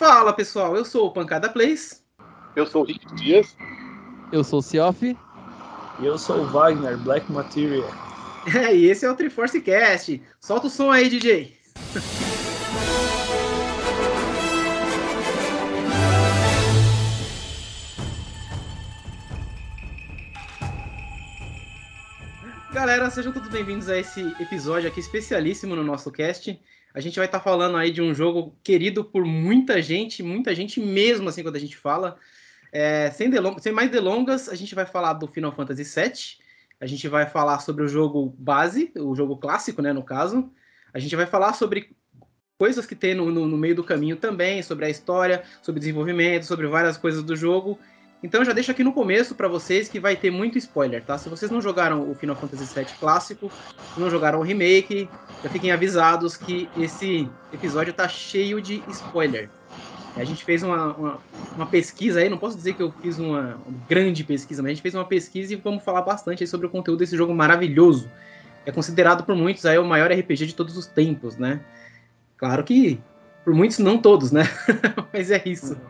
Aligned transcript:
Fala 0.00 0.32
pessoal, 0.32 0.74
eu 0.74 0.82
sou 0.82 1.08
o 1.08 1.10
Pancada 1.10 1.50
Plays. 1.50 2.02
Eu 2.56 2.66
sou 2.66 2.80
o 2.80 2.86
Rick 2.86 3.14
Dias. 3.16 3.54
Eu 4.32 4.42
sou 4.42 4.60
o 4.60 4.62
Cioff. 4.62 5.14
E 5.98 6.06
eu 6.06 6.16
sou 6.16 6.38
o 6.38 6.46
Wagner, 6.46 6.96
Black 6.96 7.30
Material. 7.30 7.86
É, 8.56 8.74
e 8.74 8.86
esse 8.86 9.04
é 9.04 9.10
o 9.10 9.14
Triforce 9.14 9.60
Cast. 9.60 10.22
Solta 10.40 10.68
o 10.68 10.70
som 10.70 10.90
aí, 10.90 11.10
DJ. 11.10 11.54
Galera, 22.80 23.10
sejam 23.10 23.30
todos 23.30 23.50
bem-vindos 23.50 23.90
a 23.90 23.98
esse 23.98 24.22
episódio 24.40 24.88
aqui 24.88 25.00
especialíssimo 25.00 25.76
no 25.76 25.84
nosso 25.84 26.10
cast. 26.10 26.58
A 26.94 26.98
gente 26.98 27.16
vai 27.16 27.26
estar 27.26 27.38
tá 27.38 27.44
falando 27.44 27.76
aí 27.76 27.90
de 27.90 28.00
um 28.00 28.14
jogo 28.14 28.56
querido 28.64 29.04
por 29.04 29.22
muita 29.22 29.82
gente, 29.82 30.22
muita 30.22 30.54
gente 30.54 30.80
mesmo, 30.80 31.28
assim, 31.28 31.42
quando 31.42 31.56
a 31.56 31.60
gente 31.60 31.76
fala. 31.76 32.16
É, 32.72 33.10
sem, 33.10 33.30
sem 33.58 33.70
mais 33.70 33.90
delongas, 33.90 34.48
a 34.48 34.54
gente 34.54 34.74
vai 34.74 34.86
falar 34.86 35.12
do 35.12 35.28
Final 35.28 35.52
Fantasy 35.52 35.82
VII. 35.84 36.42
A 36.80 36.86
gente 36.86 37.06
vai 37.06 37.26
falar 37.26 37.58
sobre 37.58 37.84
o 37.84 37.86
jogo 37.86 38.34
base, 38.38 38.90
o 38.96 39.14
jogo 39.14 39.36
clássico, 39.36 39.82
né, 39.82 39.92
no 39.92 40.02
caso. 40.02 40.50
A 40.94 40.98
gente 40.98 41.14
vai 41.14 41.26
falar 41.26 41.52
sobre 41.52 41.94
coisas 42.56 42.86
que 42.86 42.94
tem 42.94 43.14
no, 43.14 43.30
no, 43.30 43.46
no 43.46 43.58
meio 43.58 43.74
do 43.74 43.84
caminho 43.84 44.16
também, 44.16 44.62
sobre 44.62 44.86
a 44.86 44.88
história, 44.88 45.42
sobre 45.60 45.80
desenvolvimento, 45.80 46.46
sobre 46.46 46.66
várias 46.66 46.96
coisas 46.96 47.22
do 47.22 47.36
jogo. 47.36 47.78
Então 48.22 48.44
já 48.44 48.52
deixo 48.52 48.70
aqui 48.70 48.84
no 48.84 48.92
começo 48.92 49.34
para 49.34 49.48
vocês 49.48 49.88
que 49.88 49.98
vai 49.98 50.14
ter 50.14 50.30
muito 50.30 50.58
spoiler, 50.58 51.02
tá? 51.02 51.16
Se 51.16 51.28
vocês 51.28 51.50
não 51.50 51.60
jogaram 51.60 52.10
o 52.10 52.14
Final 52.14 52.36
Fantasy 52.36 52.74
VII 52.74 52.86
clássico, 52.98 53.50
não 53.96 54.10
jogaram 54.10 54.40
o 54.40 54.42
remake, 54.42 55.08
já 55.42 55.48
fiquem 55.48 55.72
avisados 55.72 56.36
que 56.36 56.68
esse 56.76 57.26
episódio 57.52 57.94
tá 57.94 58.06
cheio 58.08 58.60
de 58.60 58.82
spoiler. 58.88 59.48
A 60.16 60.24
gente 60.24 60.44
fez 60.44 60.62
uma, 60.62 60.92
uma, 60.94 61.18
uma 61.56 61.66
pesquisa 61.66 62.20
aí, 62.20 62.28
não 62.28 62.36
posso 62.36 62.56
dizer 62.56 62.74
que 62.74 62.82
eu 62.82 62.92
fiz 63.00 63.18
uma, 63.18 63.58
uma, 63.66 63.86
grande 63.88 64.22
pesquisa, 64.22 64.60
mas 64.60 64.70
a 64.70 64.74
gente 64.74 64.82
fez 64.82 64.94
uma 64.94 65.04
pesquisa 65.04 65.54
e 65.54 65.56
vamos 65.56 65.82
falar 65.82 66.02
bastante 66.02 66.46
sobre 66.46 66.66
o 66.66 66.70
conteúdo 66.70 66.98
desse 66.98 67.16
jogo 67.16 67.32
maravilhoso. 67.34 68.10
É 68.66 68.72
considerado 68.72 69.24
por 69.24 69.34
muitos 69.34 69.64
aí 69.64 69.78
o 69.78 69.84
maior 69.84 70.10
RPG 70.12 70.46
de 70.46 70.54
todos 70.54 70.76
os 70.76 70.86
tempos, 70.86 71.38
né? 71.38 71.60
Claro 72.36 72.62
que 72.64 73.00
por 73.44 73.54
muitos 73.54 73.78
não 73.78 73.96
todos, 73.96 74.30
né? 74.30 74.42
mas 75.12 75.30
é 75.30 75.40
isso. 75.46 75.80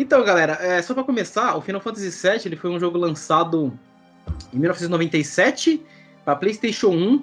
Então, 0.00 0.22
galera, 0.22 0.52
é, 0.60 0.80
só 0.80 0.94
para 0.94 1.02
começar, 1.02 1.56
o 1.56 1.60
Final 1.60 1.80
Fantasy 1.80 2.10
VII 2.10 2.42
ele 2.44 2.54
foi 2.54 2.70
um 2.70 2.78
jogo 2.78 2.96
lançado 2.96 3.76
em 4.54 4.58
1997 4.60 5.82
para 6.24 6.36
PlayStation 6.36 6.90
1, 6.90 7.22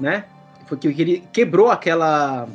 né? 0.00 0.24
Foi 0.66 0.78
que 0.78 0.88
ele 0.88 1.22
quebrou 1.30 1.70
aquela 1.70 2.48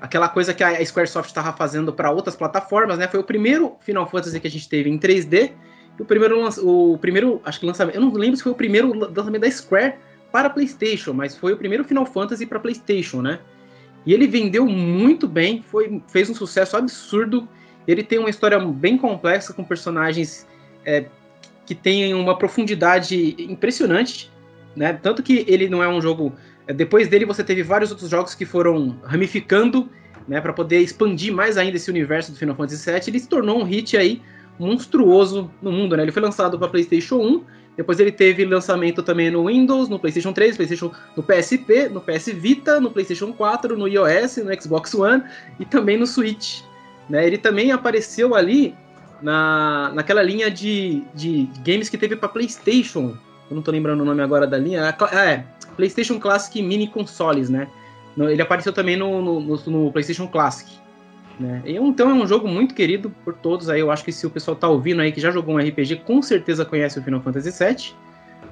aquela 0.00 0.28
coisa 0.28 0.52
que 0.52 0.64
a 0.64 0.84
Squaresoft 0.84 1.28
estava 1.30 1.52
fazendo 1.52 1.92
para 1.92 2.10
outras 2.10 2.34
plataformas, 2.34 2.98
né? 2.98 3.06
Foi 3.06 3.20
o 3.20 3.22
primeiro 3.22 3.76
Final 3.82 4.10
Fantasy 4.10 4.40
que 4.40 4.48
a 4.48 4.50
gente 4.50 4.68
teve 4.68 4.90
em 4.90 4.98
3D 4.98 5.52
e 5.96 6.02
o 6.02 6.04
primeiro 6.04 6.44
o 6.60 6.98
primeiro, 6.98 7.40
acho 7.44 7.60
que 7.60 7.66
lançamento, 7.66 7.94
eu 7.94 8.00
não 8.00 8.12
lembro 8.12 8.36
se 8.36 8.42
foi 8.42 8.50
o 8.50 8.56
primeiro 8.56 8.92
lançamento 8.92 9.42
da 9.42 9.50
Square 9.52 9.94
para 10.32 10.50
PlayStation, 10.50 11.12
mas 11.12 11.36
foi 11.36 11.52
o 11.52 11.56
primeiro 11.56 11.84
Final 11.84 12.06
Fantasy 12.06 12.44
para 12.44 12.58
PlayStation, 12.58 13.22
né? 13.22 13.38
E 14.04 14.12
ele 14.12 14.26
vendeu 14.26 14.66
muito 14.66 15.28
bem, 15.28 15.62
foi 15.62 16.02
fez 16.08 16.28
um 16.28 16.34
sucesso 16.34 16.76
absurdo 16.76 17.48
ele 17.86 18.02
tem 18.02 18.18
uma 18.18 18.30
história 18.30 18.58
bem 18.58 18.96
complexa, 18.96 19.52
com 19.52 19.64
personagens 19.64 20.46
é, 20.84 21.04
que 21.66 21.74
têm 21.74 22.14
uma 22.14 22.36
profundidade 22.36 23.36
impressionante, 23.38 24.30
né? 24.74 24.92
Tanto 24.92 25.22
que 25.22 25.44
ele 25.48 25.68
não 25.68 25.82
é 25.82 25.88
um 25.88 26.00
jogo. 26.00 26.32
É, 26.66 26.72
depois 26.72 27.08
dele, 27.08 27.24
você 27.24 27.42
teve 27.42 27.62
vários 27.62 27.90
outros 27.90 28.08
jogos 28.08 28.34
que 28.34 28.44
foram 28.44 28.98
ramificando, 29.04 29.88
né, 30.28 30.40
para 30.40 30.52
poder 30.52 30.78
expandir 30.78 31.34
mais 31.34 31.58
ainda 31.58 31.76
esse 31.76 31.90
universo 31.90 32.30
do 32.30 32.38
Final 32.38 32.54
Fantasy 32.54 32.90
VII. 32.90 33.00
Ele 33.08 33.18
se 33.18 33.28
tornou 33.28 33.60
um 33.60 33.64
hit 33.64 33.96
aí 33.96 34.22
monstruoso 34.58 35.50
no 35.60 35.72
mundo, 35.72 35.96
né? 35.96 36.04
Ele 36.04 36.12
foi 36.12 36.22
lançado 36.22 36.58
para 36.58 36.68
PlayStation 36.68 37.16
1, 37.16 37.44
depois 37.76 37.98
ele 37.98 38.12
teve 38.12 38.44
lançamento 38.44 39.02
também 39.02 39.30
no 39.30 39.46
Windows, 39.46 39.88
no 39.88 39.98
PlayStation 39.98 40.32
3, 40.32 40.56
PlayStation, 40.56 40.92
no 41.16 41.22
PSP, 41.22 41.88
no 41.88 42.00
PS 42.00 42.26
Vita, 42.34 42.78
no 42.78 42.90
PlayStation 42.90 43.32
4, 43.32 43.76
no 43.76 43.88
iOS, 43.88 44.36
no 44.38 44.62
Xbox 44.62 44.94
One 44.94 45.22
e 45.58 45.64
também 45.64 45.96
no 45.96 46.06
Switch. 46.06 46.62
Né? 47.08 47.26
Ele 47.26 47.38
também 47.38 47.72
apareceu 47.72 48.34
ali 48.34 48.74
na, 49.20 49.90
naquela 49.94 50.22
linha 50.22 50.50
de, 50.50 51.02
de 51.14 51.48
games 51.64 51.88
que 51.88 51.98
teve 51.98 52.16
para 52.16 52.28
PlayStation. 52.28 53.16
Eu 53.48 53.54
não 53.54 53.58
estou 53.58 53.72
lembrando 53.72 54.00
o 54.00 54.04
nome 54.04 54.22
agora 54.22 54.46
da 54.46 54.58
linha. 54.58 54.94
Ah, 54.98 55.24
é, 55.24 55.44
PlayStation 55.76 56.18
Classic 56.18 56.60
Mini 56.62 56.88
Consoles, 56.88 57.48
né? 57.48 57.68
Ele 58.16 58.42
apareceu 58.42 58.72
também 58.72 58.96
no, 58.96 59.40
no, 59.40 59.56
no 59.56 59.92
PlayStation 59.92 60.26
Classic. 60.26 60.70
Né? 61.40 61.62
Então 61.64 62.10
é 62.10 62.14
um 62.14 62.26
jogo 62.26 62.46
muito 62.46 62.74
querido 62.74 63.10
por 63.24 63.34
todos 63.34 63.68
aí. 63.68 63.80
Eu 63.80 63.90
acho 63.90 64.04
que 64.04 64.12
se 64.12 64.26
o 64.26 64.30
pessoal 64.30 64.56
tá 64.56 64.68
ouvindo 64.68 65.00
aí 65.00 65.10
que 65.10 65.20
já 65.20 65.30
jogou 65.30 65.54
um 65.54 65.58
RPG, 65.58 65.96
com 66.04 66.20
certeza 66.20 66.64
conhece 66.64 66.98
o 66.98 67.02
Final 67.02 67.20
Fantasy 67.22 67.50
VII. 67.50 67.94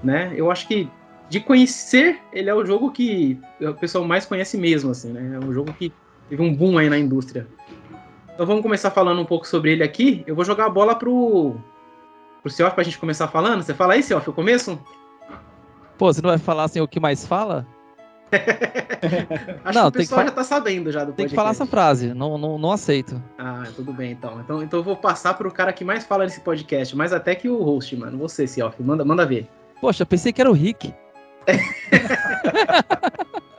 Né? 0.02 0.32
Eu 0.34 0.50
acho 0.50 0.66
que 0.66 0.88
de 1.28 1.38
conhecer, 1.38 2.18
ele 2.32 2.50
é 2.50 2.54
o 2.54 2.66
jogo 2.66 2.90
que 2.90 3.38
o 3.60 3.74
pessoal 3.74 4.04
mais 4.04 4.26
conhece 4.26 4.58
mesmo, 4.58 4.90
assim, 4.90 5.12
né? 5.12 5.38
É 5.40 5.44
um 5.44 5.52
jogo 5.52 5.72
que 5.72 5.92
teve 6.28 6.42
um 6.42 6.52
boom 6.52 6.76
aí 6.76 6.90
na 6.90 6.98
indústria. 6.98 7.46
Então 8.40 8.46
vamos 8.46 8.62
começar 8.62 8.90
falando 8.90 9.20
um 9.20 9.24
pouco 9.26 9.46
sobre 9.46 9.70
ele 9.70 9.82
aqui. 9.82 10.24
Eu 10.26 10.34
vou 10.34 10.46
jogar 10.46 10.64
a 10.64 10.70
bola 10.70 10.94
pro, 10.94 11.56
pro 12.40 12.50
Seoff 12.50 12.74
pra 12.74 12.82
gente 12.82 12.98
começar 12.98 13.28
falando. 13.28 13.62
Você 13.62 13.74
fala 13.74 13.92
aí, 13.92 14.02
Seoff, 14.02 14.30
o 14.30 14.32
começo? 14.32 14.80
Pô, 15.98 16.10
você 16.10 16.22
não 16.22 16.30
vai 16.30 16.38
falar 16.38 16.64
assim 16.64 16.80
o 16.80 16.88
que 16.88 16.98
mais 16.98 17.26
fala? 17.26 17.66
Acho 19.62 19.78
não, 19.78 19.90
que 19.90 19.98
o 19.98 20.00
pessoal 20.00 20.22
que 20.22 20.28
já 20.28 20.32
tá 20.32 20.42
sabendo 20.42 20.90
já 20.90 21.00
do 21.00 21.12
Tem 21.12 21.26
podcast. 21.26 21.28
que 21.28 21.36
falar 21.36 21.50
essa 21.50 21.66
frase, 21.66 22.14
não, 22.14 22.38
não, 22.38 22.56
não 22.56 22.72
aceito. 22.72 23.22
Ah, 23.36 23.64
tudo 23.76 23.92
bem 23.92 24.12
então. 24.12 24.40
então. 24.40 24.62
Então 24.62 24.78
eu 24.78 24.84
vou 24.84 24.96
passar 24.96 25.34
pro 25.34 25.52
cara 25.52 25.70
que 25.70 25.84
mais 25.84 26.04
fala 26.04 26.24
nesse 26.24 26.40
podcast, 26.40 26.96
mais 26.96 27.12
até 27.12 27.34
que 27.34 27.46
o 27.46 27.62
host, 27.62 27.94
mano. 27.94 28.16
Você, 28.16 28.46
Seoff, 28.46 28.82
manda, 28.82 29.04
manda 29.04 29.26
ver. 29.26 29.50
Poxa, 29.82 30.06
pensei 30.06 30.32
que 30.32 30.40
era 30.40 30.50
o 30.50 30.54
Rick. 30.54 30.94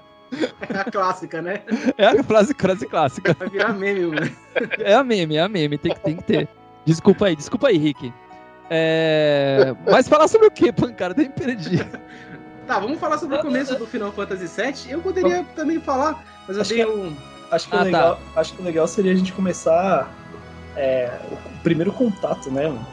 É 0.69 0.77
a 0.77 0.83
clássica, 0.85 1.41
né? 1.41 1.61
É 1.97 2.07
a 2.07 2.23
frase, 2.23 2.53
frase 2.53 2.85
clássica. 2.85 3.35
Vai 3.37 3.49
virar 3.49 3.73
meme, 3.73 4.05
mano. 4.05 4.31
É 4.79 4.93
a 4.93 5.03
meme, 5.03 5.35
é 5.35 5.41
a 5.41 5.49
meme, 5.49 5.77
tem, 5.77 5.93
tem 5.93 6.15
que 6.15 6.23
ter. 6.23 6.47
Desculpa 6.85 7.25
aí, 7.25 7.35
desculpa 7.35 7.67
aí, 7.67 7.77
Rick. 7.77 8.13
É... 8.69 9.75
Mas 9.89 10.07
falar 10.07 10.27
sobre 10.27 10.47
o 10.47 10.51
que, 10.51 10.71
pancada? 10.71 11.13
Tem 11.13 11.29
perdi. 11.29 11.85
Tá, 12.65 12.79
vamos 12.79 12.99
falar 12.99 13.17
sobre 13.17 13.35
o 13.35 13.41
começo 13.41 13.77
do 13.77 13.85
Final 13.85 14.11
Fantasy 14.13 14.47
VII. 14.47 14.91
Eu 14.91 15.01
poderia 15.01 15.45
também 15.55 15.79
falar, 15.79 16.23
mas 16.47 16.55
eu 16.55 16.61
acho 16.61 16.73
dei 16.73 16.85
um. 16.85 17.15
Acho 17.51 17.67
que, 17.67 17.75
ah, 17.75 17.81
o 17.81 17.83
legal, 17.83 18.15
tá. 18.15 18.39
acho 18.39 18.53
que 18.53 18.61
o 18.61 18.65
legal 18.65 18.87
seria 18.87 19.11
a 19.11 19.15
gente 19.15 19.33
começar 19.33 20.09
é, 20.77 21.11
o 21.29 21.63
primeiro 21.63 21.91
contato, 21.91 22.49
né, 22.49 22.69
mano? 22.69 22.87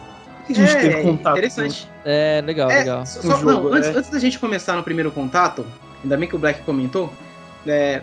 que 0.48 0.60
a 0.60 0.66
gente 0.66 0.76
é, 0.76 0.80
teve 0.80 1.02
contato? 1.02 1.36
Interessante. 1.36 1.88
É, 2.04 2.42
legal, 2.44 2.70
é, 2.70 2.78
legal. 2.78 3.06
Só, 3.06 3.36
jogo, 3.36 3.68
não, 3.68 3.74
antes, 3.74 3.94
antes 3.94 4.10
da 4.10 4.18
gente 4.18 4.38
começar 4.38 4.74
no 4.76 4.82
primeiro 4.82 5.10
contato, 5.10 5.64
ainda 6.02 6.16
bem 6.16 6.28
que 6.28 6.34
o 6.34 6.38
Black 6.38 6.62
comentou, 6.62 7.12
é, 7.66 8.02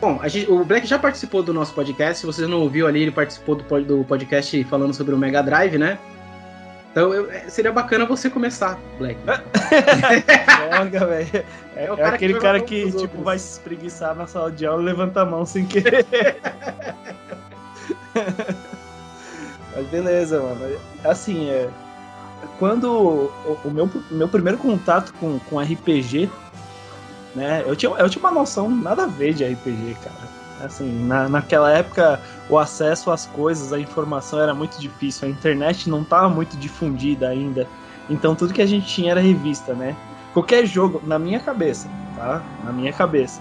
bom, 0.00 0.20
gente, 0.28 0.50
o 0.50 0.64
Black 0.64 0.86
já 0.86 0.98
participou 0.98 1.42
do 1.42 1.52
nosso 1.52 1.74
podcast. 1.74 2.20
Se 2.20 2.26
vocês 2.26 2.48
não 2.48 2.60
ouviu 2.60 2.86
ali, 2.86 3.02
ele 3.02 3.10
participou 3.10 3.54
do, 3.54 3.84
do 3.84 4.04
podcast 4.04 4.64
falando 4.64 4.94
sobre 4.94 5.14
o 5.14 5.18
Mega 5.18 5.42
Drive, 5.42 5.78
né? 5.78 5.98
Então 6.92 7.12
eu, 7.14 7.30
é, 7.30 7.48
seria 7.48 7.72
bacana 7.72 8.04
você 8.04 8.28
começar, 8.28 8.78
Black. 8.98 9.18
Droga, 9.24 11.06
velho. 11.06 11.44
É, 11.74 11.84
é, 11.84 12.04
aquele 12.04 12.34
que 12.34 12.40
cara 12.40 12.60
que 12.60 12.84
tipo, 12.84 12.98
outros. 12.98 13.22
vai 13.24 13.38
se 13.38 13.52
espreguiçar 13.52 14.14
na 14.14 14.26
sala 14.26 14.52
de 14.52 14.66
aula 14.66 14.82
e 14.82 14.84
levanta 14.84 15.22
a 15.22 15.24
mão 15.24 15.46
sem 15.46 15.64
querer. 15.64 16.04
Mas 19.74 19.86
beleza, 19.86 20.38
mano. 20.40 20.76
Assim, 21.02 21.48
é. 21.48 21.70
Quando 22.58 22.92
o, 22.92 23.58
o 23.64 23.70
meu, 23.70 23.88
meu 24.10 24.28
primeiro 24.28 24.58
contato 24.58 25.14
com, 25.14 25.38
com 25.38 25.58
RPG 25.58 26.28
né? 27.34 27.62
Eu 27.66 27.74
tinha, 27.74 27.90
eu 27.92 28.08
tinha 28.08 28.22
uma 28.22 28.30
noção 28.30 28.70
nada 28.70 29.04
a 29.04 29.06
ver 29.06 29.34
de 29.34 29.44
RPG, 29.44 29.96
cara. 30.02 30.32
Assim, 30.64 31.06
na, 31.06 31.28
naquela 31.28 31.70
época 31.72 32.20
o 32.48 32.56
acesso 32.56 33.10
às 33.10 33.26
coisas, 33.26 33.72
a 33.72 33.80
informação 33.80 34.40
era 34.40 34.54
muito 34.54 34.78
difícil, 34.78 35.26
a 35.26 35.30
internet 35.30 35.90
não 35.90 36.02
estava 36.02 36.28
muito 36.28 36.56
difundida 36.56 37.28
ainda. 37.28 37.66
Então 38.08 38.34
tudo 38.34 38.54
que 38.54 38.62
a 38.62 38.66
gente 38.66 38.86
tinha 38.86 39.10
era 39.10 39.20
revista, 39.20 39.74
né? 39.74 39.96
Qualquer 40.32 40.64
jogo, 40.66 41.02
na 41.04 41.18
minha 41.18 41.40
cabeça, 41.40 41.88
tá? 42.16 42.42
Na 42.64 42.72
minha 42.72 42.92
cabeça. 42.92 43.40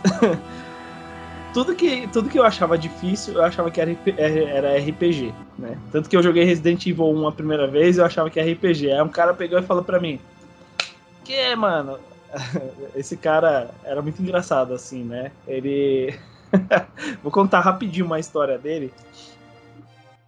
tudo, 1.54 1.76
que, 1.76 2.08
tudo 2.08 2.30
que 2.30 2.40
eu 2.40 2.44
achava 2.44 2.78
difícil, 2.78 3.36
eu 3.36 3.44
achava 3.44 3.70
que 3.70 3.80
era, 3.80 3.96
era 4.18 4.78
RPG, 4.78 5.34
né? 5.58 5.78
Tanto 5.92 6.10
que 6.10 6.18
eu 6.18 6.24
joguei 6.24 6.44
Resident 6.44 6.86
Evil 6.86 7.06
1 7.06 7.28
a 7.28 7.32
primeira 7.32 7.68
vez, 7.68 7.98
eu 7.98 8.06
achava 8.06 8.30
que 8.30 8.40
era 8.40 8.52
RPG. 8.52 8.92
Aí 8.92 9.02
um 9.02 9.10
cara 9.10 9.34
pegou 9.34 9.60
e 9.60 9.64
falou 9.64 9.84
pra 9.84 10.00
mim: 10.00 10.20
Que, 11.24 11.56
mano? 11.56 12.00
esse 12.96 13.18
cara 13.18 13.74
era 13.84 14.02
muito 14.02 14.22
engraçado, 14.22 14.74
assim, 14.74 15.04
né? 15.04 15.32
Ele. 15.48 16.18
Vou 17.24 17.32
contar 17.32 17.62
rapidinho 17.62 18.06
uma 18.06 18.20
história 18.20 18.58
dele. 18.58 18.94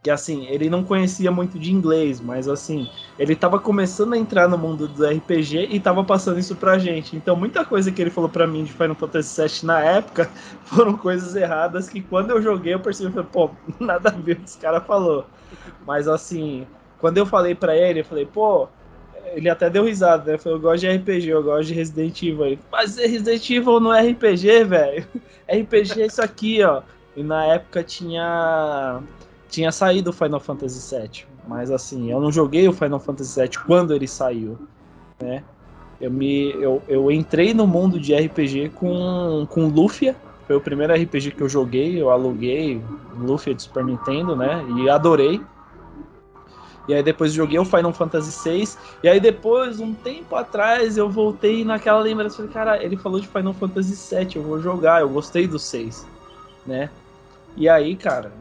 que 0.01 0.09
assim, 0.11 0.45
ele 0.47 0.69
não 0.69 0.83
conhecia 0.83 1.31
muito 1.31 1.57
de 1.57 1.71
inglês, 1.71 2.19
mas 2.19 2.49
assim, 2.49 2.89
ele 3.17 3.37
tava 3.37 3.57
começando 3.57 4.13
a 4.13 4.17
entrar 4.17 4.49
no 4.49 4.57
mundo 4.57 4.85
do 4.85 5.05
RPG 5.05 5.69
e 5.71 5.79
tava 5.79 6.03
passando 6.03 6.39
isso 6.39 6.57
pra 6.57 6.77
gente. 6.77 7.15
Então, 7.15 7.37
muita 7.37 7.63
coisa 7.63 7.89
que 7.89 8.01
ele 8.01 8.09
falou 8.09 8.29
pra 8.29 8.45
mim 8.45 8.65
de 8.65 8.73
Final 8.73 8.95
Fantasy 8.95 9.41
VII 9.41 9.65
na 9.65 9.79
época 9.81 10.29
foram 10.65 10.97
coisas 10.97 11.35
erradas 11.35 11.87
que 11.87 12.01
quando 12.01 12.31
eu 12.31 12.41
joguei 12.41 12.73
eu 12.73 12.81
percebi, 12.81 13.23
pô, 13.23 13.51
nada 13.79 14.09
a 14.09 14.11
ver 14.11 14.33
o 14.33 14.35
que 14.37 14.43
esse 14.43 14.57
cara 14.59 14.81
falou. 14.81 15.25
Mas 15.85 16.07
assim, 16.07 16.67
quando 16.97 17.17
eu 17.17 17.25
falei 17.25 17.55
pra 17.55 17.75
ele, 17.75 18.01
eu 18.01 18.05
falei, 18.05 18.25
pô, 18.25 18.69
ele 19.33 19.49
até 19.49 19.69
deu 19.69 19.85
risada, 19.85 20.31
né? 20.31 20.37
Falei, 20.37 20.57
eu 20.57 20.61
gosto 20.61 20.81
de 20.81 20.89
RPG, 20.89 21.27
eu 21.29 21.43
gosto 21.43 21.67
de 21.67 21.73
Resident 21.73 22.21
Evil. 22.21 22.45
Ele, 22.45 22.59
mas 22.71 22.97
Resident 22.97 23.49
Evil 23.49 23.79
não 23.79 23.93
é 23.93 24.01
RPG, 24.09 24.63
velho. 24.63 25.07
RPG 25.49 26.01
é 26.01 26.05
isso 26.05 26.21
aqui, 26.21 26.63
ó. 26.63 26.81
E 27.15 27.23
na 27.23 27.45
época 27.45 27.83
tinha 27.83 29.01
tinha 29.49 29.71
saído 29.71 30.09
o 30.09 30.13
Final 30.13 30.39
Fantasy 30.39 30.95
VII, 30.95 31.25
mas 31.47 31.69
assim, 31.69 32.11
eu 32.11 32.19
não 32.19 32.31
joguei 32.31 32.67
o 32.67 32.73
Final 32.73 32.99
Fantasy 32.99 33.39
VII 33.39 33.49
quando 33.67 33.93
ele 33.93 34.07
saiu, 34.07 34.57
né? 35.21 35.43
Eu, 36.01 36.09
me, 36.09 36.51
eu, 36.53 36.81
eu 36.87 37.11
entrei 37.11 37.53
no 37.53 37.67
mundo 37.67 37.99
de 37.99 38.15
RPG 38.15 38.69
com, 38.69 39.45
com 39.47 39.67
Lufia, 39.67 40.15
foi 40.47 40.55
o 40.55 40.61
primeiro 40.61 40.93
RPG 40.93 41.31
que 41.31 41.41
eu 41.41 41.47
joguei, 41.47 42.01
eu 42.01 42.09
aluguei 42.09 42.81
Lufia 43.15 43.53
de 43.53 43.63
Super 43.63 43.85
Nintendo, 43.85 44.35
né? 44.35 44.65
E 44.77 44.89
adorei. 44.89 45.39
E 46.87 46.93
aí 46.93 47.01
depois 47.01 47.31
joguei 47.31 47.57
o 47.57 47.65
Final 47.65 47.93
Fantasy 47.93 48.49
VI. 48.49 48.69
E 49.03 49.07
aí 49.07 49.19
depois, 49.19 49.79
um 49.79 49.93
tempo 49.93 50.35
atrás, 50.35 50.97
eu 50.97 51.09
voltei 51.09 51.63
naquela 51.63 51.99
lembrança. 51.99 52.37
Falei, 52.37 52.51
cara, 52.51 52.83
ele 52.83 52.97
falou 52.97 53.19
de 53.19 53.27
Final 53.27 53.53
Fantasy 53.53 54.15
VII, 54.15 54.35
eu 54.35 54.43
vou 54.43 54.59
jogar, 54.59 55.01
eu 55.01 55.09
gostei 55.09 55.47
do 55.47 55.57
6, 55.57 56.05
né? 56.65 56.89
E 57.55 57.69
aí, 57.69 57.95
cara, 57.95 58.31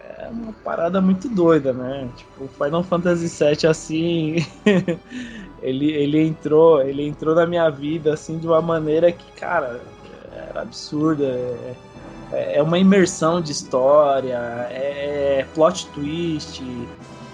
é 0.00 0.28
uma 0.28 0.52
parada 0.52 1.00
muito 1.00 1.28
doida, 1.28 1.72
né? 1.72 2.08
Tipo, 2.16 2.48
Final 2.48 2.82
Fantasy 2.82 3.28
VII, 3.28 3.68
assim, 3.68 4.36
ele, 5.62 5.92
ele 5.92 6.20
entrou, 6.20 6.80
ele 6.80 7.06
entrou 7.06 7.34
na 7.34 7.46
minha 7.46 7.68
vida, 7.68 8.14
assim, 8.14 8.38
de 8.38 8.46
uma 8.46 8.62
maneira 8.62 9.12
que, 9.12 9.32
cara, 9.32 9.80
era 10.32 10.62
absurda. 10.62 11.24
É, 11.24 11.74
é, 12.32 12.56
é 12.56 12.62
uma 12.62 12.78
imersão 12.78 13.40
de 13.40 13.52
história, 13.52 14.68
é, 14.70 15.40
é 15.40 15.46
plot 15.54 15.86
twist, 15.88 16.62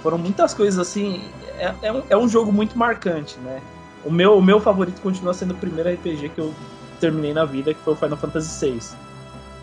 foram 0.02 0.18
muitas 0.18 0.54
coisas, 0.54 0.78
assim, 0.78 1.22
é, 1.58 1.74
é, 1.82 1.92
um, 1.92 2.02
é 2.10 2.16
um 2.16 2.28
jogo 2.28 2.52
muito 2.52 2.76
marcante, 2.76 3.38
né? 3.40 3.60
O 4.04 4.10
meu, 4.10 4.38
o 4.38 4.42
meu 4.42 4.60
favorito 4.60 5.00
continua 5.00 5.34
sendo 5.34 5.52
o 5.52 5.56
primeiro 5.56 5.90
RPG 5.90 6.30
que 6.30 6.40
eu 6.40 6.54
terminei 6.98 7.34
na 7.34 7.44
vida, 7.44 7.74
que 7.74 7.80
foi 7.80 7.92
o 7.92 7.96
Final 7.96 8.16
Fantasy 8.16 8.66
VI, 8.66 8.80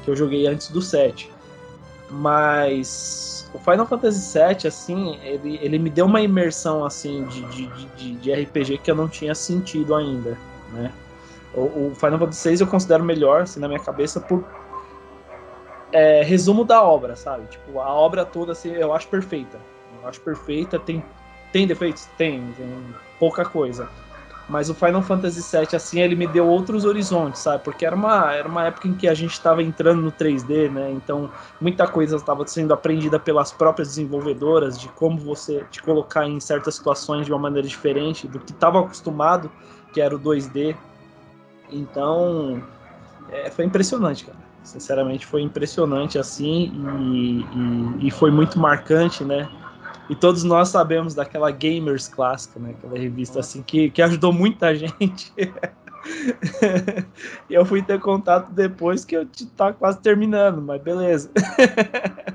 que 0.03 0.11
eu 0.11 0.15
joguei 0.15 0.47
antes 0.47 0.69
do 0.69 0.81
7. 0.81 1.31
Mas 2.09 3.49
o 3.53 3.59
Final 3.59 3.85
Fantasy 3.85 4.37
VII, 4.37 4.67
assim, 4.67 5.19
ele, 5.23 5.59
ele 5.61 5.79
me 5.79 5.89
deu 5.89 6.05
uma 6.05 6.21
imersão, 6.21 6.85
assim, 6.85 7.25
de, 7.25 7.41
de, 7.47 7.67
de, 7.95 8.15
de 8.15 8.33
RPG 8.33 8.77
que 8.79 8.91
eu 8.91 8.95
não 8.95 9.07
tinha 9.07 9.33
sentido 9.33 9.95
ainda, 9.95 10.37
né? 10.71 10.91
O, 11.53 11.61
o 11.61 11.93
Final 11.95 12.19
Fantasy 12.19 12.49
VI 12.49 12.61
eu 12.61 12.67
considero 12.67 13.03
melhor, 13.03 13.41
assim, 13.41 13.59
na 13.59 13.67
minha 13.67 13.79
cabeça, 13.79 14.19
por 14.19 14.45
é, 15.91 16.21
resumo 16.21 16.63
da 16.63 16.83
obra, 16.83 17.15
sabe? 17.15 17.47
Tipo, 17.47 17.79
a 17.79 17.91
obra 17.91 18.25
toda, 18.25 18.51
assim, 18.51 18.69
eu 18.69 18.93
acho 18.93 19.07
perfeita. 19.07 19.57
Eu 20.07 20.09
acho 20.09 20.21
perfeita, 20.21 20.79
tem, 20.79 21.03
tem 21.51 21.67
defeitos? 21.67 22.05
Tem, 22.17 22.41
tem 22.53 22.95
pouca 23.19 23.43
coisa. 23.43 23.89
Mas 24.47 24.69
o 24.69 24.73
Final 24.73 25.01
Fantasy 25.01 25.41
VII, 25.41 25.75
assim, 25.75 25.99
ele 25.99 26.15
me 26.15 26.25
deu 26.25 26.47
outros 26.47 26.85
horizontes, 26.85 27.41
sabe? 27.41 27.61
Porque 27.65 27.85
era 27.85 27.93
uma, 27.93 28.33
era 28.33 28.47
uma 28.47 28.63
época 28.63 28.87
em 28.87 28.93
que 28.93 29.05
a 29.05 29.13
gente 29.13 29.33
estava 29.33 29.61
entrando 29.61 30.01
no 30.01 30.09
3D, 30.09 30.71
né? 30.71 30.89
Então, 30.91 31.29
muita 31.59 31.85
coisa 31.85 32.15
estava 32.15 32.47
sendo 32.47 32.73
aprendida 32.73 33.19
pelas 33.19 33.51
próprias 33.51 33.89
desenvolvedoras, 33.89 34.79
de 34.79 34.87
como 34.89 35.19
você 35.19 35.65
te 35.69 35.83
colocar 35.83 36.25
em 36.25 36.39
certas 36.39 36.75
situações 36.75 37.25
de 37.25 37.33
uma 37.33 37.39
maneira 37.39 37.67
diferente 37.67 38.25
do 38.25 38.39
que 38.39 38.53
estava 38.53 38.79
acostumado, 38.79 39.51
que 39.91 39.99
era 39.99 40.15
o 40.15 40.19
2D. 40.19 40.73
Então, 41.69 42.63
é, 43.29 43.51
foi 43.51 43.65
impressionante, 43.65 44.23
cara. 44.23 44.37
Sinceramente, 44.63 45.25
foi 45.25 45.41
impressionante, 45.41 46.17
assim, 46.17 46.71
e, 47.11 47.41
e, 47.41 48.07
e 48.07 48.11
foi 48.11 48.31
muito 48.31 48.57
marcante, 48.57 49.25
né? 49.25 49.49
E 50.09 50.15
todos 50.15 50.43
nós 50.43 50.69
sabemos 50.69 51.13
daquela 51.13 51.51
Gamers 51.51 52.07
clássica, 52.07 52.59
né? 52.59 52.71
Aquela 52.77 52.97
revista 52.97 53.39
assim 53.39 53.61
que, 53.61 53.89
que 53.89 54.01
ajudou 54.01 54.31
muita 54.31 54.73
gente. 54.75 55.33
e 57.49 57.53
eu 57.53 57.65
fui 57.65 57.81
ter 57.81 57.99
contato 57.99 58.51
depois 58.51 59.03
que 59.03 59.15
eu 59.15 59.27
tá 59.55 59.73
quase 59.73 59.99
terminando, 59.99 60.61
mas 60.61 60.81
beleza. 60.81 61.29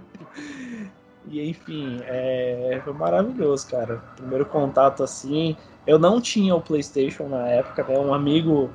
e 1.27 1.49
enfim, 1.49 2.01
é, 2.03 2.81
foi 2.85 2.93
maravilhoso, 2.93 3.69
cara. 3.69 4.03
Primeiro 4.17 4.45
contato 4.45 5.03
assim. 5.03 5.57
Eu 5.87 5.99
não 5.99 6.21
tinha 6.21 6.55
o 6.55 6.61
PlayStation 6.61 7.29
na 7.29 7.49
época, 7.49 7.83
né? 7.85 7.99
Um 7.99 8.13
amigo 8.15 8.71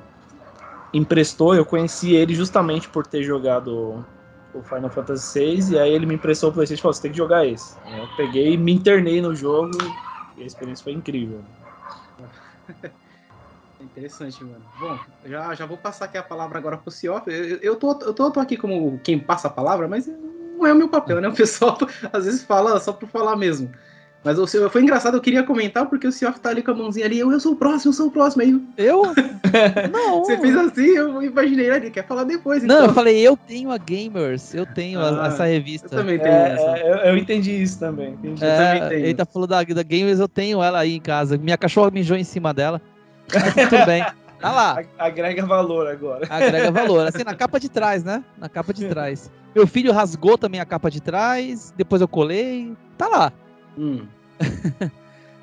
emprestou, 0.92 1.54
eu 1.54 1.64
conheci 1.64 2.14
ele 2.14 2.34
justamente 2.34 2.88
por 2.88 3.06
ter 3.06 3.22
jogado 3.22 4.04
o 4.54 4.62
Final 4.62 4.90
Fantasy 4.90 5.38
VI, 5.38 5.72
e 5.72 5.78
aí 5.78 5.92
ele 5.92 6.06
me 6.06 6.14
emprestou 6.14 6.50
o 6.50 6.52
PlayStation 6.52 6.80
e 6.80 6.82
falou: 6.82 6.94
você 6.94 7.02
tem 7.02 7.10
que 7.10 7.16
jogar 7.16 7.46
esse. 7.46 7.76
Eu 7.96 8.08
peguei, 8.16 8.56
me 8.56 8.72
internei 8.72 9.20
no 9.20 9.34
jogo 9.34 9.76
e 10.36 10.42
a 10.42 10.46
experiência 10.46 10.84
foi 10.84 10.92
incrível. 10.92 11.44
Interessante, 13.80 14.42
mano. 14.42 14.64
Bom, 14.80 14.98
já, 15.24 15.54
já 15.54 15.64
vou 15.64 15.76
passar 15.76 16.06
aqui 16.06 16.18
a 16.18 16.22
palavra 16.22 16.58
agora 16.58 16.76
pro 16.76 16.90
Cioff. 16.90 17.30
Eu, 17.30 17.58
eu, 17.58 17.76
tô, 17.76 17.92
eu 18.02 18.12
tô, 18.12 18.30
tô 18.30 18.40
aqui 18.40 18.56
como 18.56 18.98
quem 19.00 19.18
passa 19.18 19.46
a 19.46 19.50
palavra, 19.50 19.86
mas 19.86 20.06
não 20.06 20.66
é 20.66 20.72
o 20.72 20.76
meu 20.76 20.88
papel, 20.88 21.20
né? 21.20 21.28
O 21.28 21.34
pessoal 21.34 21.78
às 22.12 22.24
vezes 22.24 22.42
fala 22.42 22.80
só 22.80 22.92
por 22.92 23.08
falar 23.08 23.36
mesmo. 23.36 23.70
Mas 24.28 24.38
o 24.38 24.46
seu, 24.46 24.68
foi 24.68 24.82
engraçado, 24.82 25.16
eu 25.16 25.22
queria 25.22 25.42
comentar 25.42 25.86
porque 25.86 26.06
o 26.06 26.12
Cioff 26.12 26.38
tá 26.38 26.50
ali 26.50 26.62
com 26.62 26.70
a 26.70 26.74
mãozinha 26.74 27.06
ali, 27.06 27.18
eu, 27.18 27.32
eu 27.32 27.40
sou 27.40 27.52
o 27.52 27.56
próximo, 27.56 27.92
eu 27.92 27.94
sou 27.94 28.08
o 28.08 28.10
próximo. 28.10 28.42
Aí, 28.42 28.62
eu? 28.76 29.04
Não. 29.90 30.22
Você 30.22 30.36
fez 30.36 30.54
assim, 30.54 30.88
eu 30.88 31.22
imaginei 31.22 31.70
ali, 31.70 31.90
quer 31.90 32.06
falar 32.06 32.24
depois. 32.24 32.62
Então. 32.62 32.76
Não, 32.78 32.86
eu 32.88 32.92
falei, 32.92 33.26
eu 33.26 33.38
tenho 33.38 33.70
a 33.70 33.78
Gamers, 33.78 34.52
eu 34.52 34.66
tenho 34.66 35.00
ah, 35.00 35.28
essa 35.28 35.46
revista. 35.46 35.86
Eu 35.86 36.00
também 36.00 36.18
tenho 36.18 36.30
é, 36.30 36.52
essa. 36.52 36.78
É, 36.78 36.92
eu, 36.92 36.96
eu, 36.96 37.16
entendi 37.16 37.62
isso 37.62 37.80
também. 37.80 38.12
Entendi. 38.22 38.44
É, 38.44 39.00
Ele 39.00 39.14
tá 39.14 39.24
falando 39.24 39.48
da, 39.48 39.62
da 39.62 39.82
Gamers, 39.82 40.20
eu 40.20 40.28
tenho 40.28 40.62
ela 40.62 40.80
aí 40.80 40.96
em 40.96 41.00
casa. 41.00 41.38
Minha 41.38 41.56
cachorra 41.56 41.90
mijou 41.90 42.14
em 42.14 42.24
cima 42.24 42.52
dela. 42.52 42.82
tudo 43.70 43.86
bem. 43.86 44.04
Tá 44.40 44.52
lá. 44.52 44.80
Agrega 45.00 45.44
valor 45.44 45.88
agora. 45.88 46.24
Agrega 46.30 46.70
valor. 46.70 47.08
Assim, 47.08 47.24
na 47.24 47.34
capa 47.34 47.58
de 47.58 47.68
trás, 47.68 48.04
né? 48.04 48.22
Na 48.36 48.48
capa 48.48 48.72
de 48.72 48.86
trás. 48.86 49.32
Meu 49.52 49.66
filho 49.66 49.92
rasgou 49.92 50.38
também 50.38 50.60
a 50.60 50.64
capa 50.64 50.88
de 50.88 51.02
trás, 51.02 51.74
depois 51.76 52.00
eu 52.00 52.06
colei. 52.06 52.72
Tá 52.96 53.08
lá. 53.08 53.32
Hum. 53.76 54.06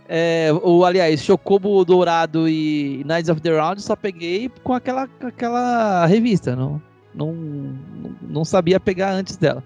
é, 0.07 0.49
o, 0.63 0.83
aliás, 0.83 1.23
Chocobo 1.23 1.83
Dourado 1.83 2.47
e 2.47 3.03
Knights 3.05 3.29
of 3.29 3.41
the 3.41 3.51
Round 3.51 3.81
só 3.81 3.95
peguei 3.95 4.49
com 4.63 4.73
aquela, 4.73 5.07
aquela 5.21 6.05
revista. 6.05 6.55
Não, 6.55 6.81
não, 7.13 7.33
não 8.21 8.45
sabia 8.45 8.79
pegar 8.79 9.11
antes 9.11 9.37
dela. 9.37 9.63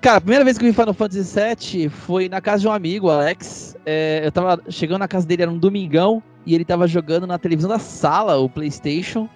Cara, 0.00 0.18
a 0.18 0.20
primeira 0.20 0.44
vez 0.44 0.56
que 0.56 0.64
eu 0.64 0.68
vi 0.68 0.72
Final 0.72 0.94
Fantasy 0.94 1.34
VII 1.34 1.88
foi 1.88 2.28
na 2.28 2.40
casa 2.40 2.60
de 2.60 2.68
um 2.68 2.72
amigo, 2.72 3.10
Alex. 3.10 3.76
É, 3.84 4.22
eu 4.24 4.30
tava 4.30 4.62
chegando 4.68 5.00
na 5.00 5.08
casa 5.08 5.26
dele, 5.26 5.42
era 5.42 5.50
um 5.50 5.58
domingão, 5.58 6.22
e 6.44 6.54
ele 6.54 6.64
tava 6.64 6.86
jogando 6.86 7.26
na 7.26 7.38
televisão 7.38 7.68
da 7.68 7.78
sala 7.78 8.36
o 8.36 8.48
PlayStation. 8.48 9.28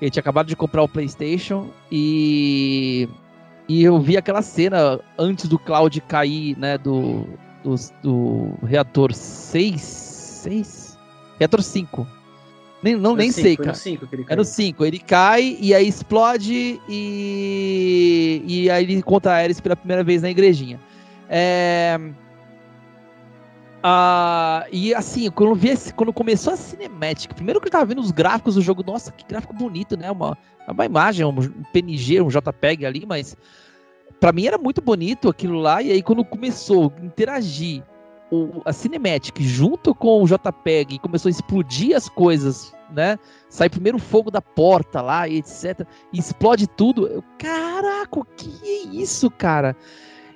Ele 0.00 0.10
tinha 0.10 0.20
acabado 0.20 0.46
de 0.46 0.56
comprar 0.56 0.82
o 0.82 0.88
PlayStation 0.88 1.68
e. 1.90 3.08
E 3.68 3.84
eu 3.84 4.00
vi 4.00 4.16
aquela 4.16 4.40
cena 4.40 4.98
antes 5.18 5.46
do 5.46 5.58
Cloud 5.58 6.00
cair, 6.00 6.58
né, 6.58 6.78
do, 6.78 7.26
do, 7.68 7.92
do 8.02 8.66
reator 8.66 9.12
6, 9.12 9.80
6? 9.80 10.98
Reator 11.38 11.62
5. 11.62 12.06
Nem, 12.82 12.94
não, 12.96 13.16
nem 13.16 13.30
cinco, 13.30 13.44
sei, 13.44 13.56
cara. 13.56 13.74
Cinco 13.74 14.08
Era 14.28 14.40
o 14.40 14.44
5. 14.44 14.84
Ele 14.84 14.98
cai 14.98 15.56
e 15.60 15.74
aí 15.74 15.88
explode 15.88 16.80
e. 16.88 18.42
E 18.46 18.70
aí 18.70 18.84
ele 18.84 18.94
encontra 18.94 19.32
a 19.32 19.36
Ares 19.36 19.60
pela 19.60 19.74
primeira 19.74 20.04
vez 20.04 20.22
na 20.22 20.30
igrejinha. 20.30 20.80
É. 21.28 21.98
Uh, 23.78 24.66
e 24.72 24.92
assim, 24.92 25.30
quando, 25.30 25.54
vi 25.54 25.68
esse, 25.68 25.94
quando 25.94 26.12
começou 26.12 26.52
a 26.52 26.56
cinemática, 26.56 27.34
primeiro 27.34 27.60
que 27.60 27.68
eu 27.68 27.72
tava 27.72 27.86
vendo 27.86 28.00
os 28.00 28.10
gráficos 28.10 28.56
do 28.56 28.60
jogo, 28.60 28.82
nossa, 28.84 29.12
que 29.12 29.24
gráfico 29.24 29.54
bonito, 29.54 29.96
né? 29.96 30.10
Uma, 30.10 30.36
uma 30.66 30.84
imagem, 30.84 31.24
um 31.24 31.34
PNG, 31.72 32.20
um 32.20 32.28
JPEG 32.28 32.84
ali, 32.84 33.04
mas 33.06 33.36
para 34.20 34.32
mim 34.32 34.46
era 34.46 34.58
muito 34.58 34.80
bonito 34.80 35.28
aquilo 35.28 35.58
lá, 35.58 35.82
e 35.82 35.92
aí 35.92 36.02
quando 36.02 36.24
começou 36.24 36.92
a 36.96 37.04
interagir 37.04 37.82
o, 38.30 38.60
a 38.64 38.72
Cinematic 38.72 39.40
junto 39.40 39.94
com 39.94 40.22
o 40.22 40.26
JPEG 40.26 40.94
e 40.94 40.98
começou 40.98 41.28
a 41.28 41.32
explodir 41.32 41.96
as 41.96 42.08
coisas, 42.08 42.74
né? 42.90 43.18
Sai 43.48 43.68
primeiro 43.68 43.98
fogo 43.98 44.30
da 44.30 44.42
porta 44.42 45.00
lá 45.00 45.26
e 45.28 45.38
etc. 45.38 45.86
E 46.12 46.18
explode 46.18 46.66
tudo. 46.66 47.06
Eu, 47.06 47.24
caraca, 47.38 48.18
o 48.18 48.24
que 48.24 48.50
é 48.64 48.88
isso, 48.96 49.30
cara? 49.30 49.74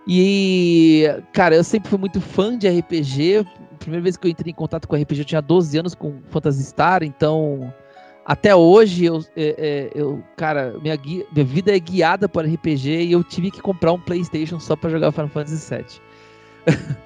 E, 0.07 1.07
cara, 1.33 1.55
eu 1.55 1.65
sempre 1.65 1.89
fui 1.89 1.99
muito 1.99 2.21
fã 2.21 2.57
de 2.57 2.69
RPG. 2.69 3.47
A 3.73 3.77
primeira 3.77 4.03
vez 4.03 4.17
que 4.17 4.27
eu 4.27 4.31
entrei 4.31 4.53
em 4.53 4.55
contato 4.55 4.89
com 4.89 4.97
RPG 4.97 5.21
eu 5.21 5.25
tinha 5.25 5.43
12 5.43 5.79
anos 5.79 5.95
com 5.95 6.21
Phantasy 6.31 6.65
Star, 6.65 7.03
então 7.03 7.73
Até 8.25 8.55
hoje, 8.55 9.05
eu, 9.05 9.25
é, 9.37 9.55
é, 9.59 9.91
eu 9.95 10.23
cara, 10.37 10.76
minha, 10.81 10.95
guia, 10.95 11.26
minha 11.33 11.45
vida 11.45 11.75
é 11.75 11.79
guiada 11.79 12.29
por 12.29 12.45
RPG 12.45 13.05
e 13.05 13.12
eu 13.12 13.25
tive 13.25 13.50
que 13.50 13.61
comprar 13.61 13.93
um 13.93 13.99
PlayStation 13.99 14.61
só 14.61 14.76
para 14.76 14.91
jogar 14.91 15.11
Final 15.11 15.29
Fantasy 15.29 15.75
VII. 15.75 15.85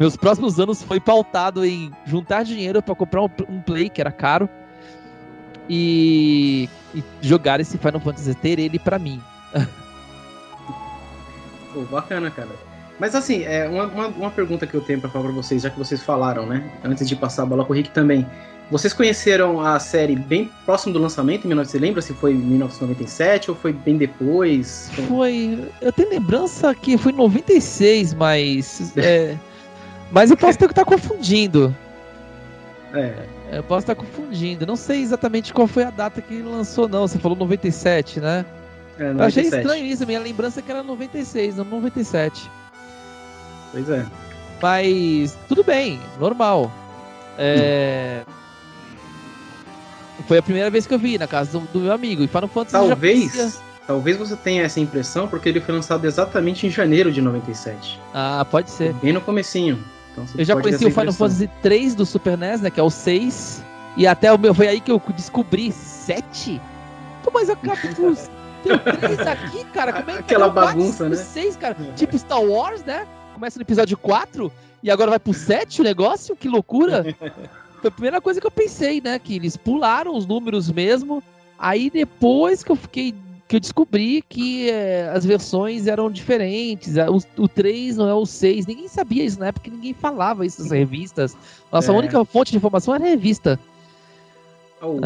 Meus 0.00 0.16
próximos 0.16 0.58
anos 0.58 0.82
foi 0.82 0.98
pautado 0.98 1.62
em 1.62 1.92
juntar 2.06 2.42
dinheiro 2.42 2.82
para 2.82 2.94
comprar 2.94 3.20
um, 3.20 3.28
um, 3.50 3.60
Play, 3.60 3.90
que 3.90 4.00
era 4.00 4.10
caro, 4.10 4.48
e, 5.68 6.70
e 6.94 7.04
jogar 7.20 7.60
esse 7.60 7.76
Final 7.76 8.00
Fantasy, 8.00 8.34
ter 8.34 8.58
ele 8.58 8.78
para 8.78 8.98
mim. 8.98 9.20
Pô, 11.74 11.82
bacana, 11.82 12.30
cara. 12.30 12.48
Mas 12.98 13.14
assim, 13.14 13.44
é 13.44 13.68
uma, 13.68 13.84
uma, 13.84 14.06
uma 14.08 14.30
pergunta 14.30 14.66
que 14.66 14.74
eu 14.74 14.80
tenho 14.80 15.00
para 15.00 15.10
falar 15.10 15.26
pra 15.26 15.34
vocês, 15.34 15.62
já 15.62 15.68
que 15.68 15.78
vocês 15.78 16.02
falaram, 16.02 16.46
né? 16.46 16.70
Antes 16.82 17.06
de 17.06 17.14
passar 17.14 17.42
a 17.42 17.46
bola 17.46 17.62
pro 17.64 17.74
Rick 17.74 17.90
também. 17.90 18.26
Vocês 18.70 18.92
conheceram 18.92 19.60
a 19.60 19.80
série 19.80 20.14
bem 20.14 20.48
próximo 20.64 20.92
do 20.92 21.00
lançamento, 21.00 21.44
em 21.44 21.48
19... 21.48 21.68
você 21.68 21.78
lembra 21.78 22.00
se 22.00 22.14
foi 22.14 22.32
em 22.32 22.36
1997 22.36 23.50
ou 23.50 23.56
foi 23.56 23.72
bem 23.72 23.96
depois? 23.96 24.88
Foi. 25.08 25.68
Eu 25.80 25.92
tenho 25.92 26.10
lembrança 26.10 26.72
que 26.74 26.96
foi 26.96 27.10
em 27.10 27.16
96, 27.16 28.14
mas. 28.14 28.92
É... 28.96 29.36
mas 30.12 30.30
eu 30.30 30.36
posso 30.36 30.56
ter 30.56 30.66
que 30.66 30.72
estar 30.72 30.84
confundindo. 30.84 31.74
É. 32.94 33.14
Eu 33.52 33.62
posso 33.64 33.80
estar 33.80 33.96
confundindo. 33.96 34.64
Não 34.64 34.76
sei 34.76 35.02
exatamente 35.02 35.52
qual 35.52 35.66
foi 35.66 35.82
a 35.82 35.90
data 35.90 36.22
que 36.22 36.40
lançou, 36.40 36.88
não. 36.88 37.08
Você 37.08 37.18
falou 37.18 37.36
97, 37.36 38.20
né? 38.20 38.44
É, 38.98 39.12
97. 39.12 39.18
Eu 39.18 39.24
achei 39.24 39.42
estranho 39.44 39.86
isso. 39.86 40.06
Minha 40.06 40.20
lembrança 40.20 40.60
é 40.60 40.62
que 40.62 40.70
era 40.70 40.84
96, 40.84 41.56
não 41.56 41.64
97. 41.64 42.48
Pois 43.72 43.90
é. 43.90 44.06
Mas 44.62 45.36
tudo 45.48 45.64
bem, 45.64 45.98
normal. 46.20 46.70
É. 47.36 48.22
Foi 50.30 50.38
a 50.38 50.42
primeira 50.42 50.70
vez 50.70 50.86
que 50.86 50.94
eu 50.94 50.98
vi 51.00 51.18
na 51.18 51.26
casa 51.26 51.58
do, 51.58 51.66
do 51.72 51.80
meu 51.80 51.92
amigo. 51.92 52.22
E 52.22 52.28
Final 52.28 52.46
Fantasy 52.46 52.70
talvez, 52.70 53.60
talvez 53.84 54.16
você 54.16 54.36
tenha 54.36 54.62
essa 54.62 54.78
impressão 54.78 55.26
porque 55.26 55.48
ele 55.48 55.60
foi 55.60 55.74
lançado 55.74 56.04
exatamente 56.04 56.68
em 56.68 56.70
janeiro 56.70 57.10
de 57.10 57.20
97. 57.20 57.98
Ah, 58.14 58.46
pode 58.48 58.70
ser. 58.70 58.92
Bem 59.02 59.12
no 59.12 59.20
comecinho. 59.20 59.84
Então, 60.12 60.24
eu 60.38 60.44
já 60.44 60.54
conheci 60.54 60.86
o 60.86 60.90
Final 60.92 61.12
Fantasy 61.12 61.50
3 61.60 61.96
do 61.96 62.06
Super 62.06 62.38
NES, 62.38 62.60
né? 62.60 62.70
Que 62.70 62.78
é 62.78 62.82
o 62.82 62.88
6. 62.88 63.64
E 63.96 64.06
até 64.06 64.32
o 64.32 64.38
meu 64.38 64.54
foi 64.54 64.68
aí 64.68 64.80
que 64.80 64.92
eu 64.92 65.02
descobri 65.16 65.72
7. 65.72 66.62
Pô, 67.24 67.32
mas 67.34 67.48
eu 67.48 67.54
acabo 67.54 67.76
tem 68.62 68.78
3 68.78 69.18
aqui, 69.26 69.64
cara. 69.74 69.92
Como 69.92 70.10
é 70.10 70.12
que 70.12 70.18
Aquela 70.20 70.48
bagunça, 70.48 71.08
4, 71.08 71.08
né? 71.08 71.16
6, 71.16 71.56
cara. 71.56 71.76
Tipo 71.96 72.16
Star 72.16 72.40
Wars, 72.40 72.84
né? 72.84 73.04
Começa 73.34 73.58
no 73.58 73.64
episódio 73.64 73.98
4 73.98 74.52
e 74.80 74.92
agora 74.92 75.10
vai 75.10 75.18
pro 75.18 75.34
7 75.34 75.80
o 75.80 75.84
negócio? 75.84 76.36
Que 76.36 76.48
loucura! 76.48 77.04
Foi 77.80 77.88
a 77.88 77.90
primeira 77.90 78.20
coisa 78.20 78.40
que 78.40 78.46
eu 78.46 78.50
pensei, 78.50 79.00
né? 79.00 79.18
Que 79.18 79.36
eles 79.36 79.56
pularam 79.56 80.14
os 80.14 80.26
números 80.26 80.70
mesmo. 80.70 81.22
Aí 81.58 81.90
depois 81.90 82.62
que 82.62 82.70
eu 82.70 82.76
fiquei. 82.76 83.14
Que 83.48 83.56
eu 83.56 83.60
descobri 83.60 84.22
que 84.28 84.70
é, 84.70 85.10
as 85.12 85.24
versões 85.24 85.88
eram 85.88 86.08
diferentes. 86.08 86.94
O, 86.96 87.42
o 87.42 87.48
3 87.48 87.96
não 87.96 88.08
é 88.08 88.14
o 88.14 88.24
6. 88.24 88.66
Ninguém 88.66 88.86
sabia 88.86 89.24
isso 89.24 89.40
na 89.40 89.48
época, 89.48 89.68
ninguém 89.68 89.92
falava 89.92 90.46
isso 90.46 90.62
nas 90.62 90.70
revistas. 90.70 91.36
Nossa 91.72 91.90
é. 91.90 91.96
única 91.96 92.24
fonte 92.24 92.52
de 92.52 92.58
informação 92.58 92.94
era 92.94 93.04
a 93.04 93.08
revista. 93.08 93.58
O, 94.80 95.00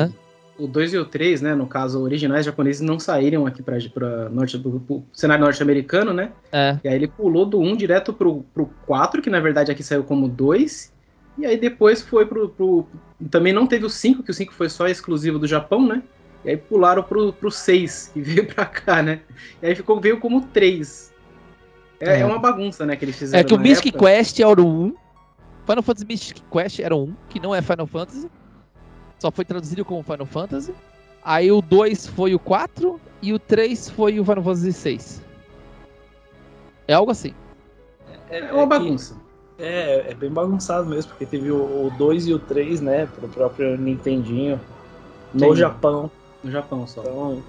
o 0.65 0.67
2 0.67 0.95
e 0.95 0.99
o 0.99 1.05
3, 1.05 1.41
né? 1.41 1.55
No 1.55 1.67
caso, 1.67 2.03
originais 2.03 2.45
japoneses 2.45 2.83
não 2.83 2.99
saíram 2.99 3.47
aqui 3.47 3.63
para 3.63 4.29
norte, 4.29 4.59
pro 4.59 5.03
cenário 5.13 5.45
norte-americano, 5.45 6.13
né? 6.13 6.31
É. 6.53 6.79
E 6.85 6.89
aí 6.89 6.95
ele 6.95 7.09
pulou 7.09 7.47
do 7.47 7.59
1 7.59 7.77
direto 7.77 8.13
pro, 8.13 8.45
pro 8.55 8.67
4, 8.87 9.23
que 9.23 9.31
na 9.31 9.41
verdade 9.41 9.73
aqui 9.73 9.83
saiu 9.83 10.05
como 10.05 10.29
2. 10.29 10.93
E 11.37 11.45
aí 11.45 11.57
depois 11.57 12.03
foi 12.03 12.27
pro, 12.27 12.49
pro. 12.49 12.87
Também 13.31 13.53
não 13.53 13.67
teve 13.67 13.85
o 13.85 13.91
5, 13.91 14.23
que 14.23 14.31
o 14.31 14.35
5 14.35 14.53
foi 14.53 14.69
só 14.69 14.87
exclusivo 14.87 15.39
do 15.39 15.47
Japão, 15.47 15.87
né? 15.87 16.03
E 16.45 16.51
aí 16.51 16.57
pularam 16.57 17.03
pro, 17.03 17.33
pro 17.33 17.51
6, 17.51 18.11
que 18.13 18.21
veio 18.23 18.47
pra 18.47 18.67
cá, 18.67 19.03
né? 19.03 19.21
E 19.63 19.67
aí 19.67 19.75
ficou, 19.75 20.01
veio 20.01 20.21
como 20.21 20.43
3. 20.43 21.13
É, 22.01 22.17
é. 22.17 22.21
é 22.21 22.27
uma 22.27 22.39
bagunça, 22.39 22.85
né, 22.85 22.97
que 22.97 23.05
eles 23.05 23.17
fizeram. 23.17 23.41
É 23.41 23.45
que 23.45 23.55
o 23.55 23.59
Mystic 23.59 23.95
época. 23.95 24.11
Quest 24.11 24.41
era 24.41 24.61
o 24.61 24.67
1. 24.67 24.95
Final 25.67 25.83
Fantasy 25.83 26.07
Mystic 26.07 26.43
Quest 26.53 26.79
era 26.81 26.95
o 26.95 27.05
1, 27.05 27.15
que 27.31 27.41
não 27.41 27.55
é 27.55 27.63
Final 27.63 27.87
Fantasy. 27.87 28.31
Só 29.19 29.31
foi 29.31 29.45
traduzido 29.45 29.85
como 29.85 30.03
Final 30.03 30.27
Fantasy. 30.27 30.75
Aí 31.25 31.51
o 31.51 31.63
2 31.63 32.07
foi 32.09 32.35
o 32.35 32.39
4 32.39 33.01
e 33.23 33.33
o 33.33 33.39
3 33.39 33.89
foi 33.89 34.21
o 34.21 34.25
Final 34.25 34.45
Fantasy 34.45 34.73
6. 34.73 35.23
É 36.87 36.93
algo 36.93 37.11
assim. 37.11 37.33
É, 38.29 38.41
é 38.41 38.53
uma 38.53 38.67
bagunça. 38.67 39.17
É, 39.59 40.11
é 40.11 40.15
bem 40.15 40.31
bagunçado 40.31 40.89
mesmo, 40.89 41.11
porque 41.11 41.27
teve 41.27 41.51
o 41.51 41.91
2 41.97 42.27
e 42.27 42.35
o 42.35 42.39
3, 42.39 42.81
né, 42.81 43.07
pro 43.07 43.29
próprio 43.29 43.79
Nintendinho, 43.79 44.61
no 45.33 45.51
Sim. 45.51 45.57
Japão. 45.57 46.11
No 46.43 46.51
Japão 46.51 46.87
só. 46.87 47.03
Então, 47.03 47.43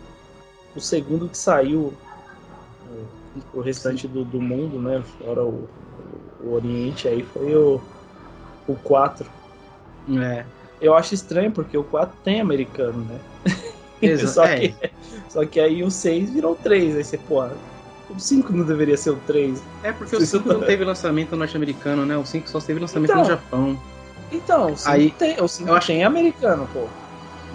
o 0.75 0.79
segundo 0.79 1.27
que 1.27 1.37
saiu 1.37 1.93
o 3.53 3.61
restante 3.61 4.07
do, 4.07 4.23
do, 4.23 4.39
mundo, 4.39 4.79
né, 4.79 5.03
fora 5.17 5.43
o, 5.43 5.67
o 6.43 6.53
Oriente, 6.53 7.07
aí 7.07 7.23
foi 7.23 7.55
o, 7.55 7.81
o 8.67 8.75
4. 8.75 9.25
É. 10.21 10.45
Eu 10.79 10.93
acho 10.93 11.13
estranho, 11.13 11.51
porque 11.51 11.77
o 11.77 11.83
4 11.83 12.15
tem 12.23 12.39
americano, 12.39 13.03
né? 13.05 13.19
Exato. 14.01 14.29
só, 14.33 14.45
é. 14.45 14.59
que, 14.59 14.75
só 15.27 15.45
que 15.45 15.59
aí 15.59 15.83
o 15.83 15.89
6 15.89 16.29
virou 16.29 16.55
3, 16.55 16.97
aí 16.97 17.03
você, 17.03 17.17
pô, 17.17 17.47
o 18.09 18.19
5 18.19 18.53
não 18.53 18.65
deveria 18.65 18.97
ser 18.97 19.11
o 19.11 19.15
3. 19.27 19.61
É 19.83 19.91
porque 19.91 20.15
o 20.15 20.25
5 20.25 20.47
não 20.47 20.61
teve 20.61 20.83
lançamento 20.83 21.35
norte-americano, 21.35 22.05
né? 22.05 22.17
O 22.17 22.25
5 22.25 22.49
só 22.49 22.59
teve 22.59 22.79
lançamento 22.79 23.11
então, 23.11 23.21
no 23.21 23.27
Japão. 23.27 23.79
Então, 24.31 24.71
o 24.73 24.77
5 24.77 24.89
Aí, 24.89 25.11
tem, 25.11 25.41
o 25.41 25.47
5 25.47 25.69
eu 25.69 25.75
achei 25.75 26.03
americano, 26.03 26.67
pô. 26.73 26.87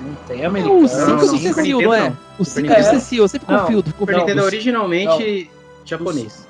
Não 0.00 0.14
tem 0.26 0.44
americano. 0.44 0.78
Não, 0.78 0.84
o 0.84 0.88
5 0.88 1.02
é 1.02 1.16
do 1.16 1.38
Cecil, 1.38 1.80
não 1.80 1.94
é? 1.94 2.16
O 2.38 2.44
5 2.44 2.72
é 2.72 2.76
do 2.76 2.84
Cecil, 2.84 3.24
eu 3.24 3.28
sempre 3.28 3.46
confio. 3.46 3.78
O 3.80 3.84
Super 3.86 4.16
Nintendo 4.16 4.40
é 4.40 4.44
originalmente 4.44 5.50
não. 5.78 5.86
japonês. 5.86 6.46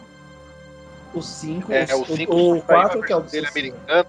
O 1.12 1.20
5, 1.20 1.72
é, 1.72 1.94
o 1.94 2.04
5 2.04 2.36
o 2.36 2.62
4 2.62 3.02
que 3.02 3.12
é 3.12 3.16
o 3.16 3.20
dele 3.20 3.46
americano. 3.46 4.06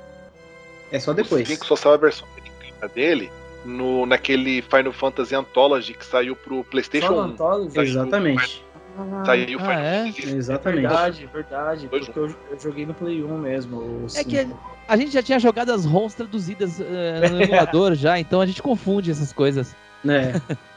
É 0.91 0.99
só 0.99 1.13
depois. 1.13 1.43
O 1.43 1.51
5 1.51 1.65
só 1.65 1.75
saiu 1.75 1.93
a 1.95 1.97
versão 1.97 2.27
americana 2.37 2.87
dele 2.93 3.31
no, 3.65 4.05
naquele 4.05 4.61
Final 4.61 4.91
Fantasy 4.91 5.35
Anthology 5.35 5.93
que 5.93 6.05
saiu 6.05 6.35
pro 6.35 6.63
PlayStation 6.65 7.07
só 7.07 7.21
1. 7.21 7.23
Anthology? 7.23 7.79
Exatamente. 7.79 8.63
Ah, 8.97 9.23
Saiu 9.25 9.59
ah, 9.61 9.73
é? 9.73 10.07
Exatamente. 10.07 10.81
Verdade, 10.81 11.29
verdade. 11.33 11.87
Porque 11.87 12.17
eu, 12.17 12.27
eu, 12.27 12.59
joguei 12.59 12.85
no 12.85 12.93
Play 12.93 13.23
1 13.23 13.37
mesmo. 13.37 14.05
É 14.15 14.23
que 14.23 14.47
a 14.87 14.97
gente 14.97 15.11
já 15.11 15.23
tinha 15.23 15.39
jogado 15.39 15.71
as 15.71 15.85
ROMs 15.85 16.15
traduzidas 16.15 16.79
uh, 16.79 16.83
no 17.31 17.41
emulador 17.41 17.95
já, 17.95 18.19
então 18.19 18.41
a 18.41 18.45
gente 18.45 18.61
confunde 18.61 19.11
essas 19.11 19.31
coisas. 19.31 19.75
É. 20.07 20.39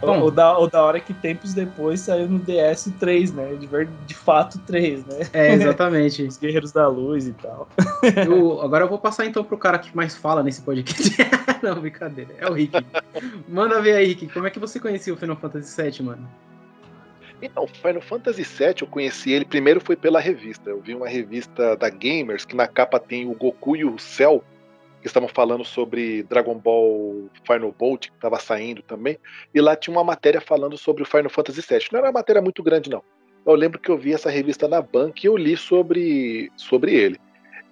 Bom, 0.00 0.24
o, 0.24 0.30
da, 0.30 0.58
o 0.58 0.66
da 0.66 0.82
hora 0.82 0.98
é 0.98 1.00
que 1.00 1.14
tempos 1.14 1.54
depois 1.54 2.00
saiu 2.00 2.28
no 2.28 2.40
DS 2.40 2.92
3, 2.98 3.32
né? 3.32 3.54
De, 3.54 3.68
de 4.06 4.14
fato 4.14 4.58
3, 4.58 5.06
né? 5.06 5.20
É, 5.32 5.54
exatamente. 5.54 6.22
Os 6.26 6.36
Guerreiros 6.36 6.72
da 6.72 6.88
Luz 6.88 7.28
e 7.28 7.32
tal. 7.32 7.68
Eu, 8.26 8.60
agora 8.60 8.84
eu 8.84 8.88
vou 8.88 8.98
passar 8.98 9.24
então 9.24 9.44
pro 9.44 9.56
cara 9.56 9.78
que 9.78 9.94
mais 9.96 10.16
fala 10.16 10.42
nesse 10.42 10.62
podcast. 10.62 11.16
Não, 11.62 11.80
brincadeira. 11.80 12.34
É 12.38 12.48
o 12.48 12.52
Rick. 12.52 12.74
Manda 13.48 13.80
ver 13.80 13.94
aí, 13.94 14.08
Rick. 14.08 14.28
Como 14.28 14.46
é 14.46 14.50
que 14.50 14.58
você 14.58 14.80
conhecia 14.80 15.14
o 15.14 15.16
Final 15.16 15.36
Fantasy 15.36 15.80
VII, 15.80 16.02
mano? 16.02 16.28
Então, 17.42 17.66
Final 17.66 18.00
Fantasy 18.00 18.42
VII 18.42 18.74
eu 18.82 18.86
conheci 18.86 19.32
ele 19.32 19.44
primeiro 19.44 19.80
foi 19.80 19.96
pela 19.96 20.20
revista. 20.20 20.70
Eu 20.70 20.80
vi 20.80 20.94
uma 20.94 21.08
revista 21.08 21.76
da 21.76 21.90
Gamers 21.90 22.44
que 22.44 22.54
na 22.54 22.68
capa 22.68 23.00
tem 23.00 23.28
o 23.28 23.34
Goku 23.34 23.76
e 23.76 23.84
o 23.84 23.98
Cell 23.98 24.44
que 25.00 25.08
estavam 25.08 25.28
falando 25.28 25.64
sobre 25.64 26.22
Dragon 26.22 26.56
Ball 26.56 27.28
Final 27.44 27.74
Bolt 27.76 28.06
que 28.06 28.14
estava 28.14 28.38
saindo 28.38 28.80
também. 28.82 29.18
E 29.52 29.60
lá 29.60 29.74
tinha 29.74 29.92
uma 29.92 30.04
matéria 30.04 30.40
falando 30.40 30.78
sobre 30.78 31.02
o 31.02 31.06
Final 31.06 31.28
Fantasy 31.28 31.60
VII. 31.60 31.88
Não 31.90 31.98
era 31.98 32.06
uma 32.06 32.12
matéria 32.12 32.40
muito 32.40 32.62
grande 32.62 32.88
não. 32.88 33.02
Eu 33.44 33.56
lembro 33.56 33.80
que 33.80 33.90
eu 33.90 33.98
vi 33.98 34.12
essa 34.12 34.30
revista 34.30 34.68
na 34.68 34.80
banca 34.80 35.20
e 35.24 35.26
eu 35.26 35.36
li 35.36 35.56
sobre 35.56 36.52
sobre 36.56 36.94
ele. 36.94 37.18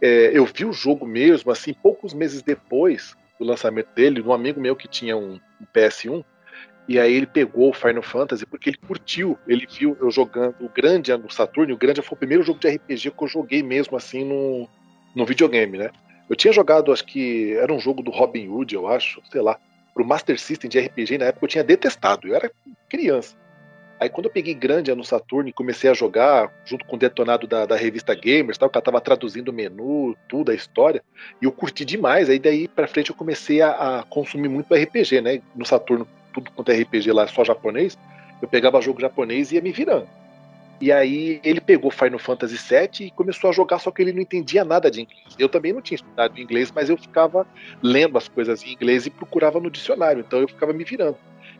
É, 0.03 0.37
eu 0.37 0.45
vi 0.47 0.65
o 0.65 0.73
jogo 0.73 1.07
mesmo 1.07 1.53
assim 1.53 1.73
poucos 1.73 2.13
meses 2.13 2.43
depois 2.43 3.15
do 3.39 3.47
lançamento 3.47 3.89
dele, 3.95 4.21
um 4.21 4.33
amigo 4.33 4.61
meu 4.61 4.75
que 4.75 4.89
tinha 4.89 5.17
um, 5.17 5.35
um 5.61 5.67
PS1 5.73 6.25
e 6.89 6.99
aí 6.99 7.15
ele 7.15 7.27
pegou 7.27 7.71
o 7.71 7.73
Final 7.73 8.03
Fantasy 8.03 8.45
porque 8.47 8.71
ele 8.71 8.79
curtiu, 8.79 9.39
ele 9.47 9.67
viu 9.67 9.97
eu 10.01 10.11
jogando 10.11 10.57
o 10.61 10.69
Grandia 10.69 11.17
no 11.17 11.31
Saturn, 11.31 11.73
o 11.73 11.77
Grandia 11.77 12.03
foi 12.03 12.17
o 12.17 12.19
primeiro 12.19 12.43
jogo 12.43 12.59
de 12.59 12.69
RPG 12.69 13.11
que 13.11 13.23
eu 13.25 13.29
joguei 13.29 13.63
mesmo 13.63 13.97
assim 13.97 14.25
no, 14.25 14.69
no 15.15 15.25
videogame, 15.25 15.79
né? 15.79 15.91
Eu 16.29 16.37
tinha 16.37 16.53
jogado, 16.53 16.93
acho 16.93 17.05
que 17.05 17.55
era 17.55 17.73
um 17.73 17.81
jogo 17.81 18.03
do 18.03 18.11
Robin 18.11 18.49
Hood, 18.49 18.75
eu 18.75 18.87
acho, 18.87 19.21
sei 19.31 19.41
lá, 19.41 19.59
pro 19.95 20.05
Master 20.05 20.39
System 20.39 20.71
de 20.71 20.79
RPG, 20.79 21.19
na 21.19 21.27
época 21.27 21.45
eu 21.45 21.49
tinha 21.49 21.65
detestado, 21.65 22.29
eu 22.29 22.35
era 22.35 22.51
criança. 22.89 23.37
Aí 24.01 24.09
quando 24.09 24.27
eu 24.27 24.33
peguei 24.33 24.55
Grandia 24.55 24.95
no 24.95 25.05
Saturn 25.05 25.51
e 25.51 25.53
comecei 25.53 25.91
a 25.91 25.95
jogar, 25.95 26.51
junto 26.65 26.87
com 26.87 26.97
o 26.97 26.99
detonado 26.99 27.47
da, 27.47 27.67
da 27.67 27.77
revista 27.77 28.15
Gamers, 28.15 28.57
tal, 28.57 28.71
que 28.71 28.79
ela 28.79 28.85
tava 28.85 28.99
traduzindo 28.99 29.51
o 29.51 29.53
menu, 29.53 30.17
tudo, 30.27 30.51
a 30.51 30.55
história, 30.55 31.05
e 31.41 31.45
eu 31.45 31.53
curti 31.53 31.85
demais. 31.85 32.31
Aí 32.31 32.39
daí 32.39 32.67
pra 32.67 32.89
frente 32.89 33.11
eu 33.11 33.17
comecei 33.17 33.61
a, 33.61 33.99
a 33.99 34.03
consumir 34.05 34.49
muito 34.49 34.75
RPG, 34.75 35.21
né? 35.21 35.43
No 35.55 35.67
Saturno 35.67 36.09
tudo 36.33 36.51
quanto 36.53 36.71
é 36.71 36.81
RPG 36.81 37.13
lá 37.13 37.27
só 37.27 37.45
japonês, 37.45 37.99
eu 38.41 38.49
pegava 38.49 38.81
jogo 38.81 39.01
japonês 39.01 39.53
e 39.53 39.57
ia 39.57 39.61
me 39.61 39.73
virando. 39.73 40.09
E 40.81 40.91
aí 40.91 41.41
ele 41.45 41.61
pegou 41.61 41.91
Final 41.91 42.19
Fantasy 42.19 42.57
VII 42.57 43.07
e 43.07 43.11
começou 43.11 43.51
a 43.51 43.53
jogar, 43.53 43.79
só 43.79 43.91
que 43.91 44.01
ele 44.01 44.15
não 44.15 44.23
entendia 44.23 44.65
nada 44.65 44.91
de 44.91 45.03
inglês. 45.03 45.37
Eu 45.39 45.49
também 45.49 45.75
não 45.75 45.83
tinha 45.83 45.97
estudado 45.97 46.41
inglês, 46.41 46.73
mas 46.75 46.89
eu 46.89 46.97
ficava 46.97 47.47
lendo 47.83 48.17
as 48.17 48.29
coisas 48.29 48.65
em 48.65 48.73
inglês 48.73 49.05
e 49.05 49.11
procurava 49.11 49.61
no 49.61 49.71
dicionário, 49.71 50.25
então 50.27 50.41
eu 50.41 50.49
ficava 50.49 50.73
me 50.73 50.83
virando. 50.83 51.19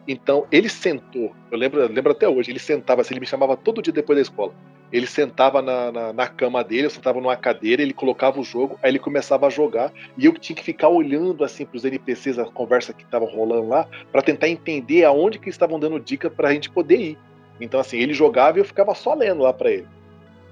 Então 0.09 0.47
ele 0.51 0.71
sentou, 0.71 1.35
eu 1.51 1.59
lembro, 1.59 1.87
lembro 1.93 2.13
até 2.13 2.27
hoje, 2.27 2.51
ele 2.51 2.59
sentava 2.59 3.03
assim, 3.03 3.13
ele 3.13 3.21
me 3.21 3.27
chamava 3.27 3.59
todo 3.59 3.83
dia 3.83 3.93
depois 3.93 4.17
da 4.17 4.23
escola. 4.23 4.55
Ele 4.93 5.07
sentava 5.07 5.63
na, 5.63 5.93
na, 5.93 6.13
na, 6.13 6.27
cama 6.27 6.65
dele, 6.65 6.87
eu 6.87 6.91
sentava 6.91 7.21
numa 7.21 7.37
cadeira, 7.37 7.81
ele 7.81 7.93
colocava 7.93 8.41
o 8.41 8.45
jogo, 8.45 8.79
aí 8.83 8.91
ele 8.91 8.99
começava 8.99 9.47
a 9.47 9.51
jogar, 9.51 9.93
e 10.19 10.27
eu 10.27 10.33
tinha 10.33 10.57
que 10.57 10.65
ficar 10.65 10.89
olhando 10.89 11.45
assim 11.45 11.65
para 11.65 11.77
os 11.77 11.85
NPCs, 11.85 12.39
a 12.39 12.45
conversa 12.45 12.93
que 12.93 13.05
estava 13.05 13.25
rolando 13.25 13.69
lá, 13.69 13.87
para 14.11 14.23
tentar 14.23 14.49
entender 14.49 15.05
aonde 15.05 15.39
que 15.39 15.49
estavam 15.49 15.79
dando 15.79 16.01
dica 16.01 16.29
para 16.29 16.49
a 16.49 16.53
gente 16.53 16.69
poder 16.71 16.99
ir. 16.99 17.19
Então, 17.61 17.79
assim, 17.79 17.99
ele 17.99 18.15
jogava 18.15 18.59
e 18.59 18.61
eu 18.61 18.65
ficava 18.65 18.95
só 18.95 19.15
lendo 19.15 19.43
lá 19.43 19.53
para 19.53 19.71
ele. 19.71 19.87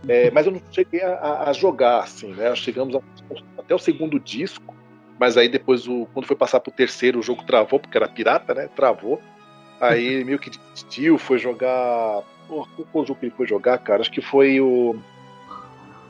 É, 0.07 0.31
mas 0.31 0.47
eu 0.47 0.53
não 0.53 0.61
cheguei 0.71 1.03
a, 1.03 1.49
a, 1.49 1.53
jogar, 1.53 2.01
assim, 2.01 2.33
né? 2.33 2.55
Chegamos 2.55 2.95
a, 2.95 3.01
até 3.59 3.75
o 3.75 3.79
segundo 3.79 4.21
disco, 4.21 4.75
mas 5.19 5.37
aí 5.37 5.49
depois, 5.49 5.89
o, 5.89 6.07
quando 6.13 6.27
foi 6.27 6.37
passar 6.37 6.61
pro 6.61 6.71
terceiro, 6.71 7.19
o 7.19 7.23
jogo 7.23 7.43
travou, 7.45 7.81
porque 7.81 7.97
era 7.97 8.09
pirata, 8.09 8.55
né? 8.55 8.69
Travou. 8.77 9.21
Aí 9.81 10.25
meio 10.25 10.39
que 10.39 10.51
desistiu, 10.51 11.19
foi 11.19 11.39
jogar. 11.39 12.23
Pô, 12.49 12.67
o 12.93 13.05
jogo 13.05 13.21
que 13.21 13.27
ele 13.27 13.35
foi 13.37 13.47
jogar, 13.47 13.79
cara? 13.79 14.01
Acho 14.01 14.11
que 14.11 14.23
foi 14.23 14.61
o. 14.61 14.97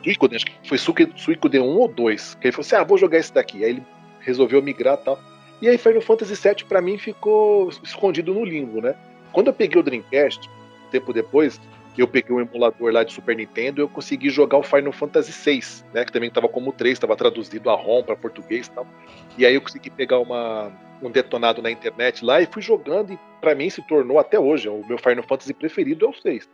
Suicoden, 0.04 0.36
acho 0.36 0.46
que 0.46 0.68
foi 0.68 0.78
Suicoden 0.78 1.60
1 1.60 1.64
ou 1.64 1.88
2. 1.88 2.34
Que 2.36 2.46
ele 2.46 2.52
falou 2.52 2.64
assim: 2.64 2.76
ah, 2.76 2.84
vou 2.84 2.96
jogar 2.96 3.18
esse 3.18 3.34
daqui. 3.34 3.64
Aí 3.64 3.70
ele 3.70 3.82
resolveu 4.20 4.62
migrar 4.62 4.94
e 4.94 5.04
tal. 5.04 5.18
E 5.60 5.68
aí 5.68 5.76
Final 5.76 6.00
Fantasy 6.00 6.34
VII 6.34 6.64
pra 6.64 6.80
mim 6.80 6.96
ficou 6.96 7.68
escondido 7.82 8.32
no 8.32 8.44
limbo, 8.44 8.80
né? 8.80 8.94
Quando 9.32 9.48
eu 9.48 9.52
peguei 9.52 9.80
o 9.80 9.82
Dreamcast, 9.82 10.48
tempo 10.90 11.12
depois, 11.12 11.60
eu 12.00 12.08
peguei 12.08 12.34
um 12.34 12.40
emulador 12.40 12.92
lá 12.92 13.02
de 13.02 13.12
Super 13.12 13.36
Nintendo 13.36 13.80
e 13.80 13.82
eu 13.82 13.88
consegui 13.88 14.30
jogar 14.30 14.58
o 14.58 14.62
Final 14.62 14.92
Fantasy 14.92 15.32
VI, 15.32 15.84
né? 15.92 16.04
Que 16.04 16.12
também 16.12 16.28
estava 16.28 16.48
como 16.48 16.72
3, 16.72 16.92
estava 16.92 17.16
traduzido 17.16 17.68
a 17.70 17.74
ROM 17.74 18.02
para 18.02 18.14
português 18.14 18.66
e 18.66 18.70
tal. 18.70 18.86
E 19.36 19.44
aí 19.44 19.54
eu 19.54 19.60
consegui 19.60 19.90
pegar 19.90 20.18
uma, 20.20 20.70
um 21.02 21.10
detonado 21.10 21.60
na 21.60 21.70
internet 21.70 22.24
lá 22.24 22.40
e 22.40 22.46
fui 22.46 22.62
jogando 22.62 23.12
e 23.12 23.18
para 23.40 23.54
mim 23.54 23.68
se 23.68 23.82
tornou 23.82 24.18
até 24.18 24.38
hoje 24.38 24.68
o 24.68 24.84
meu 24.86 24.98
Final 24.98 25.24
Fantasy 25.24 25.52
preferido 25.52 26.06
é 26.06 26.08
o 26.08 26.14
6. 26.14 26.48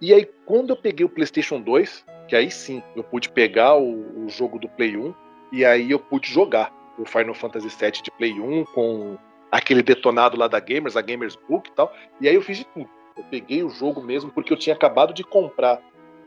E 0.00 0.14
aí 0.14 0.28
quando 0.46 0.70
eu 0.70 0.76
peguei 0.76 1.04
o 1.04 1.08
PlayStation 1.08 1.60
2, 1.60 2.04
que 2.28 2.34
aí 2.34 2.50
sim 2.50 2.82
eu 2.96 3.04
pude 3.04 3.28
pegar 3.28 3.76
o, 3.76 4.24
o 4.24 4.28
jogo 4.28 4.58
do 4.58 4.68
Play 4.68 4.96
1 4.96 5.14
e 5.52 5.64
aí 5.64 5.90
eu 5.90 5.98
pude 5.98 6.30
jogar 6.30 6.72
o 6.98 7.04
Final 7.04 7.34
Fantasy 7.34 7.68
VII 7.68 8.02
de 8.02 8.10
Play 8.12 8.40
1 8.40 8.64
com 8.66 9.18
aquele 9.50 9.82
detonado 9.82 10.38
lá 10.38 10.48
da 10.48 10.58
Gamers, 10.58 10.96
a 10.96 11.02
Gamers 11.02 11.36
Book 11.48 11.68
e 11.68 11.72
tal. 11.74 11.92
E 12.22 12.28
aí 12.28 12.34
eu 12.34 12.40
fiz 12.42 12.56
de 12.56 12.64
tudo 12.64 12.88
eu 13.16 13.24
peguei 13.24 13.62
o 13.62 13.70
jogo 13.70 14.02
mesmo 14.02 14.30
porque 14.30 14.52
eu 14.52 14.56
tinha 14.56 14.74
acabado 14.74 15.12
de 15.12 15.24
comprar 15.24 15.80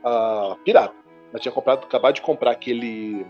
a 0.03 0.55
Pirata. 0.63 0.95
Eu 1.33 1.39
tinha 1.39 1.51
comprado, 1.51 1.83
acabado 1.83 2.15
de 2.15 2.21
comprar 2.21 2.51
aquele 2.51 3.25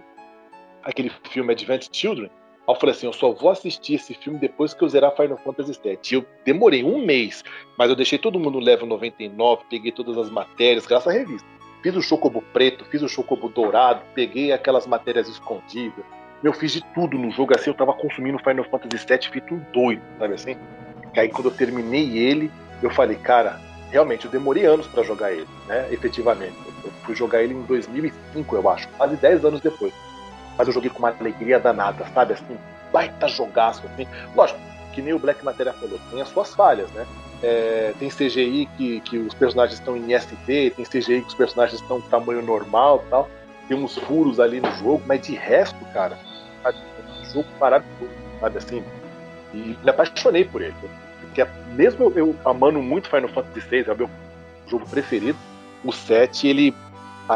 aquele 0.83 1.11
filme 1.31 1.51
Advent 1.51 1.87
Children. 1.91 2.29
Aí 2.67 2.73
eu 2.73 2.79
falei 2.79 2.95
assim, 2.95 3.07
eu 3.07 3.13
só 3.13 3.31
vou 3.31 3.49
assistir 3.49 3.95
esse 3.95 4.13
filme 4.13 4.39
depois 4.39 4.73
que 4.73 4.83
eu 4.83 4.89
zerar 4.89 5.15
Final 5.15 5.37
Fantasy 5.37 5.79
VII. 5.83 5.99
Eu 6.11 6.25
demorei 6.43 6.83
um 6.83 7.03
mês, 7.03 7.43
mas 7.77 7.89
eu 7.89 7.95
deixei 7.95 8.17
todo 8.17 8.39
mundo 8.39 8.59
no 8.59 8.59
level 8.59 8.87
99, 8.87 9.63
peguei 9.69 9.91
todas 9.91 10.17
as 10.17 10.29
matérias, 10.29 10.85
graças 10.85 11.13
à 11.13 11.17
revista. 11.17 11.47
Fiz 11.83 11.95
o 11.95 12.01
Chocobo 12.01 12.43
preto, 12.53 12.85
fiz 12.85 13.03
o 13.03 13.09
Chocobo 13.09 13.49
dourado, 13.49 14.01
peguei 14.15 14.51
aquelas 14.51 14.87
matérias 14.87 15.27
escondidas. 15.27 16.03
Eu 16.43 16.53
fiz 16.53 16.71
de 16.71 16.83
tudo 16.93 17.17
no 17.17 17.31
jogo, 17.31 17.55
assim, 17.55 17.69
eu 17.69 17.75
tava 17.75 17.93
consumindo 17.93 18.39
Final 18.39 18.65
Fantasy 18.65 19.05
VII 19.05 19.29
feito 19.31 19.53
um 19.53 19.59
doido, 19.71 20.01
sabe 20.17 20.33
assim? 20.33 20.57
Aí 21.15 21.29
quando 21.29 21.49
eu 21.49 21.55
terminei 21.55 22.17
ele, 22.17 22.51
eu 22.85 22.91
falei, 22.91 23.17
cara, 23.17 23.59
realmente 23.89 24.25
eu 24.25 24.31
demorei 24.31 24.65
anos 24.65 24.85
para 24.87 25.03
jogar 25.03 25.31
ele, 25.31 25.47
né? 25.67 25.87
Efetivamente. 25.91 26.55
Eu 26.83 26.91
fui 27.03 27.15
jogar 27.15 27.41
ele 27.41 27.53
em 27.53 27.63
2005, 27.63 28.55
eu 28.55 28.69
acho, 28.69 28.87
quase 28.89 29.15
10 29.15 29.43
anos 29.43 29.59
depois. 29.59 29.91
Mas 30.57 30.67
eu 30.67 30.73
joguei 30.73 30.89
com 30.89 30.99
uma 30.99 31.09
alegria 31.09 31.59
danada, 31.59 32.05
sabe? 32.13 32.33
Assim, 32.33 32.57
baita 32.93 33.27
jogaço, 33.27 33.81
assim. 33.87 34.07
Lógico, 34.35 34.59
que 34.93 35.01
nem 35.01 35.13
o 35.13 35.19
Black 35.19 35.43
Matéria 35.43 35.73
falou, 35.73 35.99
tem 36.11 36.21
as 36.21 36.29
suas 36.29 36.53
falhas, 36.53 36.89
né? 36.91 37.05
É, 37.41 37.93
tem 37.99 38.09
CGI 38.09 38.69
que, 38.77 39.01
que 39.01 39.17
os 39.17 39.33
personagens 39.33 39.79
estão 39.79 39.97
em 39.97 40.13
SD, 40.13 40.71
tem 40.71 40.85
CGI 40.85 41.21
que 41.21 41.27
os 41.27 41.33
personagens 41.33 41.81
estão 41.81 41.99
tamanho 42.01 42.41
normal 42.41 43.03
tal. 43.09 43.29
Tem 43.67 43.75
uns 43.75 43.97
furos 43.97 44.39
ali 44.39 44.61
no 44.61 44.71
jogo, 44.73 45.01
mas 45.07 45.21
de 45.21 45.33
resto, 45.33 45.83
cara, 45.91 46.17
é 46.63 46.69
um 46.69 47.25
jogo 47.33 47.47
maravilhoso, 47.59 48.13
sabe 48.39 48.57
assim? 48.59 48.83
E 49.53 49.75
me 49.83 49.89
apaixonei 49.89 50.45
por 50.45 50.61
ele 50.61 50.75
que 51.35 51.41
é, 51.41 51.47
mesmo 51.73 52.05
eu, 52.05 52.27
eu, 52.27 52.35
amando 52.45 52.81
muito 52.81 53.09
Final 53.09 53.27
Fantasy 53.27 53.59
VI, 53.69 53.85
é 53.89 53.91
o 53.91 53.97
meu 53.97 54.09
jogo 54.67 54.87
preferido, 54.87 55.37
o 55.83 55.91
7, 55.91 56.47
ele, 56.47 56.73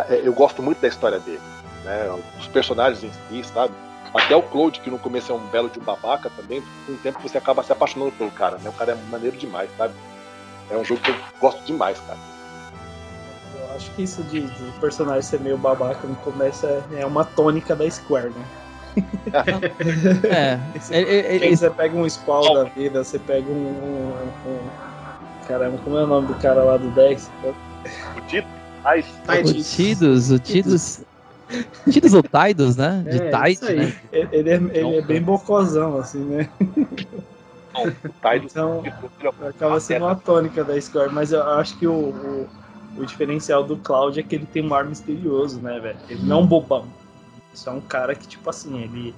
é, 0.09 0.21
eu 0.23 0.33
gosto 0.33 0.63
muito 0.63 0.79
da 0.79 0.87
história 0.87 1.19
dele, 1.19 1.41
né? 1.83 2.09
Os 2.39 2.47
personagens 2.47 3.03
em 3.03 3.11
si, 3.11 3.47
sabe? 3.49 3.73
Até 4.13 4.35
o 4.35 4.41
Claude, 4.41 4.79
que 4.79 4.89
no 4.89 4.97
começo 4.97 5.31
é 5.31 5.35
um 5.35 5.45
belo 5.47 5.69
de 5.69 5.79
babaca 5.79 6.31
também, 6.31 6.63
com 6.87 6.93
o 6.93 6.97
tempo 6.97 7.19
você 7.21 7.37
acaba 7.37 7.61
se 7.61 7.71
apaixonando 7.71 8.13
pelo 8.13 8.31
cara, 8.31 8.57
né? 8.57 8.69
O 8.69 8.73
cara 8.73 8.93
é 8.93 9.11
maneiro 9.11 9.37
demais, 9.37 9.69
sabe? 9.77 9.93
É 10.71 10.77
um 10.77 10.83
jogo 10.83 11.01
que 11.01 11.11
eu 11.11 11.15
gosto 11.39 11.61
demais, 11.65 11.99
cara. 11.99 12.17
Eu 13.59 13.75
acho 13.75 13.91
que 13.91 14.03
isso 14.03 14.23
de, 14.23 14.41
de 14.41 14.71
personagem 14.79 15.21
ser 15.21 15.39
meio 15.41 15.57
babaca 15.57 16.07
no 16.07 16.15
começo 16.17 16.65
é, 16.65 16.81
é 17.01 17.05
uma 17.05 17.25
tônica 17.25 17.75
da 17.75 17.89
Square, 17.89 18.29
né? 18.29 18.45
é. 20.29 20.59
Esse, 20.75 21.57
você 21.57 21.69
pega 21.69 21.97
um 21.97 22.09
Squall 22.09 22.53
da 22.53 22.63
vida, 22.65 23.03
você 23.03 23.19
pega 23.19 23.49
um, 23.49 23.53
um, 23.53 24.49
um, 24.49 24.59
Caramba, 25.47 25.77
como 25.83 25.97
é 25.97 26.03
o 26.03 26.07
nome 26.07 26.27
do 26.27 26.35
cara 26.35 26.63
lá 26.63 26.77
do 26.77 26.89
Dex? 26.91 27.29
O 27.43 28.21
Tito? 28.27 28.47
O 29.45 29.63
Tidos, 29.63 30.31
o 30.31 30.39
Tidos. 30.39 31.01
Tidos 31.89 32.13
ou 32.13 32.21
Taidos, 32.21 32.75
né? 32.75 33.03
De 33.09 33.17
é, 33.17 33.31
Tide, 33.31 33.65
né? 33.65 33.95
Ele, 34.11 34.49
é, 34.49 34.53
ele 34.53 34.97
é 34.97 35.01
bem 35.01 35.21
bocosão, 35.21 35.97
assim, 35.97 36.19
né? 36.19 36.49
então, 38.35 38.83
acaba 39.47 39.79
sendo 39.79 40.05
uma 40.05 40.15
tônica 40.15 40.63
da 40.63 40.79
Square, 40.79 41.11
mas 41.11 41.31
eu 41.31 41.41
acho 41.43 41.77
que 41.77 41.87
o, 41.87 41.93
o, 41.93 42.47
o 42.97 43.05
diferencial 43.05 43.63
do 43.63 43.77
Cloud 43.77 44.19
é 44.19 44.23
que 44.23 44.35
ele 44.35 44.45
tem 44.45 44.67
um 44.67 44.73
ar 44.73 44.85
misterioso, 44.85 45.59
né, 45.59 45.79
velho? 45.79 45.97
Ele 46.09 46.23
não 46.23 46.39
é 46.39 46.41
um 46.41 46.47
bobão. 46.47 46.85
Isso 47.53 47.69
é 47.69 47.71
um 47.71 47.81
cara 47.81 48.15
que, 48.15 48.27
tipo 48.27 48.49
assim, 48.49 48.81
ele, 48.83 49.15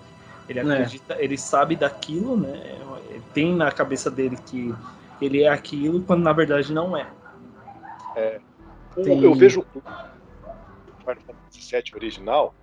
ele 0.47 0.59
é. 0.59 0.61
acredita, 0.61 1.13
é. 1.15 1.23
ele 1.23 1.37
sabe 1.37 1.75
daquilo, 1.75 2.37
né? 2.37 2.77
Tem 3.33 3.53
na 3.55 3.71
cabeça 3.71 4.09
dele 4.09 4.37
que 4.45 4.73
ele 5.21 5.43
é 5.43 5.49
aquilo, 5.49 6.01
quando 6.01 6.23
na 6.23 6.33
verdade 6.33 6.73
não 6.73 6.95
é. 6.97 7.07
é. 8.15 8.39
Tem... 8.95 9.23
Eu 9.23 9.33
vejo 9.33 9.65
o 9.73 9.81
Final 9.81 11.17
Fantasy 11.25 11.75
VII 11.75 11.95
original, 11.95 12.53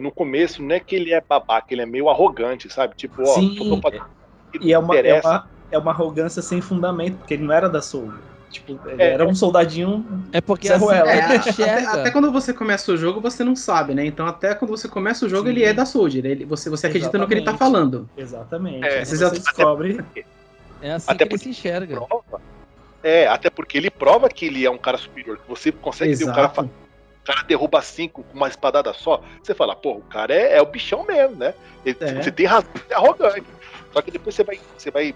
no 0.00 0.12
começo 0.12 0.62
não 0.62 0.74
é 0.74 0.80
que 0.80 0.94
ele 0.94 1.12
é 1.12 1.20
babaca, 1.20 1.66
ele 1.70 1.82
é 1.82 1.86
meio 1.86 2.08
arrogante, 2.08 2.72
sabe? 2.72 2.94
Tipo, 2.94 3.22
ó, 3.22 3.34
Sim, 3.34 3.80
pra... 3.80 4.06
e 4.60 4.72
é 4.72 4.78
uma, 4.78 4.96
é, 4.96 5.20
uma, 5.20 5.48
é 5.72 5.78
uma 5.78 5.90
arrogância 5.90 6.40
sem 6.40 6.60
fundamento, 6.60 7.18
porque 7.18 7.34
ele 7.34 7.44
não 7.44 7.54
era 7.54 7.68
da 7.68 7.82
Soul. 7.82 8.12
Tipo, 8.56 8.78
é, 8.98 9.12
era 9.12 9.26
um 9.26 9.34
soldadinho. 9.34 10.04
É 10.32 10.40
porque 10.40 10.68
assim, 10.70 10.90
é, 10.90 10.98
até, 11.38 11.86
até, 11.86 12.10
quando 12.10 12.32
você 12.32 12.52
começa 12.52 12.90
o 12.90 12.96
jogo, 12.96 13.20
você 13.20 13.44
não 13.44 13.54
sabe, 13.54 13.94
né? 13.94 14.04
Então, 14.04 14.26
até 14.26 14.54
quando 14.54 14.70
você 14.70 14.88
começa 14.88 15.26
o 15.26 15.28
jogo, 15.28 15.44
Sim. 15.44 15.50
ele 15.50 15.64
é 15.64 15.74
da 15.74 15.84
Soldier. 15.84 16.24
Ele, 16.24 16.44
você, 16.44 16.70
você 16.70 16.86
acredita 16.86 17.18
no 17.18 17.26
que 17.28 17.34
ele 17.34 17.42
tá 17.42 17.56
falando. 17.56 18.08
Exatamente. 18.16 18.86
É, 18.86 19.04
você 19.04 19.16
já 19.16 19.28
descobre. 19.28 20.02
É 20.80 20.92
assim 20.92 21.10
até 21.10 21.26
que 21.26 21.34
ele 21.34 21.42
se 21.42 21.48
enxerga. 21.50 22.00
Prova, 22.00 22.40
é, 23.02 23.26
até 23.26 23.50
porque 23.50 23.76
ele 23.76 23.90
prova 23.90 24.28
que 24.28 24.46
ele 24.46 24.64
é 24.64 24.70
um 24.70 24.78
cara 24.78 24.98
superior. 24.98 25.38
Que 25.38 25.48
você 25.48 25.70
consegue 25.70 26.12
Exato. 26.12 26.26
ver 26.26 26.32
o 26.32 26.34
cara. 26.34 26.68
O 26.68 27.26
cara 27.26 27.42
derruba 27.42 27.82
cinco 27.82 28.22
com 28.22 28.36
uma 28.36 28.48
espadada 28.48 28.92
só. 28.92 29.22
Você 29.42 29.54
fala, 29.54 29.74
pô, 29.74 29.94
o 29.94 30.02
cara 30.02 30.32
é, 30.32 30.56
é 30.56 30.62
o 30.62 30.66
bichão 30.66 31.04
mesmo, 31.04 31.36
né? 31.36 31.54
Ele, 31.84 31.96
é. 32.00 32.22
Você 32.22 32.30
tem 32.30 32.46
razão, 32.46 32.70
é 32.88 32.94
arrogante. 32.94 33.46
Só 33.92 34.00
que 34.00 34.10
depois 34.10 34.34
você 34.34 34.44
vai, 34.44 34.60
você 34.76 34.90
vai 34.90 35.14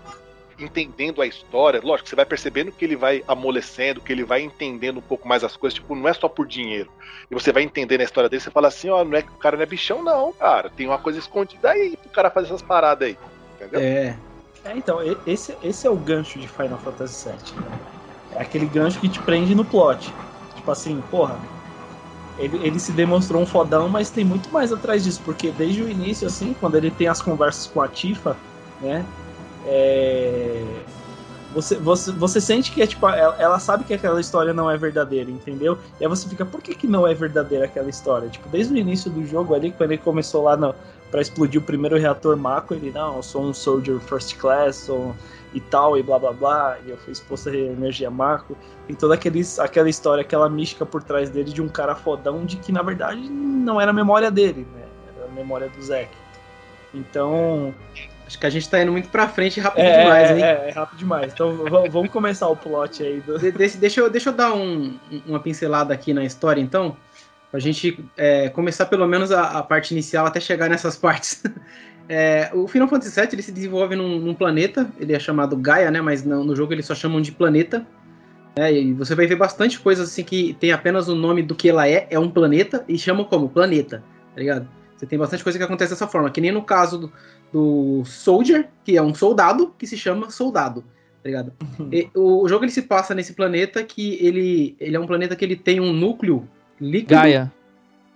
entendendo 0.64 1.22
a 1.22 1.26
história, 1.26 1.80
lógico, 1.82 2.08
você 2.08 2.16
vai 2.16 2.26
percebendo 2.26 2.72
que 2.72 2.84
ele 2.84 2.96
vai 2.96 3.24
amolecendo, 3.26 4.00
que 4.00 4.12
ele 4.12 4.24
vai 4.24 4.42
entendendo 4.42 4.98
um 4.98 5.02
pouco 5.02 5.26
mais 5.26 5.42
as 5.42 5.56
coisas, 5.56 5.74
tipo, 5.74 5.94
não 5.94 6.08
é 6.08 6.12
só 6.12 6.28
por 6.28 6.46
dinheiro. 6.46 6.90
E 7.30 7.34
você 7.34 7.52
vai 7.52 7.62
entendendo 7.62 8.00
a 8.00 8.04
história 8.04 8.28
dele, 8.28 8.42
você 8.42 8.50
fala 8.50 8.68
assim, 8.68 8.88
ó, 8.88 9.04
não 9.04 9.16
é 9.16 9.22
que 9.22 9.30
o 9.30 9.38
cara 9.38 9.56
não 9.56 9.62
é 9.62 9.66
bichão, 9.66 10.02
não, 10.02 10.32
cara. 10.32 10.70
Tem 10.70 10.86
uma 10.86 10.98
coisa 10.98 11.18
escondida 11.18 11.70
aí 11.70 11.96
pro 11.96 12.10
cara 12.10 12.30
fazer 12.30 12.48
essas 12.48 12.62
paradas 12.62 13.08
aí. 13.08 13.18
Entendeu? 13.56 13.80
É. 13.80 14.16
É, 14.64 14.76
então, 14.76 14.98
esse, 15.26 15.56
esse 15.62 15.86
é 15.86 15.90
o 15.90 15.96
gancho 15.96 16.38
de 16.38 16.46
Final 16.46 16.78
Fantasy 16.78 17.28
VII. 17.28 17.60
Né? 17.60 17.78
É 18.36 18.42
aquele 18.42 18.66
gancho 18.66 19.00
que 19.00 19.08
te 19.08 19.18
prende 19.20 19.54
no 19.54 19.64
plot. 19.64 20.12
Tipo 20.54 20.70
assim, 20.70 21.02
porra, 21.10 21.38
ele, 22.38 22.58
ele 22.66 22.78
se 22.78 22.92
demonstrou 22.92 23.40
um 23.42 23.46
fodão, 23.46 23.88
mas 23.88 24.10
tem 24.10 24.24
muito 24.24 24.50
mais 24.50 24.72
atrás 24.72 25.04
disso, 25.04 25.20
porque 25.24 25.50
desde 25.50 25.82
o 25.82 25.88
início, 25.88 26.26
assim, 26.26 26.54
quando 26.60 26.76
ele 26.76 26.90
tem 26.90 27.08
as 27.08 27.22
conversas 27.22 27.66
com 27.66 27.80
a 27.80 27.88
Tifa, 27.88 28.36
né? 28.80 29.04
É... 29.66 30.64
Você, 31.52 31.74
você, 31.76 32.12
você 32.12 32.40
sente 32.40 32.70
que 32.70 32.80
é 32.80 32.86
tipo, 32.86 33.08
ela, 33.08 33.34
ela, 33.36 33.58
sabe 33.58 33.82
que 33.82 33.92
aquela 33.92 34.20
história 34.20 34.54
não 34.54 34.70
é 34.70 34.76
verdadeira, 34.76 35.28
entendeu? 35.28 35.76
E 35.98 36.04
aí 36.04 36.08
você 36.08 36.28
fica, 36.28 36.46
por 36.46 36.62
que, 36.62 36.76
que 36.76 36.86
não 36.86 37.06
é 37.06 37.12
verdadeira 37.12 37.64
aquela 37.64 37.90
história? 37.90 38.28
Tipo, 38.28 38.48
desde 38.48 38.72
o 38.72 38.76
início 38.76 39.10
do 39.10 39.26
jogo 39.26 39.52
ali, 39.52 39.72
quando 39.72 39.90
ele 39.90 40.00
começou 40.00 40.44
lá 40.44 40.56
para 41.10 41.20
explodir 41.20 41.60
o 41.60 41.64
primeiro 41.64 41.98
reator 41.98 42.36
Mako, 42.36 42.74
ele, 42.74 42.92
não, 42.92 43.16
eu 43.16 43.22
sou 43.22 43.42
um 43.42 43.52
Soldier 43.52 43.98
First 43.98 44.36
Class, 44.36 44.76
sou 44.76 45.12
e 45.52 45.60
tal, 45.60 45.98
e 45.98 46.02
blá 46.04 46.18
blá 46.18 46.32
blá, 46.32 46.78
e 46.86 46.90
eu 46.90 46.96
fui 46.98 47.12
exposto 47.12 47.48
a 47.48 47.56
energia 47.56 48.10
Mako, 48.10 48.56
e 48.88 48.94
toda 48.94 49.14
aqueles, 49.14 49.58
aquela 49.58 49.90
história, 49.90 50.22
aquela 50.22 50.48
mística 50.48 50.86
por 50.86 51.02
trás 51.02 51.30
dele 51.30 51.52
de 51.52 51.60
um 51.60 51.68
cara 51.68 51.96
fodão, 51.96 52.44
de 52.44 52.56
que 52.56 52.70
na 52.70 52.82
verdade 52.82 53.20
não 53.28 53.80
era 53.80 53.90
a 53.90 53.94
memória 53.94 54.30
dele, 54.30 54.66
né? 54.72 54.84
Era 55.16 55.26
a 55.26 55.32
memória 55.32 55.68
do 55.68 55.82
Zack. 55.82 56.10
Então. 56.94 57.74
Acho 58.30 58.38
que 58.38 58.46
a 58.46 58.50
gente 58.50 58.68
tá 58.68 58.80
indo 58.80 58.92
muito 58.92 59.08
pra 59.08 59.26
frente 59.26 59.58
rápido 59.58 59.84
é, 59.84 60.04
demais, 60.04 60.30
hein? 60.30 60.44
É, 60.44 60.68
é, 60.68 60.70
rápido 60.70 60.98
demais. 61.00 61.32
Então 61.32 61.64
vamos 61.90 62.10
começar 62.10 62.46
o 62.46 62.54
plot 62.54 63.02
aí. 63.02 63.20
Do... 63.20 63.36
De, 63.36 63.50
deixa, 63.50 64.00
eu, 64.00 64.08
deixa 64.08 64.28
eu 64.28 64.32
dar 64.32 64.54
um, 64.54 64.96
uma 65.26 65.40
pincelada 65.40 65.92
aqui 65.92 66.14
na 66.14 66.24
história, 66.24 66.60
então. 66.60 66.96
Pra 67.50 67.58
gente 67.58 67.98
é, 68.16 68.48
começar 68.48 68.86
pelo 68.86 69.04
menos 69.08 69.32
a, 69.32 69.58
a, 69.58 69.62
parte 69.64 69.90
inicial 69.90 70.26
até 70.26 70.38
chegar 70.38 70.70
nessas 70.70 70.94
partes. 70.96 71.42
É, 72.08 72.48
o 72.54 72.68
Final 72.68 72.86
Fantasy 72.86 73.20
VII 73.20 73.30
ele 73.32 73.42
se 73.42 73.50
desenvolve 73.50 73.96
num, 73.96 74.20
num, 74.20 74.32
planeta, 74.32 74.88
ele 75.00 75.12
é 75.12 75.18
chamado 75.18 75.56
Gaia, 75.56 75.90
né? 75.90 76.00
Mas 76.00 76.22
no, 76.22 76.44
no 76.44 76.54
jogo 76.54 76.72
eles 76.72 76.86
só 76.86 76.94
chamam 76.94 77.20
de 77.20 77.32
planeta. 77.32 77.84
É, 78.54 78.72
e 78.72 78.94
você 78.94 79.16
vai 79.16 79.26
ver 79.26 79.34
bastante 79.34 79.80
coisas 79.80 80.08
assim 80.08 80.22
que 80.22 80.56
tem 80.60 80.70
apenas 80.70 81.08
o 81.08 81.16
nome 81.16 81.42
do 81.42 81.56
que 81.56 81.68
ela 81.68 81.88
é, 81.88 82.06
é 82.08 82.18
um 82.18 82.30
planeta, 82.30 82.84
e 82.86 82.96
chamam 82.96 83.24
como 83.24 83.48
planeta, 83.48 84.04
tá 84.34 84.40
ligado? 84.40 84.68
Você 84.96 85.06
tem 85.06 85.18
bastante 85.18 85.42
coisa 85.42 85.58
que 85.58 85.64
acontece 85.64 85.92
dessa 85.92 86.06
forma, 86.06 86.30
que 86.30 86.42
nem 86.42 86.52
no 86.52 86.62
caso 86.62 86.98
do, 86.98 87.12
do 87.52 88.04
Soldier, 88.04 88.68
que 88.84 88.96
é 88.96 89.02
um 89.02 89.14
soldado, 89.14 89.74
que 89.78 89.86
se 89.86 89.96
chama 89.96 90.30
soldado, 90.30 90.82
tá 91.22 91.28
ligado? 91.28 91.52
Uhum. 91.78 91.90
E, 91.92 92.08
o, 92.14 92.48
jogo 92.48 92.64
ele 92.64 92.72
se 92.72 92.82
passa 92.82 93.14
nesse 93.14 93.32
planeta 93.32 93.82
que 93.82 94.18
ele, 94.20 94.76
ele 94.78 94.96
é 94.96 95.00
um 95.00 95.06
planeta 95.06 95.34
que 95.34 95.44
ele 95.44 95.56
tem 95.56 95.80
um 95.80 95.92
núcleo 95.92 96.48
líquido. 96.80 97.14
Gaia. 97.14 97.52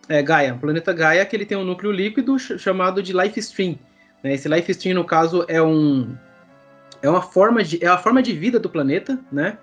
É, 0.08 0.22
Gaia. 0.22 0.54
O 0.54 0.58
planeta 0.58 0.92
Gaia 0.92 1.24
que 1.24 1.34
ele 1.34 1.46
tem 1.46 1.56
um 1.56 1.64
núcleo 1.64 1.92
líquido 1.92 2.38
chamado 2.38 3.02
de 3.02 3.12
Life 3.12 3.38
Stream. 3.40 3.78
Né? 4.22 4.34
Esse 4.34 4.48
Life 4.48 4.70
Stream, 4.72 4.94
no 4.94 5.04
caso, 5.04 5.44
é 5.48 5.62
um 5.62 6.14
é 7.02 7.10
uma 7.10 7.20
forma 7.20 7.62
de 7.62 7.84
é 7.84 7.88
a 7.88 7.98
forma 7.98 8.22
de 8.22 8.32
vida 8.32 8.58
do 8.58 8.70
planeta, 8.70 9.18
né? 9.30 9.58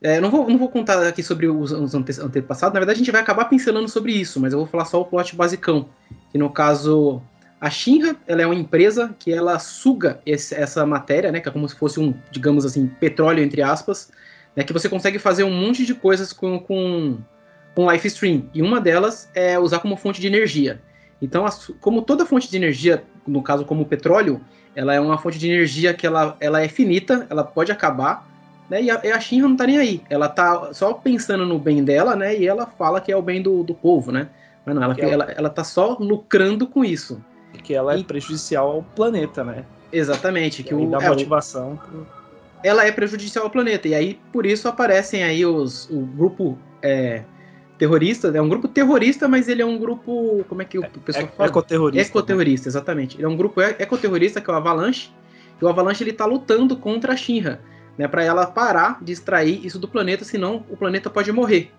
É, 0.00 0.20
não, 0.20 0.30
vou, 0.30 0.48
não 0.48 0.58
vou 0.58 0.68
contar 0.68 1.06
aqui 1.06 1.22
sobre 1.22 1.46
os, 1.46 1.72
os 1.72 1.94
ante, 1.94 2.20
antepassados, 2.20 2.74
na 2.74 2.80
verdade 2.80 2.98
a 2.98 3.02
gente 3.02 3.10
vai 3.10 3.20
acabar 3.20 3.46
pincelando 3.46 3.88
sobre 3.88 4.12
isso, 4.12 4.38
mas 4.38 4.52
eu 4.52 4.58
vou 4.58 4.68
falar 4.68 4.84
só 4.84 5.00
o 5.00 5.04
plot 5.04 5.34
basicão, 5.34 5.88
que 6.30 6.36
no 6.36 6.50
caso 6.50 7.22
a 7.60 7.70
Shinra, 7.70 8.16
ela 8.26 8.42
é 8.42 8.46
uma 8.46 8.54
empresa 8.54 9.14
que 9.18 9.32
ela 9.32 9.58
suga 9.58 10.20
esse, 10.26 10.54
essa 10.54 10.84
matéria, 10.84 11.32
né, 11.32 11.40
que 11.40 11.48
é 11.48 11.52
como 11.52 11.68
se 11.68 11.74
fosse 11.74 11.98
um, 11.98 12.14
digamos 12.30 12.66
assim, 12.66 12.86
petróleo 12.86 13.42
entre 13.42 13.62
aspas, 13.62 14.10
né, 14.54 14.62
que 14.62 14.72
você 14.72 14.88
consegue 14.88 15.18
fazer 15.18 15.44
um 15.44 15.50
monte 15.50 15.86
de 15.86 15.94
coisas 15.94 16.32
com, 16.32 16.58
com 16.58 17.18
com 17.76 17.92
Life 17.92 18.08
Stream. 18.08 18.48
E 18.54 18.62
uma 18.62 18.80
delas 18.80 19.30
é 19.34 19.58
usar 19.58 19.80
como 19.80 19.98
fonte 19.98 20.18
de 20.18 20.26
energia. 20.26 20.80
Então, 21.20 21.44
como 21.78 22.00
toda 22.00 22.24
fonte 22.24 22.50
de 22.50 22.56
energia, 22.56 23.04
no 23.26 23.42
caso 23.42 23.66
como 23.66 23.82
o 23.82 23.86
petróleo, 23.86 24.40
ela 24.74 24.94
é 24.94 25.00
uma 25.00 25.18
fonte 25.18 25.38
de 25.38 25.46
energia 25.46 25.92
que 25.92 26.06
ela, 26.06 26.36
ela 26.40 26.62
é 26.62 26.68
finita, 26.68 27.26
ela 27.28 27.44
pode 27.44 27.70
acabar, 27.70 28.26
né? 28.70 28.82
E 28.82 28.90
a, 28.90 28.96
a 29.14 29.20
Shinra 29.20 29.48
não 29.48 29.56
tá 29.56 29.66
nem 29.66 29.76
aí. 29.76 30.02
Ela 30.08 30.26
tá 30.28 30.72
só 30.72 30.94
pensando 30.94 31.44
no 31.44 31.58
bem 31.58 31.84
dela, 31.84 32.16
né? 32.16 32.34
E 32.36 32.46
ela 32.46 32.66
fala 32.66 33.00
que 33.00 33.12
é 33.12 33.16
o 33.16 33.22
bem 33.22 33.42
do, 33.42 33.62
do 33.62 33.74
povo, 33.74 34.10
né? 34.10 34.28
Mas 34.64 34.74
não, 34.74 34.82
ela, 34.82 34.96
ela, 34.98 35.12
ela, 35.12 35.32
ela 35.32 35.50
tá 35.50 35.62
só 35.62 35.98
lucrando 36.00 36.66
com 36.66 36.82
isso. 36.82 37.22
Que 37.62 37.74
ela 37.74 37.98
é 37.98 38.02
prejudicial 38.02 38.70
ao 38.70 38.82
planeta, 38.82 39.44
né? 39.44 39.64
Exatamente. 39.92 40.62
Que 40.62 40.74
o, 40.74 40.88
dá 40.90 40.98
é, 40.98 41.08
motivação. 41.08 41.78
Ela 42.62 42.86
é 42.86 42.92
prejudicial 42.92 43.44
ao 43.44 43.50
planeta. 43.50 43.88
E 43.88 43.94
aí, 43.94 44.18
por 44.32 44.46
isso, 44.46 44.68
aparecem 44.68 45.22
aí 45.22 45.44
os, 45.44 45.88
o 45.90 46.00
grupo 46.00 46.58
é, 46.82 47.22
terrorista, 47.78 48.28
é 48.28 48.40
um 48.40 48.48
grupo 48.48 48.68
terrorista, 48.68 49.28
mas 49.28 49.48
ele 49.48 49.62
é 49.62 49.66
um 49.66 49.78
grupo, 49.78 50.44
como 50.48 50.62
é 50.62 50.64
que 50.64 50.78
o 50.78 50.84
é, 50.84 50.88
pessoal 51.04 51.26
é, 51.26 51.28
fala? 51.28 51.48
Ecoterrorista. 51.48 52.10
Ecoterrorista, 52.10 52.66
né? 52.66 52.70
exatamente. 52.70 53.16
Ele 53.16 53.24
é 53.24 53.28
um 53.28 53.36
grupo 53.36 53.60
ecoterrorista 53.60 54.40
que 54.40 54.50
é 54.50 54.52
o 54.52 54.56
Avalanche, 54.56 55.10
e 55.60 55.64
o 55.64 55.68
Avalanche 55.68 56.02
ele 56.02 56.12
tá 56.12 56.26
lutando 56.26 56.76
contra 56.76 57.12
a 57.12 57.16
Shinra, 57.16 57.60
né, 57.96 58.06
para 58.06 58.22
ela 58.22 58.46
parar 58.46 59.02
de 59.02 59.12
extrair 59.12 59.64
isso 59.64 59.78
do 59.78 59.88
planeta, 59.88 60.24
senão 60.24 60.64
o 60.68 60.76
planeta 60.76 61.08
pode 61.08 61.32
morrer, 61.32 61.70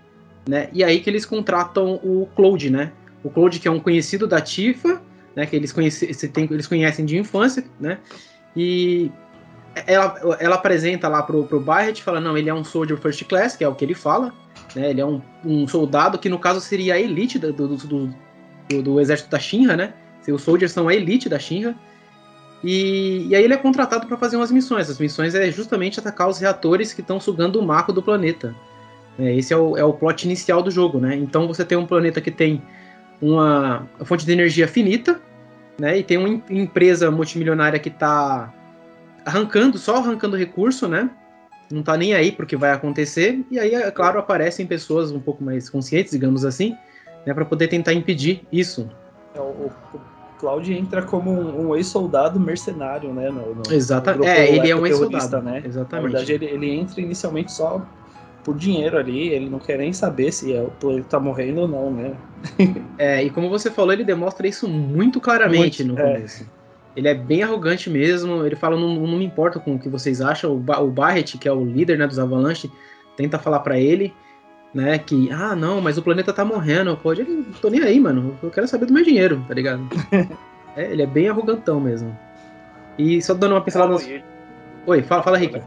né? 0.47 0.69
E 0.73 0.83
aí 0.83 0.99
que 0.99 1.09
eles 1.09 1.25
contratam 1.25 1.95
o 2.03 2.27
Cloud, 2.35 2.69
né? 2.71 2.91
O 3.23 3.29
Cloud 3.29 3.59
que 3.59 3.67
é 3.67 3.71
um 3.71 3.79
conhecido 3.79 4.25
da 4.25 4.41
Tifa, 4.41 5.01
né, 5.37 5.45
que 5.45 5.55
eles 5.55 5.71
conhecem, 5.71 6.09
eles 6.49 6.65
conhecem 6.65 7.05
de 7.05 7.15
infância, 7.15 7.63
né? 7.79 7.99
E 8.55 9.11
ela, 9.85 10.37
ela 10.39 10.55
apresenta 10.55 11.07
lá 11.07 11.21
pro, 11.21 11.43
pro 11.43 11.59
Barret, 11.59 12.01
fala, 12.01 12.19
não, 12.19 12.35
ele 12.35 12.49
é 12.49 12.53
um 12.53 12.63
Soldier 12.63 12.97
First 12.97 13.23
Class, 13.25 13.55
que 13.55 13.63
é 13.63 13.67
o 13.67 13.75
que 13.75 13.85
ele 13.85 13.93
fala, 13.93 14.33
né? 14.75 14.89
Ele 14.89 14.99
é 14.99 15.05
um, 15.05 15.21
um 15.45 15.67
soldado 15.67 16.17
que, 16.17 16.27
no 16.27 16.39
caso, 16.39 16.59
seria 16.59 16.95
a 16.95 16.99
elite 16.99 17.37
do, 17.37 17.53
do, 17.53 17.67
do, 17.67 18.15
do, 18.67 18.81
do 18.81 18.99
exército 18.99 19.29
da 19.29 19.37
Shinra, 19.37 19.77
né? 19.77 19.93
Os 20.27 20.41
soldiers 20.41 20.71
são 20.71 20.87
a 20.87 20.95
elite 20.95 21.29
da 21.29 21.37
Shinra. 21.37 21.75
E, 22.63 23.27
e 23.27 23.35
aí 23.35 23.43
ele 23.43 23.53
é 23.53 23.57
contratado 23.57 24.07
para 24.07 24.17
fazer 24.17 24.37
umas 24.37 24.51
missões. 24.51 24.89
As 24.89 24.97
missões 24.97 25.35
é 25.35 25.51
justamente 25.51 25.99
atacar 25.99 26.27
os 26.27 26.39
reatores 26.39 26.93
que 26.93 27.01
estão 27.01 27.19
sugando 27.19 27.59
o 27.59 27.65
marco 27.65 27.93
do 27.93 28.01
planeta. 28.01 28.55
É, 29.19 29.35
esse 29.35 29.53
é 29.53 29.57
o, 29.57 29.77
é 29.77 29.83
o 29.83 29.93
plot 29.93 30.25
inicial 30.25 30.63
do 30.63 30.71
jogo, 30.71 30.99
né? 30.99 31.15
Então 31.15 31.47
você 31.47 31.63
tem 31.63 31.77
um 31.77 31.85
planeta 31.85 32.19
que 32.19 32.31
tem 32.31 32.59
uma 33.21 33.87
fonte 34.03 34.25
de 34.25 34.31
energia 34.31 34.67
finita, 34.67 35.21
né? 35.79 35.97
E 35.97 36.03
tem 36.03 36.17
uma 36.17 36.41
empresa 36.49 37.09
multimilionária 37.11 37.79
que 37.79 37.89
está 37.89 38.53
arrancando, 39.25 39.77
só 39.77 39.97
arrancando 39.97 40.35
recurso, 40.35 40.87
né? 40.87 41.09
não 41.71 41.83
tá 41.83 41.97
nem 41.97 42.13
aí 42.13 42.31
pro 42.31 42.45
que 42.45 42.55
vai 42.55 42.71
acontecer, 42.71 43.45
e 43.51 43.59
aí, 43.59 43.75
é 43.75 43.91
claro, 43.91 44.19
aparecem 44.19 44.65
pessoas 44.65 45.11
um 45.11 45.19
pouco 45.19 45.43
mais 45.43 45.69
conscientes, 45.69 46.11
digamos 46.11 46.45
assim, 46.45 46.75
né, 47.25 47.33
para 47.33 47.45
poder 47.45 47.67
tentar 47.67 47.93
impedir 47.93 48.41
isso. 48.51 48.89
É, 49.35 49.39
o, 49.39 49.43
o 49.43 50.01
Cloud 50.39 50.71
entra 50.73 51.01
como 51.01 51.31
um, 51.31 51.67
um 51.67 51.75
ex-soldado 51.75 52.39
mercenário, 52.39 53.13
né? 53.13 53.29
No, 53.29 53.55
no, 53.55 53.63
Exatamente. 53.69 54.27
É, 54.27 54.55
ele 54.55 54.69
é 54.69 54.75
um 54.75 54.85
ex-soldado, 54.85 55.41
né? 55.41 55.63
Exatamente. 55.65 56.13
Na 56.13 56.19
verdade, 56.19 56.33
ele, 56.33 56.45
ele 56.45 56.69
entra 56.71 57.01
inicialmente 57.01 57.51
só 57.51 57.85
por 58.47 58.55
dinheiro 58.55 58.97
ali, 58.97 59.27
ele 59.27 59.49
não 59.49 59.59
quer 59.59 59.77
nem 59.77 59.91
saber 59.91 60.31
se 60.31 60.53
é, 60.53 60.65
ele 60.83 61.03
tá 61.03 61.19
morrendo 61.19 61.59
ou 61.59 61.67
não, 61.67 61.91
né? 61.91 62.13
é, 62.97 63.21
e 63.21 63.29
como 63.29 63.49
você 63.49 63.69
falou, 63.69 63.91
ele 63.91 64.05
demonstra 64.05 64.47
isso 64.47 64.69
muito 64.69 65.19
claramente 65.19 65.83
muito, 65.83 65.99
no 65.99 66.07
é. 66.07 66.13
começo. 66.13 66.43
É. 66.43 66.47
Ele 66.95 67.09
é 67.09 67.13
bem 67.13 67.43
arrogante 67.43 67.89
mesmo. 67.89 68.45
Ele 68.45 68.55
fala: 68.55 68.79
não, 68.79 68.95
não 68.95 69.17
me 69.17 69.25
importa 69.25 69.59
com 69.59 69.75
o 69.75 69.79
que 69.79 69.89
vocês 69.89 70.21
acham. 70.21 70.53
O, 70.53 70.59
ba 70.59 70.79
o 70.79 70.89
Barret, 70.89 71.37
que 71.37 71.45
é 71.45 71.51
o 71.51 71.61
líder 71.61 71.97
né, 71.97 72.07
dos 72.07 72.17
Avalanche, 72.17 72.71
tenta 73.17 73.37
falar 73.37 73.59
para 73.59 73.77
ele, 73.77 74.13
né, 74.73 74.97
que, 74.97 75.29
ah, 75.29 75.53
não, 75.53 75.81
mas 75.81 75.97
o 75.97 76.01
planeta 76.01 76.31
tá 76.31 76.45
morrendo. 76.45 76.95
Pode, 76.95 77.19
ele, 77.19 77.31
não 77.31 77.59
tô 77.59 77.69
nem 77.69 77.81
aí, 77.81 77.99
mano. 77.99 78.39
Eu 78.41 78.49
quero 78.49 78.65
saber 78.65 78.85
do 78.85 78.93
meu 78.93 79.03
dinheiro, 79.03 79.43
tá 79.45 79.53
ligado? 79.53 79.85
é, 80.73 80.89
ele 80.89 81.01
é 81.01 81.05
bem 81.05 81.27
arrogantão 81.27 81.81
mesmo. 81.81 82.17
E 82.97 83.21
só 83.21 83.33
dando 83.33 83.55
uma 83.55 83.61
pincelada. 83.61 83.91
Nos... 83.91 84.09
Oi, 84.85 85.01
fala, 85.03 85.21
fala, 85.21 85.37
Rick. 85.37 85.61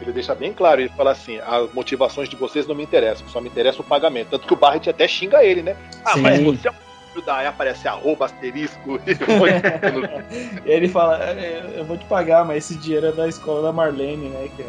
Ele 0.00 0.12
deixa 0.12 0.34
bem 0.34 0.52
claro, 0.52 0.80
ele 0.80 0.88
fala 0.90 1.10
assim, 1.10 1.38
as 1.38 1.72
motivações 1.72 2.28
de 2.28 2.36
vocês 2.36 2.66
não 2.66 2.74
me 2.74 2.82
interessam, 2.82 3.28
só 3.28 3.40
me 3.40 3.48
interessa 3.48 3.82
o 3.82 3.84
pagamento. 3.84 4.28
Tanto 4.30 4.46
que 4.46 4.54
o 4.54 4.56
Barret 4.56 4.88
até 4.88 5.06
xinga 5.06 5.44
ele, 5.44 5.62
né? 5.62 5.76
Ah, 6.04 6.14
Sim. 6.14 6.22
mas 6.22 6.40
você 6.40 6.68
é 6.68 6.70
um 6.70 6.74
ajudar. 7.12 7.38
Aí 7.38 7.46
aparece 7.46 7.86
arroba, 7.86 8.26
asterisco. 8.26 9.00
e 9.06 10.60
ele 10.70 10.88
fala: 10.88 11.22
é, 11.22 11.74
Eu 11.76 11.84
vou 11.84 11.96
te 11.96 12.04
pagar, 12.06 12.44
mas 12.44 12.64
esse 12.64 12.76
dinheiro 12.76 13.06
é 13.06 13.12
da 13.12 13.28
escola 13.28 13.62
da 13.62 13.72
Marlene, 13.72 14.28
né? 14.28 14.48
Que 14.56 14.62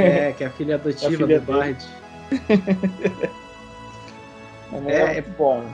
é... 0.00 0.28
é, 0.28 0.32
que 0.32 0.44
é 0.44 0.46
a 0.46 0.50
filha 0.50 0.74
adotiva 0.76 1.04
é 1.04 1.14
a 1.14 1.18
filha 1.18 1.40
do 1.40 1.52
Bard. 1.52 1.84
é, 4.86 5.18
é 5.18 5.22
bom. 5.22 5.64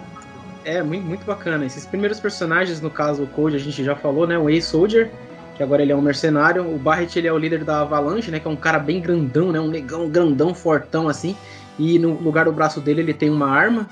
É, 0.65 0.83
muito, 0.83 1.07
muito 1.07 1.25
bacana. 1.25 1.65
Esses 1.65 1.87
primeiros 1.87 2.21
personagens, 2.21 2.81
no 2.81 2.91
caso 2.91 3.23
o 3.23 3.27
Code, 3.29 3.57
a 3.57 3.61
gente 3.61 3.83
já 3.83 3.97
falou, 3.97 4.27
né? 4.27 4.39
O 4.39 4.51
Ace-Soldier, 4.51 5.11
que 5.59 5.63
agora 5.63 5.83
ele 5.83 5.93
é 5.93 5.97
um 5.97 6.01
mercenário. 6.01 6.63
O 6.63 6.79
Barret, 6.79 7.15
ele 7.17 7.29
é 7.29 7.33
o 7.33 7.37
líder 7.37 7.65
da 7.65 7.81
Avalanche, 7.81 8.31
né? 8.31 8.41
Que 8.41 8.49
é 8.49 8.51
um 8.51 8.57
cara 8.57 8.79
bem 8.79 9.01
grandão, 9.01 9.53
né? 9.53 9.61
Um 9.61 9.69
negão 9.69 10.09
grandão, 10.09 10.55
fortão, 10.55 11.09
assim. 11.09 11.37
E 11.79 11.99
no 11.99 12.15
lugar 12.15 12.47
do 12.47 12.53
braço 12.53 12.81
dele, 12.81 13.03
ele 13.03 13.13
tem 13.13 13.29
uma 13.29 13.51
arma, 13.51 13.87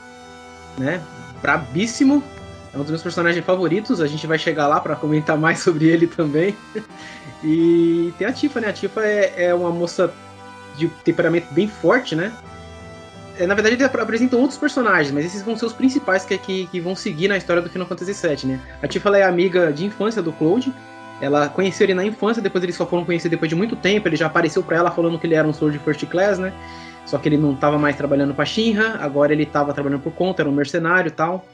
né? 0.79 1.03
brabíssimo. 1.43 2.23
É 2.75 2.77
um 2.77 2.81
dos 2.81 2.91
meus 2.91 3.03
personagens 3.03 3.45
favoritos. 3.45 4.01
A 4.01 4.07
gente 4.07 4.27
vai 4.27 4.39
chegar 4.39 4.67
lá 4.67 4.81
para 4.81 4.97
comentar 4.97 5.37
mais 5.37 5.61
sobre 5.61 5.87
ele 5.87 6.07
também. 6.07 6.57
e 7.43 8.13
tem 8.19 8.27
a 8.27 8.33
Tifa, 8.33 8.61
né? 8.61 8.69
A 8.69 8.73
Tifa 8.73 9.05
é, 9.05 9.47
é 9.47 9.55
uma 9.55 9.71
moça 9.71 10.13
de 10.77 10.89
temperamento 11.05 11.53
bem 11.53 11.69
forte, 11.69 12.15
né? 12.15 12.33
É, 13.39 13.47
na 13.47 13.55
verdade, 13.55 13.77
eles 13.77 13.87
apresentam 13.87 14.41
outros 14.41 14.59
personagens, 14.59 15.13
mas 15.13 15.27
esses 15.27 15.43
vão 15.43 15.57
ser 15.57 15.67
os 15.67 15.73
principais 15.73 16.25
que, 16.25 16.39
que, 16.39 16.67
que 16.67 16.81
vão 16.81 16.97
seguir 16.97 17.29
na 17.29 17.37
história 17.37 17.61
do 17.61 17.69
Final 17.69 17.87
Fantasy 17.87 18.13
VII, 18.13 18.53
né? 18.53 18.61
A 18.83 18.89
Tifa 18.89 19.17
é 19.17 19.23
amiga 19.23 19.73
de 19.73 19.85
infância 19.85 20.23
do 20.23 20.33
Cloud. 20.33 20.73
Ela 21.21 21.49
conheceu 21.49 21.87
ele 21.87 21.95
na 21.95 22.05
infância, 22.05 22.43
depois 22.43 22.63
eles 22.63 22.77
só 22.77 22.87
foram 22.87 23.05
conhecer 23.05 23.29
depois 23.29 23.49
de 23.49 23.55
muito 23.55 23.75
tempo. 23.75 24.07
Ele 24.09 24.17
já 24.17 24.27
apareceu 24.27 24.63
para 24.63 24.77
ela 24.77 24.91
falando 24.91 25.19
que 25.19 25.27
ele 25.27 25.35
era 25.35 25.47
um 25.47 25.53
Sword 25.53 25.79
First 25.79 26.05
Class, 26.07 26.39
né? 26.39 26.53
Só 27.07 27.19
que 27.19 27.29
ele 27.29 27.37
não 27.37 27.53
estava 27.53 27.79
mais 27.79 27.97
trabalhando 27.97 28.35
para 28.35 28.45
Shinra, 28.45 28.99
agora 29.01 29.33
ele 29.33 29.45
estava 29.45 29.73
trabalhando 29.73 30.03
por 30.03 30.13
conta, 30.13 30.43
era 30.43 30.51
um 30.51 30.53
mercenário 30.53 31.09
e 31.09 31.13
tal. 31.13 31.47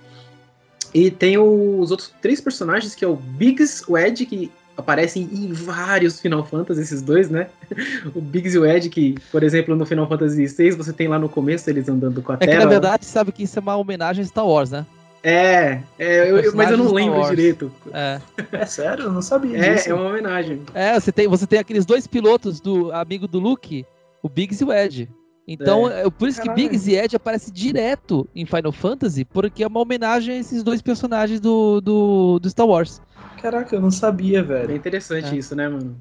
E 0.94 1.10
tem 1.10 1.38
os 1.38 1.90
outros 1.90 2.12
três 2.20 2.40
personagens, 2.40 2.94
que 2.94 3.04
é 3.04 3.08
o 3.08 3.14
Biggs, 3.14 3.84
o 3.86 3.96
Ed, 3.96 4.26
que 4.26 4.50
aparecem 4.76 5.28
em 5.30 5.52
vários 5.52 6.20
Final 6.20 6.44
Fantasy, 6.44 6.80
esses 6.80 7.02
dois, 7.02 7.30
né? 7.30 7.48
O 8.14 8.20
Biggs 8.20 8.56
e 8.56 8.58
o 8.58 8.66
Ed, 8.66 8.88
que, 8.88 9.14
por 9.30 9.42
exemplo, 9.42 9.76
no 9.76 9.86
Final 9.86 10.08
Fantasy 10.08 10.46
VI, 10.46 10.72
você 10.72 10.92
tem 10.92 11.08
lá 11.08 11.18
no 11.18 11.28
começo 11.28 11.68
eles 11.68 11.88
andando 11.88 12.20
com 12.22 12.32
a 12.32 12.34
é 12.34 12.38
Terra. 12.38 12.52
Que, 12.52 12.64
na 12.64 12.70
verdade, 12.70 13.04
sabe 13.04 13.30
que 13.32 13.42
isso 13.42 13.58
é 13.58 13.62
uma 13.62 13.76
homenagem 13.76 14.22
a 14.22 14.26
Star 14.26 14.46
Wars, 14.46 14.70
né? 14.70 14.84
É, 15.22 15.80
é 15.98 16.30
eu, 16.30 16.54
mas 16.54 16.70
eu 16.70 16.76
não 16.76 16.92
lembro 16.92 17.28
direito. 17.28 17.72
É. 17.92 18.20
é 18.52 18.66
sério? 18.66 19.04
Eu 19.04 19.12
não 19.12 19.22
sabia 19.22 19.56
é, 19.56 19.74
disso. 19.74 19.90
É 19.90 19.94
uma 19.94 20.08
homenagem. 20.08 20.62
É, 20.74 20.98
você 20.98 21.12
tem, 21.12 21.28
você 21.28 21.46
tem 21.46 21.60
aqueles 21.60 21.86
dois 21.86 22.06
pilotos 22.06 22.60
do 22.60 22.92
amigo 22.92 23.28
do 23.28 23.38
Luke, 23.38 23.86
o 24.20 24.28
Biggs 24.28 24.62
e 24.62 24.66
o 24.66 24.72
Ed. 24.72 25.08
Então, 25.46 25.88
é. 25.88 26.06
é 26.06 26.10
por 26.10 26.28
isso 26.28 26.38
Caralho. 26.38 26.56
que 26.56 26.62
Biggs 26.62 26.90
e 26.90 26.96
Ed 26.96 27.14
aparece 27.14 27.52
direto 27.52 28.28
em 28.34 28.44
Final 28.44 28.72
Fantasy, 28.72 29.24
porque 29.24 29.62
é 29.62 29.66
uma 29.66 29.80
homenagem 29.80 30.36
a 30.36 30.38
esses 30.38 30.62
dois 30.62 30.82
personagens 30.82 31.40
do, 31.40 31.80
do, 31.80 32.38
do 32.40 32.50
Star 32.50 32.66
Wars. 32.66 33.00
Caraca, 33.40 33.74
eu 33.74 33.80
não 33.80 33.90
sabia, 33.90 34.42
velho. 34.42 34.72
É 34.72 34.76
interessante 34.76 35.34
é. 35.34 35.38
isso, 35.38 35.54
né, 35.54 35.68
mano? 35.68 35.96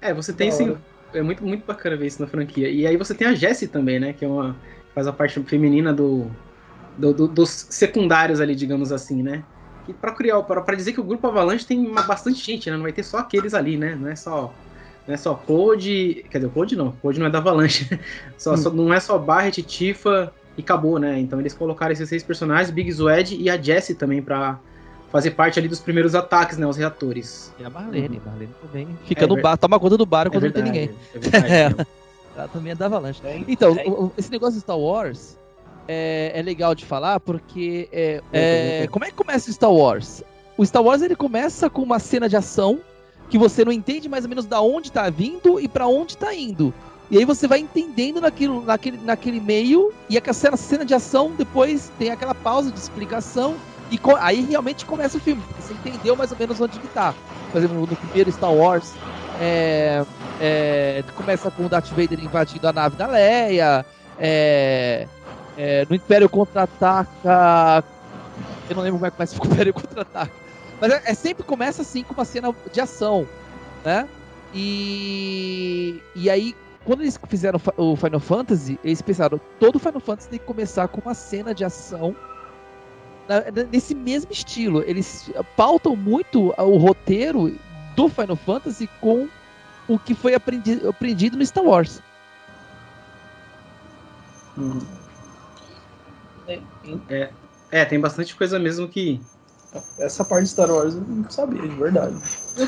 É, 0.00 0.12
você 0.12 0.32
tem 0.32 0.50
sim. 0.50 0.76
É 1.14 1.22
muito, 1.22 1.44
muito 1.44 1.64
bacana 1.64 1.96
ver 1.96 2.06
isso 2.06 2.20
na 2.20 2.28
franquia. 2.28 2.68
E 2.68 2.86
aí 2.86 2.96
você 2.96 3.14
tem 3.14 3.26
a 3.26 3.34
Jessie 3.34 3.68
também, 3.68 3.98
né? 3.98 4.12
Que 4.12 4.24
é 4.24 4.28
uma. 4.28 4.56
faz 4.94 5.06
a 5.06 5.12
parte 5.12 5.40
feminina 5.44 5.92
do, 5.92 6.30
do, 6.98 7.14
do, 7.14 7.28
dos 7.28 7.66
secundários 7.70 8.40
ali, 8.40 8.54
digamos 8.54 8.92
assim, 8.92 9.22
né? 9.22 9.44
E 9.86 9.92
para 9.92 10.12
criar, 10.12 10.42
para 10.42 10.74
dizer 10.74 10.92
que 10.92 11.00
o 11.00 11.04
grupo 11.04 11.26
Avalanche 11.26 11.64
tem 11.64 11.78
uma, 11.86 12.02
bastante 12.02 12.44
gente, 12.44 12.70
né? 12.70 12.76
Não 12.76 12.82
vai 12.82 12.92
ter 12.92 13.02
só 13.02 13.18
aqueles 13.18 13.54
ali, 13.54 13.76
né? 13.76 13.94
Não 13.94 14.08
é 14.08 14.16
só 14.16 14.52
não 15.06 15.14
é 15.14 15.16
só 15.16 15.34
Code, 15.34 16.26
quer 16.30 16.38
dizer, 16.38 16.50
Code 16.50 16.76
não, 16.76 16.92
Code 16.92 17.18
não 17.18 17.26
é 17.26 17.30
da 17.30 17.38
Avalanche. 17.38 17.88
só, 18.36 18.52
hum. 18.52 18.56
só, 18.58 18.70
não 18.70 18.92
é 18.92 19.00
só 19.00 19.16
Barret, 19.16 19.62
Tifa 19.62 20.30
e 20.56 20.60
acabou, 20.60 20.98
né? 20.98 21.18
Então 21.18 21.40
eles 21.40 21.54
colocaram 21.54 21.92
esses 21.92 22.08
seis 22.08 22.22
personagens, 22.22 22.70
Big 22.70 22.92
Zwed 22.92 23.34
e 23.34 23.48
a 23.48 23.56
Jessie 23.56 23.94
também 23.94 24.20
para 24.20 24.58
fazer 25.10 25.30
parte 25.30 25.58
ali 25.58 25.68
dos 25.68 25.80
primeiros 25.80 26.14
ataques, 26.14 26.58
né, 26.58 26.66
os 26.66 26.76
reatores. 26.76 27.50
E 27.58 27.64
a 27.64 27.70
Marlene, 27.70 28.18
uhum. 28.18 28.22
Marlene 28.26 28.52
também 28.60 28.98
fica 29.06 29.24
é 29.24 29.26
no 29.26 29.40
bar, 29.40 29.56
toma 29.56 29.80
conta 29.80 29.96
do 29.96 30.04
bar 30.04 30.26
é 30.26 30.30
quando 30.30 30.42
verdade, 30.42 30.66
não 30.66 30.72
tem 30.72 30.82
ninguém. 30.82 30.96
É 31.14 31.18
verdade, 31.18 31.52
é. 31.82 31.86
Ela 32.36 32.48
também 32.48 32.72
é 32.72 32.74
da 32.74 32.86
Avalanche. 32.86 33.22
então, 33.48 34.12
esse 34.16 34.30
negócio 34.30 34.54
de 34.54 34.60
Star 34.60 34.78
Wars, 34.78 35.37
é, 35.88 36.32
é 36.34 36.42
legal 36.42 36.74
de 36.74 36.84
falar 36.84 37.18
porque 37.18 37.88
é, 37.90 38.22
é, 38.32 38.86
como 38.88 39.04
é 39.04 39.08
que 39.08 39.14
começa 39.14 39.50
o 39.50 39.52
Star 39.52 39.72
Wars? 39.72 40.22
O 40.56 40.64
Star 40.64 40.82
Wars 40.82 41.00
ele 41.02 41.16
começa 41.16 41.70
com 41.70 41.82
uma 41.82 41.98
cena 41.98 42.28
de 42.28 42.36
ação 42.36 42.78
que 43.30 43.38
você 43.38 43.64
não 43.64 43.72
entende 43.72 44.08
mais 44.08 44.24
ou 44.24 44.28
menos 44.28 44.44
da 44.44 44.60
onde 44.60 44.92
tá 44.92 45.08
vindo 45.08 45.58
e 45.58 45.66
para 45.66 45.86
onde 45.86 46.16
tá 46.16 46.34
indo. 46.34 46.72
E 47.10 47.16
aí 47.16 47.24
você 47.24 47.46
vai 47.46 47.60
entendendo 47.60 48.20
naquilo, 48.20 48.62
naquele, 48.64 48.98
naquele 48.98 49.40
meio, 49.40 49.92
e 50.10 50.18
aquela 50.18 50.34
cena, 50.34 50.56
cena 50.56 50.84
de 50.84 50.94
ação 50.94 51.32
depois 51.36 51.90
tem 51.98 52.10
aquela 52.10 52.34
pausa 52.34 52.70
de 52.70 52.78
explicação, 52.78 53.54
e 53.90 53.98
aí 54.20 54.42
realmente 54.42 54.84
começa 54.84 55.16
o 55.16 55.20
filme. 55.20 55.42
Você 55.58 55.72
entendeu 55.72 56.14
mais 56.14 56.30
ou 56.32 56.38
menos 56.38 56.60
onde 56.60 56.78
que 56.78 56.88
tá. 56.88 57.14
Por 57.50 57.58
exemplo, 57.58 57.80
no 57.80 57.96
primeiro 57.96 58.30
Star 58.30 58.52
Wars, 58.52 58.92
é, 59.40 60.04
é, 60.38 61.02
começa 61.16 61.50
com 61.50 61.64
o 61.64 61.68
Darth 61.68 61.88
Vader 61.88 62.22
invadindo 62.22 62.68
a 62.68 62.72
nave 62.72 62.96
da 62.96 63.06
Leia, 63.06 63.86
é, 64.18 65.06
é, 65.58 65.84
no 65.90 65.96
Império 65.96 66.28
Contra-Ataca. 66.28 67.84
Eu 68.70 68.76
não 68.76 68.82
lembro 68.84 68.98
como 68.98 69.06
é 69.06 69.10
que 69.10 69.16
começa 69.16 69.42
o 69.42 69.46
Império 69.46 69.74
Contra-Ataca. 69.74 70.32
Mas 70.80 70.92
é, 70.92 71.02
é, 71.06 71.14
sempre 71.14 71.42
começa 71.42 71.82
assim 71.82 72.04
com 72.04 72.14
uma 72.14 72.24
cena 72.24 72.54
de 72.72 72.80
ação, 72.80 73.26
né? 73.84 74.08
E, 74.54 76.00
e 76.14 76.30
aí, 76.30 76.54
quando 76.84 77.02
eles 77.02 77.18
fizeram 77.28 77.60
o 77.76 77.96
Final 77.96 78.20
Fantasy, 78.20 78.78
eles 78.84 79.02
pensaram, 79.02 79.40
todo 79.58 79.80
Final 79.80 80.00
Fantasy 80.00 80.28
tem 80.30 80.38
que 80.38 80.46
começar 80.46 80.86
com 80.88 81.00
uma 81.00 81.14
cena 81.14 81.52
de 81.52 81.64
ação 81.64 82.14
nesse 83.70 83.94
mesmo 83.94 84.32
estilo. 84.32 84.82
Eles 84.86 85.30
pautam 85.56 85.96
muito 85.96 86.54
o 86.56 86.76
roteiro 86.78 87.54
do 87.96 88.08
Final 88.08 88.36
Fantasy 88.36 88.88
com 89.00 89.28
o 89.88 89.98
que 89.98 90.14
foi 90.14 90.34
aprendido, 90.34 90.88
aprendido 90.88 91.36
no 91.36 91.44
Star 91.44 91.64
Wars. 91.64 92.00
Uhum. 94.56 94.97
É, 96.48 96.60
é, 97.10 97.30
é, 97.70 97.84
tem 97.84 98.00
bastante 98.00 98.34
coisa 98.34 98.58
mesmo 98.58 98.88
que. 98.88 99.20
Essa 99.98 100.24
parte 100.24 100.44
de 100.44 100.48
Star 100.48 100.70
Wars 100.70 100.94
eu 100.94 101.02
não 101.02 101.28
sabia, 101.28 101.60
de 101.60 101.68
verdade. 101.68 102.16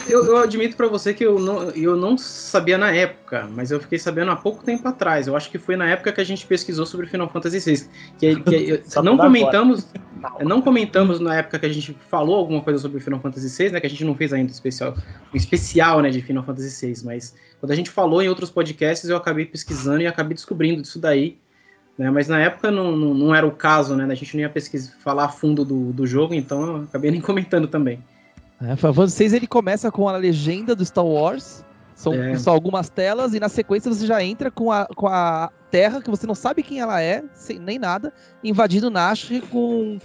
Eu, 0.06 0.26
eu 0.26 0.36
admito 0.36 0.76
para 0.76 0.86
você 0.86 1.14
que 1.14 1.24
eu 1.24 1.38
não, 1.38 1.70
eu 1.70 1.96
não 1.96 2.18
sabia 2.18 2.76
na 2.76 2.92
época, 2.92 3.48
mas 3.54 3.70
eu 3.70 3.80
fiquei 3.80 3.98
sabendo 3.98 4.30
há 4.30 4.36
pouco 4.36 4.62
tempo 4.62 4.86
atrás. 4.86 5.26
Eu 5.26 5.34
acho 5.34 5.50
que 5.50 5.58
foi 5.58 5.76
na 5.76 5.88
época 5.88 6.12
que 6.12 6.20
a 6.20 6.24
gente 6.24 6.46
pesquisou 6.46 6.84
sobre 6.84 7.06
Final 7.06 7.30
Fantasy 7.30 7.58
VI. 7.58 7.88
Que, 8.18 8.36
que 8.42 8.82
não 9.02 9.16
comentamos, 9.16 9.88
não 10.44 10.60
comentamos 10.60 11.18
na 11.20 11.36
época 11.36 11.58
que 11.58 11.66
a 11.66 11.72
gente 11.72 11.96
falou 12.10 12.36
alguma 12.36 12.60
coisa 12.60 12.78
sobre 12.78 13.00
Final 13.00 13.20
Fantasy 13.20 13.48
VI, 13.48 13.70
né? 13.70 13.80
Que 13.80 13.86
a 13.86 13.90
gente 13.90 14.04
não 14.04 14.14
fez 14.14 14.34
ainda 14.34 14.50
o 14.50 14.54
especial, 14.54 14.94
o 15.32 15.36
especial, 15.36 16.02
né, 16.02 16.10
de 16.10 16.20
Final 16.20 16.44
Fantasy 16.44 16.86
VI. 16.86 17.02
Mas 17.02 17.34
quando 17.58 17.72
a 17.72 17.76
gente 17.76 17.88
falou 17.88 18.20
em 18.20 18.28
outros 18.28 18.50
podcasts, 18.50 19.08
eu 19.08 19.16
acabei 19.16 19.46
pesquisando 19.46 20.02
e 20.02 20.06
acabei 20.06 20.34
descobrindo 20.34 20.82
disso 20.82 20.98
daí. 20.98 21.38
Né? 22.00 22.10
Mas 22.10 22.28
na 22.28 22.40
época 22.40 22.70
não, 22.70 22.96
não, 22.96 23.12
não, 23.12 23.34
era 23.34 23.46
o 23.46 23.50
caso, 23.50 23.94
né? 23.94 24.10
A 24.10 24.14
gente 24.14 24.34
não 24.34 24.40
ia 24.40 24.48
pesquisar, 24.48 24.90
falar 25.04 25.26
a 25.26 25.28
fundo 25.28 25.66
do, 25.66 25.92
do 25.92 26.06
jogo, 26.06 26.32
então 26.32 26.62
eu 26.62 26.76
acabei 26.84 27.10
nem 27.10 27.20
comentando 27.20 27.68
também. 27.68 28.02
É, 28.58 28.74
Fantasy 28.74 29.28
VI 29.28 29.36
ele 29.36 29.46
começa 29.46 29.90
com 29.92 30.08
a 30.08 30.16
legenda 30.16 30.74
do 30.74 30.82
Star 30.82 31.04
Wars, 31.04 31.62
são 31.94 32.14
é. 32.14 32.38
só 32.38 32.52
algumas 32.52 32.88
telas, 32.88 33.34
e 33.34 33.40
na 33.40 33.50
sequência 33.50 33.92
você 33.92 34.06
já 34.06 34.24
entra 34.24 34.50
com 34.50 34.72
a, 34.72 34.86
com 34.86 35.08
a 35.08 35.50
Terra, 35.70 36.00
que 36.00 36.08
você 36.08 36.26
não 36.26 36.34
sabe 36.34 36.62
quem 36.62 36.80
ela 36.80 37.02
é, 37.02 37.22
sem, 37.34 37.58
nem 37.58 37.78
nada, 37.78 38.14
invadindo 38.42 38.90
Nash 38.90 39.30
com, 39.50 39.98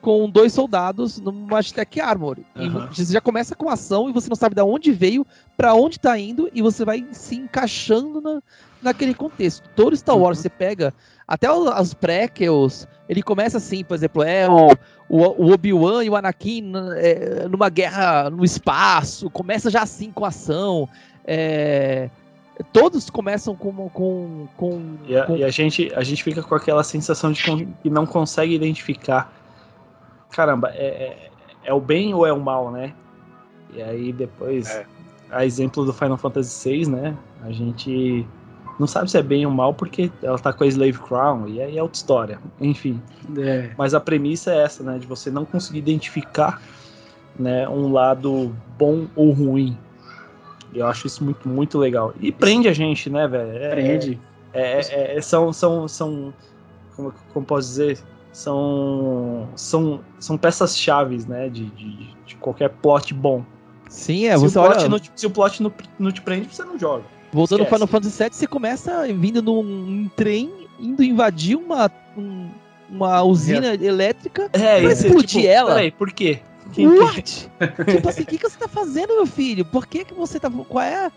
com 0.00 0.30
dois 0.30 0.54
soldados 0.54 1.20
no 1.20 1.32
Magitech 1.32 2.00
Armor. 2.00 2.38
Uhum. 2.56 2.88
E 2.90 2.94
você 2.96 3.12
já 3.12 3.20
começa 3.20 3.54
com 3.54 3.68
ação 3.68 4.08
e 4.08 4.12
você 4.12 4.30
não 4.30 4.36
sabe 4.36 4.54
de 4.54 4.62
onde 4.62 4.90
veio, 4.90 5.26
para 5.54 5.74
onde 5.74 6.00
tá 6.00 6.18
indo, 6.18 6.50
e 6.54 6.62
você 6.62 6.82
vai 6.82 7.06
se 7.12 7.36
encaixando 7.36 8.22
na, 8.22 8.42
naquele 8.80 9.12
contexto. 9.12 9.68
Todo 9.76 9.94
Star 9.94 10.16
Wars 10.16 10.38
uhum. 10.38 10.42
você 10.44 10.48
pega 10.48 10.94
até 11.32 11.50
os 11.50 11.94
prequels, 11.94 12.86
ele 13.08 13.22
começa 13.22 13.56
assim, 13.56 13.82
por 13.82 13.94
exemplo, 13.94 14.22
é 14.22 14.46
o, 14.46 14.68
o, 15.08 15.46
o 15.46 15.52
Obi-Wan 15.54 16.04
e 16.04 16.10
o 16.10 16.14
Anakin 16.14 16.74
é, 16.94 17.48
numa 17.48 17.70
guerra 17.70 18.28
no 18.28 18.44
espaço, 18.44 19.30
começa 19.30 19.70
já 19.70 19.80
assim 19.80 20.12
com 20.12 20.26
ação. 20.26 20.86
É, 21.24 22.10
todos 22.70 23.08
começam 23.08 23.56
com. 23.56 23.88
com, 23.88 24.46
com, 24.58 24.96
e, 25.06 25.16
a, 25.16 25.24
com... 25.24 25.34
e 25.34 25.42
a, 25.42 25.48
gente, 25.48 25.90
a 25.94 26.02
gente 26.02 26.22
fica 26.22 26.42
com 26.42 26.54
aquela 26.54 26.84
sensação 26.84 27.32
de 27.32 27.42
que 27.82 27.88
não 27.88 28.04
consegue 28.04 28.54
identificar. 28.54 29.32
Caramba, 30.32 30.68
é, 30.74 30.84
é, 30.84 31.30
é 31.64 31.72
o 31.72 31.80
bem 31.80 32.12
ou 32.12 32.26
é 32.26 32.32
o 32.32 32.40
mal, 32.42 32.70
né? 32.70 32.92
E 33.72 33.82
aí 33.82 34.12
depois, 34.12 34.68
é. 34.68 34.84
a 35.30 35.46
exemplo 35.46 35.82
do 35.86 35.94
Final 35.94 36.18
Fantasy 36.18 36.68
VI, 36.68 36.90
né? 36.90 37.16
A 37.42 37.50
gente 37.50 38.28
não 38.78 38.86
sabe 38.86 39.10
se 39.10 39.18
é 39.18 39.22
bem 39.22 39.44
ou 39.46 39.52
mal 39.52 39.74
porque 39.74 40.10
ela 40.22 40.38
tá 40.38 40.52
com 40.52 40.64
a 40.64 40.66
Slave 40.66 40.98
Crown 40.98 41.46
e 41.48 41.60
aí 41.60 41.78
é 41.78 41.82
outra 41.82 41.96
história. 41.96 42.38
Enfim. 42.60 43.00
É. 43.38 43.70
Mas 43.76 43.94
a 43.94 44.00
premissa 44.00 44.52
é 44.52 44.62
essa, 44.62 44.82
né? 44.82 44.98
De 44.98 45.06
você 45.06 45.30
não 45.30 45.44
conseguir 45.44 45.78
identificar 45.78 46.60
né, 47.38 47.68
um 47.68 47.92
lado 47.92 48.54
bom 48.78 49.06
ou 49.14 49.30
ruim. 49.30 49.76
Eu 50.74 50.86
acho 50.86 51.06
isso 51.06 51.22
muito, 51.22 51.48
muito 51.48 51.78
legal. 51.78 52.14
E 52.20 52.32
prende 52.32 52.68
a 52.68 52.72
gente, 52.72 53.10
né, 53.10 53.28
velho? 53.28 53.56
É, 53.56 53.70
prende. 53.70 54.20
É, 54.52 54.80
é, 54.80 55.16
é, 55.16 55.20
são, 55.20 55.52
são, 55.52 55.86
são 55.86 56.32
como, 56.96 57.12
como 57.32 57.46
posso 57.46 57.68
dizer? 57.68 57.98
São, 58.32 59.48
são, 59.54 60.00
são 60.18 60.38
peças 60.38 60.76
chaves, 60.76 61.26
né, 61.26 61.50
de, 61.50 61.66
de, 61.66 62.16
de 62.24 62.36
qualquer 62.36 62.70
plot 62.70 63.12
bom. 63.12 63.44
Sim, 63.88 64.26
é. 64.26 64.36
Se 64.38 64.42
você 64.48 64.58
o 64.58 64.62
plot, 64.62 64.78
olha... 64.78 64.88
não, 64.88 64.98
se 65.14 65.26
o 65.26 65.30
plot 65.30 65.62
não, 65.62 65.72
não 65.98 66.10
te 66.10 66.22
prende, 66.22 66.54
você 66.54 66.64
não 66.64 66.78
joga. 66.78 67.04
Voltando 67.32 67.60
ao 67.60 67.66
Final 67.66 67.86
Fantasy 67.86 68.22
VII, 68.22 68.32
você 68.32 68.46
começa 68.46 69.06
vindo 69.14 69.40
num, 69.40 70.08
trem, 70.14 70.68
indo 70.78 71.02
invadir 71.02 71.56
uma, 71.56 71.90
um, 72.16 72.50
uma 72.90 73.22
usina 73.22 73.68
é. 73.68 73.74
elétrica 73.74 74.50
é, 74.52 74.82
pra 74.82 74.92
explodir 74.92 75.40
tipo, 75.40 75.46
ela. 75.46 75.70
Peraí, 75.70 75.90
por 75.90 76.12
quê? 76.12 76.40
Quem 76.72 76.86
What? 76.86 77.50
tipo 77.90 78.08
assim, 78.08 78.22
o 78.22 78.26
que, 78.26 78.38
que 78.38 78.48
você 78.48 78.58
tá 78.58 78.68
fazendo, 78.68 79.14
meu 79.14 79.26
filho? 79.26 79.64
Por 79.64 79.86
que, 79.86 80.04
que 80.04 80.14
você 80.14 80.38
tá. 80.38 80.50
Qual 80.50 80.84
é? 80.84 81.10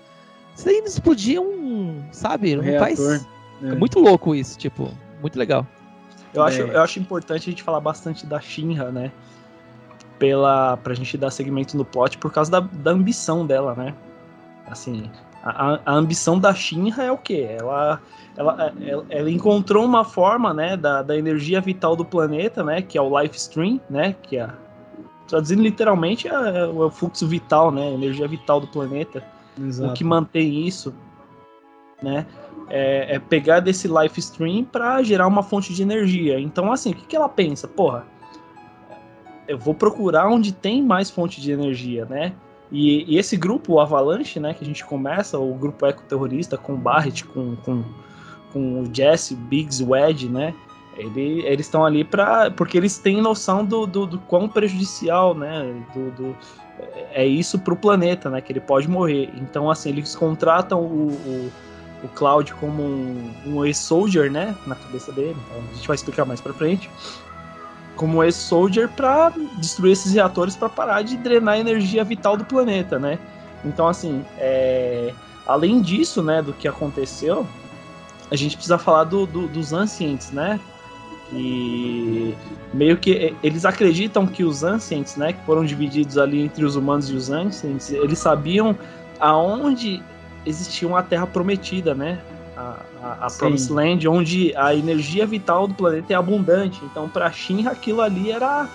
Você 0.56 0.71
tá 0.71 0.78
indo 0.78 0.88
explodir 0.88 1.41
um. 1.41 2.01
Sabe? 2.12 2.56
Não 2.56 2.80
faz. 2.80 2.99
É. 2.99 3.21
é. 3.63 3.75
muito 3.75 3.99
louco 3.99 4.34
isso, 4.34 4.58
tipo, 4.58 4.89
muito 5.21 5.38
legal. 5.38 5.67
Eu 6.34 6.43
acho, 6.43 6.62
é. 6.62 6.75
eu 6.75 6.82
acho 6.82 6.99
importante 6.99 7.49
a 7.49 7.51
gente 7.51 7.63
falar 7.63 7.82
bastante 7.82 8.25
da 8.25 8.39
Shinra, 8.39 8.89
né? 8.89 9.12
Pela, 10.17 10.78
pra 10.78 10.93
gente 10.93 11.17
dar 11.17 11.30
segmento 11.30 11.75
no 11.75 11.84
plot 11.84 12.17
por 12.17 12.32
causa 12.32 12.49
da, 12.49 12.62
da 12.62 12.91
ambição 12.91 13.45
dela, 13.45 13.75
né? 13.75 13.93
Assim, 14.65 15.12
a, 15.45 15.79
a 15.86 15.93
ambição 15.93 16.39
da 16.39 16.53
Shinra 16.55 17.03
é 17.03 17.12
o 17.12 17.17
quê? 17.17 17.47
Ela, 17.60 18.01
ela, 18.36 18.73
ela, 18.81 19.05
ela, 19.10 19.29
encontrou 19.29 19.86
uma 19.86 20.03
forma, 20.03 20.51
né, 20.53 20.75
da, 20.75 21.03
da 21.03 21.15
energia 21.15 21.62
vital 21.62 21.95
do 21.95 22.03
planeta, 22.03 22.63
né, 22.63 22.81
que 22.81 22.97
é 22.97 23.01
o 23.01 23.21
life 23.21 23.38
stream, 23.38 23.79
né, 23.88 24.15
que 24.23 24.38
é, 24.38 24.49
traduzindo 25.27 25.62
literalmente, 25.62 26.27
é, 26.27 26.31
é 26.31 26.65
o 26.65 26.89
fluxo 26.89 27.27
vital, 27.27 27.71
né, 27.71 27.89
a 27.89 27.91
energia 27.91 28.27
vital 28.27 28.60
do 28.60 28.67
planeta. 28.67 29.23
Exato. 29.62 29.91
O 29.91 29.93
que 29.93 30.03
mantém 30.03 30.65
isso, 30.65 30.93
né, 32.01 32.25
é, 32.67 33.15
é 33.15 33.19
pegar 33.19 33.60
desse 33.60 33.88
life 33.88 34.19
stream 34.19 34.63
para 34.63 35.03
gerar 35.03 35.27
uma 35.27 35.43
fonte 35.43 35.75
de 35.75 35.84
energia. 35.84 36.39
Então, 36.39 36.71
assim, 36.71 36.91
o 36.91 36.95
que, 36.95 37.05
que 37.05 37.15
ela 37.15 37.29
pensa? 37.29 37.67
Porra, 37.67 38.03
eu 39.47 39.60
vou 39.60 39.75
procurar 39.75 40.27
onde 40.27 40.51
tem 40.51 40.81
mais 40.81 41.12
fonte 41.12 41.39
de 41.39 41.51
energia, 41.51 42.05
né? 42.05 42.34
E, 42.71 43.13
e, 43.13 43.17
esse 43.17 43.38
grupo, 43.38 43.73
o 43.73 43.80
Avalanche, 43.80 44.39
né, 44.39 44.54
que 44.54 44.63
a 44.63 44.67
gente 44.67 44.84
começa, 44.84 45.38
o 45.38 45.54
grupo 45.54 45.86
ecoterrorista 45.86 46.58
com 46.58 46.73
o 46.73 46.78
Barrett, 46.78 47.23
com, 47.25 47.56
com, 47.58 47.84
com 48.51 48.82
o 48.82 48.89
Jesse, 48.93 49.36
Biggs, 49.36 49.84
o 49.84 49.95
Ed, 49.95 50.28
né, 50.28 50.54
Ele, 50.97 51.45
eles 51.45 51.65
estão 51.65 51.86
ali 51.86 52.04
para 52.04 52.49
porque 52.51 52.78
eles 52.78 52.97
têm 52.97 53.21
noção 53.21 53.63
do, 53.65 53.86
do, 53.86 54.06
do 54.06 54.19
quão 54.19 54.47
prejudicial, 54.47 55.36
né? 55.36 55.84
Do, 55.93 56.12
do 56.12 56.36
é 57.12 57.25
isso 57.25 57.58
para 57.60 57.73
o 57.73 57.78
planeta, 57.78 58.30
né? 58.30 58.41
Que 58.41 58.51
ele 58.51 58.60
pode 58.60 58.88
morrer. 58.88 59.30
Então, 59.36 59.69
assim, 59.69 59.89
eles 59.89 60.15
contratam 60.15 60.82
o, 60.82 61.12
o, 61.12 61.51
o 62.04 62.08
Cloud 62.10 62.54
como 62.56 62.84
um, 62.84 63.34
um 63.45 63.65
ex-soldier, 63.65 64.32
né? 64.32 64.56
Na 64.65 64.75
cabeça 64.75 65.12
dele. 65.12 65.38
Então, 65.45 65.63
a 65.71 65.75
gente 65.75 65.88
vai 65.88 65.95
explicar 65.95 66.25
mais 66.25 66.41
para 66.41 66.54
frente. 66.54 66.89
Como 67.95 68.23
ex-soldier 68.23 68.89
para 68.89 69.31
destruir 69.58 69.93
esses 69.93 70.13
reatores 70.13 70.55
para 70.55 70.69
parar 70.69 71.01
de 71.01 71.17
drenar 71.17 71.55
a 71.55 71.60
energia 71.60 72.03
vital 72.03 72.36
do 72.36 72.45
planeta, 72.45 72.99
né? 72.99 73.17
Então, 73.63 73.88
assim, 73.88 74.23
é... 74.38 75.13
além 75.47 75.81
disso, 75.81 76.21
né, 76.21 76.41
do 76.41 76.53
que 76.53 76.67
aconteceu, 76.67 77.47
a 78.29 78.36
gente 78.36 78.55
precisa 78.55 78.77
falar 78.77 79.05
do, 79.05 79.25
do, 79.25 79.47
dos 79.47 79.73
ancientes, 79.73 80.31
né? 80.31 80.60
E 81.34 82.36
meio 82.73 82.97
que 82.97 83.36
eles 83.41 83.65
acreditam 83.65 84.27
que 84.27 84.43
os 84.43 84.63
ancients, 84.63 85.15
né, 85.15 85.34
que 85.34 85.43
foram 85.45 85.65
divididos 85.65 86.17
ali 86.17 86.41
entre 86.41 86.63
os 86.63 86.75
humanos 86.75 87.10
e 87.10 87.13
os 87.13 87.31
ancients, 87.31 87.89
eles 87.89 88.19
sabiam 88.19 88.77
aonde 89.19 90.03
existia 90.45 90.88
uma 90.88 91.01
terra 91.01 91.25
prometida, 91.25 91.95
né? 91.95 92.19
A, 92.56 92.78
a, 93.04 93.26
a 93.26 93.32
Promised 93.32 93.72
Land, 93.72 94.08
onde 94.08 94.56
a 94.56 94.74
energia 94.74 95.26
vital 95.26 95.68
do 95.68 95.74
planeta 95.74 96.13
é 96.13 96.15
abundante. 96.15 96.80
Então, 96.86 97.10
para 97.10 97.32
Shinra, 97.32 97.72
aquilo 97.72 98.02
ali 98.02 98.32
era 98.32 98.68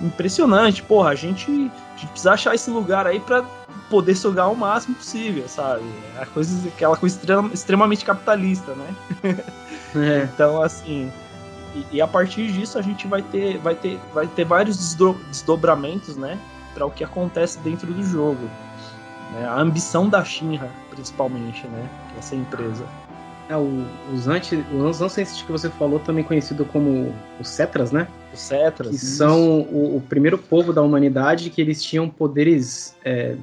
impressionante. 0.00 0.82
Porra, 0.82 1.10
a 1.10 1.14
gente, 1.14 1.50
a 1.50 1.96
gente 1.96 2.10
precisa 2.10 2.32
achar 2.32 2.54
esse 2.54 2.70
lugar 2.70 3.06
aí 3.06 3.20
para 3.20 3.44
poder 3.88 4.14
sugar 4.14 4.48
o 4.48 4.56
máximo 4.56 4.94
possível, 4.94 5.48
sabe? 5.48 5.84
A 6.18 6.24
coisa, 6.26 6.68
aquela 6.68 6.96
coisa 6.96 7.18
extremamente 7.52 8.04
capitalista, 8.04 8.72
né? 8.74 8.94
É. 9.92 10.28
então, 10.32 10.62
assim, 10.62 11.10
e, 11.74 11.96
e, 11.96 12.00
a 12.00 12.06
partir 12.06 12.52
disso 12.52 12.78
a 12.78 12.82
gente 12.82 13.08
vai 13.08 13.22
ter, 13.22 13.58
vai 13.58 13.74
ter, 13.74 13.98
vai 14.14 14.26
ter 14.28 14.44
vários 14.44 14.76
desdo 14.76 15.14
desdobramentos, 15.28 16.16
né? 16.16 16.38
Para 16.72 16.86
o 16.86 16.90
que 16.92 17.02
acontece 17.02 17.58
dentro 17.58 17.92
do 17.92 18.04
jogo. 18.04 18.48
Né? 19.32 19.46
A 19.48 19.60
ambição 19.60 20.08
da 20.08 20.24
Shinra, 20.24 20.70
principalmente, 20.90 21.66
né? 21.66 21.88
Essa 22.16 22.36
empresa. 22.36 22.84
É, 23.50 23.56
o, 23.56 23.84
os 24.14 24.28
anti, 24.28 24.54
os 24.54 25.42
que 25.42 25.50
você 25.50 25.68
falou, 25.70 25.98
também 25.98 26.22
conhecido 26.22 26.64
como 26.64 27.12
os 27.40 27.48
Cetras, 27.48 27.90
né? 27.90 28.06
Os 28.32 28.38
Cetras. 28.38 28.90
Que 28.90 28.94
isso. 28.94 29.16
são 29.16 29.62
o, 29.62 29.96
o, 29.96 30.00
primeiro 30.00 30.38
povo 30.38 30.72
da 30.72 30.80
humanidade 30.80 31.50
que 31.50 31.60
eles 31.60 31.82
tinham 31.82 32.08
poderes 32.08 32.94
é, 33.04 33.34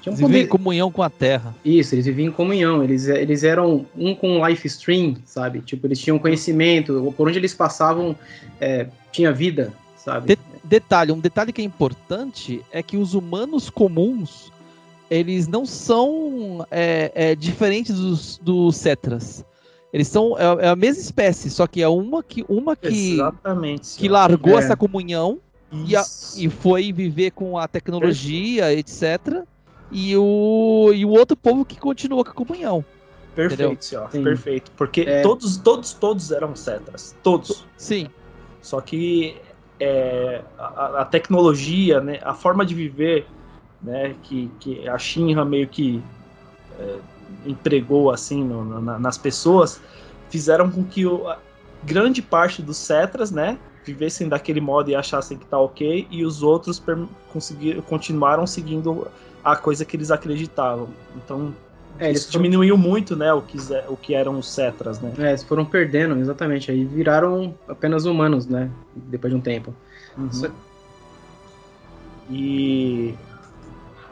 tinha 0.00 0.12
um 0.12 0.14
eles 0.14 0.20
poder... 0.20 0.42
em 0.42 0.46
comunhão 0.46 0.92
com 0.92 1.02
a 1.02 1.10
Terra. 1.10 1.52
Isso, 1.64 1.96
eles 1.96 2.06
viviam 2.06 2.28
em 2.28 2.32
comunhão. 2.32 2.84
Eles, 2.84 3.08
eles 3.08 3.42
eram 3.42 3.84
um 3.96 4.14
com 4.14 4.46
life 4.46 4.64
stream, 4.68 5.16
sabe? 5.24 5.62
Tipo, 5.62 5.88
eles 5.88 5.98
tinham 5.98 6.16
conhecimento. 6.16 7.12
Por 7.16 7.26
onde 7.26 7.38
eles 7.38 7.52
passavam, 7.52 8.14
é, 8.60 8.86
tinha 9.10 9.32
vida, 9.32 9.72
sabe? 9.96 10.28
De 10.28 10.38
detalhe, 10.62 11.10
um 11.10 11.18
detalhe 11.18 11.52
que 11.52 11.60
é 11.60 11.64
importante 11.64 12.64
é 12.70 12.82
que 12.84 12.96
os 12.96 13.14
humanos 13.14 13.68
comuns, 13.68 14.52
eles 15.10 15.48
não 15.48 15.64
são 15.64 16.66
é, 16.70 17.12
é, 17.14 17.34
diferentes 17.34 17.94
dos, 17.94 18.38
dos 18.38 18.76
Cetras. 18.76 19.44
Eles 19.92 20.08
são 20.08 20.38
é, 20.38 20.66
é, 20.66 20.68
a 20.68 20.76
mesma 20.76 21.02
espécie, 21.02 21.48
só 21.50 21.66
que 21.66 21.82
é 21.82 21.88
uma 21.88 22.22
que 22.22 22.44
uma 22.48 22.76
que 22.76 23.14
Exatamente, 23.14 23.96
que 23.96 24.08
largou 24.08 24.58
é. 24.58 24.62
essa 24.62 24.76
comunhão 24.76 25.40
e, 25.72 25.96
a, 25.96 26.04
e, 26.36 26.48
foi 26.48 26.92
viver 26.92 27.30
com 27.30 27.58
a 27.58 27.66
tecnologia, 27.66 28.72
etc 28.72 29.44
e 29.90 30.16
o, 30.16 30.92
e 30.94 31.04
o 31.04 31.10
outro 31.10 31.36
povo 31.36 31.64
que 31.64 31.78
continuou 31.78 32.24
com 32.24 32.30
a 32.30 32.34
comunhão. 32.34 32.84
Perfeito, 33.34 33.84
senhor. 33.84 34.08
Perfeito. 34.08 34.70
Porque 34.76 35.02
é... 35.02 35.22
todos, 35.22 35.56
todos, 35.58 35.92
todos 35.94 36.30
eram 36.32 36.54
cetras. 36.56 37.16
Todos. 37.22 37.66
Sim. 37.76 38.08
Só 38.60 38.80
que 38.80 39.36
é, 39.78 40.42
a, 40.58 41.02
a, 41.02 41.04
tecnologia, 41.04 42.00
né, 42.00 42.18
a 42.22 42.34
forma 42.34 42.66
de 42.66 42.74
viver, 42.74 43.26
né, 43.82 44.14
que, 44.22 44.50
que 44.60 44.88
a 44.88 44.98
Shinra 44.98 45.44
meio 45.44 45.68
que 45.68 46.02
é, 46.78 46.98
empregou 47.46 48.10
assim 48.10 48.42
no, 48.42 48.80
na, 48.80 48.98
nas 48.98 49.16
pessoas, 49.18 49.80
fizeram 50.30 50.70
com 50.70 50.84
que 50.84 51.06
o, 51.06 51.26
grande 51.84 52.20
parte 52.22 52.62
dos 52.62 52.76
cetras, 52.76 53.30
né, 53.30 53.58
vivessem 53.84 54.28
daquele 54.28 54.60
modo 54.60 54.90
e 54.90 54.94
achassem 54.94 55.38
que 55.38 55.46
tá 55.46 55.58
ok, 55.58 56.06
e 56.10 56.24
os 56.24 56.42
outros 56.42 56.82
conseguiram, 57.32 57.82
continuaram 57.82 58.46
seguindo 58.46 59.08
a 59.42 59.56
coisa 59.56 59.84
que 59.84 59.96
eles 59.96 60.10
acreditavam. 60.10 60.88
Então, 61.16 61.54
é, 61.98 62.10
isso 62.10 62.30
foram... 62.30 62.42
diminuiu 62.42 62.76
muito, 62.76 63.16
né, 63.16 63.32
o 63.32 63.40
que, 63.42 63.56
o 63.88 63.96
que 63.96 64.14
eram 64.14 64.38
os 64.38 64.52
Cetras, 64.52 65.00
né? 65.00 65.12
É, 65.18 65.28
eles 65.30 65.42
foram 65.42 65.64
perdendo, 65.64 66.16
exatamente. 66.18 66.70
Aí 66.70 66.84
viraram 66.84 67.54
apenas 67.66 68.04
humanos, 68.04 68.46
né, 68.46 68.70
depois 68.94 69.32
de 69.32 69.38
um 69.38 69.40
tempo. 69.40 69.74
Uhum. 70.16 70.32
Só... 70.32 70.48
E... 72.30 73.14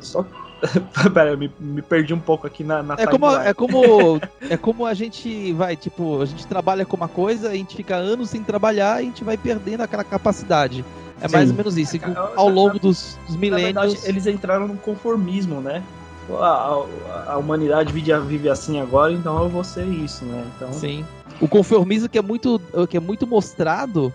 Só 0.00 0.24
Pera, 1.12 1.30
eu 1.30 1.38
me, 1.38 1.52
me, 1.60 1.82
perdi 1.82 2.14
um 2.14 2.18
pouco 2.18 2.46
aqui 2.46 2.64
na, 2.64 2.82
na 2.82 2.94
é 2.98 3.06
como 3.06 3.30
é 3.30 3.52
como 3.52 4.20
é 4.48 4.56
como 4.56 4.86
a 4.86 4.94
gente 4.94 5.52
vai 5.52 5.76
tipo 5.76 6.22
a 6.22 6.24
gente 6.24 6.46
trabalha 6.46 6.86
com 6.86 6.96
uma 6.96 7.08
coisa 7.08 7.50
a 7.50 7.54
gente 7.54 7.76
fica 7.76 7.94
anos 7.94 8.30
sem 8.30 8.42
trabalhar 8.42 9.02
e 9.02 9.04
a 9.04 9.08
gente 9.08 9.22
vai 9.22 9.36
perdendo 9.36 9.82
aquela 9.82 10.02
capacidade 10.02 10.82
é 11.20 11.28
Sim. 11.28 11.34
mais 11.34 11.50
ou 11.50 11.56
menos 11.56 11.76
isso. 11.76 11.96
ao 12.36 12.48
longo 12.48 12.78
dos, 12.78 13.18
dos 13.26 13.36
milênios. 13.36 13.92
Verdade, 13.92 14.08
eles 14.08 14.26
entraram 14.26 14.68
no 14.68 14.76
conformismo, 14.76 15.60
né? 15.60 15.82
A, 16.30 16.44
a, 16.44 17.32
a, 17.32 17.38
humanidade 17.38 17.92
vive, 17.92 18.12
vive 18.20 18.48
assim 18.50 18.80
agora, 18.80 19.12
então 19.12 19.42
eu 19.42 19.48
vou 19.48 19.64
ser 19.64 19.86
isso, 19.86 20.24
né? 20.24 20.44
Então... 20.54 20.72
Sim. 20.72 21.06
O 21.40 21.48
conformismo 21.48 22.08
que 22.08 22.18
é 22.18 22.22
muito, 22.22 22.60
que 22.88 22.96
é 22.96 23.00
muito 23.00 23.26
mostrado 23.26 24.12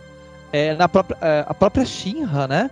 é 0.51 0.75
na 0.75 0.89
própria, 0.89 1.17
é, 1.21 1.45
a 1.47 1.53
própria 1.53 1.85
Shinra, 1.85 2.47
né? 2.47 2.69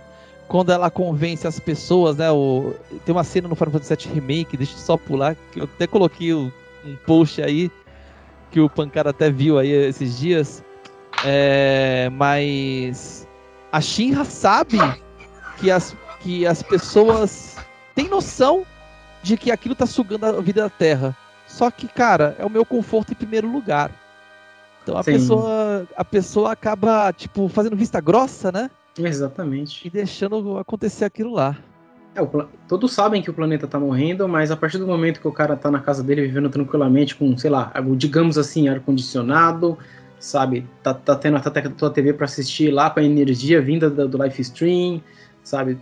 Quando 0.50 0.72
ela 0.72 0.90
convence 0.90 1.46
as 1.46 1.60
pessoas, 1.60 2.16
né? 2.16 2.28
O, 2.28 2.74
tem 3.04 3.14
uma 3.14 3.22
cena 3.22 3.46
no 3.46 3.54
Final 3.54 3.70
Fantasy 3.70 3.94
VII 3.94 4.14
Remake, 4.14 4.56
deixa 4.56 4.74
eu 4.74 4.78
só 4.78 4.96
pular, 4.96 5.36
que 5.52 5.60
eu 5.60 5.64
até 5.64 5.86
coloquei 5.86 6.34
um 6.34 6.50
post 7.06 7.40
aí, 7.40 7.70
que 8.50 8.58
o 8.58 8.68
Pancada 8.68 9.10
até 9.10 9.30
viu 9.30 9.60
aí 9.60 9.70
esses 9.70 10.18
dias. 10.18 10.64
É, 11.24 12.10
mas 12.14 13.28
a 13.70 13.80
Shinra 13.80 14.24
sabe 14.24 14.78
que 15.60 15.70
as, 15.70 15.94
que 16.18 16.44
as 16.44 16.64
pessoas 16.64 17.54
têm 17.94 18.08
noção 18.08 18.66
de 19.22 19.36
que 19.36 19.52
aquilo 19.52 19.76
tá 19.76 19.86
sugando 19.86 20.26
a 20.26 20.40
vida 20.40 20.62
da 20.62 20.70
Terra. 20.70 21.16
Só 21.46 21.70
que, 21.70 21.86
cara, 21.86 22.34
é 22.40 22.44
o 22.44 22.50
meu 22.50 22.64
conforto 22.64 23.12
em 23.12 23.14
primeiro 23.16 23.48
lugar. 23.48 23.92
Então 24.82 24.98
a 24.98 25.04
pessoa 25.04 25.86
a 25.96 26.04
pessoa 26.04 26.50
acaba, 26.50 27.12
tipo, 27.12 27.48
fazendo 27.48 27.76
vista 27.76 28.00
grossa, 28.00 28.50
né? 28.50 28.68
Exatamente. 29.06 29.86
E 29.86 29.90
deixando 29.90 30.58
acontecer 30.58 31.04
aquilo 31.04 31.32
lá. 31.32 31.58
É, 32.14 32.20
todos 32.66 32.92
sabem 32.92 33.22
que 33.22 33.30
o 33.30 33.34
planeta 33.34 33.66
tá 33.66 33.78
morrendo, 33.78 34.28
mas 34.28 34.50
a 34.50 34.56
partir 34.56 34.78
do 34.78 34.86
momento 34.86 35.20
que 35.20 35.28
o 35.28 35.32
cara 35.32 35.56
tá 35.56 35.70
na 35.70 35.80
casa 35.80 36.02
dele 36.02 36.22
vivendo 36.22 36.50
tranquilamente 36.50 37.14
com, 37.14 37.36
sei 37.38 37.50
lá, 37.50 37.72
digamos 37.96 38.36
assim, 38.36 38.68
ar-condicionado, 38.68 39.78
sabe? 40.18 40.66
Tá, 40.82 40.92
tá 40.92 41.14
tendo 41.14 41.36
a 41.36 41.40
tua 41.40 41.90
TV 41.90 42.12
para 42.12 42.24
assistir 42.24 42.72
lá 42.72 42.90
com 42.90 43.00
a 43.00 43.02
energia 43.02 43.62
vinda 43.62 43.88
do, 43.88 44.08
do 44.08 44.18
live 44.18 44.42
stream, 44.42 45.00
sabe? 45.44 45.78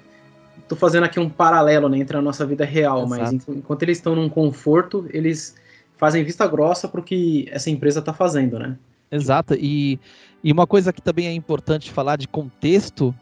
Tô 0.69 0.77
fazendo 0.77 1.05
aqui 1.05 1.19
um 1.19 1.31
paralelo 1.31 1.89
né, 1.89 1.99
entre 1.99 2.17
a 2.17 2.23
nossa 2.23 2.45
vida 2.45 2.65
real, 2.65 3.05
Exato. 3.05 3.21
mas 3.21 3.49
enquanto 3.49 3.83
eles 3.85 3.97
estão 3.97 4.15
num 4.15 4.29
conforto, 4.29 5.07
eles 5.11 5.57
fazem 5.97 6.23
vista 6.23 6.47
grossa 6.47 6.87
pro 6.87 7.03
que 7.03 7.49
essa 7.51 7.71
empresa 7.71 8.03
tá 8.03 8.13
fazendo, 8.13 8.59
né? 8.59 8.77
Exato, 9.11 9.55
e, 9.55 9.99
e 10.43 10.53
uma 10.53 10.67
coisa 10.67 10.93
que 10.93 11.01
também 11.01 11.27
é 11.27 11.33
importante 11.33 11.91
falar 11.91 12.17
de 12.17 12.29
contexto, 12.29 13.15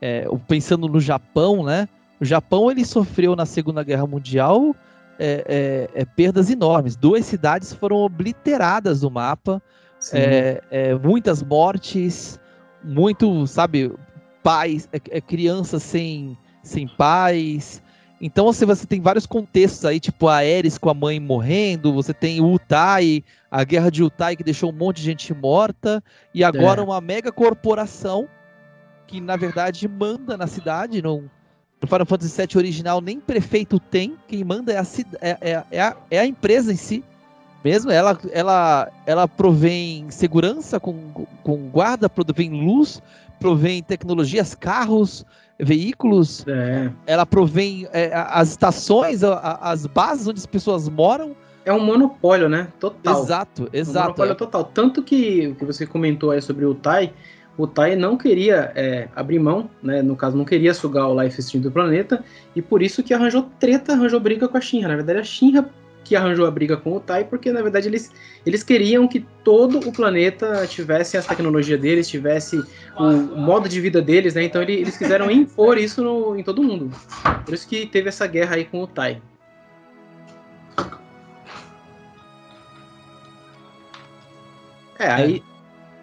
é, 0.00 0.26
pensando 0.48 0.88
no 0.88 1.00
Japão, 1.00 1.62
né? 1.64 1.88
O 2.20 2.24
Japão 2.24 2.70
ele 2.70 2.84
sofreu 2.84 3.36
na 3.36 3.44
Segunda 3.44 3.82
Guerra 3.82 4.06
Mundial 4.06 4.74
é, 5.18 5.88
é, 5.94 6.02
é 6.02 6.04
perdas 6.04 6.50
enormes. 6.50 6.96
Duas 6.96 7.26
cidades 7.26 7.72
foram 7.72 7.96
obliteradas 7.96 9.00
do 9.00 9.10
mapa 9.10 9.62
é, 10.12 10.62
é, 10.70 10.94
muitas 10.94 11.42
mortes, 11.42 12.38
muito, 12.82 13.46
sabe, 13.46 13.92
pais, 14.42 14.88
crianças 15.26 15.82
sem, 15.82 16.36
sem 16.62 16.86
pais. 16.86 17.82
Então 18.26 18.46
você, 18.46 18.64
você 18.64 18.86
tem 18.86 19.02
vários 19.02 19.26
contextos 19.26 19.84
aí, 19.84 20.00
tipo 20.00 20.28
a 20.28 20.36
Ares 20.36 20.78
com 20.78 20.88
a 20.88 20.94
mãe 20.94 21.20
morrendo, 21.20 21.92
você 21.92 22.14
tem 22.14 22.40
o 22.40 22.54
Utai, 22.54 23.22
a 23.50 23.62
guerra 23.64 23.90
de 23.90 24.02
Utai 24.02 24.34
que 24.34 24.42
deixou 24.42 24.70
um 24.70 24.72
monte 24.72 24.96
de 24.96 25.02
gente 25.02 25.34
morta, 25.34 26.02
e 26.32 26.42
agora 26.42 26.80
é. 26.80 26.84
uma 26.84 27.02
mega 27.02 27.30
corporação 27.30 28.26
que 29.06 29.20
na 29.20 29.36
verdade 29.36 29.86
manda 29.86 30.38
na 30.38 30.46
cidade, 30.46 31.02
não, 31.02 31.30
no 31.78 31.86
Final 31.86 32.06
Fantasy 32.06 32.34
VII 32.34 32.56
original 32.56 33.02
nem 33.02 33.20
prefeito 33.20 33.78
tem, 33.78 34.16
quem 34.26 34.42
manda 34.42 34.72
é 34.72 34.78
a, 34.78 34.86
é, 35.20 35.38
é, 35.42 35.64
é, 35.70 35.80
a, 35.82 35.96
é 36.10 36.18
a 36.20 36.26
empresa 36.26 36.72
em 36.72 36.76
si 36.76 37.04
mesmo. 37.62 37.90
Ela, 37.90 38.18
ela, 38.32 38.90
ela 39.04 39.28
provém 39.28 40.10
segurança 40.10 40.80
com, 40.80 41.26
com 41.42 41.56
guarda, 41.68 42.08
provém 42.08 42.48
luz, 42.48 43.02
provém 43.38 43.82
tecnologias, 43.82 44.54
carros, 44.54 45.26
veículos. 45.58 46.44
É. 46.46 46.90
Ela 47.06 47.24
provém 47.24 47.86
é, 47.92 48.10
as 48.12 48.50
estações, 48.50 49.22
a, 49.22 49.58
as 49.62 49.86
bases 49.86 50.26
onde 50.26 50.38
as 50.38 50.46
pessoas 50.46 50.88
moram. 50.88 51.36
é 51.64 51.72
um 51.72 51.80
monopólio, 51.80 52.48
né? 52.48 52.68
Total. 52.78 53.22
Exato, 53.22 53.68
exato. 53.72 53.98
É 53.98 54.00
um 54.00 54.04
monopólio 54.04 54.34
total. 54.34 54.64
Tanto 54.64 55.02
que 55.02 55.48
o 55.48 55.54
que 55.54 55.64
você 55.64 55.86
comentou 55.86 56.30
aí 56.30 56.42
sobre 56.42 56.64
o 56.64 56.74
Tai, 56.74 57.12
o 57.56 57.66
Tai 57.66 57.94
não 57.96 58.16
queria 58.16 58.72
é, 58.74 59.08
abrir 59.14 59.38
mão, 59.38 59.70
né? 59.82 60.02
No 60.02 60.16
caso, 60.16 60.36
não 60.36 60.44
queria 60.44 60.74
sugar 60.74 61.08
o 61.08 61.22
life 61.22 61.40
stream 61.40 61.62
do 61.62 61.70
planeta, 61.70 62.24
e 62.54 62.60
por 62.60 62.82
isso 62.82 63.02
que 63.02 63.14
arranjou 63.14 63.48
treta, 63.58 63.92
arranjou 63.92 64.20
briga 64.20 64.48
com 64.48 64.56
a 64.56 64.60
Shinra. 64.60 64.88
Na 64.88 64.96
verdade, 64.96 65.20
a 65.20 65.24
Shinra 65.24 65.70
que 66.04 66.14
arranjou 66.14 66.46
a 66.46 66.50
briga 66.50 66.76
com 66.76 66.94
o 66.94 67.00
Tai, 67.00 67.24
porque 67.24 67.50
na 67.50 67.62
verdade 67.62 67.88
eles, 67.88 68.12
eles 68.44 68.62
queriam 68.62 69.08
que 69.08 69.26
todo 69.42 69.78
o 69.78 69.92
planeta 69.92 70.66
tivesse 70.66 71.16
as 71.16 71.26
tecnologias 71.26 71.80
deles, 71.80 72.06
tivesse 72.06 72.62
o, 72.96 73.10
modo 73.36 73.68
de 73.68 73.80
vida 73.80 74.02
deles, 74.02 74.34
né? 74.34 74.44
Então 74.44 74.62
ele, 74.62 74.74
eles 74.74 74.96
quiseram 74.96 75.30
impor 75.30 75.78
isso 75.78 76.02
no, 76.02 76.38
em 76.38 76.44
todo 76.44 76.62
mundo. 76.62 76.90
Por 77.44 77.54
isso 77.54 77.66
que 77.66 77.86
teve 77.86 78.08
essa 78.08 78.26
guerra 78.26 78.56
aí 78.56 78.64
com 78.64 78.82
o 78.82 78.86
Tai. 78.86 79.20
É, 84.98 85.08
aí. 85.08 85.42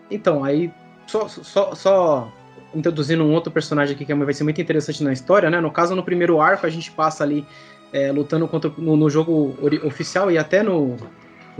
Então, 0.09 0.43
aí. 0.43 0.71
Só, 1.07 1.27
só, 1.27 1.75
só 1.75 2.33
introduzindo 2.73 3.23
um 3.23 3.33
outro 3.33 3.51
personagem 3.51 3.95
aqui 3.95 4.05
que 4.05 4.13
vai 4.13 4.33
ser 4.33 4.43
muito 4.43 4.61
interessante 4.61 5.03
na 5.03 5.11
história, 5.11 5.49
né? 5.49 5.59
No 5.59 5.71
caso, 5.71 5.95
no 5.95 6.03
primeiro 6.03 6.39
arco, 6.39 6.65
a 6.65 6.69
gente 6.69 6.91
passa 6.91 7.23
ali 7.23 7.45
é, 7.93 8.11
lutando 8.11 8.47
contra, 8.47 8.71
no, 8.77 8.95
no, 8.95 9.09
jogo 9.09 9.57
oficial 9.83 10.31
e 10.31 10.37
até 10.37 10.63
no. 10.63 10.97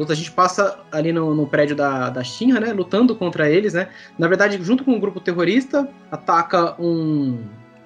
A 0.09 0.13
gente 0.13 0.31
passa 0.31 0.79
ali 0.91 1.11
no, 1.11 1.35
no, 1.35 1.45
prédio 1.45 1.75
da, 1.75 2.09
da 2.09 2.23
Shinra, 2.23 2.59
né? 2.59 2.73
Lutando 2.73 3.15
contra 3.15 3.49
eles, 3.49 3.73
né? 3.73 3.89
Na 4.17 4.27
verdade, 4.27 4.57
junto 4.63 4.83
com 4.83 4.91
um 4.91 4.99
grupo 4.99 5.19
terrorista, 5.19 5.87
ataca 6.09 6.75
um. 6.81 7.39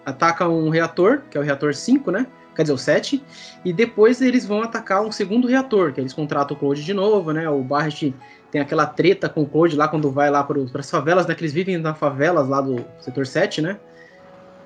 Ataca 0.05 0.47
um 0.47 0.69
reator, 0.69 1.23
que 1.31 1.37
é 1.37 1.41
o 1.41 1.43
reator 1.43 1.73
5, 1.73 2.11
né? 2.11 2.27
Quer 2.55 2.61
dizer, 2.61 2.73
o 2.73 2.77
7. 2.77 3.23
E 3.65 3.73
depois 3.73 4.21
eles 4.21 4.45
vão 4.45 4.61
atacar 4.61 5.01
um 5.03 5.11
segundo 5.11 5.47
reator, 5.47 5.91
que 5.91 5.99
eles 5.99 6.13
contratam 6.13 6.55
o 6.55 6.59
Cloud 6.59 6.81
de 6.81 6.93
novo, 6.93 7.31
né? 7.31 7.49
O 7.49 7.63
Barret 7.63 8.13
tem 8.51 8.61
aquela 8.61 8.85
treta 8.85 9.27
com 9.27 9.41
o 9.41 9.47
Cloud 9.47 9.75
lá 9.75 9.87
quando 9.87 10.11
vai 10.11 10.29
lá 10.29 10.43
para 10.43 10.61
as 10.61 10.89
favelas, 10.89 11.25
né? 11.25 11.33
Que 11.33 11.41
eles 11.41 11.53
vivem 11.53 11.77
nas 11.77 11.97
favelas 11.97 12.47
lá 12.47 12.61
do 12.61 12.85
setor 12.99 13.25
7, 13.25 13.61
né? 13.61 13.79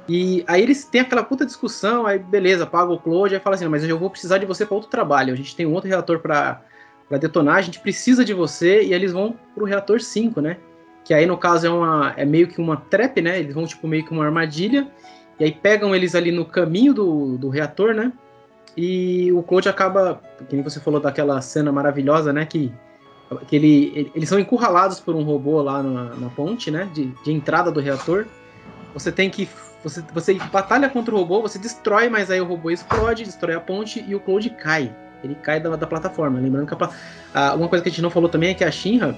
E 0.09 0.43
aí 0.47 0.63
eles 0.63 0.85
têm 0.85 1.01
aquela 1.01 1.23
puta 1.23 1.45
discussão, 1.45 2.07
aí 2.07 2.17
beleza, 2.17 2.65
paga 2.65 2.91
o 2.91 2.99
Claude, 2.99 3.35
aí 3.35 3.39
fala 3.39 3.55
assim, 3.55 3.67
mas 3.67 3.83
eu 3.83 3.99
vou 3.99 4.09
precisar 4.09 4.39
de 4.39 4.45
você 4.47 4.65
para 4.65 4.73
outro 4.73 4.89
trabalho, 4.89 5.31
a 5.31 5.37
gente 5.37 5.55
tem 5.55 5.67
um 5.67 5.73
outro 5.73 5.87
reator 5.87 6.17
para 6.17 6.63
detonar, 7.11 7.57
a 7.57 7.61
gente 7.61 7.79
precisa 7.79 8.25
de 8.25 8.33
você, 8.33 8.81
e 8.81 8.85
aí 8.85 8.93
eles 8.93 9.11
vão 9.11 9.35
pro 9.53 9.65
reator 9.65 10.01
5, 10.01 10.41
né? 10.41 10.57
Que 11.05 11.13
aí 11.13 11.27
no 11.27 11.37
caso 11.37 11.67
é, 11.67 11.69
uma, 11.69 12.13
é 12.17 12.25
meio 12.25 12.47
que 12.47 12.59
uma 12.59 12.77
trap, 12.77 13.21
né? 13.21 13.39
Eles 13.39 13.53
vão 13.53 13.67
tipo 13.67 13.87
meio 13.87 14.03
que 14.03 14.11
uma 14.11 14.25
armadilha, 14.25 14.87
e 15.39 15.43
aí 15.43 15.51
pegam 15.51 15.95
eles 15.95 16.15
ali 16.15 16.31
no 16.31 16.43
caminho 16.43 16.91
do, 16.91 17.37
do 17.37 17.49
reator, 17.49 17.93
né? 17.93 18.11
E 18.75 19.31
o 19.31 19.43
Claude 19.43 19.69
acaba, 19.69 20.19
que 20.49 20.59
você 20.63 20.79
falou 20.79 20.99
daquela 20.99 21.39
cena 21.39 21.71
maravilhosa, 21.71 22.33
né? 22.33 22.47
Que, 22.47 22.71
que 23.47 23.55
ele, 23.55 23.91
ele, 23.95 24.11
eles 24.15 24.27
são 24.27 24.39
encurralados 24.39 24.99
por 24.99 25.15
um 25.15 25.21
robô 25.21 25.61
lá 25.61 25.83
na, 25.83 26.15
na 26.15 26.29
ponte, 26.29 26.71
né? 26.71 26.89
De, 26.91 27.05
de 27.23 27.31
entrada 27.31 27.71
do 27.71 27.79
reator. 27.79 28.25
Você 28.93 29.11
tem 29.11 29.29
que 29.29 29.47
você, 29.83 30.01
você 30.13 30.33
batalha 30.51 30.89
contra 30.89 31.13
o 31.13 31.17
robô, 31.17 31.41
você 31.41 31.57
destrói, 31.57 32.09
mas 32.09 32.29
aí 32.29 32.41
o 32.41 32.45
robô 32.45 32.69
explode, 32.69 33.23
destrói 33.23 33.55
a 33.55 33.59
ponte 33.59 34.03
e 34.05 34.13
o 34.13 34.19
Cloud 34.19 34.49
cai. 34.51 34.93
Ele 35.23 35.35
cai 35.35 35.59
da, 35.59 35.75
da 35.75 35.87
plataforma. 35.87 36.39
Lembrando 36.39 36.67
que 36.67 36.73
a, 36.73 36.89
a, 37.33 37.55
uma 37.55 37.67
coisa 37.67 37.83
que 37.83 37.89
a 37.89 37.91
gente 37.91 38.01
não 38.01 38.09
falou 38.09 38.29
também 38.29 38.49
é 38.49 38.53
que 38.53 38.63
a 38.63 38.71
Shinra 38.71 39.15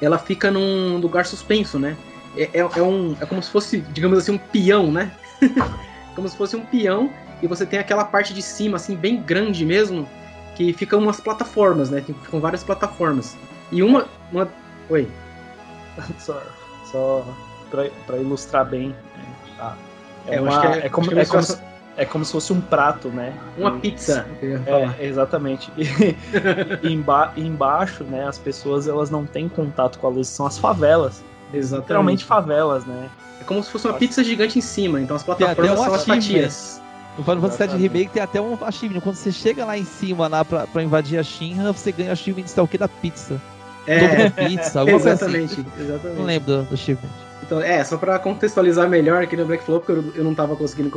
ela 0.00 0.18
fica 0.18 0.50
num 0.50 0.98
lugar 0.98 1.26
suspenso, 1.26 1.78
né? 1.78 1.96
É, 2.36 2.42
é, 2.54 2.58
é, 2.58 2.82
um, 2.82 3.16
é 3.20 3.26
como 3.26 3.42
se 3.42 3.50
fosse, 3.50 3.80
digamos 3.92 4.18
assim, 4.18 4.32
um 4.32 4.38
peão, 4.38 4.90
né? 4.90 5.10
como 6.14 6.28
se 6.28 6.36
fosse 6.36 6.56
um 6.56 6.64
peão 6.64 7.10
e 7.42 7.46
você 7.46 7.64
tem 7.64 7.78
aquela 7.78 8.04
parte 8.04 8.34
de 8.34 8.42
cima, 8.42 8.76
assim, 8.76 8.94
bem 8.94 9.20
grande 9.20 9.64
mesmo, 9.64 10.08
que 10.54 10.72
ficam 10.72 11.00
umas 11.00 11.20
plataformas, 11.20 11.90
né? 11.90 12.02
Ficam 12.02 12.40
várias 12.40 12.62
plataformas. 12.62 13.36
E 13.72 13.82
uma. 13.82 14.06
uma... 14.32 14.48
Oi. 14.88 15.08
Só, 16.18 16.40
só 16.90 17.26
para 17.70 18.16
ilustrar 18.16 18.64
bem, 18.64 18.94
é, 20.26 20.36
é, 20.36 20.40
uma, 20.40 20.74
é, 20.74 20.86
é, 20.86 20.88
como, 20.88 21.18
é, 21.18 21.24
como 21.24 21.42
se, 21.42 21.58
é 21.96 22.04
como 22.04 22.24
se 22.24 22.32
fosse 22.32 22.52
um 22.52 22.60
prato, 22.60 23.08
né? 23.08 23.32
Uma 23.56 23.76
e, 23.76 23.80
pizza. 23.80 24.26
É, 24.42 25.06
exatamente. 25.06 25.70
E, 25.76 25.84
e 26.86 26.92
emba, 26.92 27.32
embaixo, 27.36 28.04
né, 28.04 28.26
as 28.26 28.38
pessoas 28.38 28.88
elas 28.88 29.10
não 29.10 29.26
têm 29.26 29.48
contato 29.48 29.98
com 29.98 30.06
a 30.06 30.10
luz, 30.10 30.28
são 30.28 30.46
as 30.46 30.58
favelas. 30.58 31.22
Exatamente. 31.52 31.82
Literalmente 31.82 32.24
favelas, 32.24 32.84
né? 32.84 33.08
É 33.40 33.44
como 33.44 33.62
se 33.62 33.70
fosse 33.70 33.86
uma 33.86 33.94
pizza 33.94 34.22
gigante 34.22 34.58
em 34.58 34.62
cima, 34.62 35.00
então 35.00 35.16
as 35.16 35.22
plataformas 35.22 35.78
são 35.78 35.94
as 35.94 36.04
fatias. 36.04 36.80
No 37.18 37.24
Final 37.24 37.40
Fantasy 37.40 37.76
VII 37.76 37.88
Remake 37.88 38.12
tem 38.12 38.22
até 38.22 38.40
um 38.40 38.56
achievement. 38.64 39.00
Quando 39.00 39.16
você 39.16 39.32
chega 39.32 39.64
lá 39.64 39.76
em 39.76 39.84
cima 39.84 40.28
lá 40.28 40.44
pra, 40.44 40.66
pra 40.66 40.82
invadir 40.82 41.18
a 41.18 41.22
Shinra, 41.22 41.72
você 41.72 41.90
ganha 41.90 42.12
achievement 42.12 42.46
de 42.46 42.60
o 42.60 42.78
da 42.78 42.88
pizza. 42.88 43.40
É, 43.86 44.30
pizza, 44.30 44.80
alguma 44.80 44.96
exatamente, 44.98 45.56
coisa 45.56 45.70
assim. 45.70 45.82
Exatamente. 45.82 46.18
Não 46.18 46.24
lembro 46.24 46.46
do, 46.46 46.62
do 46.64 46.74
achievement. 46.74 47.10
Então, 47.42 47.60
é, 47.60 47.82
só 47.82 47.96
para 47.96 48.18
contextualizar 48.18 48.88
melhor 48.88 49.22
aqui 49.22 49.36
no 49.36 49.44
Black 49.44 49.64
Flow, 49.64 49.80
porque 49.80 49.92
eu, 49.92 50.12
eu 50.16 50.24
não 50.24 50.34
tava 50.34 50.54
conseguindo 50.54 50.90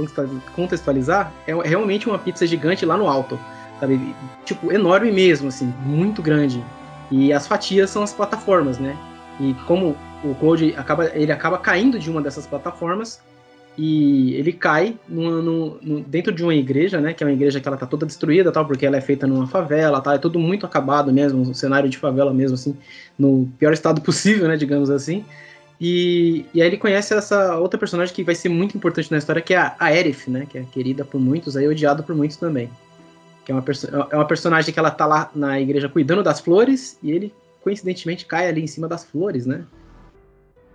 contextualizar, 0.56 1.32
é 1.48 1.54
realmente 1.54 2.08
uma 2.08 2.20
pizza 2.20 2.46
gigante 2.46 2.86
lá 2.86 2.98
no 2.98 3.08
alto, 3.08 3.39
sabe? 3.80 4.16
Tipo, 4.46 4.72
enorme 4.72 5.12
mesmo, 5.12 5.48
assim, 5.48 5.74
muito 5.86 6.22
grande. 6.22 6.64
E 7.10 7.32
as 7.32 7.48
fatias 7.48 7.89
são 7.89 8.04
as 8.04 8.14
plataformas, 8.14 8.78
né? 8.78 8.98
E 9.39 9.54
como 9.66 9.96
o 10.24 10.36
Cloud 10.36 10.74
acaba, 10.78 11.06
ele 11.14 11.32
acaba 11.32 11.58
caindo 11.58 11.98
de 11.98 12.10
uma 12.10 12.22
dessas 12.22 12.46
plataformas 12.46 13.22
e 13.78 14.36
ele 14.36 14.54
cai 14.54 14.98
no, 15.10 15.41
no, 15.82 16.00
dentro 16.02 16.32
de 16.32 16.44
uma 16.44 16.54
igreja, 16.54 17.02
né? 17.02 17.14
Que 17.14 17.24
é 17.24 17.28
uma 17.28 17.34
igreja 17.34 17.60
que 17.60 17.68
ela 17.68 17.78
tá 17.78 17.86
toda 17.86 18.06
destruída, 18.06 18.52
tal, 18.52 18.66
porque 18.66 18.86
ela 18.86 18.98
é 18.98 19.02
feita 19.02 19.26
numa 19.26 19.48
favela, 19.48 20.00
tá? 20.00 20.14
É 20.14 20.18
tudo 20.18 20.38
muito 20.38 20.66
acabado 20.66 21.12
mesmo, 21.12 21.41
um 21.41 21.54
cenário 21.54 21.89
de 21.89 21.98
favela 21.98 22.34
mesmo, 22.34 22.56
assim, 22.56 22.76
no 23.18 23.50
pior 23.58 23.74
estado 23.74 24.02
possível, 24.02 24.48
né? 24.48 24.56
Digamos 24.56 24.89
assim. 24.89 25.26
E, 25.80 26.45
e 26.53 26.61
aí 26.61 26.67
ele 26.67 26.78
conhece 26.78 27.13
essa 27.13 27.57
outra 27.57 27.78
personagem 27.78 28.13
que 28.13 28.24
vai 28.24 28.36
ser 28.36 28.49
muito 28.49 28.78
importante 28.78 29.11
na 29.11 29.17
história, 29.17 29.41
que 29.41 29.53
é 29.53 29.57
a, 29.57 29.76
Aerith, 29.80 30.30
né? 30.30 30.45
Que 30.49 30.59
é 30.59 30.63
querida 30.63 31.03
por 31.03 31.19
muitos, 31.19 31.57
aí 31.57 31.67
odiada 31.67 32.03
por 32.03 32.15
muitos 32.15 32.38
também. 32.38 32.69
Que 33.45 33.51
é 33.51 33.55
uma, 33.55 33.63
é 34.11 34.15
uma 34.15 34.28
personagem 34.28 34.74
que 34.74 34.80
ela 34.80 34.91
tá 34.91 35.05
lá 35.05 35.30
na 35.36 35.59
igreja 35.59 35.89
cuidando 35.89 36.24
das 36.24 36.39
flores, 36.39 36.97
e 37.03 37.11
ele, 37.11 37.34
coincidentemente, 37.61 38.26
cai 38.26 38.47
ali 38.47 38.61
em 38.61 38.67
cima 38.67 38.88
das 38.88 39.03
flores, 39.03 39.45
né? 39.45 39.65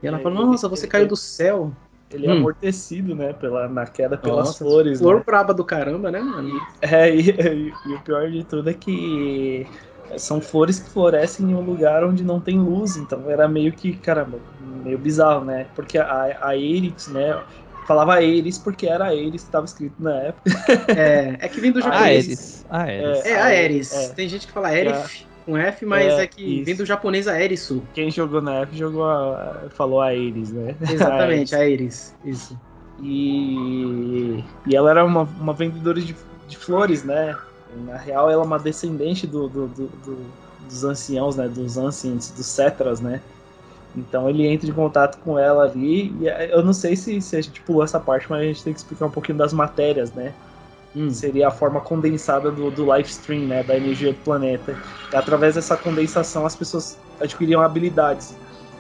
E 0.03 0.07
ela 0.07 0.18
é, 0.18 0.22
fala, 0.22 0.34
nossa, 0.34 0.68
você 0.68 0.86
caiu 0.86 1.07
do 1.07 1.16
céu. 1.16 1.72
Ele 2.11 2.26
é 2.26 2.30
hum. 2.30 2.38
amortecido, 2.38 3.14
né, 3.14 3.34
pela, 3.34 3.68
na 3.68 3.86
queda 3.86 4.16
pelas 4.16 4.46
nossa, 4.46 4.59
flores. 4.64 4.99
Flor 4.99 5.16
né? 5.16 5.22
braba 5.26 5.53
do 5.53 5.62
caramba, 5.62 6.11
né, 6.11 6.20
mano? 6.20 6.59
É, 6.80 7.14
e, 7.14 7.30
e, 7.30 7.72
e 7.86 7.94
o 7.94 8.01
pior 8.01 8.30
de 8.30 8.44
tudo 8.44 8.70
é 8.70 8.74
que 8.74 9.66
são 10.17 10.41
flores 10.41 10.79
que 10.79 10.91
florescem 10.91 11.51
em 11.51 11.55
um 11.55 11.61
lugar 11.61 12.05
onde 12.05 12.25
não 12.25 12.41
tem 12.41 12.59
luz, 12.59 12.97
então 12.97 13.29
era 13.29 13.49
meio 13.49 13.73
que, 13.73 13.97
caramba, 13.97 14.39
meio 14.85 14.99
bizarro, 14.99 15.45
né? 15.45 15.67
Porque 15.75 15.99
a, 15.99 16.39
a 16.41 16.57
Eris, 16.57 17.09
né? 17.09 17.39
Falava 17.89 18.17
Aeris 18.17 18.59
porque 18.59 18.87
era 18.87 19.07
Aeris 19.07 19.41
que 19.41 19.49
estava 19.49 19.65
escrito 19.65 19.95
na 19.99 20.15
época. 20.21 20.51
É, 20.95 21.39
é 21.41 21.49
que 21.49 21.59
vem 21.59 21.73
do 21.73 21.81
japonês. 21.81 22.67
Aeris. 22.69 23.25
É, 23.25 23.41
Aeris. 23.41 23.93
É, 23.95 24.09
Tem 24.11 24.29
gente 24.29 24.47
que 24.47 24.53
fala 24.53 24.69
Aerith 24.69 24.93
é. 24.93 25.09
com 25.47 25.57
F, 25.57 25.87
mas 25.87 26.13
é, 26.13 26.25
é 26.25 26.27
que 26.27 26.43
isso. 26.43 26.65
vem 26.67 26.77
do 26.77 26.85
japonês 26.85 27.27
Aerisu. 27.27 27.83
Quem 27.95 28.11
jogou 28.11 28.43
na 28.43 28.61
F 28.61 28.77
jogou 28.77 29.07
a, 29.09 29.69
falou 29.71 30.03
Aeris, 30.03 30.53
né? 30.53 30.77
Exatamente, 30.93 31.55
Aeris. 31.55 32.15
Isso. 32.27 32.61
E, 33.03 34.45
e 34.67 34.77
ela 34.77 34.91
era 34.91 35.03
uma, 35.03 35.23
uma 35.23 35.55
vendedora 35.55 35.99
de, 35.99 36.15
de 36.47 36.57
flores, 36.59 37.05
né? 37.05 37.35
Na 37.77 37.97
real, 37.97 38.31
ela 38.31 38.43
é 38.43 38.47
uma 38.47 38.59
descendente 38.59 39.27
do, 39.27 39.49
do, 39.49 39.66
do, 39.69 39.87
do 39.87 40.27
dos 40.69 40.85
anciãos, 40.85 41.37
né? 41.37 41.49
Dos 41.49 41.77
ancients, 41.77 42.31
dos 42.31 42.47
cetras, 42.47 43.01
né? 43.01 43.21
Então 43.97 44.29
ele 44.29 44.47
entra 44.47 44.69
em 44.69 44.73
contato 44.73 45.19
com 45.19 45.39
ela 45.39 45.64
ali. 45.64 46.14
E 46.21 46.29
é, 46.29 46.55
eu 46.55 46.62
não 46.62 46.73
sei 46.73 46.95
se, 46.95 47.21
se 47.21 47.37
a 47.37 47.41
gente 47.41 47.61
pulou 47.62 47.83
essa 47.83 47.99
parte, 47.99 48.27
mas 48.29 48.41
a 48.41 48.45
gente 48.45 48.62
tem 48.62 48.73
que 48.73 48.79
explicar 48.79 49.07
um 49.07 49.11
pouquinho 49.11 49.39
das 49.39 49.53
matérias, 49.53 50.12
né? 50.12 50.33
Hum. 50.95 51.11
Seria 51.11 51.49
a 51.49 51.51
forma 51.51 51.81
condensada 51.81 52.51
do, 52.51 52.71
do 52.71 52.95
life 52.95 53.11
stream, 53.11 53.47
né? 53.47 53.62
Da 53.62 53.77
energia 53.77 54.12
do 54.12 54.19
planeta. 54.19 54.77
E 55.12 55.16
através 55.16 55.55
dessa 55.55 55.77
condensação 55.77 56.47
as 56.47 56.55
pessoas 56.55 56.99
adquiriam 57.21 57.62
habilidades. 57.62 58.37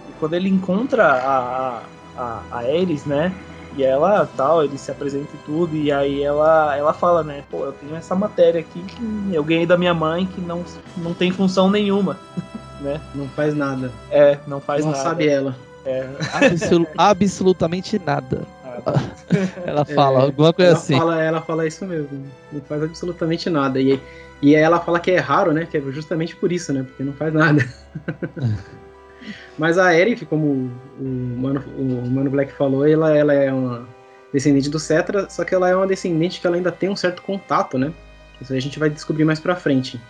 E 0.08 0.12
quando 0.20 0.34
ele 0.34 0.48
encontra 0.48 1.06
a, 1.06 1.38
a, 1.38 1.82
a, 2.16 2.42
a 2.50 2.58
Ares, 2.58 3.04
né? 3.04 3.32
E 3.78 3.84
ela, 3.84 4.28
tal, 4.36 4.64
ele 4.64 4.76
se 4.76 4.90
apresenta 4.90 5.28
e 5.32 5.38
tudo, 5.46 5.76
e 5.76 5.92
aí 5.92 6.20
ela, 6.20 6.76
ela 6.76 6.92
fala, 6.92 7.22
né, 7.22 7.44
pô, 7.48 7.64
eu 7.64 7.72
tenho 7.72 7.94
essa 7.94 8.12
matéria 8.12 8.60
aqui 8.60 8.82
que 8.82 9.32
eu 9.32 9.44
ganhei 9.44 9.66
da 9.66 9.78
minha 9.78 9.94
mãe 9.94 10.26
que 10.26 10.40
não, 10.40 10.64
não 10.96 11.14
tem 11.14 11.30
função 11.30 11.70
nenhuma, 11.70 12.18
né? 12.82 13.00
Não 13.14 13.28
faz 13.28 13.54
nada. 13.54 13.92
É, 14.10 14.36
não 14.48 14.60
faz 14.60 14.84
não 14.84 14.90
nada. 14.90 15.04
Não 15.04 15.10
sabe 15.10 15.28
ela. 15.28 15.54
É. 15.86 16.08
Absol 16.32 16.88
absolutamente 16.98 18.00
nada. 18.04 18.42
ela 19.64 19.84
fala 19.84 20.22
é, 20.22 20.22
alguma 20.24 20.52
coisa 20.52 20.72
ela 20.72 20.78
assim. 20.80 20.98
Fala, 20.98 21.22
ela 21.22 21.40
fala 21.40 21.64
isso 21.64 21.86
mesmo. 21.86 22.26
Não 22.52 22.60
faz 22.62 22.82
absolutamente 22.82 23.48
nada. 23.48 23.80
E, 23.80 24.00
e 24.42 24.56
ela 24.56 24.80
fala 24.80 24.98
que 24.98 25.12
é 25.12 25.20
raro, 25.20 25.52
né? 25.52 25.66
Que 25.70 25.76
é 25.76 25.80
justamente 25.92 26.34
por 26.34 26.50
isso, 26.50 26.72
né? 26.72 26.82
Porque 26.82 27.04
não 27.04 27.12
faz 27.12 27.32
nada. 27.32 27.64
Mas 29.58 29.76
a 29.76 29.94
Erif, 29.94 30.24
como 30.24 30.70
o 31.00 31.04
Mano, 31.04 31.64
o 31.76 32.10
Mano 32.10 32.30
Black 32.30 32.52
falou, 32.52 32.86
ela, 32.86 33.16
ela 33.16 33.34
é 33.34 33.52
uma 33.52 33.86
descendente 34.32 34.70
do 34.70 34.78
Cetra, 34.78 35.28
só 35.28 35.44
que 35.44 35.54
ela 35.54 35.68
é 35.68 35.74
uma 35.74 35.86
descendente 35.86 36.40
que 36.40 36.46
ela 36.46 36.56
ainda 36.56 36.70
tem 36.70 36.88
um 36.88 36.96
certo 36.96 37.22
contato, 37.22 37.76
né? 37.76 37.92
Isso 38.40 38.52
a 38.52 38.60
gente 38.60 38.78
vai 38.78 38.88
descobrir 38.88 39.24
mais 39.24 39.40
pra 39.40 39.56
frente. 39.56 40.00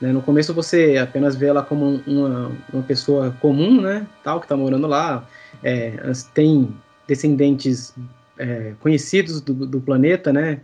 Né? 0.00 0.12
No 0.12 0.22
começo 0.22 0.54
você 0.54 0.96
apenas 0.96 1.36
vê 1.36 1.46
ela 1.46 1.62
como 1.62 2.02
uma, 2.06 2.50
uma 2.72 2.82
pessoa 2.82 3.36
comum, 3.40 3.80
né? 3.80 4.06
Tal, 4.24 4.40
que 4.40 4.46
está 4.46 4.56
morando 4.56 4.86
lá. 4.86 5.24
É, 5.62 5.92
tem 6.34 6.74
descendentes 7.06 7.94
é, 8.38 8.72
conhecidos 8.80 9.40
do, 9.40 9.54
do, 9.66 9.80
planeta, 9.80 10.32
né? 10.32 10.60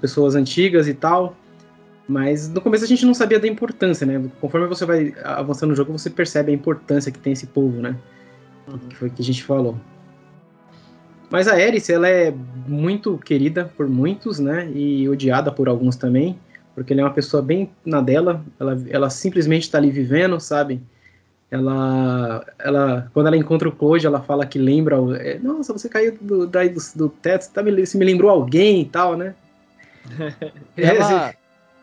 Pessoas 0.00 0.34
antigas 0.34 0.88
e 0.88 0.94
tal. 0.94 1.36
Mas 2.06 2.48
no 2.48 2.60
começo 2.60 2.84
a 2.84 2.88
gente 2.88 3.06
não 3.06 3.14
sabia 3.14 3.40
da 3.40 3.48
importância, 3.48 4.06
né? 4.06 4.22
Conforme 4.40 4.66
você 4.66 4.84
vai 4.84 5.14
avançando 5.24 5.70
no 5.70 5.76
jogo, 5.76 5.92
você 5.92 6.10
percebe 6.10 6.52
a 6.52 6.54
importância 6.54 7.10
que 7.10 7.18
tem 7.18 7.32
esse 7.32 7.46
povo, 7.46 7.80
né? 7.80 7.96
Uhum. 8.68 8.78
Que 8.78 8.96
foi 8.96 9.08
o 9.08 9.10
que 9.10 9.22
a 9.22 9.24
gente 9.24 9.42
falou. 9.42 9.76
Mas 11.30 11.48
a 11.48 11.58
Eris, 11.58 11.88
ela 11.88 12.08
é 12.08 12.32
muito 12.66 13.18
querida 13.18 13.70
por 13.76 13.88
muitos, 13.88 14.38
né? 14.38 14.70
E 14.74 15.08
odiada 15.08 15.50
por 15.50 15.68
alguns 15.68 15.96
também 15.96 16.38
porque 16.74 16.92
ele 16.92 17.00
é 17.00 17.04
uma 17.04 17.12
pessoa 17.12 17.42
bem 17.42 17.70
na 17.84 18.00
dela, 18.00 18.44
ela, 18.58 18.82
ela 18.90 19.10
simplesmente 19.10 19.62
está 19.62 19.78
ali 19.78 19.90
vivendo, 19.90 20.40
sabe? 20.40 20.82
Ela, 21.50 22.44
ela, 22.58 23.10
quando 23.14 23.28
ela 23.28 23.36
encontra 23.36 23.68
o 23.68 23.72
Code, 23.72 24.06
ela 24.06 24.20
fala 24.20 24.44
que 24.44 24.58
lembra, 24.58 24.96
é, 25.18 25.38
nossa, 25.38 25.72
você 25.72 25.88
caiu 25.88 26.18
do, 26.20 26.46
daí 26.48 26.68
do, 26.68 26.80
do 26.96 27.08
teto, 27.08 27.48
tá, 27.52 27.62
você 27.62 27.96
me 27.96 28.04
lembrou 28.04 28.28
alguém 28.28 28.80
e 28.80 28.84
tal, 28.86 29.16
né? 29.16 29.34
ela, 30.76 31.32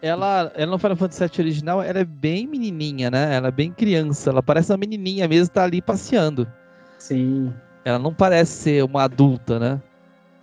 ela, 0.02 0.52
ela 0.56 0.72
no 0.72 0.78
Final 0.78 0.98
Fantasy 0.98 1.28
VII 1.28 1.42
original, 1.42 1.82
ela 1.82 2.00
é 2.00 2.06
bem 2.06 2.48
menininha, 2.48 3.12
né? 3.12 3.36
Ela 3.36 3.50
é 3.50 3.52
bem 3.52 3.72
criança, 3.72 4.30
ela 4.30 4.42
parece 4.42 4.72
uma 4.72 4.78
menininha 4.78 5.28
mesmo, 5.28 5.54
tá 5.54 5.64
ali 5.64 5.82
passeando. 5.82 6.48
Sim. 6.98 7.54
Ela 7.86 8.00
não 8.00 8.14
parece 8.14 8.52
ser 8.52 8.84
uma 8.84 9.04
adulta, 9.04 9.60
né? 9.60 9.82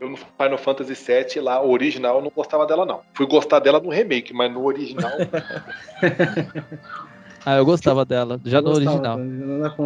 Eu 0.00 0.10
no 0.10 0.16
Final 0.16 0.58
Fantasy 0.58 0.94
VII 0.94 1.40
lá, 1.42 1.60
original, 1.60 2.16
eu 2.16 2.22
não 2.22 2.30
gostava 2.34 2.64
dela, 2.66 2.86
não. 2.86 3.00
Fui 3.14 3.26
gostar 3.26 3.58
dela 3.58 3.80
no 3.80 3.90
remake, 3.90 4.32
mas 4.32 4.52
no 4.52 4.64
original. 4.64 5.10
ah, 7.44 7.56
eu 7.56 7.64
gostava 7.64 8.04
dela, 8.04 8.40
já 8.44 8.58
eu 8.58 8.62
no 8.62 8.70
original. 8.70 9.18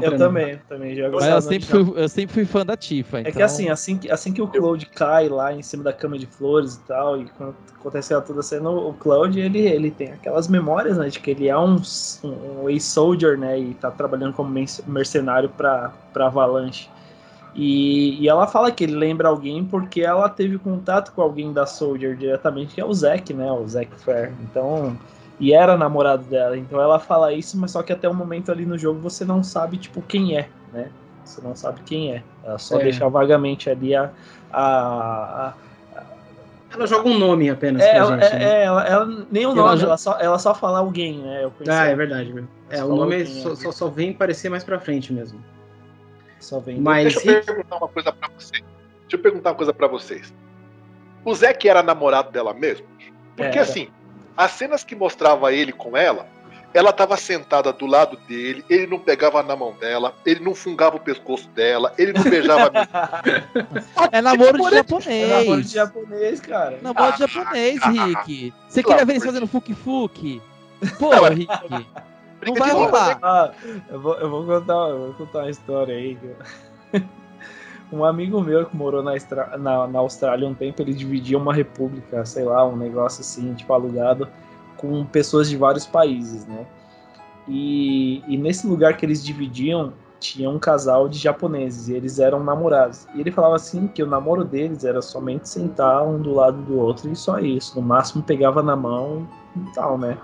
Eu 0.03 0.16
também, 0.16 0.59
também 0.68 0.96
já 0.96 1.09
gostava. 1.09 1.34
Mas 1.34 1.44
eu 1.44 1.50
sempre, 1.50 1.66
fui, 1.66 2.03
eu 2.03 2.09
sempre 2.09 2.34
fui 2.34 2.44
fã 2.44 2.64
da 2.64 2.76
Tifa. 2.76 3.20
Então... 3.20 3.28
É 3.28 3.32
que 3.32 3.38
então 3.38 3.46
assim, 3.46 3.68
assim, 3.68 4.00
assim 4.11 4.32
que 4.32 4.42
o 4.42 4.48
Cloud 4.48 4.84
cai 4.86 5.28
lá 5.28 5.53
em 5.53 5.62
cima 5.62 5.84
da 5.84 5.92
cama 5.92 6.18
de 6.18 6.26
flores 6.26 6.74
e 6.74 6.80
tal, 6.80 7.20
e 7.20 7.26
quando 7.36 7.55
acontece 7.78 8.18
toda 8.22 8.42
cena, 8.42 8.70
o 8.70 8.92
Cloud 8.94 9.38
ele, 9.38 9.61
ele 9.61 9.90
tem 9.90 10.12
aquelas 10.12 10.48
memórias, 10.48 10.96
né, 10.96 11.09
de 11.09 11.20
que 11.20 11.30
ele 11.30 11.48
é 11.48 11.59
um, 11.59 11.80
um, 12.24 12.62
um 12.62 12.70
ex-soldier, 12.70 13.38
né, 13.38 13.59
e 13.59 13.74
tá 13.74 13.90
trabalhando 13.90 14.32
como 14.32 14.53
mercenário 14.86 15.48
pra, 15.48 15.92
pra 16.12 16.26
Avalanche. 16.26 16.88
E, 17.55 18.18
e, 18.22 18.28
ela 18.28 18.46
fala 18.46 18.70
que 18.70 18.82
ele 18.82 18.96
lembra 18.96 19.28
alguém 19.28 19.62
porque 19.64 20.00
ela 20.00 20.28
teve 20.28 20.59
contato 20.59 21.12
com 21.12 21.20
alguém 21.20 21.53
da 21.53 21.66
Soldier 21.66 22.16
diretamente, 22.16 22.74
que 22.74 22.80
é 22.80 22.84
o 22.84 22.94
Zack, 22.94 23.34
né? 23.34 23.50
O 23.53 23.68
Zack 23.68 23.94
Fair. 24.00 24.32
Então. 24.40 24.96
E 25.41 25.53
era 25.53 25.76
namorado 25.76 26.24
dela. 26.24 26.57
Então 26.57 26.80
ela 26.80 26.99
fala 26.99 27.33
isso, 27.33 27.59
mas 27.59 27.70
só 27.70 27.83
que 27.83 27.93
até 27.93 28.09
o 28.09 28.14
momento 28.14 28.53
ali 28.53 28.64
no 28.64 28.78
jogo 28.78 29.01
você 29.01 29.24
não 29.24 29.43
sabe, 29.43 29.76
tipo, 29.76 30.01
quem 30.03 30.37
é, 30.37 30.49
né? 30.72 30.91
Você 31.24 31.41
não 31.41 31.55
sabe 31.55 31.80
quem 31.83 32.14
é. 32.14 32.22
Ela 32.45 32.59
só 32.59 32.78
é. 32.78 32.85
deixa 32.85 33.09
vagamente 33.09 33.70
ali 33.70 33.95
a, 33.95 34.11
a, 34.53 35.49
a 35.49 35.55
ela 36.74 36.87
joga 36.87 37.09
um 37.09 37.18
nome 37.18 37.51
apenas 37.51 37.83
é, 37.83 37.95
pra 37.95 38.05
gente. 38.07 38.24
É, 38.24 38.39
né? 38.39 38.45
é 38.45 38.64
ela, 38.64 38.85
ela, 38.85 39.26
nem 39.30 39.45
o 39.47 39.55
nome, 39.55 39.72
ela, 39.72 39.83
ela, 39.83 39.97
só, 39.97 40.18
ela 40.18 40.39
só 40.39 40.55
fala 40.55 40.78
alguém, 40.78 41.18
né? 41.18 41.51
ah, 41.68 41.87
é 41.87 41.95
verdade. 41.95 42.45
É, 42.70 42.83
o 42.83 42.95
nome 42.95 43.26
só, 43.26 43.55
só, 43.55 43.72
só, 43.72 43.89
vem 43.89 44.12
parecer 44.12 44.49
mais 44.49 44.64
pra 44.64 44.80
frente 44.80 45.12
mesmo. 45.12 45.43
Só 46.41 46.59
vem. 46.59 46.80
Mas 46.80 47.14
Deixa 47.14 47.30
eu 47.30 47.45
perguntar 47.45 47.76
uma 47.76 47.89
coisa 47.89 48.12
para 48.12 48.28
vocês. 48.28 48.64
Deixa 49.03 49.16
eu 49.16 49.18
perguntar 49.18 49.51
uma 49.51 49.57
coisa 49.57 49.74
para 49.74 49.87
vocês. 49.87 50.35
O 51.24 51.35
Zé 51.35 51.53
que 51.53 51.68
era 51.68 51.83
namorado 51.83 52.33
dela 52.33 52.55
mesmo? 52.55 52.87
Porque 53.37 53.59
era. 53.59 53.62
assim, 53.62 53.89
as 54.37 54.53
cenas 54.53 54.85
que 54.85 54.95
mostrava 54.95 55.53
ele 55.53 55.72
com 55.72 55.97
ela, 55.97 56.26
ela 56.74 56.91
estava 56.91 57.16
sentada 57.16 57.72
do 57.72 57.87
lado 57.87 58.16
dele, 58.28 58.64
ele 58.68 58.87
não 58.87 58.99
pegava 58.99 59.43
na 59.43 59.55
mão 59.55 59.74
dela, 59.74 60.14
ele 60.24 60.41
não 60.41 60.55
fungava 60.55 60.97
o 60.97 61.01
pescoço 61.01 61.49
dela, 61.51 61.93
ele 61.99 62.12
não 62.12 62.22
beijava 62.22 62.72
a 62.72 64.09
É 64.11 64.20
namoro 64.22 64.59
de 64.59 64.70
japonês. 64.76 65.30
É 65.30 65.39
namoro 65.39 65.62
de 65.62 65.74
japonês, 65.74 66.41
cara. 66.41 66.78
Namoro 66.80 67.05
ah, 67.05 67.11
de 67.11 67.18
japonês, 67.18 67.80
ah, 67.83 67.89
Rick. 67.89 68.55
Você 68.68 68.83
queria 68.83 69.05
ver 69.05 69.12
eles 69.12 69.24
fazendo 69.24 69.47
fuki-fuki? 69.47 70.41
Pô, 70.99 71.11
Rick. 71.28 71.49
Não 72.47 72.55
vai 72.55 72.72
rolar. 72.72 73.18
Ah, 73.22 73.53
eu, 73.91 74.01
vou, 74.01 74.14
eu, 74.14 74.30
vou 74.30 74.47
contar, 74.47 74.89
eu 74.89 74.99
vou 74.99 75.14
contar 75.14 75.39
uma 75.41 75.51
história 75.51 75.95
aí. 75.95 76.18
Um 77.95 78.05
amigo 78.05 78.40
meu 78.40 78.66
que 78.66 78.76
morou 78.76 79.03
na, 79.03 79.12
na, 79.59 79.86
na, 79.86 79.99
Austrália 79.99 80.47
um 80.49 80.55
tempo, 80.55 80.82
ele 80.82 80.95
dividia 80.95 81.36
uma 81.36 81.53
república, 81.53 82.24
sei 82.24 82.45
lá, 82.45 82.66
um 82.66 82.76
negócio 82.76 83.20
assim, 83.20 83.55
tipo 83.55 83.72
alugado, 83.72 84.28
com 84.76 85.05
pessoas 85.05 85.49
de 85.49 85.57
vários 85.57 85.86
países, 85.86 86.47
né? 86.47 86.66
E, 87.49 88.22
e 88.26 88.36
nesse 88.36 88.66
lugar 88.66 88.97
que 88.97 89.05
eles 89.05 89.24
dividiam, 89.24 89.93
tinha 90.22 90.49
um 90.49 90.59
casal 90.59 91.09
de 91.09 91.18
japoneses 91.18 91.88
e 91.88 91.95
eles 91.95 92.18
eram 92.18 92.43
namorados. 92.43 93.07
E 93.14 93.20
ele 93.20 93.30
falava 93.32 93.57
assim 93.57 93.88
que 93.88 94.03
o 94.03 94.07
namoro 94.07 94.45
deles 94.45 94.84
era 94.84 95.03
somente 95.03 95.49
sentar 95.49 96.07
um 96.07 96.20
do 96.20 96.32
lado 96.32 96.62
do 96.62 96.78
outro 96.78 97.11
e 97.11 97.16
só 97.16 97.40
isso. 97.40 97.74
No 97.74 97.82
máximo 97.82 98.22
pegava 98.22 98.62
na 98.62 98.76
mão 98.76 99.28
e 99.57 99.74
tal, 99.74 99.99
né? 99.99 100.16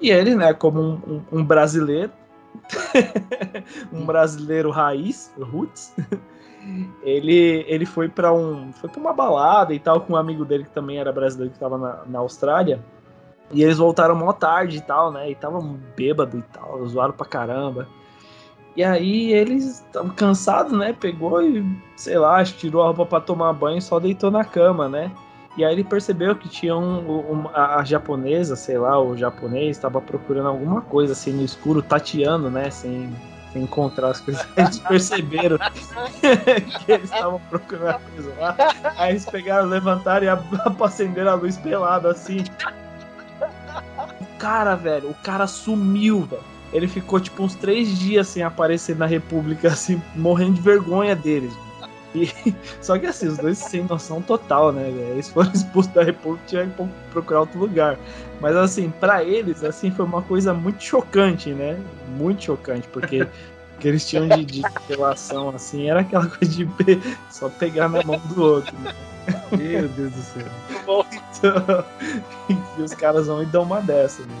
E 0.00 0.10
ele, 0.10 0.34
né, 0.34 0.52
como 0.54 0.80
um, 0.80 0.92
um, 1.06 1.22
um 1.32 1.44
brasileiro, 1.44 2.10
um 3.92 4.04
brasileiro 4.04 4.70
raiz, 4.70 5.30
roots, 5.38 5.94
ele, 7.02 7.64
ele 7.68 7.86
foi 7.86 8.08
para 8.08 8.32
um, 8.32 8.72
foi 8.72 8.88
para 8.88 9.00
uma 9.00 9.12
balada 9.12 9.74
e 9.74 9.78
tal 9.78 10.00
com 10.00 10.14
um 10.14 10.16
amigo 10.16 10.44
dele 10.44 10.64
que 10.64 10.70
também 10.70 10.98
era 10.98 11.12
brasileiro 11.12 11.50
que 11.50 11.56
estava 11.56 11.78
na, 11.78 12.02
na 12.06 12.18
Austrália. 12.18 12.80
E 13.52 13.62
eles 13.62 13.78
voltaram 13.78 14.16
mó 14.16 14.32
tarde 14.32 14.78
e 14.78 14.80
tal, 14.80 15.12
né? 15.12 15.30
E 15.30 15.34
tava 15.34 15.60
bêbado 15.96 16.38
e 16.38 16.42
tal, 16.42 16.84
zoaram 16.86 17.12
pra 17.12 17.26
caramba. 17.26 17.86
E 18.76 18.82
aí 18.82 19.32
eles 19.32 19.80
estavam 19.80 20.10
cansados, 20.10 20.72
né? 20.72 20.92
Pegou 20.92 21.42
e, 21.42 21.64
sei 21.96 22.18
lá, 22.18 22.42
tirou 22.44 22.82
a 22.82 22.86
roupa 22.86 23.06
pra 23.06 23.20
tomar 23.20 23.52
banho 23.52 23.78
e 23.78 23.82
só 23.82 24.00
deitou 24.00 24.30
na 24.30 24.44
cama, 24.44 24.88
né? 24.88 25.12
E 25.56 25.64
aí 25.64 25.72
ele 25.72 25.84
percebeu 25.84 26.34
que 26.34 26.48
tinha 26.48 26.76
um, 26.76 27.32
um 27.32 27.48
a, 27.54 27.76
a, 27.76 27.84
japonesa, 27.84 28.56
sei 28.56 28.76
lá, 28.76 29.00
o 29.00 29.16
japonês 29.16 29.76
estava 29.76 30.00
procurando 30.00 30.48
alguma 30.48 30.80
coisa 30.80 31.12
assim 31.12 31.32
no 31.32 31.44
escuro, 31.44 31.80
tateando, 31.80 32.50
né, 32.50 32.70
sem 32.70 33.14
encontrar 33.58 34.10
as 34.10 34.20
coisas. 34.20 34.46
Eles 34.56 34.78
perceberam 34.78 35.58
que 36.84 36.92
eles 36.92 37.04
estavam 37.04 37.40
procurando 37.48 37.96
a 37.96 38.00
coisa 38.00 38.34
lá. 38.38 38.56
Aí 38.96 39.10
eles 39.10 39.24
pegaram, 39.24 39.68
levantaram 39.68 40.26
e 40.26 40.28
acenderam 40.84 41.32
a 41.32 41.34
luz 41.34 41.56
pelada 41.56 42.10
assim. 42.10 42.44
O 44.20 44.38
cara, 44.38 44.74
velho, 44.74 45.10
o 45.10 45.14
cara 45.14 45.46
sumiu, 45.46 46.22
velho. 46.22 46.42
Ele 46.72 46.88
ficou 46.88 47.20
tipo 47.20 47.42
uns 47.42 47.54
três 47.54 47.98
dias 47.98 48.26
sem 48.26 48.42
aparecer 48.42 48.96
na 48.96 49.06
República, 49.06 49.68
assim, 49.68 50.02
morrendo 50.16 50.54
de 50.54 50.60
vergonha 50.60 51.14
deles. 51.14 51.52
E, 52.14 52.32
só 52.80 52.98
que 52.98 53.06
assim, 53.06 53.28
os 53.28 53.38
dois 53.38 53.58
sem 53.58 53.84
noção 53.84 54.22
total, 54.22 54.72
né? 54.72 54.88
Eles 54.88 55.28
foram 55.28 55.50
expulsos 55.54 55.92
da 55.92 56.02
República 56.02 56.44
e 56.44 56.48
tiveram 56.48 56.70
que 56.70 56.88
procurar 57.10 57.40
outro 57.40 57.58
lugar. 57.58 57.98
Mas 58.40 58.56
assim, 58.56 58.90
para 59.00 59.24
eles, 59.24 59.64
assim, 59.64 59.90
foi 59.90 60.04
uma 60.04 60.22
coisa 60.22 60.54
muito 60.54 60.82
chocante, 60.82 61.50
né? 61.50 61.78
Muito 62.16 62.44
chocante, 62.44 62.86
porque 62.88 63.22
o 63.22 63.28
que 63.80 63.88
eles 63.88 64.06
tinham 64.06 64.28
de, 64.28 64.44
de, 64.44 64.62
relação, 64.88 65.50
assim, 65.50 65.90
era 65.90 66.00
aquela 66.00 66.26
coisa 66.26 66.52
de 66.52 66.68
só 67.30 67.48
pegar 67.48 67.88
na 67.88 68.02
mão 68.02 68.20
do 68.28 68.42
outro. 68.42 68.74
Né? 68.78 68.94
Meu 69.52 69.88
Deus 69.88 70.12
do 70.12 70.22
céu. 70.22 70.46
Então, 70.82 71.84
e 72.78 72.82
os 72.82 72.94
caras 72.94 73.26
vão 73.26 73.42
e 73.42 73.46
dão 73.46 73.62
uma 73.62 73.80
dessa, 73.80 74.22
né? 74.22 74.34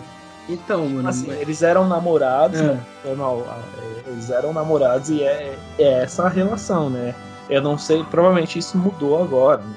Então, 0.48 0.86
mano. 0.88 1.08
Assim, 1.08 1.30
eles 1.30 1.62
eram 1.62 1.88
namorados, 1.88 2.60
é. 2.60 2.62
né? 2.62 2.84
Não, 3.16 3.40
é, 3.40 4.10
eles 4.10 4.30
eram 4.30 4.52
namorados 4.52 5.10
e 5.10 5.22
é, 5.22 5.56
é 5.78 6.02
essa 6.02 6.24
a 6.24 6.28
relação, 6.28 6.90
né? 6.90 7.14
Eu 7.48 7.62
não 7.62 7.76
sei, 7.76 8.02
provavelmente 8.04 8.58
isso 8.58 8.78
mudou 8.78 9.22
agora. 9.22 9.62
Né? 9.62 9.74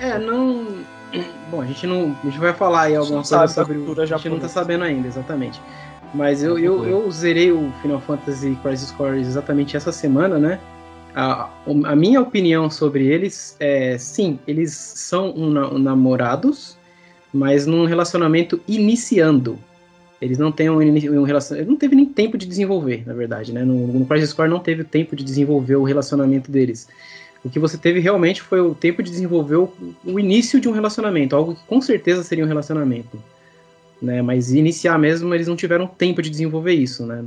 É, 0.00 0.18
não. 0.18 0.84
Bom, 1.50 1.62
a 1.62 1.66
gente 1.66 1.86
não. 1.86 2.16
A 2.22 2.26
gente 2.26 2.38
vai 2.38 2.52
falar 2.52 2.82
aí 2.82 2.96
alguma 2.96 3.22
coisa 3.22 3.48
sobre 3.48 3.78
o. 3.78 4.00
A 4.00 4.06
gente 4.06 4.28
não 4.28 4.38
tá 4.38 4.48
sabendo 4.48 4.84
ainda, 4.84 5.08
exatamente. 5.08 5.60
Mas 6.14 6.42
eu, 6.42 6.58
eu, 6.58 6.86
eu 6.86 7.10
zerei 7.10 7.52
o 7.52 7.72
Final 7.82 8.00
Fantasy 8.00 8.56
Crisis 8.62 8.90
Core 8.92 9.20
exatamente 9.20 9.76
essa 9.76 9.92
semana, 9.92 10.38
né? 10.38 10.60
A, 11.14 11.48
a 11.84 11.96
minha 11.96 12.20
opinião 12.20 12.70
sobre 12.70 13.06
eles 13.06 13.56
é: 13.58 13.96
sim, 13.98 14.38
eles 14.46 14.72
são 14.72 15.30
um, 15.30 15.74
um 15.74 15.78
namorados, 15.78 16.76
mas 17.32 17.66
num 17.66 17.86
relacionamento 17.86 18.60
iniciando. 18.68 19.58
Eles 20.20 20.38
não 20.38 20.50
têm 20.50 20.70
um, 20.70 20.78
um 20.78 21.22
relacionamento. 21.22 21.70
Não 21.70 21.78
teve 21.78 21.94
nem 21.94 22.06
tempo 22.06 22.38
de 22.38 22.46
desenvolver, 22.46 23.02
na 23.06 23.12
verdade, 23.12 23.52
né? 23.52 23.64
No, 23.64 23.86
no 23.86 24.06
Crisis 24.06 24.32
Core 24.32 24.48
não 24.48 24.58
teve 24.58 24.82
tempo 24.82 25.14
de 25.14 25.22
desenvolver 25.22 25.76
o 25.76 25.82
relacionamento 25.82 26.50
deles. 26.50 26.88
O 27.44 27.50
que 27.50 27.58
você 27.58 27.76
teve 27.76 28.00
realmente 28.00 28.42
foi 28.42 28.60
o 28.60 28.74
tempo 28.74 29.02
de 29.02 29.10
desenvolver 29.10 29.56
o, 29.56 29.72
o 30.04 30.18
início 30.18 30.60
de 30.60 30.68
um 30.68 30.72
relacionamento, 30.72 31.36
algo 31.36 31.54
que 31.54 31.64
com 31.66 31.80
certeza 31.80 32.22
seria 32.22 32.44
um 32.44 32.48
relacionamento. 32.48 33.22
Né? 34.00 34.22
Mas 34.22 34.52
iniciar 34.52 34.98
mesmo, 34.98 35.32
eles 35.34 35.46
não 35.46 35.56
tiveram 35.56 35.86
tempo 35.86 36.22
de 36.22 36.30
desenvolver 36.30 36.72
isso, 36.72 37.06
né? 37.06 37.24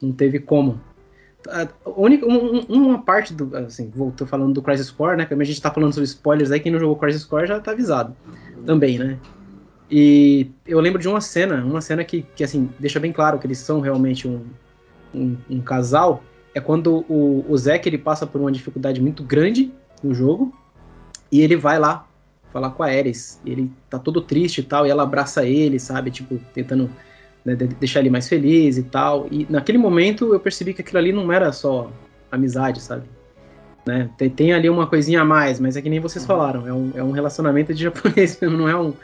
Não 0.00 0.12
teve 0.12 0.38
como. 0.38 0.80
A 1.48 1.68
única, 1.96 2.26
um, 2.26 2.60
uma 2.68 3.02
parte 3.02 3.34
do. 3.34 3.56
Assim, 3.56 3.90
voltou 3.94 4.26
falando 4.26 4.52
do 4.52 4.62
Crisis 4.62 4.90
Core, 4.90 5.16
né? 5.16 5.26
Que 5.26 5.34
a 5.34 5.44
gente 5.44 5.60
tá 5.60 5.70
falando 5.70 5.92
sobre 5.92 6.04
spoilers 6.04 6.50
aí, 6.50 6.60
quem 6.60 6.70
não 6.70 6.78
jogou 6.78 6.96
Crisis 6.96 7.24
Core 7.24 7.46
já 7.46 7.58
tá 7.58 7.72
avisado. 7.72 8.14
Também, 8.64 8.98
né? 8.98 9.18
E 9.94 10.50
eu 10.66 10.80
lembro 10.80 10.98
de 10.98 11.06
uma 11.06 11.20
cena, 11.20 11.62
uma 11.62 11.82
cena 11.82 12.02
que, 12.02 12.22
que 12.34 12.42
assim, 12.42 12.70
deixa 12.78 12.98
bem 12.98 13.12
claro 13.12 13.38
que 13.38 13.46
eles 13.46 13.58
são 13.58 13.78
realmente 13.78 14.26
um, 14.26 14.42
um, 15.14 15.36
um 15.50 15.60
casal. 15.60 16.24
É 16.54 16.60
quando 16.60 17.04
o, 17.10 17.44
o 17.46 17.58
Zack 17.58 17.86
ele 17.86 17.98
passa 17.98 18.26
por 18.26 18.40
uma 18.40 18.50
dificuldade 18.50 19.02
muito 19.02 19.22
grande 19.22 19.70
no 20.02 20.14
jogo. 20.14 20.50
E 21.30 21.42
ele 21.42 21.56
vai 21.56 21.78
lá 21.78 22.08
falar 22.50 22.70
com 22.70 22.82
a 22.82 22.86
Ares. 22.86 23.38
ele 23.44 23.70
tá 23.90 23.98
todo 23.98 24.22
triste 24.22 24.62
e 24.62 24.64
tal. 24.64 24.86
E 24.86 24.90
ela 24.90 25.02
abraça 25.02 25.44
ele, 25.44 25.78
sabe? 25.78 26.10
Tipo, 26.10 26.40
tentando 26.54 26.90
né, 27.44 27.54
deixar 27.54 28.00
ele 28.00 28.08
mais 28.08 28.26
feliz 28.26 28.78
e 28.78 28.84
tal. 28.84 29.28
E 29.30 29.46
naquele 29.50 29.76
momento 29.76 30.32
eu 30.32 30.40
percebi 30.40 30.72
que 30.72 30.80
aquilo 30.80 31.00
ali 31.00 31.12
não 31.12 31.30
era 31.30 31.52
só 31.52 31.92
amizade, 32.30 32.80
sabe? 32.80 33.04
Né? 33.84 34.08
Tem, 34.16 34.30
tem, 34.30 34.52
ali 34.54 34.70
uma 34.70 34.86
coisinha 34.86 35.20
a 35.20 35.24
mais, 35.24 35.60
mas 35.60 35.76
é 35.76 35.82
que 35.82 35.90
nem 35.90 36.00
vocês 36.00 36.22
uhum. 36.22 36.28
falaram, 36.28 36.66
é 36.66 36.72
um, 36.72 36.92
é 36.94 37.02
um 37.02 37.10
relacionamento 37.10 37.74
de 37.74 37.82
japonês 37.84 38.38
mesmo, 38.40 38.56
não 38.56 38.68
é 38.68 38.76
um, 38.76 38.94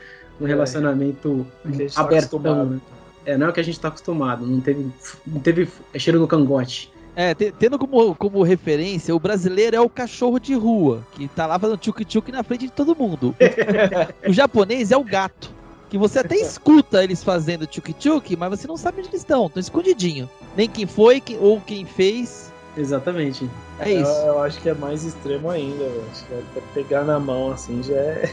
um 0.41 0.47
é. 0.47 0.49
relacionamento 0.49 1.47
é, 1.65 1.87
aberto. 1.97 2.39
Tá 2.39 2.65
né? 2.65 2.81
É, 3.25 3.37
não 3.37 3.47
é 3.47 3.51
o 3.51 3.53
que 3.53 3.61
a 3.61 3.65
gente 3.65 3.75
está 3.75 3.89
acostumado, 3.89 4.47
não 4.47 4.61
teve, 4.61 4.87
não 5.27 5.41
teve 5.41 5.69
cheiro 5.97 6.19
no 6.19 6.27
cangote. 6.27 6.91
É, 7.15 7.35
tendo 7.35 7.79
como, 7.79 8.15
como 8.15 8.43
referência, 8.43 9.15
o 9.15 9.19
brasileiro 9.19 9.75
é 9.75 9.81
o 9.81 9.89
cachorro 9.89 10.39
de 10.39 10.55
rua, 10.55 11.05
que 11.13 11.27
tá 11.27 11.47
lá 11.47 11.59
fazendo 11.59 11.77
tchuk-tchuk 11.79 12.31
na 12.31 12.45
frente 12.45 12.67
de 12.67 12.73
todo 12.73 12.95
mundo. 12.95 13.35
o 14.27 14.33
japonês 14.33 14.93
é 14.93 14.97
o 14.97 15.03
gato, 15.03 15.51
que 15.91 15.99
você 15.99 16.21
até 16.21 16.37
escuta 16.41 17.03
eles 17.03 17.25
fazendo 17.25 17.67
tchuk-tchuk, 17.67 18.37
mas 18.37 18.51
você 18.51 18.69
não 18.69 18.77
sabe 18.77 19.01
onde 19.01 19.09
eles 19.09 19.23
estão, 19.23 19.47
estão 19.47 19.61
escondidinho. 19.61 20.31
Nem 20.57 20.69
quem 20.69 20.87
foi 20.87 21.21
ou 21.41 21.61
quem 21.61 21.85
fez. 21.85 22.53
Exatamente. 22.77 23.51
É 23.81 23.91
isso. 23.91 24.11
Eu, 24.11 24.27
eu 24.27 24.43
acho 24.43 24.61
que 24.63 24.69
é 24.69 24.75
mais 24.75 25.03
extremo 25.03 25.51
ainda, 25.51 25.83
eu 25.83 26.05
acho 26.13 26.25
que 26.25 26.33
é 26.35 26.63
pegar 26.73 27.03
na 27.03 27.19
mão 27.19 27.51
assim 27.51 27.83
já 27.83 27.97
é. 27.97 28.33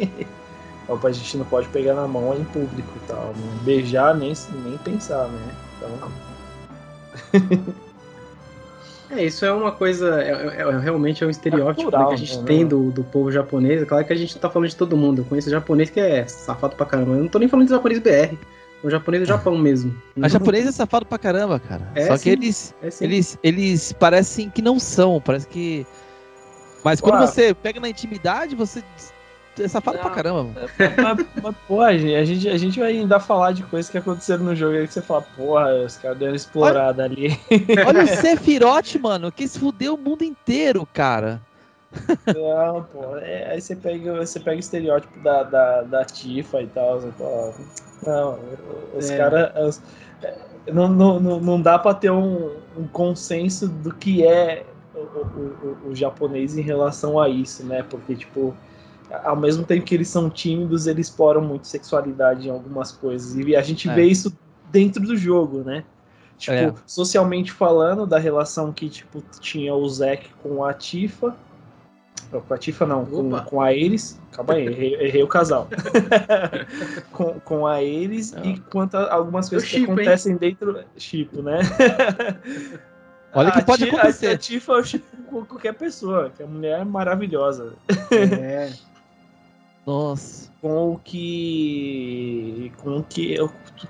Opa, 0.88 1.08
a 1.08 1.12
gente 1.12 1.36
não 1.36 1.44
pode 1.44 1.68
pegar 1.68 1.94
na 1.94 2.08
mão 2.08 2.34
em 2.34 2.44
público 2.44 2.92
e 2.96 3.06
tal. 3.06 3.26
Né? 3.28 3.58
Beijar 3.62 4.14
nem, 4.16 4.32
nem 4.64 4.76
pensar, 4.78 5.28
né? 5.28 5.54
Então. 5.78 6.12
É, 9.14 9.24
isso 9.24 9.44
é 9.44 9.52
uma 9.52 9.70
coisa, 9.70 10.22
é, 10.22 10.30
é, 10.30 10.62
é 10.62 10.78
realmente 10.78 11.22
é 11.22 11.26
um 11.26 11.30
estereótipo 11.30 11.94
é 11.94 11.98
né, 11.98 12.06
que 12.06 12.14
a 12.14 12.16
gente 12.16 12.38
né? 12.38 12.44
tem 12.44 12.66
do, 12.66 12.90
do 12.90 13.04
povo 13.04 13.30
japonês. 13.30 13.82
É 13.82 13.84
claro 13.84 14.04
que 14.06 14.12
a 14.12 14.16
gente 14.16 14.38
tá 14.38 14.48
falando 14.48 14.70
de 14.70 14.76
todo 14.76 14.96
mundo. 14.96 15.20
Eu 15.20 15.24
conheço 15.26 15.50
japonês 15.50 15.90
que 15.90 16.00
é 16.00 16.26
safado 16.26 16.74
pra 16.76 16.86
caramba. 16.86 17.12
Eu 17.12 17.18
não 17.18 17.28
tô 17.28 17.38
nem 17.38 17.46
falando 17.46 17.66
de 17.66 17.72
japonês 17.72 18.00
BR. 18.00 18.36
O 18.82 18.90
japonês 18.90 19.22
do 19.22 19.26
Japão 19.26 19.56
mesmo. 19.58 19.94
A 20.20 20.28
japonês 20.28 20.66
é 20.66 20.72
safado 20.72 21.04
pra 21.04 21.18
caramba, 21.18 21.60
cara. 21.60 21.86
É, 21.94 22.06
Só 22.06 22.16
sim. 22.16 22.22
que 22.22 22.30
eles, 22.30 22.74
é, 22.82 22.88
eles, 23.02 23.38
eles 23.42 23.92
parecem 23.92 24.48
que 24.48 24.62
não 24.62 24.78
são. 24.80 25.20
Parece 25.20 25.46
que. 25.46 25.86
Mas 26.82 27.00
quando 27.00 27.20
Ué. 27.20 27.26
você 27.26 27.54
pega 27.54 27.78
na 27.78 27.90
intimidade, 27.90 28.56
você 28.56 28.82
é 29.60 29.68
safado 29.68 29.98
não, 29.98 30.04
pra 30.04 30.14
caramba, 30.14 30.44
mano. 30.44 30.54
Mas, 30.78 31.26
mas, 31.42 31.56
porra, 31.68 31.88
a 31.88 31.96
gente, 31.96 32.48
a 32.48 32.56
gente 32.56 32.80
vai 32.80 32.92
ainda 32.92 33.20
falar 33.20 33.52
de 33.52 33.62
coisas 33.64 33.90
que 33.90 33.98
aconteceram 33.98 34.44
no 34.44 34.54
jogo 34.54 34.76
aí 34.76 34.86
que 34.86 34.94
você 34.94 35.02
fala, 35.02 35.22
porra, 35.36 35.74
os 35.84 35.96
caras 35.96 36.18
deram 36.18 36.34
explorada 36.34 37.02
olha, 37.02 37.12
ali. 37.12 37.40
Olha 37.86 38.04
o 38.04 38.06
Sephiroth, 38.16 38.94
mano, 39.00 39.30
que 39.30 39.46
se 39.46 39.58
fudeu 39.58 39.94
o 39.94 39.98
mundo 39.98 40.22
inteiro, 40.22 40.88
cara. 40.92 41.40
Não, 42.26 42.84
pô, 42.84 43.16
é, 43.18 43.50
aí 43.50 43.60
você 43.60 43.76
pega, 43.76 44.14
você 44.14 44.40
pega 44.40 44.56
o 44.56 44.60
estereótipo 44.60 45.18
da, 45.20 45.42
da, 45.42 45.82
da 45.82 46.04
Tifa 46.04 46.62
e 46.62 46.66
tal, 46.68 47.00
você 47.00 47.12
fala, 47.12 47.54
não, 48.06 48.38
os 48.96 49.10
é. 49.10 49.16
caras. 49.16 49.82
Não, 50.72 50.88
não, 50.88 51.18
não 51.18 51.60
dá 51.60 51.78
pra 51.78 51.92
ter 51.92 52.10
um, 52.10 52.52
um 52.76 52.86
consenso 52.86 53.66
do 53.66 53.92
que 53.92 54.24
é 54.24 54.64
o, 54.94 54.98
o, 54.98 55.78
o, 55.86 55.90
o 55.90 55.94
japonês 55.94 56.56
em 56.56 56.62
relação 56.62 57.20
a 57.20 57.28
isso, 57.28 57.64
né? 57.64 57.84
Porque, 57.88 58.14
tipo, 58.14 58.54
ao 59.24 59.36
mesmo 59.36 59.64
tempo 59.64 59.84
que 59.84 59.94
eles 59.94 60.08
são 60.08 60.30
tímidos, 60.30 60.86
eles 60.86 61.08
exploram 61.08 61.40
muito 61.40 61.66
sexualidade 61.66 62.48
em 62.48 62.50
algumas 62.50 62.92
coisas. 62.92 63.34
E 63.36 63.54
a 63.54 63.62
gente 63.62 63.88
é. 63.88 63.94
vê 63.94 64.04
isso 64.04 64.36
dentro 64.70 65.02
do 65.02 65.16
jogo, 65.16 65.58
né? 65.58 65.84
Tipo, 66.38 66.56
é. 66.56 66.74
socialmente 66.86 67.52
falando, 67.52 68.06
da 68.06 68.18
relação 68.18 68.72
que 68.72 68.88
tipo, 68.88 69.22
tinha 69.38 69.74
o 69.74 69.88
Zack 69.88 70.28
com 70.42 70.64
a 70.64 70.72
Tifa. 70.74 71.36
Com 72.30 72.54
a 72.54 72.58
Tifa 72.58 72.86
não, 72.86 73.04
com, 73.04 73.30
com, 73.42 73.60
a 73.60 73.72
Eris. 73.72 74.18
Calma 74.32 74.54
aí, 74.54 74.66
errei, 74.66 74.94
errei 74.94 75.22
o 75.22 75.28
casal. 75.28 75.68
com, 77.12 77.38
com 77.40 77.66
a 77.66 77.82
Eris 77.82 78.32
não. 78.32 78.44
e 78.44 78.58
quanto 78.58 78.96
a 78.96 79.12
algumas 79.12 79.48
coisas 79.48 79.68
que 79.68 79.84
acontecem 79.84 80.32
hein? 80.32 80.38
dentro. 80.38 80.82
Chipo, 80.96 81.42
né? 81.42 81.60
Olha 83.34 83.50
que 83.52 83.64
pode 83.64 83.84
acontecer. 83.84 84.28
A, 84.28 84.32
a 84.32 84.38
Tifa 84.38 84.72
eu 84.72 85.00
com 85.26 85.44
qualquer 85.44 85.74
pessoa, 85.74 86.30
que 86.30 86.42
a 86.42 86.46
mulher 86.46 86.80
é 86.80 86.84
maravilhosa. 86.84 87.74
É. 88.10 88.72
Nossa. 89.86 90.50
Com 90.60 90.92
o 90.92 90.98
que. 90.98 92.70
Com 92.78 92.98
o 92.98 93.02
que 93.02 93.36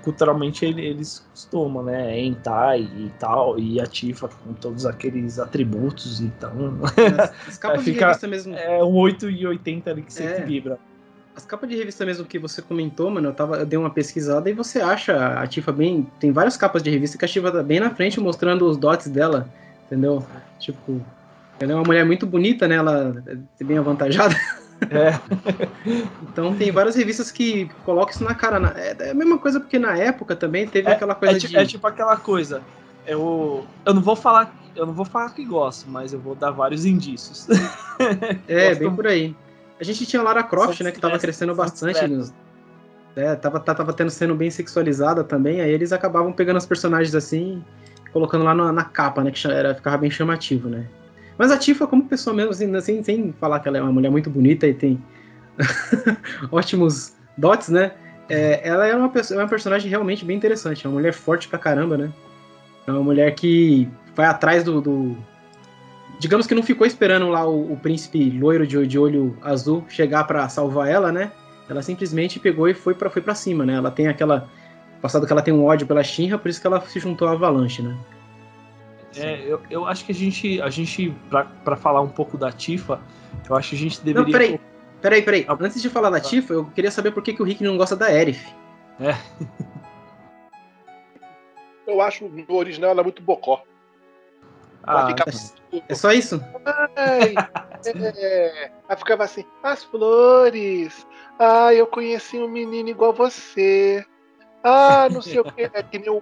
culturalmente 0.01 0.65
eles 0.65 1.19
costumam, 1.29 1.83
né? 1.83 2.19
Entai 2.19 2.81
e 2.81 3.11
tal, 3.19 3.59
e 3.59 3.79
a 3.79 3.85
Tifa 3.85 4.27
com 4.27 4.53
todos 4.53 4.85
aqueles 4.85 5.37
atributos, 5.37 6.19
então. 6.19 6.79
As, 6.83 7.33
as 7.47 7.57
capas 7.59 7.83
fica, 7.83 7.99
de 7.99 8.05
revista 8.05 8.27
mesmo. 8.27 8.55
É 8.55 8.83
um 8.83 8.95
8 8.95 9.29
e 9.29 9.45
80 9.45 9.91
ali 9.91 10.01
que 10.01 10.11
se 10.11 10.23
é. 10.23 10.39
equilibra. 10.39 10.79
As 11.35 11.45
capas 11.45 11.69
de 11.69 11.75
revista 11.75 12.05
mesmo 12.05 12.25
que 12.25 12.37
você 12.37 12.61
comentou, 12.61 13.09
mano, 13.09 13.29
eu, 13.29 13.33
tava, 13.33 13.57
eu 13.57 13.65
dei 13.65 13.77
uma 13.77 13.89
pesquisada 13.89 14.49
e 14.49 14.53
você 14.53 14.81
acha 14.81 15.39
a 15.39 15.45
Tifa 15.47 15.71
bem. 15.71 16.07
Tem 16.19 16.31
várias 16.31 16.57
capas 16.57 16.81
de 16.81 16.89
revista 16.89 17.17
que 17.17 17.25
a 17.25 17.27
Tifa 17.27 17.51
tá 17.51 17.61
bem 17.61 17.79
na 17.79 17.91
frente 17.91 18.19
mostrando 18.19 18.67
os 18.67 18.77
dots 18.77 19.07
dela, 19.07 19.47
entendeu? 19.85 20.25
Tipo, 20.59 21.01
ela 21.59 21.71
é 21.71 21.75
uma 21.75 21.83
mulher 21.83 22.05
muito 22.05 22.25
bonita, 22.25 22.67
né? 22.67 22.75
Ela 22.75 23.23
é 23.59 23.63
bem 23.63 23.77
avantajada. 23.77 24.35
É. 24.89 25.19
então 26.23 26.55
tem 26.55 26.71
várias 26.71 26.95
revistas 26.95 27.31
que 27.31 27.69
colocam 27.85 28.13
isso 28.13 28.23
na 28.23 28.35
cara. 28.35 28.73
É, 28.77 28.95
é 28.99 29.11
a 29.11 29.13
mesma 29.13 29.37
coisa 29.37 29.59
porque 29.59 29.79
na 29.79 29.97
época 29.97 30.35
também 30.35 30.67
teve 30.67 30.89
é, 30.89 30.93
aquela 30.93 31.15
coisa 31.15 31.35
é, 31.35 31.39
de. 31.39 31.57
É 31.57 31.65
tipo 31.65 31.85
aquela 31.87 32.17
coisa. 32.17 32.61
Eu, 33.05 33.65
eu 33.85 33.93
não 33.93 34.01
vou 34.01 34.15
falar. 34.15 34.55
Eu 34.75 34.85
não 34.85 34.93
vou 34.93 35.05
falar 35.05 35.29
que 35.29 35.45
gosto, 35.45 35.89
mas 35.89 36.13
eu 36.13 36.19
vou 36.19 36.35
dar 36.35 36.51
vários 36.51 36.85
indícios. 36.85 37.47
é, 38.47 38.69
gosto 38.69 38.79
bem 38.79 38.95
por 38.95 39.07
aí. 39.07 39.35
A 39.79 39.83
gente 39.83 40.05
tinha 40.05 40.21
Lara 40.21 40.43
Croft, 40.43 40.81
né, 40.81 40.91
que 40.91 40.99
tava 40.99 41.19
crescendo 41.19 41.53
bastante. 41.53 42.07
Nos, 42.07 42.33
é, 43.15 43.35
tava, 43.35 43.59
tava 43.59 43.93
tendo 43.93 44.09
sendo 44.09 44.33
bem 44.33 44.49
sexualizada 44.49 45.23
também. 45.23 45.61
Aí 45.61 45.71
eles 45.71 45.91
acabavam 45.91 46.31
pegando 46.31 46.57
os 46.57 46.65
personagens 46.65 47.13
assim, 47.13 47.63
colocando 48.11 48.43
lá 48.43 48.55
na, 48.55 48.71
na 48.71 48.83
capa, 48.83 49.23
né? 49.23 49.31
Que 49.31 49.47
era, 49.47 49.75
ficava 49.75 49.97
bem 49.97 50.09
chamativo, 50.09 50.69
né? 50.69 50.87
Mas 51.37 51.51
a 51.51 51.57
Tifa, 51.57 51.87
como 51.87 52.05
pessoa 52.05 52.35
mesmo, 52.35 52.75
assim, 52.75 53.03
sem, 53.03 53.33
falar 53.39 53.59
que 53.59 53.67
ela 53.67 53.77
é 53.77 53.81
uma 53.81 53.91
mulher 53.91 54.09
muito 54.09 54.29
bonita 54.29 54.67
e 54.67 54.73
tem 54.73 55.01
ótimos 56.51 57.13
dots, 57.37 57.69
né? 57.69 57.91
É, 58.29 58.67
ela 58.67 58.87
é 58.87 58.95
uma, 58.95 59.11
é 59.15 59.35
uma 59.35 59.47
personagem 59.47 59.89
realmente 59.89 60.23
bem 60.23 60.37
interessante. 60.37 60.85
É 60.85 60.89
uma 60.89 60.95
mulher 60.95 61.13
forte 61.13 61.47
pra 61.47 61.59
caramba, 61.59 61.97
né? 61.97 62.11
É 62.87 62.91
uma 62.91 63.03
mulher 63.03 63.33
que 63.35 63.87
vai 64.15 64.25
atrás 64.25 64.63
do. 64.63 64.81
do... 64.81 65.17
Digamos 66.19 66.47
que 66.47 66.55
não 66.55 66.63
ficou 66.63 66.85
esperando 66.85 67.27
lá 67.29 67.45
o, 67.45 67.73
o 67.73 67.77
príncipe 67.77 68.29
loiro 68.31 68.65
de, 68.65 68.87
de, 68.87 68.99
olho 68.99 69.37
azul 69.41 69.83
chegar 69.89 70.23
para 70.25 70.47
salvar 70.47 70.87
ela, 70.87 71.11
né? 71.11 71.31
Ela 71.69 71.81
simplesmente 71.81 72.39
pegou 72.39 72.67
e 72.67 72.73
foi 72.73 72.93
para 72.93 73.09
foi 73.09 73.21
pra 73.21 73.35
cima, 73.35 73.65
né? 73.65 73.73
Ela 73.73 73.91
tem 73.91 74.07
aquela. 74.07 74.49
Passado 75.01 75.25
que 75.27 75.33
ela 75.33 75.41
tem 75.41 75.53
um 75.53 75.65
ódio 75.65 75.85
pela 75.85 76.01
Shinra, 76.01 76.37
por 76.37 76.47
isso 76.47 76.61
que 76.61 76.67
ela 76.67 76.79
se 76.79 76.97
juntou 76.97 77.27
à 77.27 77.31
Avalanche, 77.31 77.81
né? 77.81 77.93
É, 79.17 79.43
eu, 79.45 79.61
eu 79.69 79.85
acho 79.85 80.05
que 80.05 80.11
a 80.11 80.15
gente, 80.15 80.61
a 80.61 80.69
gente 80.69 81.15
para 81.63 81.75
falar 81.75 82.01
um 82.01 82.09
pouco 82.09 82.37
da 82.37 82.51
Tifa, 82.51 83.01
eu 83.49 83.55
acho 83.55 83.69
que 83.69 83.75
a 83.75 83.79
gente 83.79 84.01
deveria. 84.01 84.23
Não, 84.23 84.31
peraí, 84.31 84.59
peraí, 85.01 85.21
peraí. 85.21 85.45
Ah. 85.47 85.57
Antes 85.59 85.81
de 85.81 85.89
falar 85.89 86.09
da 86.09 86.19
Tifa, 86.19 86.53
eu 86.53 86.65
queria 86.65 86.91
saber 86.91 87.11
por 87.11 87.21
que, 87.21 87.33
que 87.33 87.41
o 87.41 87.45
Rick 87.45 87.63
não 87.63 87.77
gosta 87.77 87.95
da 87.95 88.11
Erif. 88.11 88.45
É. 88.99 89.15
eu 91.87 92.01
acho 92.01 92.27
no 92.27 92.55
original 92.55 92.91
ela 92.91 93.01
é 93.01 93.03
muito 93.03 93.21
bocó. 93.21 93.63
Ah, 94.83 95.07
fica... 95.07 95.23
é, 95.71 95.81
é 95.87 95.95
só 95.95 96.11
isso? 96.11 96.43
Ai, 96.95 97.33
é, 97.85 98.71
ela 98.87 98.97
ficava 98.97 99.23
assim, 99.23 99.45
as 99.63 99.83
flores. 99.83 101.07
Ah, 101.39 101.73
eu 101.73 101.87
conheci 101.87 102.37
um 102.37 102.49
menino 102.49 102.89
igual 102.89 103.13
você. 103.13 104.05
Ah, 104.63 105.09
não 105.11 105.21
sei 105.21 105.39
o 105.39 105.43
que. 105.43 105.63
É 105.63 105.83
que 105.83 105.99
nem 105.99 106.09
o. 106.09 106.21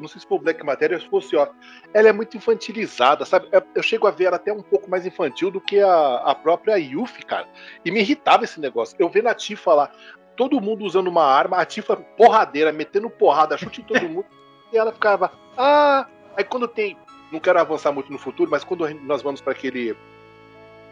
Não 0.00 0.08
sei 0.08 0.22
se 0.22 0.26
foi 0.26 0.38
o 0.38 0.40
Black 0.40 0.64
Matter, 0.64 0.98
se 0.98 1.06
fosse, 1.08 1.36
ó. 1.36 1.46
Ela 1.92 2.08
é 2.08 2.12
muito 2.12 2.38
infantilizada, 2.38 3.26
sabe? 3.26 3.48
Eu 3.74 3.82
chego 3.82 4.06
a 4.06 4.10
ver 4.10 4.24
ela 4.24 4.36
até 4.36 4.50
um 4.50 4.62
pouco 4.62 4.90
mais 4.90 5.04
infantil 5.04 5.50
do 5.50 5.60
que 5.60 5.78
a, 5.78 6.16
a 6.24 6.34
própria 6.34 6.78
Yuffie, 6.78 7.22
cara. 7.22 7.46
E 7.84 7.90
me 7.90 8.00
irritava 8.00 8.44
esse 8.44 8.58
negócio. 8.58 8.96
Eu 8.98 9.10
vendo 9.10 9.28
a 9.28 9.34
Tifa 9.34 9.74
lá, 9.74 9.90
todo 10.34 10.60
mundo 10.60 10.86
usando 10.86 11.08
uma 11.08 11.24
arma, 11.24 11.58
a 11.58 11.66
Tifa 11.66 11.94
porradeira, 11.96 12.72
metendo 12.72 13.10
porrada, 13.10 13.58
chute 13.58 13.82
em 13.82 13.84
todo 13.84 14.08
mundo. 14.08 14.26
e 14.72 14.78
ela 14.78 14.92
ficava. 14.92 15.30
Ah! 15.58 16.06
Aí 16.34 16.44
quando 16.44 16.66
tem. 16.66 16.96
Não 17.30 17.40
quero 17.40 17.60
avançar 17.60 17.92
muito 17.92 18.10
no 18.10 18.18
futuro, 18.18 18.50
mas 18.50 18.64
quando 18.64 18.88
nós 19.00 19.20
vamos 19.20 19.42
para 19.42 19.52
aquele. 19.52 19.94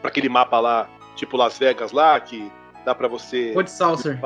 para 0.02 0.10
aquele 0.10 0.28
mapa 0.28 0.60
lá, 0.60 0.86
tipo 1.16 1.38
Las 1.38 1.58
Vegas 1.58 1.92
lá, 1.92 2.20
que 2.20 2.52
dá 2.84 2.94
para 2.94 3.08
você. 3.08 3.52
Pode 3.54 3.70
Saucer. 3.70 4.20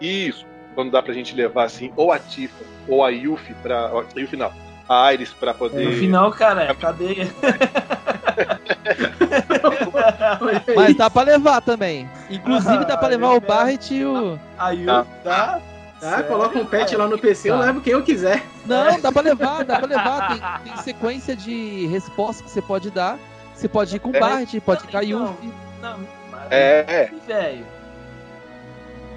Isso 0.00 0.53
quando 0.74 0.90
dá 0.90 1.02
pra 1.02 1.14
gente 1.14 1.34
levar 1.34 1.64
assim, 1.64 1.92
ou 1.96 2.12
a 2.12 2.18
Tifa, 2.18 2.64
ou 2.88 3.04
a 3.04 3.08
Yuffie 3.10 3.54
pra. 3.62 3.86
A 3.86 4.04
Yuffie 4.18 4.36
não, 4.36 4.52
a 4.88 5.12
Iris 5.12 5.30
pra 5.30 5.54
poder. 5.54 5.84
No 5.86 5.92
final, 5.92 6.30
cara, 6.32 6.64
é 6.64 6.74
cadeia. 6.74 7.28
Mas 10.74 10.96
dá 10.96 11.08
pra 11.08 11.22
levar 11.22 11.60
também. 11.62 12.08
Inclusive 12.28 12.84
dá 12.84 12.96
pra 12.96 13.08
levar 13.08 13.30
o 13.30 13.40
Barret 13.40 13.94
e 13.94 14.04
o. 14.04 14.38
Aí 14.58 14.84
tá. 14.84 15.06
dá. 15.22 15.60
Tá, 16.00 16.22
coloca 16.24 16.58
um 16.58 16.66
pet 16.66 16.94
lá 16.96 17.08
no 17.08 17.18
PC, 17.18 17.48
tá. 17.48 17.54
eu 17.54 17.60
levo 17.60 17.80
quem 17.80 17.94
eu 17.94 18.02
quiser. 18.02 18.44
Não, 18.66 19.00
dá 19.00 19.10
pra 19.10 19.22
levar, 19.22 19.64
dá 19.64 19.78
pra 19.78 19.86
levar. 19.86 20.28
Tem, 20.28 20.38
tem 20.64 20.82
sequência 20.82 21.34
de 21.34 21.86
respostas 21.86 22.42
que 22.44 22.50
você 22.50 22.60
pode 22.60 22.90
dar. 22.90 23.18
Você 23.54 23.68
pode 23.68 23.96
ir 23.96 24.00
com 24.00 24.10
o 24.10 24.16
é. 24.16 24.20
Barret, 24.20 24.60
pode 24.60 24.84
ir 24.84 24.88
com 24.88 24.98
a 24.98 25.00
Yuffie. 25.00 25.52
Não, 25.80 26.00
é, 26.50 26.84
é. 26.86 27.10
Velho. 27.26 27.64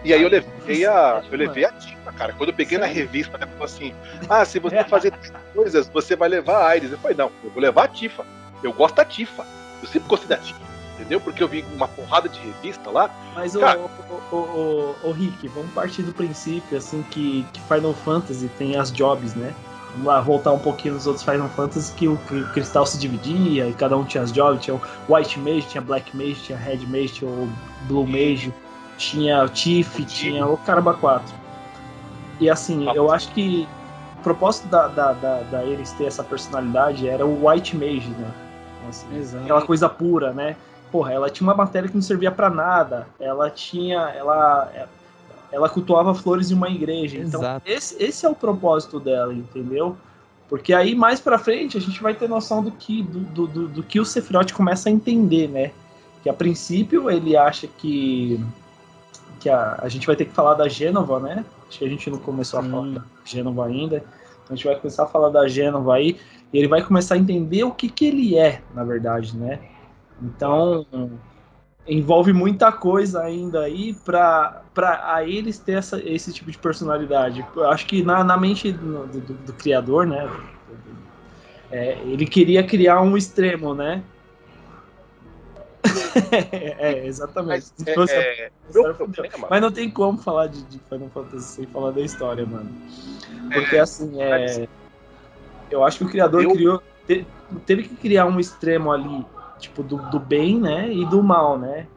E 0.08 0.14
aí 0.14 0.22
eu 0.22 0.30
levei 0.30 0.86
a. 0.86 1.22
Eu 1.30 1.38
levei 1.38 1.66
a 1.66 1.72
Tifa, 1.74 2.14
cara. 2.14 2.32
Quando 2.32 2.52
eu 2.52 2.56
peguei 2.56 2.78
na 2.78 2.86
revista, 2.86 3.38
né, 3.38 3.46
falou 3.46 3.66
assim: 3.66 3.94
Ah, 4.30 4.46
se 4.46 4.58
você 4.58 4.82
fazer 4.86 5.12
coisas, 5.54 5.90
você 5.90 6.16
vai 6.16 6.30
levar 6.30 6.60
a 6.62 6.68
Ares. 6.70 6.94
Eu 6.94 6.98
falei, 6.98 7.18
não, 7.18 7.30
eu 7.44 7.50
vou 7.50 7.62
levar 7.62 7.84
a 7.84 7.88
Tifa. 7.90 8.26
Eu 8.64 8.72
gosto 8.72 8.96
da 8.96 9.04
Tifa. 9.04 9.46
Eu 9.82 9.88
sempre 9.90 10.08
gostei 10.08 10.30
da 10.30 10.38
Tifa. 10.38 10.62
Entendeu? 10.96 11.20
Porque 11.20 11.44
eu 11.44 11.48
vi 11.50 11.66
uma 11.76 11.90
porrada 11.90 12.30
de 12.30 12.40
revista 12.40 12.90
lá. 12.90 13.14
Mas 13.36 13.58
cara... 13.58 13.78
o, 13.78 13.90
o, 14.32 14.36
o, 14.36 14.96
o, 15.10 15.12
Rick, 15.12 15.46
vamos 15.50 15.72
partir 15.72 16.04
do 16.04 16.14
princípio 16.14 16.78
assim 16.78 17.04
que, 17.12 17.46
que 17.52 17.60
Final 17.64 17.94
Fantasy 17.94 18.50
tem 18.58 18.78
as 18.78 18.90
jobs, 18.90 19.36
né? 19.36 19.54
Vamos 19.92 20.08
lá, 20.08 20.22
voltar 20.22 20.54
um 20.54 20.60
pouquinho 20.60 20.94
nos 20.94 21.06
outros 21.06 21.26
Final 21.26 21.50
Fantasy 21.50 21.94
que 21.94 22.08
o, 22.08 22.16
que 22.16 22.36
o 22.36 22.54
cristal 22.54 22.86
se 22.86 22.98
dividia 22.98 23.68
e 23.68 23.74
cada 23.74 23.98
um 23.98 24.06
tinha 24.06 24.24
as 24.24 24.32
jobs. 24.32 24.64
Tinha 24.64 24.76
o 24.76 24.82
White 25.14 25.38
Mage, 25.38 25.64
tinha 25.64 25.82
Black 25.82 26.16
Mage, 26.16 26.36
tinha 26.36 26.58
Red 26.58 26.86
Mage, 26.88 27.10
tinha 27.10 27.30
o 27.30 27.50
Blue 27.88 28.08
Mage, 28.08 28.54
tinha 28.98 29.44
o 29.44 29.50
Tiff, 29.50 30.04
tinha 30.06 30.46
o 30.46 30.58
Caramba 30.58 30.94
4. 30.94 31.34
E 32.40 32.50
assim, 32.50 32.88
eu 32.94 33.12
acho 33.12 33.32
que 33.32 33.68
o 34.20 34.24
propósito 34.24 34.68
da, 34.68 34.88
da, 34.88 35.14
da, 35.14 35.42
da, 35.42 35.64
eles 35.64 35.92
ter 35.94 36.06
essa 36.06 36.24
personalidade 36.24 37.08
era 37.08 37.26
o 37.26 37.48
White 37.48 37.76
Mage, 37.76 38.10
né? 38.10 38.32
Assim, 38.90 39.08
aquela 39.44 39.62
coisa 39.62 39.90
pura, 39.90 40.34
né? 40.34 40.56
Porra, 40.92 41.14
ela 41.14 41.30
tinha 41.30 41.48
uma 41.48 41.56
matéria 41.56 41.90
que 41.90 41.96
não 41.96 42.02
servia 42.02 42.32
para 42.32 42.50
nada. 42.50 43.08
Ela 43.20 43.50
tinha. 43.50 44.00
Ela, 44.16 44.88
ela 45.52 45.70
cultuava 45.70 46.14
flores 46.14 46.52
em 46.52 46.54
uma 46.54 46.70
igreja. 46.70 47.18
Então, 47.18 47.42
esse, 47.66 48.02
esse 48.02 48.26
é 48.26 48.30
o 48.30 48.36
propósito 48.36 49.00
dela, 49.00 49.34
entendeu? 49.34 49.98
Porque 50.50 50.74
aí 50.74 50.96
mais 50.96 51.20
pra 51.20 51.38
frente 51.38 51.78
a 51.78 51.82
gente 51.82 52.02
vai 52.02 52.14
ter 52.14 52.30
noção 52.30 52.64
do 52.64 52.72
que, 52.72 53.04
do, 53.04 53.20
do, 53.20 53.48
do, 53.48 53.68
do 53.68 53.84
que 53.84 54.00
o 54.00 54.06
Sephiroth 54.06 54.54
começa 54.54 54.88
a 54.88 54.92
entender, 54.92 55.50
né? 55.50 55.72
Que 56.24 56.30
a 56.30 56.34
princípio 56.34 57.10
ele 57.12 57.36
acha 57.36 57.68
que 57.68 58.40
que 59.38 59.50
a, 59.50 59.80
a 59.82 59.90
gente 59.90 60.06
vai 60.06 60.16
ter 60.16 60.26
que 60.26 60.34
falar 60.34 60.56
da 60.56 60.68
Gênova, 60.68 61.20
né? 61.20 61.46
Acho 61.68 61.80
que 61.80 61.86
a 61.86 61.90
gente 61.90 62.10
não 62.10 62.18
começou 62.18 62.62
Sim. 62.62 62.68
a 62.68 62.72
falar 62.72 62.90
da 62.90 63.04
Gênova 63.26 63.66
ainda. 63.66 63.98
Então 63.98 64.52
a 64.52 64.56
gente 64.56 64.66
vai 64.66 64.76
começar 64.76 65.04
a 65.04 65.08
falar 65.08 65.30
da 65.30 65.48
Gênova 65.48 65.96
aí. 65.96 66.18
E 66.52 66.58
ele 66.58 66.68
vai 66.68 66.82
começar 66.82 67.16
a 67.16 67.18
entender 67.18 67.64
o 67.64 67.72
que, 67.72 67.90
que 67.90 68.06
ele 68.06 68.38
é, 68.38 68.62
na 68.74 68.84
verdade, 68.84 69.36
né? 69.38 69.60
Então 70.22 70.86
envolve 71.88 72.34
muita 72.34 72.72
coisa 72.72 73.22
ainda 73.22 73.62
aí 73.62 73.94
para 74.06 74.62
a 74.76 75.24
eles 75.24 75.58
ter 75.58 75.74
essa, 75.74 76.02
esse 76.04 76.34
tipo 76.34 76.52
de 76.52 76.58
personalidade. 76.58 77.46
Eu 77.56 77.70
acho 77.70 77.86
que 77.86 78.04
na, 78.04 78.24
na 78.24 78.38
mente 78.38 78.72
do, 78.72 79.08
do, 79.08 79.34
do 79.34 79.54
criador, 79.54 80.06
né? 80.06 80.30
É, 81.72 81.98
ele 82.06 82.26
queria 82.26 82.64
criar 82.64 83.02
um 83.02 83.18
extremo, 83.18 83.74
né? 83.74 84.04
É, 86.80 87.06
exatamente. 87.06 87.68
Mas, 87.80 87.96
fosse, 87.96 88.14
é, 88.14 88.46
é 88.46 88.52
Mas 89.50 89.62
não 89.62 89.72
tem 89.72 89.90
como 89.90 90.18
falar 90.18 90.48
de, 90.48 90.62
de, 90.64 90.80
Final 90.90 91.10
Fantasy 91.10 91.44
sem 91.44 91.66
falar 91.68 91.92
da 91.92 92.02
história, 92.02 92.46
mano. 92.46 92.70
Porque 93.54 93.76
é, 93.76 93.80
assim, 93.80 94.22
é. 94.22 94.68
Eu 95.70 95.84
acho 95.84 96.00
que 96.00 96.06
o 96.06 96.10
criador 96.10 96.44
eu... 96.44 96.52
criou. 96.52 96.84
Te, 97.06 97.26
teve 97.66 97.84
que 97.84 97.96
criar 97.96 98.26
um 98.26 98.40
extremo 98.40 98.92
ali, 98.92 99.26
tipo, 99.60 99.84
do, 99.84 99.98
do 100.10 100.20
bem, 100.20 100.60
né? 100.60 100.92
E 100.92 101.06
do 101.06 101.22
mal, 101.24 101.58
né? 101.58 101.88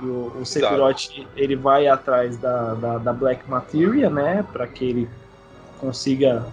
E 0.00 0.04
o, 0.04 0.32
o 0.40 0.46
Sephiroth, 0.46 1.10
ele 1.36 1.56
vai 1.56 1.86
atrás 1.86 2.36
da, 2.36 2.74
da, 2.74 2.98
da 2.98 3.12
Black 3.12 3.48
Materia, 3.48 4.10
né? 4.10 4.44
Para 4.52 4.66
que 4.66 4.84
ele 4.84 5.08
consiga 5.80 6.44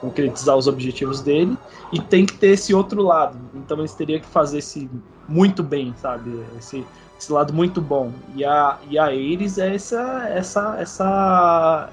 concretizar 0.00 0.56
os 0.56 0.66
objetivos 0.66 1.20
dele 1.20 1.56
e 1.92 2.00
tem 2.00 2.24
que 2.24 2.36
ter 2.36 2.48
esse 2.48 2.74
outro 2.74 3.02
lado. 3.02 3.38
Então 3.54 3.78
eles 3.78 3.94
teriam 3.94 4.18
que 4.20 4.26
fazer 4.26 4.58
esse 4.58 4.88
muito 5.30 5.62
bem, 5.62 5.94
sabe? 6.02 6.44
Esse, 6.58 6.84
esse 7.18 7.32
lado 7.32 7.54
muito 7.54 7.80
bom. 7.80 8.12
E 8.34 8.44
a, 8.44 8.78
e 8.90 8.98
a 8.98 9.04
Ares 9.04 9.56
é 9.56 9.74
essa, 9.74 10.28
essa, 10.28 10.76
essa. 10.78 11.88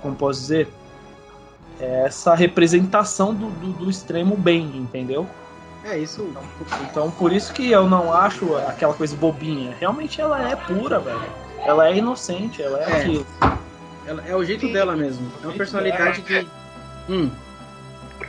Como 0.00 0.14
posso 0.14 0.40
dizer? 0.40 0.68
É 1.80 2.04
essa 2.06 2.34
representação 2.34 3.34
do, 3.34 3.50
do, 3.50 3.72
do 3.72 3.90
extremo 3.90 4.36
bem, 4.36 4.62
entendeu? 4.76 5.26
É 5.84 5.98
isso. 5.98 6.22
Então, 6.22 6.42
então, 6.82 7.10
por 7.10 7.32
isso 7.32 7.52
que 7.52 7.70
eu 7.70 7.88
não 7.88 8.12
acho 8.12 8.56
aquela 8.56 8.94
coisa 8.94 9.16
bobinha. 9.16 9.74
Realmente 9.80 10.20
ela 10.20 10.48
é 10.48 10.54
pura, 10.54 11.00
velho. 11.00 11.20
Ela 11.58 11.88
é 11.88 11.96
inocente, 11.96 12.62
ela 12.62 12.78
é, 12.78 12.90
é. 12.90 12.96
aquilo. 13.00 13.26
Ela, 14.06 14.22
é 14.26 14.36
o 14.36 14.44
jeito 14.44 14.72
dela 14.72 14.94
mesmo. 14.94 15.30
É 15.42 15.46
uma 15.46 15.56
personalidade 15.56 16.22
que. 16.22 16.46
Hum. 17.08 17.30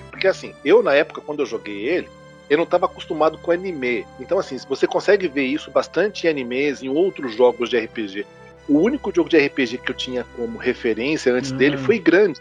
Porque 0.10 0.28
assim, 0.28 0.56
eu 0.66 0.82
na 0.82 0.94
época, 0.94 1.22
quando 1.22 1.42
eu 1.42 1.46
joguei 1.46 1.88
ele, 1.88 2.10
eu 2.54 2.58
não 2.58 2.64
estava 2.64 2.86
acostumado 2.86 3.38
com 3.38 3.52
anime. 3.52 4.06
Então, 4.20 4.38
assim, 4.38 4.58
você 4.70 4.86
consegue 4.86 5.28
ver 5.28 5.46
isso 5.46 5.72
bastante 5.72 6.28
em 6.28 6.30
animes, 6.30 6.84
em 6.84 6.90
outros 6.90 7.36
jogos 7.36 7.70
de 7.70 7.78
RPG. 7.78 8.26
O 8.68 8.80
único 8.80 9.14
jogo 9.14 9.30
de 9.30 9.38
RPG 9.38 9.80
que 9.80 9.92
eu 9.92 9.96
tinha 9.96 10.24
como 10.36 10.58
referência 10.58 11.34
antes 11.34 11.52
hum. 11.52 11.58
dele 11.58 11.78
foi 11.78 12.00
grande. 12.00 12.40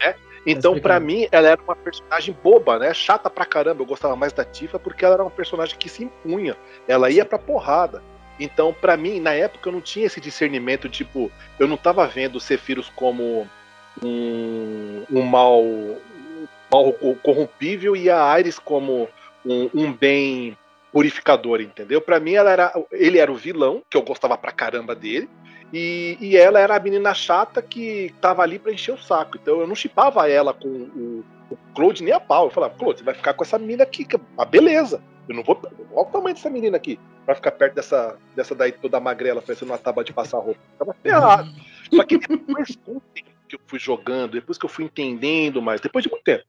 Né? 0.00 0.14
Então, 0.46 0.78
para 0.78 1.00
mim, 1.00 1.26
ela 1.32 1.48
era 1.48 1.60
uma 1.62 1.74
personagem 1.74 2.36
boba, 2.42 2.78
né? 2.78 2.92
Chata 2.94 3.30
pra 3.30 3.44
caramba. 3.44 3.82
Eu 3.82 3.86
gostava 3.86 4.14
mais 4.14 4.32
da 4.32 4.44
Tifa 4.44 4.78
porque 4.78 5.04
ela 5.04 5.14
era 5.14 5.24
uma 5.24 5.30
personagem 5.30 5.76
que 5.76 5.88
se 5.88 6.04
impunha. 6.04 6.56
Ela 6.86 7.10
ia 7.10 7.24
pra 7.24 7.38
porrada. 7.38 8.02
Então, 8.38 8.72
para 8.72 8.96
mim, 8.96 9.18
na 9.18 9.32
época, 9.32 9.68
eu 9.68 9.72
não 9.72 9.80
tinha 9.80 10.06
esse 10.06 10.20
discernimento, 10.20 10.88
tipo, 10.88 11.32
eu 11.58 11.66
não 11.66 11.78
tava 11.78 12.06
vendo 12.06 12.36
o 12.36 12.40
Sephiroth 12.40 12.90
como 12.94 13.48
um, 14.02 15.04
um 15.10 15.22
mal, 15.22 15.62
um 15.62 16.46
mal 16.70 16.92
corrompível 17.22 17.96
e 17.96 18.10
a 18.10 18.22
Ares 18.22 18.58
como 18.58 19.08
um, 19.46 19.70
um 19.72 19.92
bem 19.92 20.56
purificador, 20.92 21.60
entendeu? 21.60 22.00
Para 22.00 22.18
mim, 22.18 22.34
ela 22.34 22.50
era, 22.50 22.72
ele 22.90 23.18
era 23.18 23.30
o 23.30 23.36
vilão, 23.36 23.82
que 23.88 23.96
eu 23.96 24.02
gostava 24.02 24.36
pra 24.36 24.52
caramba 24.52 24.94
dele, 24.94 25.28
e, 25.72 26.16
e 26.20 26.36
ela 26.36 26.60
era 26.60 26.76
a 26.76 26.80
menina 26.80 27.12
chata 27.12 27.60
que 27.60 28.14
tava 28.20 28.42
ali 28.42 28.58
pra 28.58 28.72
encher 28.72 28.94
o 28.94 28.98
saco. 28.98 29.36
Então 29.40 29.60
eu 29.60 29.66
não 29.66 29.74
chipava 29.74 30.28
ela 30.28 30.54
com 30.54 30.68
o, 30.68 31.24
o 31.50 31.56
Claude 31.74 32.02
nem 32.02 32.12
a 32.12 32.20
pau. 32.20 32.46
Eu 32.46 32.50
falava, 32.50 32.74
Claude, 32.74 33.00
você 33.00 33.04
vai 33.04 33.14
ficar 33.14 33.34
com 33.34 33.44
essa 33.44 33.58
menina 33.58 33.82
aqui, 33.82 34.04
que 34.04 34.16
é 34.16 34.20
uma 34.36 34.44
beleza. 34.44 35.02
Eu 35.28 35.34
não 35.34 35.42
vou. 35.42 35.60
Olha 35.92 36.08
o 36.08 36.12
tamanho 36.12 36.34
dessa 36.34 36.50
menina 36.50 36.76
aqui. 36.76 36.98
Pra 37.24 37.34
ficar 37.34 37.50
perto 37.52 37.74
dessa, 37.74 38.16
dessa 38.36 38.54
daí 38.54 38.70
toda 38.70 39.00
magrela, 39.00 39.42
parecendo 39.42 39.72
uma 39.72 39.78
tábua 39.78 40.04
de 40.04 40.12
passar 40.12 40.38
roupa. 40.38 40.60
Tava 40.78 40.94
ferrado. 41.02 41.50
Só 41.92 42.04
que 42.04 42.18
depois 42.18 42.78
que 43.48 43.56
eu 43.56 43.60
fui 43.66 43.78
jogando, 43.78 44.32
depois 44.32 44.56
que 44.56 44.64
eu 44.64 44.70
fui 44.70 44.84
entendendo 44.84 45.60
mais, 45.60 45.80
depois 45.80 46.04
de 46.04 46.10
muito 46.10 46.24
tempo, 46.24 46.44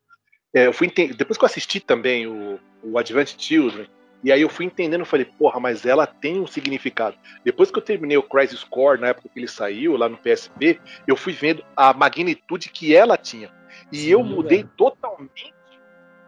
eu 0.65 0.73
fui 0.73 0.87
depois 0.87 1.37
que 1.37 1.43
eu 1.43 1.47
assisti 1.47 1.79
também 1.79 2.27
o, 2.27 2.59
o 2.83 2.97
Advent 2.97 3.35
Children, 3.37 3.87
e 4.23 4.31
aí 4.31 4.41
eu 4.41 4.49
fui 4.49 4.65
entendendo, 4.65 5.05
falei, 5.05 5.25
porra, 5.25 5.59
mas 5.59 5.85
ela 5.85 6.07
tem 6.07 6.39
um 6.39 6.47
significado. 6.47 7.15
Depois 7.43 7.69
que 7.69 7.77
eu 7.77 7.83
terminei 7.83 8.17
o 8.17 8.23
Crisis 8.23 8.63
Core, 8.63 8.99
na 8.99 9.07
época 9.07 9.29
que 9.29 9.39
ele 9.39 9.47
saiu, 9.47 9.95
lá 9.95 10.09
no 10.09 10.17
PSP, 10.17 10.79
eu 11.07 11.15
fui 11.15 11.33
vendo 11.33 11.63
a 11.75 11.93
magnitude 11.93 12.69
que 12.69 12.95
ela 12.95 13.17
tinha. 13.17 13.51
E 13.91 13.97
Sim, 13.97 14.09
eu 14.09 14.23
mudei 14.23 14.59
velho. 14.59 14.71
totalmente 14.75 15.53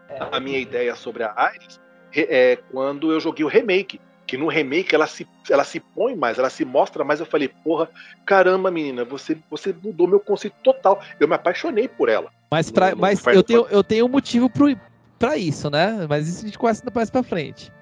é, 0.08 0.18
a 0.30 0.38
minha 0.38 0.58
ideia 0.58 0.94
sobre 0.94 1.24
a 1.24 1.52
Iris 1.54 1.80
é, 2.14 2.56
quando 2.70 3.12
eu 3.12 3.20
joguei 3.20 3.44
o 3.44 3.48
remake 3.48 4.00
que 4.26 4.36
no 4.36 4.46
remake 4.46 4.94
ela 4.94 5.08
se, 5.08 5.26
ela 5.50 5.64
se 5.64 5.80
põe 5.80 6.14
mais, 6.14 6.38
ela 6.38 6.48
se 6.48 6.64
mostra 6.64 7.02
mais. 7.02 7.18
Eu 7.18 7.26
falei, 7.26 7.48
porra, 7.48 7.90
caramba, 8.24 8.70
menina, 8.70 9.04
você, 9.04 9.36
você 9.50 9.72
mudou 9.72 10.06
meu 10.06 10.20
conceito 10.20 10.54
total. 10.62 11.02
Eu 11.18 11.26
me 11.26 11.34
apaixonei 11.34 11.88
por 11.88 12.08
ela. 12.08 12.30
Mas, 12.50 12.70
pra, 12.70 12.96
mas 12.96 13.24
eu, 13.26 13.42
tenho, 13.42 13.66
eu 13.70 13.84
tenho 13.84 14.06
um 14.06 14.08
motivo 14.08 14.50
pro, 14.50 14.76
pra 15.18 15.36
isso, 15.36 15.70
né? 15.70 16.06
Mas 16.08 16.28
isso 16.28 16.40
a 16.40 16.46
gente 16.46 16.58
conhece 16.58 16.82
mais 16.92 17.08
pra 17.08 17.22
frente. 17.22 17.72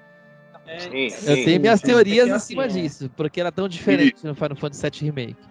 É, 0.67 0.79
sim, 0.79 1.05
eu 1.05 1.35
sim, 1.35 1.45
tenho 1.45 1.59
minhas 1.59 1.79
sim, 1.79 1.87
teorias 1.87 2.29
acima 2.29 2.65
assim, 2.65 2.83
disso, 2.83 3.11
porque 3.17 3.39
era 3.39 3.51
tão 3.51 3.67
diferente 3.67 4.17
e... 4.23 4.27
no 4.27 4.35
Final 4.35 4.55
Fantasy 4.55 4.83
VII 4.83 5.11
Remake. 5.11 5.49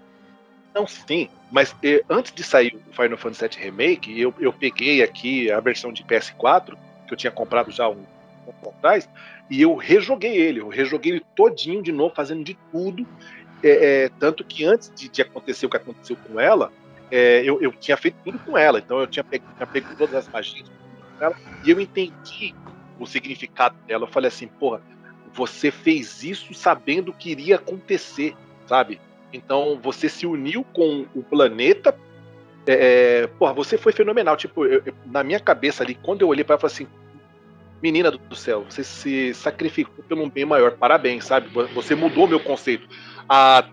Não, 0.72 0.86
sim, 0.86 1.28
mas 1.50 1.74
eh, 1.82 2.04
antes 2.08 2.32
de 2.32 2.44
sair 2.44 2.78
o 2.88 2.94
Final 2.94 3.18
Fantasy 3.18 3.48
VII 3.48 3.64
Remake, 3.64 4.20
eu, 4.20 4.32
eu 4.38 4.52
peguei 4.52 5.02
aqui 5.02 5.50
a 5.50 5.58
versão 5.58 5.92
de 5.92 6.04
PS4, 6.04 6.76
que 7.06 7.12
eu 7.12 7.16
tinha 7.16 7.32
comprado 7.32 7.72
já 7.72 7.88
um, 7.88 7.94
um 7.94 8.52
tempo 8.52 8.68
atrás, 8.68 9.08
e 9.50 9.60
eu 9.60 9.74
rejoguei 9.74 10.36
ele, 10.36 10.60
eu 10.60 10.68
rejoguei 10.68 11.12
ele 11.12 11.24
todinho 11.34 11.82
de 11.82 11.90
novo, 11.90 12.14
fazendo 12.14 12.44
de 12.44 12.56
tudo. 12.70 13.04
É, 13.60 14.04
é, 14.04 14.08
tanto 14.20 14.44
que 14.44 14.64
antes 14.64 14.92
de, 14.94 15.08
de, 15.08 15.22
acontecer 15.22 15.66
o 15.66 15.68
que 15.68 15.76
aconteceu 15.76 16.16
com 16.16 16.38
ela, 16.38 16.70
é, 17.10 17.42
eu, 17.44 17.60
eu, 17.60 17.72
tinha 17.72 17.96
feito 17.96 18.16
tudo 18.24 18.38
com 18.38 18.56
ela. 18.56 18.78
Então 18.78 18.98
eu 19.00 19.06
tinha 19.06 19.24
pego, 19.24 19.44
tinha 19.56 19.66
pego 19.66 19.88
todas 19.96 20.14
as 20.14 20.28
magias 20.28 20.70
dela, 21.18 21.34
e 21.64 21.70
eu 21.70 21.80
entendi 21.80 22.54
o 22.98 23.06
significado 23.06 23.76
dela. 23.86 24.04
Eu 24.04 24.08
falei 24.08 24.28
assim, 24.28 24.46
porra, 24.46 24.82
você 25.32 25.70
fez 25.70 26.22
isso 26.22 26.52
sabendo 26.54 27.12
que 27.12 27.30
iria 27.30 27.56
acontecer, 27.56 28.34
sabe? 28.66 29.00
Então 29.32 29.78
você 29.82 30.08
se 30.08 30.26
uniu 30.26 30.64
com 30.64 31.06
o 31.14 31.22
planeta. 31.22 31.96
É, 32.66 33.22
é 33.22 33.26
porra, 33.26 33.52
você 33.52 33.78
foi 33.78 33.92
fenomenal. 33.92 34.36
Tipo, 34.36 34.64
eu, 34.64 34.82
eu, 34.84 34.94
na 35.06 35.22
minha 35.22 35.40
cabeça 35.40 35.82
ali, 35.82 35.94
quando 35.94 36.22
eu 36.22 36.28
olhei 36.28 36.44
para 36.44 36.54
ela, 36.54 36.58
eu 36.58 36.68
falei 36.68 36.74
assim: 36.74 36.88
menina 37.82 38.10
do 38.10 38.34
céu, 38.34 38.64
você 38.68 38.82
se 38.82 39.34
sacrificou 39.34 40.04
pelo 40.04 40.22
um 40.22 40.30
bem 40.30 40.44
maior. 40.44 40.72
Parabéns, 40.72 41.24
sabe? 41.24 41.48
Você 41.74 41.94
mudou 41.94 42.26
meu 42.26 42.40
conceito. 42.40 42.88
A 43.28 43.64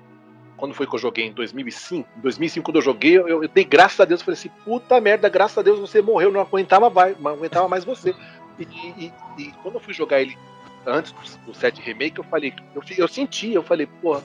quando 0.58 0.74
foi 0.74 0.88
que 0.88 0.96
eu 0.96 1.00
joguei? 1.00 1.26
Em 1.26 1.34
2005? 1.34 2.08
Em 2.18 2.22
2005, 2.22 2.66
quando 2.66 2.78
eu 2.78 2.82
joguei, 2.82 3.18
eu, 3.18 3.44
eu, 3.44 3.48
dei 3.48 3.64
graças 3.64 4.00
a 4.00 4.06
Deus. 4.06 4.22
Eu 4.22 4.26
falei 4.26 4.40
assim: 4.40 4.52
puta 4.64 5.00
merda, 5.02 5.28
graças 5.30 5.58
a 5.58 5.62
Deus 5.62 5.80
você 5.80 6.02
morreu, 6.02 6.32
não 6.32 6.42
aguentava 6.42 6.90
mais, 6.90 7.20
não 7.20 7.32
aguentava 7.32 7.68
mais 7.68 7.84
você. 7.84 8.16
E, 8.58 8.64
e, 8.64 9.14
e, 9.38 9.52
quando 9.62 9.76
eu 9.76 9.82
fui 9.82 9.94
jogar 9.94 10.22
ele 10.22 10.38
antes 10.86 11.12
do, 11.12 11.48
do 11.48 11.54
7 11.54 11.82
Remake, 11.82 12.18
eu 12.18 12.24
falei: 12.24 12.54
eu, 12.74 12.82
eu 12.98 13.08
senti, 13.08 13.54
eu 13.54 13.64
falei, 13.64 13.86
porra, 13.86 14.24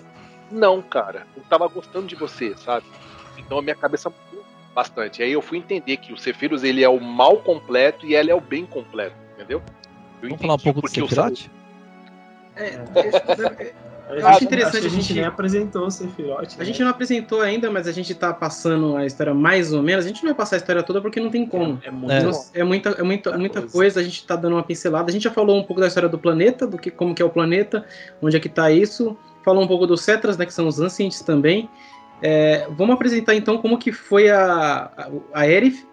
não, 0.50 0.80
cara, 0.80 1.26
eu 1.36 1.42
tava 1.44 1.66
gostando 1.68 2.06
de 2.06 2.14
você, 2.14 2.56
sabe? 2.56 2.86
Então 3.38 3.58
a 3.58 3.62
minha 3.62 3.76
cabeça 3.76 4.10
mudou 4.10 4.44
bastante. 4.74 5.22
Aí 5.22 5.32
eu 5.32 5.42
fui 5.42 5.58
entender 5.58 5.96
que 5.96 6.12
o 6.12 6.18
Sephiroth 6.18 6.62
ele 6.62 6.84
é 6.84 6.88
o 6.88 7.00
mal 7.00 7.38
completo 7.38 8.06
e 8.06 8.14
ela 8.14 8.30
é 8.30 8.34
o 8.34 8.40
bem 8.40 8.64
completo, 8.66 9.16
entendeu? 9.34 9.62
Eu 10.22 10.28
Vamos 10.28 10.40
falar 10.40 10.54
um 10.54 10.58
pouco 10.58 10.82
do 10.82 10.88
Sephiroth? 10.88 11.48
É, 12.56 12.76
eu 14.14 14.26
acho 14.26 14.44
interessante 14.44 14.86
a 14.86 14.90
gente, 14.90 15.14
nem 15.14 15.24
apresentou 15.24 15.86
o 15.86 15.90
Sephiroth. 15.90 16.54
A 16.54 16.58
né? 16.58 16.64
gente 16.64 16.82
não 16.82 16.90
apresentou 16.90 17.40
ainda, 17.40 17.70
mas 17.70 17.86
a 17.86 17.92
gente 17.92 18.14
tá 18.14 18.32
passando 18.32 18.96
a 18.96 19.06
história 19.06 19.34
mais 19.34 19.72
ou 19.72 19.82
menos. 19.82 20.04
A 20.04 20.08
gente 20.08 20.22
não 20.22 20.30
vai 20.30 20.36
passar 20.36 20.56
a 20.56 20.58
história 20.58 20.82
toda 20.82 21.00
porque 21.00 21.20
não 21.20 21.30
tem 21.30 21.46
como. 21.46 21.78
É, 21.82 21.88
é, 21.88 21.90
muito 21.90 22.14
é. 22.54 22.60
é 22.60 22.64
muita, 22.64 22.90
é 22.90 23.02
muita, 23.02 23.38
muita 23.38 23.62
coisa. 23.62 24.00
A 24.00 24.02
gente 24.02 24.26
tá 24.26 24.36
dando 24.36 24.54
uma 24.54 24.62
pincelada. 24.62 25.10
A 25.10 25.12
gente 25.12 25.24
já 25.24 25.30
falou 25.30 25.58
um 25.58 25.62
pouco 25.62 25.80
da 25.80 25.86
história 25.86 26.08
do 26.08 26.18
planeta, 26.18 26.66
do 26.66 26.78
que 26.78 26.90
como 26.90 27.14
que 27.14 27.22
é 27.22 27.24
o 27.24 27.30
planeta, 27.30 27.84
onde 28.20 28.36
é 28.36 28.40
que 28.40 28.48
tá 28.48 28.70
isso. 28.70 29.16
Falou 29.44 29.62
um 29.62 29.68
pouco 29.68 29.86
dos 29.86 30.02
Cetras, 30.02 30.36
né, 30.36 30.46
que 30.46 30.52
são 30.52 30.66
os 30.66 30.80
Ancients 30.80 31.22
também. 31.22 31.68
É, 32.22 32.66
vamos 32.70 32.94
apresentar 32.94 33.34
então 33.34 33.58
como 33.58 33.78
que 33.78 33.92
foi 33.92 34.28
a, 34.28 34.90
a, 34.96 35.10
a 35.32 35.48
Erif 35.48 35.86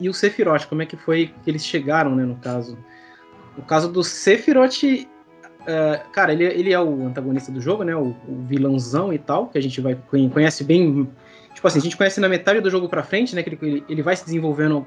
e 0.00 0.08
o 0.08 0.14
Sephiroth, 0.14 0.66
como 0.66 0.82
é 0.82 0.86
que 0.86 0.96
foi 0.96 1.32
que 1.42 1.50
eles 1.50 1.64
chegaram, 1.64 2.14
né, 2.14 2.24
no 2.24 2.36
caso. 2.36 2.78
No 3.56 3.62
caso 3.62 3.90
do 3.90 4.02
Sephiroth, 4.02 5.06
Uh, 5.64 6.10
cara, 6.10 6.32
ele, 6.32 6.44
ele 6.44 6.72
é 6.72 6.80
o 6.80 7.06
antagonista 7.06 7.50
do 7.50 7.60
jogo, 7.60 7.84
né? 7.84 7.96
O, 7.96 8.14
o, 8.28 8.44
vilãozão 8.46 9.12
e 9.12 9.18
tal, 9.18 9.46
que 9.46 9.56
a 9.56 9.62
gente 9.62 9.80
vai 9.80 9.96
conhece 10.30 10.62
bem. 10.62 11.08
Tipo 11.54 11.66
assim, 11.66 11.78
a 11.78 11.82
gente 11.82 11.96
conhece 11.96 12.20
na 12.20 12.28
metade 12.28 12.60
do 12.60 12.70
jogo 12.70 12.88
pra 12.88 13.02
frente, 13.02 13.34
né? 13.34 13.42
Que 13.42 13.50
ele, 13.50 13.84
ele 13.88 14.02
vai 14.02 14.14
se 14.14 14.24
desenvolvendo 14.24 14.86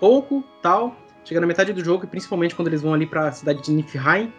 pouco, 0.00 0.42
tal. 0.62 0.96
Chega 1.24 1.40
na 1.40 1.46
metade 1.46 1.74
do 1.74 1.84
jogo, 1.84 2.04
e 2.04 2.06
principalmente 2.06 2.54
quando 2.54 2.68
eles 2.68 2.80
vão 2.80 2.94
ali 2.94 3.06
pra 3.06 3.30
cidade 3.32 3.62
de 3.62 3.70
Niflheim, 3.70 4.32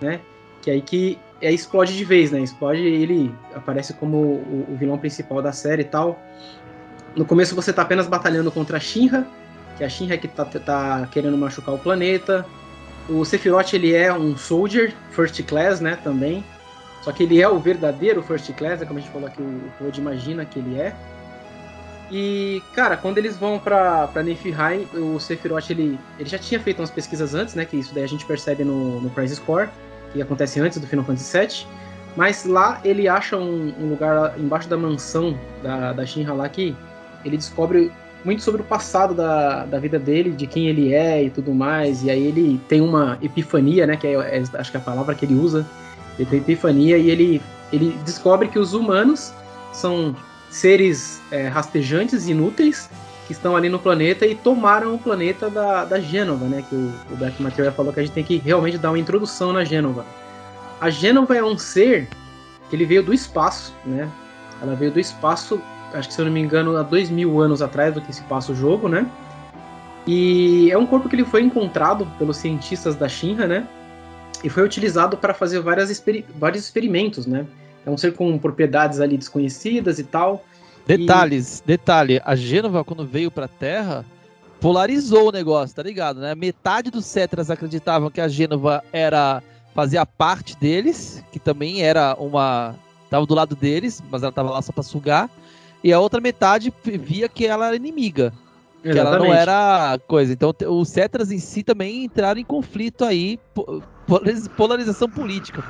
né? 0.00 0.20
Que 0.62 0.70
é 0.70 0.74
aí 0.74 0.80
que 0.80 1.18
é, 1.40 1.50
explode 1.50 1.96
de 1.96 2.04
vez, 2.04 2.30
né? 2.30 2.40
Explode 2.40 2.80
ele 2.80 3.34
aparece 3.54 3.94
como 3.94 4.16
o, 4.16 4.66
o, 4.68 4.76
vilão 4.76 4.96
principal 4.96 5.42
da 5.42 5.52
série 5.52 5.82
e 5.82 5.86
tal. 5.86 6.20
No 7.16 7.24
começo 7.24 7.56
você 7.56 7.72
tá 7.72 7.82
apenas 7.82 8.06
batalhando 8.06 8.52
contra 8.52 8.76
a 8.76 8.80
Shinra, 8.80 9.26
que 9.76 9.82
é 9.82 9.86
a 9.86 9.90
Shinra 9.90 10.16
que 10.16 10.28
tá, 10.28 10.44
tá 10.44 11.08
querendo 11.10 11.36
machucar 11.36 11.74
o 11.74 11.78
planeta. 11.78 12.46
O 13.10 13.24
Sephiroth 13.24 13.74
ele 13.74 13.92
é 13.92 14.12
um 14.12 14.36
soldier 14.36 14.94
first 15.10 15.42
class, 15.42 15.80
né, 15.80 15.98
também. 16.02 16.44
Só 17.02 17.10
que 17.10 17.24
ele 17.24 17.42
é 17.42 17.48
o 17.48 17.58
verdadeiro 17.58 18.22
first 18.22 18.52
class, 18.52 18.80
é 18.80 18.86
como 18.86 18.98
a 18.98 19.02
gente 19.02 19.10
falou 19.10 19.26
aqui, 19.26 19.42
o 19.42 19.72
Claude 19.78 20.00
imagina 20.00 20.44
que 20.44 20.58
ele 20.60 20.78
é. 20.78 20.94
E, 22.10 22.62
cara, 22.74 22.96
quando 22.96 23.18
eles 23.18 23.36
vão 23.36 23.58
pra, 23.58 24.06
pra 24.08 24.22
Niflheim, 24.22 24.86
o 24.94 25.18
Sephiroth, 25.18 25.70
ele, 25.70 25.98
ele 26.18 26.28
já 26.28 26.38
tinha 26.38 26.60
feito 26.60 26.80
umas 26.80 26.90
pesquisas 26.90 27.34
antes, 27.34 27.54
né, 27.54 27.64
que 27.64 27.76
isso 27.76 27.92
daí 27.94 28.04
a 28.04 28.08
gente 28.08 28.24
percebe 28.24 28.64
no, 28.64 29.00
no 29.00 29.10
Crisis 29.10 29.38
Core, 29.38 29.68
que 30.12 30.20
acontece 30.22 30.60
antes 30.60 30.78
do 30.78 30.86
Final 30.86 31.04
Fantasy 31.04 31.38
VII. 31.38 31.66
Mas 32.16 32.44
lá 32.44 32.80
ele 32.84 33.08
acha 33.08 33.36
um, 33.36 33.72
um 33.78 33.90
lugar 33.90 34.38
embaixo 34.38 34.68
da 34.68 34.76
mansão 34.76 35.38
da, 35.62 35.92
da 35.92 36.04
Shinra 36.04 36.34
lá 36.34 36.48
que 36.48 36.76
ele 37.24 37.36
descobre 37.36 37.92
muito 38.24 38.42
sobre 38.42 38.60
o 38.60 38.64
passado 38.64 39.14
da, 39.14 39.64
da 39.64 39.78
vida 39.78 39.98
dele, 39.98 40.30
de 40.30 40.46
quem 40.46 40.68
ele 40.68 40.92
é 40.92 41.24
e 41.24 41.30
tudo 41.30 41.54
mais. 41.54 42.02
E 42.04 42.10
aí 42.10 42.26
ele 42.26 42.60
tem 42.68 42.80
uma 42.80 43.18
epifania, 43.22 43.86
né? 43.86 43.96
Que 43.96 44.08
é, 44.08 44.12
é 44.12 44.42
acho 44.54 44.70
que 44.70 44.76
é 44.76 44.80
a 44.80 44.82
palavra 44.82 45.14
que 45.14 45.24
ele 45.24 45.34
usa. 45.34 45.66
Ele 46.18 46.28
tem 46.28 46.38
epifania 46.40 46.98
e 46.98 47.10
ele, 47.10 47.42
ele 47.72 47.96
descobre 48.04 48.48
que 48.48 48.58
os 48.58 48.74
humanos 48.74 49.32
são 49.72 50.14
seres 50.50 51.20
é, 51.30 51.46
rastejantes, 51.48 52.28
inúteis, 52.28 52.90
que 53.26 53.32
estão 53.32 53.56
ali 53.56 53.68
no 53.68 53.78
planeta 53.78 54.26
e 54.26 54.34
tomaram 54.34 54.94
o 54.94 54.98
planeta 54.98 55.48
da, 55.48 55.84
da 55.84 56.00
Gênova, 56.00 56.46
né? 56.46 56.64
Que 56.68 56.74
o, 56.74 56.92
o 57.10 57.16
Black 57.16 57.40
Material 57.42 57.72
falou 57.72 57.92
que 57.92 58.00
a 58.00 58.02
gente 58.02 58.12
tem 58.12 58.24
que 58.24 58.38
realmente 58.38 58.76
dar 58.76 58.90
uma 58.90 58.98
introdução 58.98 59.52
na 59.52 59.64
Gênova. 59.64 60.04
A 60.80 60.90
Gênova 60.90 61.36
é 61.36 61.44
um 61.44 61.56
ser 61.56 62.08
que 62.68 62.76
ele 62.76 62.84
veio 62.84 63.02
do 63.02 63.14
espaço, 63.14 63.74
né? 63.84 64.08
Ela 64.62 64.74
veio 64.74 64.90
do 64.90 65.00
espaço 65.00 65.60
acho 65.94 66.08
que 66.08 66.14
se 66.14 66.20
eu 66.20 66.24
não 66.24 66.32
me 66.32 66.40
engano, 66.40 66.76
há 66.76 66.82
dois 66.82 67.10
mil 67.10 67.40
anos 67.40 67.62
atrás 67.62 67.94
do 67.94 68.00
que 68.00 68.12
se 68.12 68.22
passa 68.22 68.52
o 68.52 68.54
jogo, 68.54 68.88
né? 68.88 69.06
E 70.06 70.70
é 70.70 70.78
um 70.78 70.86
corpo 70.86 71.08
que 71.08 71.16
ele 71.16 71.24
foi 71.24 71.42
encontrado 71.42 72.06
pelos 72.18 72.36
cientistas 72.36 72.96
da 72.96 73.08
Shinra, 73.08 73.46
né? 73.46 73.66
E 74.42 74.48
foi 74.48 74.64
utilizado 74.64 75.16
para 75.16 75.34
fazer 75.34 75.60
várias 75.60 75.90
experi 75.90 76.24
vários 76.38 76.64
experimentos, 76.64 77.26
né? 77.26 77.46
É 77.84 77.90
um 77.90 77.96
ser 77.96 78.14
com 78.14 78.38
propriedades 78.38 79.00
ali 79.00 79.16
desconhecidas 79.16 79.98
e 79.98 80.04
tal. 80.04 80.44
Detalhes, 80.86 81.60
e... 81.60 81.66
detalhe, 81.66 82.20
a 82.24 82.34
Gênova 82.34 82.84
quando 82.84 83.04
veio 83.04 83.30
para 83.30 83.44
a 83.44 83.48
Terra 83.48 84.04
polarizou 84.60 85.28
o 85.28 85.32
negócio, 85.32 85.74
tá 85.74 85.82
ligado, 85.82 86.20
né? 86.20 86.34
Metade 86.34 86.90
dos 86.90 87.06
Cetras 87.06 87.50
acreditavam 87.50 88.10
que 88.10 88.20
a 88.20 88.28
Gênova 88.28 88.82
era 88.92 89.42
fazia 89.74 90.04
parte 90.04 90.56
deles, 90.56 91.22
que 91.30 91.38
também 91.38 91.82
era 91.82 92.14
uma 92.18 92.74
tava 93.08 93.26
do 93.26 93.34
lado 93.34 93.56
deles, 93.56 94.02
mas 94.10 94.22
ela 94.22 94.32
tava 94.32 94.50
lá 94.50 94.62
só 94.62 94.72
para 94.72 94.82
sugar 94.82 95.30
e 95.82 95.92
a 95.92 96.00
outra 96.00 96.20
metade 96.20 96.72
via 96.84 97.28
que 97.28 97.46
ela 97.46 97.66
era 97.66 97.76
inimiga. 97.76 98.32
Exatamente. 98.82 98.92
Que 98.92 98.98
ela 98.98 99.18
não 99.18 99.32
era 99.32 99.98
coisa. 100.06 100.32
Então 100.32 100.54
os 100.68 100.88
Cetras 100.88 101.30
em 101.30 101.38
si 101.38 101.62
também 101.62 102.04
entraram 102.04 102.40
em 102.40 102.44
conflito 102.44 103.04
aí, 103.04 103.38
polarização 104.56 105.08
política. 105.08 105.62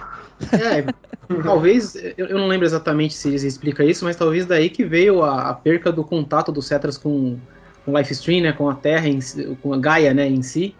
É, 0.52 0.84
talvez, 1.42 1.96
eu 2.16 2.38
não 2.38 2.46
lembro 2.46 2.66
exatamente 2.66 3.14
se 3.14 3.28
eles 3.28 3.42
explicam 3.42 3.86
isso, 3.86 4.04
mas 4.04 4.16
talvez 4.16 4.46
daí 4.46 4.70
que 4.70 4.84
veio 4.84 5.22
a, 5.22 5.50
a 5.50 5.54
perca 5.54 5.90
do 5.90 6.04
contato 6.04 6.52
dos 6.52 6.66
Cetras 6.66 6.96
com, 6.96 7.38
com 7.84 7.92
o 7.92 7.98
Lifestream, 7.98 8.42
né, 8.42 8.52
com 8.52 8.68
a 8.68 8.74
Terra, 8.74 9.08
em, 9.08 9.20
com 9.56 9.74
a 9.74 9.78
Gaia, 9.78 10.14
né, 10.14 10.28
em 10.28 10.42
si. 10.42 10.74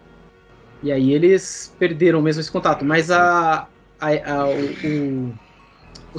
E 0.83 0.91
aí 0.91 1.13
eles 1.13 1.73
perderam 1.77 2.21
mesmo 2.21 2.39
esse 2.41 2.51
contato. 2.51 2.83
Mas 2.83 3.11
a, 3.11 3.67
a, 3.99 4.07
a 4.07 4.47
o, 4.47 4.53
o 4.87 5.33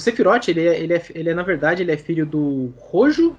Sephiroth, 0.01 0.49
ele 0.49 0.67
é, 0.67 0.81
ele, 0.81 0.95
é, 0.95 1.03
ele 1.15 1.31
é, 1.31 1.35
na 1.35 1.43
verdade, 1.43 1.83
ele 1.83 1.93
é 1.93 1.97
filho 1.97 2.25
do 2.25 2.73
Rojo 2.79 3.37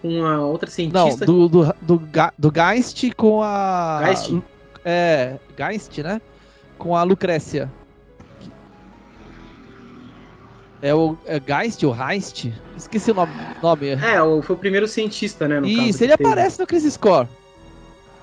com 0.00 0.24
a 0.24 0.40
outra 0.40 0.70
cientista. 0.70 1.26
Não, 1.26 1.48
do, 1.48 1.48
do, 1.48 1.74
do, 1.82 2.08
do 2.38 2.52
Geist 2.52 3.10
com 3.16 3.42
a. 3.42 4.00
Geist? 4.04 4.42
É, 4.84 5.36
Geist, 5.56 5.98
né? 6.02 6.20
Com 6.78 6.96
a 6.96 7.02
Lucrécia. 7.02 7.70
É 10.80 10.94
o 10.94 11.16
é 11.26 11.40
Geist 11.40 11.84
ou 11.84 11.94
Heist? 11.94 12.52
Esqueci 12.76 13.10
o 13.10 13.14
nome. 13.14 13.32
nome. 13.60 13.88
É, 13.88 14.42
foi 14.42 14.54
o 14.54 14.58
primeiro 14.58 14.86
cientista, 14.86 15.48
né? 15.48 15.60
Isso, 15.66 16.04
ele 16.04 16.12
aparece 16.12 16.60
no 16.60 16.66
Crisis 16.66 16.96
Core. 16.96 17.28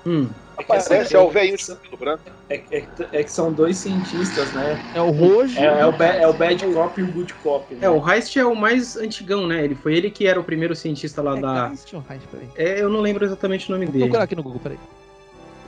Hum. 0.06 0.28
Aparece, 0.58 1.14
é 1.14 1.18
o 1.18 1.28
velhinho 1.28 1.56
de 1.56 1.66
cabelo 1.66 1.96
branco. 1.98 2.22
É, 2.48 2.62
é, 2.70 2.84
é, 3.12 3.22
que 3.22 3.30
são 3.30 3.52
dois 3.52 3.76
cientistas, 3.76 4.52
né? 4.52 4.80
É 4.94 5.00
o 5.02 5.10
Rojo. 5.10 5.58
É, 5.58 5.64
é, 5.64 5.86
o, 5.86 5.90
é 6.02 6.26
o 6.26 6.32
Bad 6.32 6.66
Cop 6.72 7.00
e 7.00 7.04
o 7.04 7.12
Good 7.12 7.34
Cop. 7.34 7.74
Né? 7.74 7.80
É, 7.82 7.90
o 7.90 8.10
Heist 8.10 8.36
é 8.38 8.44
o 8.44 8.56
mais 8.56 8.96
antigão, 8.96 9.46
né? 9.46 9.62
Ele 9.64 9.74
foi 9.74 9.94
ele 9.94 10.10
que 10.10 10.26
era 10.26 10.40
o 10.40 10.44
primeiro 10.44 10.74
cientista 10.74 11.20
lá 11.20 11.36
é, 11.36 11.40
da. 11.40 11.68
Heist 11.68 11.94
ou 11.94 12.02
Heist, 12.10 12.26
peraí. 12.28 12.48
É, 12.56 12.80
eu 12.80 12.88
não 12.88 13.00
lembro 13.00 13.24
exatamente 13.24 13.68
o 13.68 13.72
nome 13.72 13.84
Vou 13.84 13.92
dele. 13.92 14.04
Vou 14.04 14.08
procurar 14.08 14.24
aqui 14.24 14.34
no 14.34 14.42
Google, 14.42 14.60
peraí. 14.60 14.78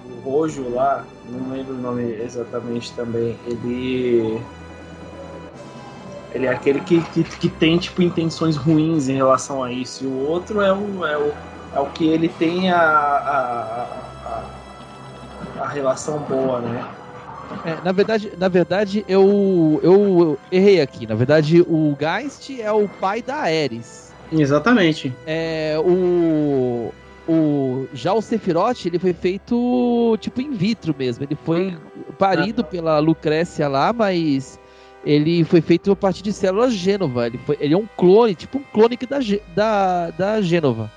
O 0.07 0.31
Rojo 0.31 0.71
lá, 0.71 1.05
não 1.29 1.51
lembro 1.51 1.75
o 1.75 1.79
nome 1.79 2.05
exatamente 2.15 2.93
também. 2.95 3.37
Ele. 3.47 4.41
Ele 6.35 6.47
é 6.47 6.51
aquele 6.51 6.81
que, 6.81 7.03
que, 7.11 7.25
que 7.25 7.49
tem, 7.49 7.79
tipo, 7.79 8.03
intenções 8.03 8.57
ruins 8.57 9.09
em 9.09 9.17
relação 9.17 9.63
a 9.63 9.73
isso. 9.73 10.05
E 10.05 10.07
o 10.07 10.27
outro 10.27 10.61
é 10.61 10.73
o, 10.73 11.05
é 11.05 11.17
o, 11.17 11.33
é 11.75 11.81
o 11.81 11.87
que 11.87 12.07
ele 12.07 12.29
tem 12.29 12.71
a, 12.71 12.79
a, 12.79 13.83
a 14.25 14.58
a 15.61 15.69
relação 15.69 16.19
boa, 16.21 16.61
né? 16.61 16.89
É, 17.65 17.79
na 17.83 17.93
verdade, 17.93 18.33
na 18.39 18.49
verdade 18.49 19.05
eu, 19.09 19.81
eu 19.83 20.39
errei 20.53 20.81
aqui. 20.81 21.07
Na 21.07 21.15
verdade, 21.15 21.63
o 21.63 21.97
Geist 21.99 22.61
é 22.61 22.71
o 22.71 22.89
pai 22.89 23.23
da 23.23 23.37
Ares. 23.37 24.13
Exatamente. 24.31 25.15
É, 25.27 25.77
o, 25.79 26.93
o, 27.27 27.87
já 27.95 28.13
o 28.13 28.21
Sephiroth, 28.21 28.85
ele 28.85 28.99
foi 28.99 29.13
feito 29.13 30.17
tipo 30.21 30.41
in 30.41 30.53
vitro 30.53 30.95
mesmo. 30.97 31.25
Ele 31.25 31.37
foi 31.45 31.77
parido 32.19 32.63
ah. 32.63 32.65
pela 32.65 32.99
Lucrécia 32.99 33.67
lá, 33.69 33.93
mas 33.93 34.61
ele 35.05 35.45
foi 35.45 35.61
feito 35.61 35.91
a 35.91 35.97
partir 35.97 36.23
de 36.23 36.33
células 36.33 36.75
Gênova. 36.75 37.27
Ele, 37.27 37.39
foi, 37.39 37.57
ele 37.61 37.75
é 37.75 37.79
um 37.79 37.89
clone, 37.97 38.35
tipo 38.35 38.59
um 38.59 38.63
clone 38.73 38.99
da, 39.09 39.19
da, 39.55 40.11
da 40.11 40.41
Gênova. 40.43 40.91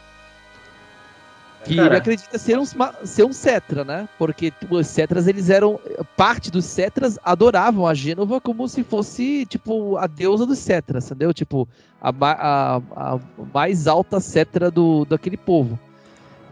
Que 1.64 1.76
Cara. 1.76 1.90
ele 1.90 1.98
acredita 1.98 2.38
ser 2.40 2.58
um, 2.58 2.66
ser 3.04 3.24
um 3.24 3.32
Cetra, 3.32 3.84
né? 3.84 4.10
Porque 4.18 4.50
tipo, 4.50 4.78
os 4.78 4.88
Cetras, 4.88 5.28
eles 5.28 5.50
eram. 5.50 5.80
Parte 6.18 6.50
dos 6.50 6.66
Cetras 6.66 7.20
adoravam 7.24 7.86
a 7.86 7.94
Gênova 7.94 8.42
como 8.42 8.68
se 8.68 8.84
fosse, 8.84 9.46
tipo, 9.46 9.96
a 9.98 10.08
deusa 10.08 10.46
dos 10.46 10.58
Cetras, 10.58 11.06
entendeu? 11.06 11.32
Tipo, 11.34 11.68
a, 12.02 12.10
a, 12.20 12.82
a 12.96 13.20
mais 13.54 13.88
alta 13.88 14.20
Cetra 14.20 14.72
do, 14.72 15.06
daquele 15.06 15.38
povo. 15.38 15.80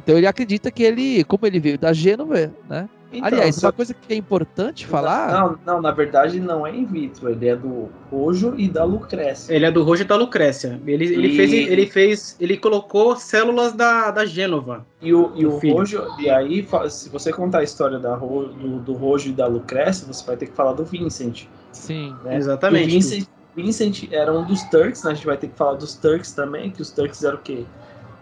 então 0.04 0.16
ele 0.16 0.28
acredita 0.28 0.70
que 0.70 0.84
ele, 0.84 1.24
como 1.24 1.48
ele 1.48 1.60
veio 1.60 1.78
da 1.78 1.92
Gênova, 1.92 2.54
né? 2.70 2.88
Então, 3.12 3.28
Aliás, 3.28 3.56
só... 3.56 3.68
uma 3.68 3.74
coisa 3.74 3.94
que 3.94 4.14
é 4.14 4.16
importante 4.16 4.86
falar. 4.86 5.32
Não, 5.32 5.60
não, 5.66 5.82
na 5.82 5.92
verdade 5.92 6.40
não 6.40 6.66
é 6.66 6.76
in 6.76 6.86
vitro, 6.86 7.30
ele 7.30 7.48
é 7.48 7.56
do 7.56 7.90
Rojo 8.12 8.54
e 8.58 8.68
da 8.68 8.84
Lucrécia. 8.84 9.54
Ele 9.54 9.66
é 9.66 9.72
do 9.72 9.84
Rojo 9.84 10.04
e 10.04 10.06
da 10.06 10.16
Lucrécia. 10.16 10.80
Ele, 10.86 11.06
e... 11.06 11.14
ele, 11.14 11.36
fez, 11.36 11.54
ele 11.54 11.86
fez. 11.88 12.38
Ele 12.40 12.58
colocou 12.58 13.16
células 13.16 13.74
da, 13.74 14.12
da 14.12 14.26
Gênova. 14.26 14.86
E 15.02 15.14
o, 15.14 15.32
e 15.36 15.46
o 15.46 15.58
Rojo, 15.58 16.06
e 16.20 16.30
aí, 16.30 16.68
se 16.90 17.10
você 17.10 17.32
contar 17.32 17.60
a 17.60 17.64
história 17.64 17.98
da, 17.98 18.16
do, 18.16 18.80
do 18.80 18.94
Rojo 18.94 19.30
e 19.30 19.34
da 19.34 19.48
Lucrécia, 19.48 20.06
você 20.06 20.26
vai 20.26 20.38
ter 20.38 20.48
que 20.48 20.54
falar 20.54 20.74
do 20.74 20.84
Vincent. 20.84 21.46
Sim, 21.72 22.16
né? 22.24 22.36
exatamente. 22.38 22.88
O 22.88 22.92
Vincent, 22.92 23.28
Vincent 23.56 24.12
era 24.12 24.32
um 24.32 24.46
dos 24.46 24.64
Turks, 24.64 25.04
né? 25.04 25.12
A 25.12 25.14
gente 25.14 25.26
vai 25.26 25.38
ter 25.38 25.48
que 25.48 25.56
falar 25.56 25.76
dos 25.76 25.96
Turks 25.96 26.32
também, 26.32 26.70
que 26.70 26.82
os 26.82 26.92
Turks 26.92 27.24
eram 27.24 27.38
o 27.38 27.42
quê? 27.42 27.66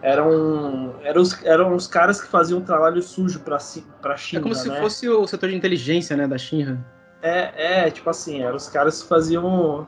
Eram, 0.02 0.94
eram, 1.02 1.22
os, 1.22 1.44
eram 1.44 1.74
os 1.74 1.86
caras 1.86 2.20
que 2.20 2.28
faziam 2.28 2.60
um 2.60 2.64
trabalho 2.64 3.02
sujo 3.02 3.40
pra, 3.40 3.58
pra 4.00 4.16
China. 4.16 4.40
É 4.40 4.42
como 4.42 4.54
se 4.54 4.68
né? 4.68 4.80
fosse 4.80 5.08
o 5.08 5.26
setor 5.26 5.48
de 5.48 5.56
inteligência, 5.56 6.16
né, 6.16 6.26
da 6.26 6.38
Shinra. 6.38 6.78
É, 7.20 7.86
é, 7.86 7.90
tipo 7.90 8.08
assim, 8.08 8.42
eram 8.42 8.56
os 8.56 8.68
caras 8.68 9.02
que 9.02 9.08
faziam 9.08 9.86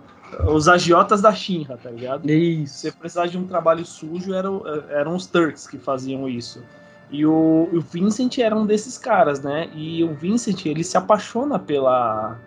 os 0.48 0.68
agiotas 0.68 1.20
da 1.20 1.32
Shinra, 1.32 1.76
tá 1.76 1.90
ligado? 1.90 2.28
Isso. 2.28 2.74
Se 2.74 2.80
você 2.90 2.92
precisasse 2.92 3.30
de 3.30 3.38
um 3.38 3.46
trabalho 3.46 3.84
sujo, 3.84 4.34
eram, 4.34 4.62
eram 4.88 5.14
os 5.14 5.26
Turks 5.26 5.66
que 5.66 5.78
faziam 5.78 6.28
isso. 6.28 6.62
E 7.10 7.26
o, 7.26 7.68
o 7.72 7.80
Vincent 7.80 8.38
era 8.38 8.54
um 8.54 8.64
desses 8.64 8.96
caras, 8.96 9.40
né? 9.40 9.68
E 9.74 10.02
o 10.04 10.14
Vincent, 10.14 10.66
ele 10.66 10.84
se 10.84 10.96
apaixona 10.96 11.58
pela, 11.58 12.38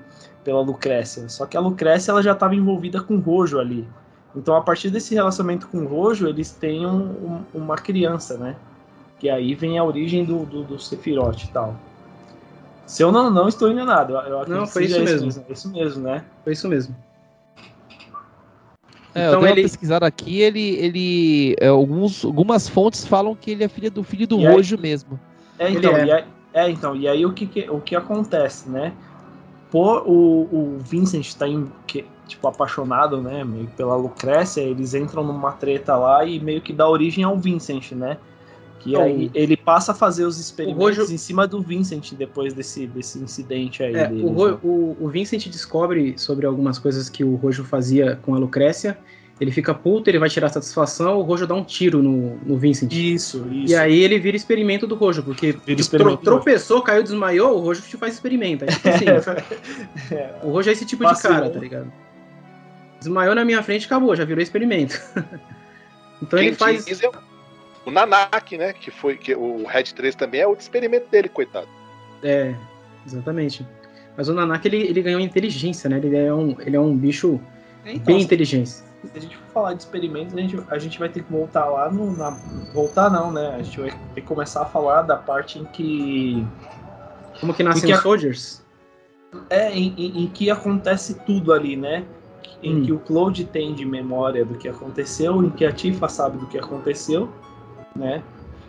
pela 0.43 0.61
Lucrécia. 0.61 1.27
Só 1.27 1.45
que 1.45 1.57
a 1.57 1.59
Lucrécia, 1.59 2.11
ela 2.11 2.23
já 2.23 2.31
estava 2.31 2.55
envolvida 2.55 3.01
com 3.01 3.15
o 3.15 3.19
Rojo 3.19 3.59
ali. 3.59 3.87
Então, 4.35 4.55
a 4.55 4.61
partir 4.61 4.89
desse 4.89 5.13
relacionamento 5.13 5.67
com 5.67 5.79
o 5.79 5.87
Rojo, 5.87 6.27
eles 6.27 6.51
têm 6.51 6.85
um, 6.85 7.03
um, 7.03 7.43
uma 7.53 7.75
criança, 7.75 8.37
né? 8.37 8.55
Que 9.19 9.29
aí 9.29 9.53
vem 9.53 9.77
a 9.77 9.83
origem 9.83 10.25
do, 10.25 10.45
do, 10.45 10.63
do 10.63 10.79
Sephiroth 10.79 11.43
e 11.43 11.47
tal. 11.49 11.75
Se 12.85 13.03
eu 13.03 13.11
não, 13.11 13.29
não 13.29 13.47
estou 13.47 13.71
enganado, 13.71 14.13
eu 14.13 14.47
não, 14.47 14.67
foi 14.67 14.85
isso 14.85 14.99
mesmo. 14.99 15.25
mesmo. 15.25 15.45
Isso 15.49 15.71
mesmo, 15.71 16.03
né? 16.03 16.25
Foi 16.43 16.53
isso 16.53 16.67
mesmo. 16.67 16.95
É, 19.15 19.27
então 19.27 19.41
eu 19.41 19.47
ele... 19.47 19.61
pesquisar 19.61 20.03
aqui, 20.03 20.41
ele, 20.41 20.75
ele 20.75 21.55
é, 21.59 21.67
alguns, 21.67 22.25
algumas 22.25 22.67
fontes 22.67 23.05
falam 23.05 23.35
que 23.35 23.51
ele 23.51 23.63
é 23.63 23.67
filho 23.67 23.91
do 23.91 24.03
filho 24.03 24.27
do 24.27 24.39
e 24.39 24.47
Rojo 24.47 24.75
aí, 24.75 24.81
mesmo. 24.81 25.19
É, 25.59 25.69
então, 25.69 25.95
é. 25.95 26.05
E 26.05 26.11
aí, 26.11 26.25
é, 26.53 26.69
então, 26.69 26.95
e 26.95 27.07
aí 27.07 27.25
o 27.25 27.31
que, 27.31 27.69
o 27.69 27.79
que 27.79 27.95
acontece, 27.95 28.69
né? 28.69 28.91
Por 29.69 30.03
o, 30.07 30.49
o 30.51 30.77
Vincent 30.79 31.33
tá 31.35 31.47
em, 31.47 31.71
que, 31.85 32.05
tipo, 32.27 32.47
apaixonado, 32.47 33.21
né, 33.21 33.43
meio 33.43 33.67
pela 33.75 33.95
Lucrécia, 33.95 34.61
eles 34.61 34.93
entram 34.93 35.23
numa 35.23 35.51
treta 35.51 35.95
lá 35.95 36.25
e 36.25 36.39
meio 36.39 36.61
que 36.61 36.73
dá 36.73 36.87
origem 36.87 37.23
ao 37.23 37.37
Vincent, 37.37 37.91
né? 37.91 38.17
Que 38.83 38.97
aí 38.97 39.31
ele 39.33 39.55
passa 39.55 39.93
a 39.93 39.95
fazer 39.95 40.25
os 40.25 40.37
experimentos 40.37 40.97
Rojo... 40.97 41.13
em 41.13 41.17
cima 41.17 41.47
do 41.47 41.61
Vincent 41.61 42.13
depois 42.15 42.53
desse, 42.53 42.85
desse 42.85 43.17
incidente 43.17 43.81
aí. 43.81 43.95
É, 43.95 44.09
o, 44.11 44.27
Ro... 44.27 44.47
né? 44.49 44.57
o, 44.61 44.97
o, 44.99 45.07
Vincent 45.07 45.47
descobre 45.47 46.15
sobre 46.17 46.45
algumas 46.45 46.77
coisas 46.77 47.07
que 47.07 47.23
o 47.23 47.35
Rojo 47.35 47.63
fazia 47.63 48.19
com 48.21 48.35
a 48.35 48.37
Lucrécia. 48.37 48.97
Ele 49.39 49.51
fica 49.51 49.73
puto, 49.73 50.09
ele 50.09 50.19
vai 50.19 50.29
tirar 50.29 50.49
satisfação, 50.49 51.17
o 51.17 51.21
Rojo 51.21 51.47
dá 51.47 51.55
um 51.55 51.63
tiro 51.63 52.03
no, 52.03 52.35
no 52.45 52.57
Vincent. 52.57 52.91
Isso, 52.91 53.47
isso. 53.51 53.73
E 53.73 53.75
aí 53.75 53.99
ele 53.99 54.19
vira 54.19 54.37
experimento 54.37 54.85
do 54.85 54.95
Rojo, 54.95 55.23
porque 55.23 55.53
tro, 55.53 56.17
tropeçou, 56.17 56.81
caiu, 56.81 57.03
desmaiou, 57.03 57.57
o 57.57 57.59
Rojo 57.59 57.81
te 57.81 57.97
faz 57.97 58.13
experimento. 58.13 58.65
É 58.65 58.67
tipo 58.67 58.89
assim, 58.89 59.05
é, 60.11 60.35
o 60.43 60.51
Rojo 60.51 60.69
é 60.69 60.73
esse 60.73 60.85
tipo 60.85 61.05
de 61.05 61.21
cara, 61.21 61.49
tá 61.49 61.59
ligado? 61.59 61.91
Desmaiou 63.03 63.35
na 63.35 63.43
minha 63.43 63.61
frente 63.61 63.85
acabou, 63.85 64.15
já 64.15 64.23
virou 64.23 64.41
experimento. 64.41 64.95
então 66.21 66.39
Quem 66.39 66.47
ele 66.47 66.55
faz. 66.55 66.87
É 67.03 67.11
o 67.85 67.91
Nanak, 67.91 68.57
né? 68.57 68.71
Que 68.71 68.89
foi. 68.89 69.17
Que 69.17 69.35
o 69.35 69.65
Red 69.67 69.83
3 69.83 70.15
também 70.15 70.39
é 70.39 70.47
o 70.47 70.53
experimento 70.53 71.09
dele, 71.09 71.27
coitado. 71.27 71.67
É, 72.23 72.55
exatamente. 73.05 73.67
Mas 74.15 74.29
o 74.29 74.33
Nanak 74.33 74.65
ele, 74.65 74.77
ele 74.77 75.01
ganhou 75.01 75.19
inteligência, 75.19 75.89
né? 75.89 75.97
Ele 75.97 76.15
é 76.15 76.33
um, 76.33 76.55
ele 76.61 76.77
é 76.77 76.79
um 76.79 76.95
bicho 76.95 77.41
então, 77.85 78.05
bem 78.05 78.21
inteligente. 78.21 78.69
Se 78.69 78.85
a 79.13 79.19
gente 79.19 79.35
for 79.35 79.47
falar 79.53 79.73
de 79.73 79.83
experimentos, 79.83 80.33
a 80.33 80.39
gente, 80.39 80.63
a 80.69 80.77
gente 80.77 80.97
vai 80.97 81.09
ter 81.09 81.23
que 81.23 81.31
voltar 81.31 81.65
lá 81.65 81.91
no. 81.91 82.15
Na, 82.15 82.29
voltar 82.73 83.09
não, 83.09 83.33
né? 83.33 83.55
A 83.57 83.63
gente 83.63 83.81
vai 83.81 83.91
ter 83.91 84.21
que 84.21 84.27
começar 84.27 84.61
a 84.61 84.65
falar 84.65 85.01
da 85.01 85.17
parte 85.17 85.59
em 85.59 85.65
que. 85.65 86.47
Como 87.41 87.53
que 87.53 87.63
nascem 87.63 87.93
os 87.93 87.99
Soldiers? 87.99 88.63
É, 89.49 89.71
em, 89.71 89.93
em, 89.97 90.23
em 90.23 90.27
que 90.27 90.49
acontece 90.49 91.15
tudo 91.25 91.51
ali, 91.51 91.75
né? 91.75 92.05
Em 92.61 92.77
hum. 92.77 92.83
que 92.83 92.91
o 92.91 92.99
Claude 92.99 93.45
tem 93.45 93.73
de 93.73 93.85
memória 93.85 94.45
do 94.45 94.55
que 94.55 94.67
aconteceu, 94.67 95.43
em 95.43 95.49
que 95.49 95.65
a 95.65 95.71
Tifa 95.71 96.07
sabe 96.07 96.37
do 96.37 96.47
que 96.47 96.57
aconteceu, 96.57 97.29
né? 97.95 98.23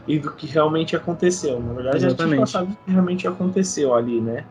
E 0.06 0.18
do 0.18 0.32
que 0.32 0.46
realmente 0.46 0.94
aconteceu. 0.94 1.60
Na 1.60 1.72
verdade, 1.72 2.06
Exatamente. 2.06 2.42
a 2.42 2.46
Tifa 2.46 2.58
sabe 2.58 2.70
do 2.72 2.76
que 2.84 2.90
realmente 2.90 3.28
aconteceu 3.28 3.94
ali, 3.94 4.20
né? 4.20 4.44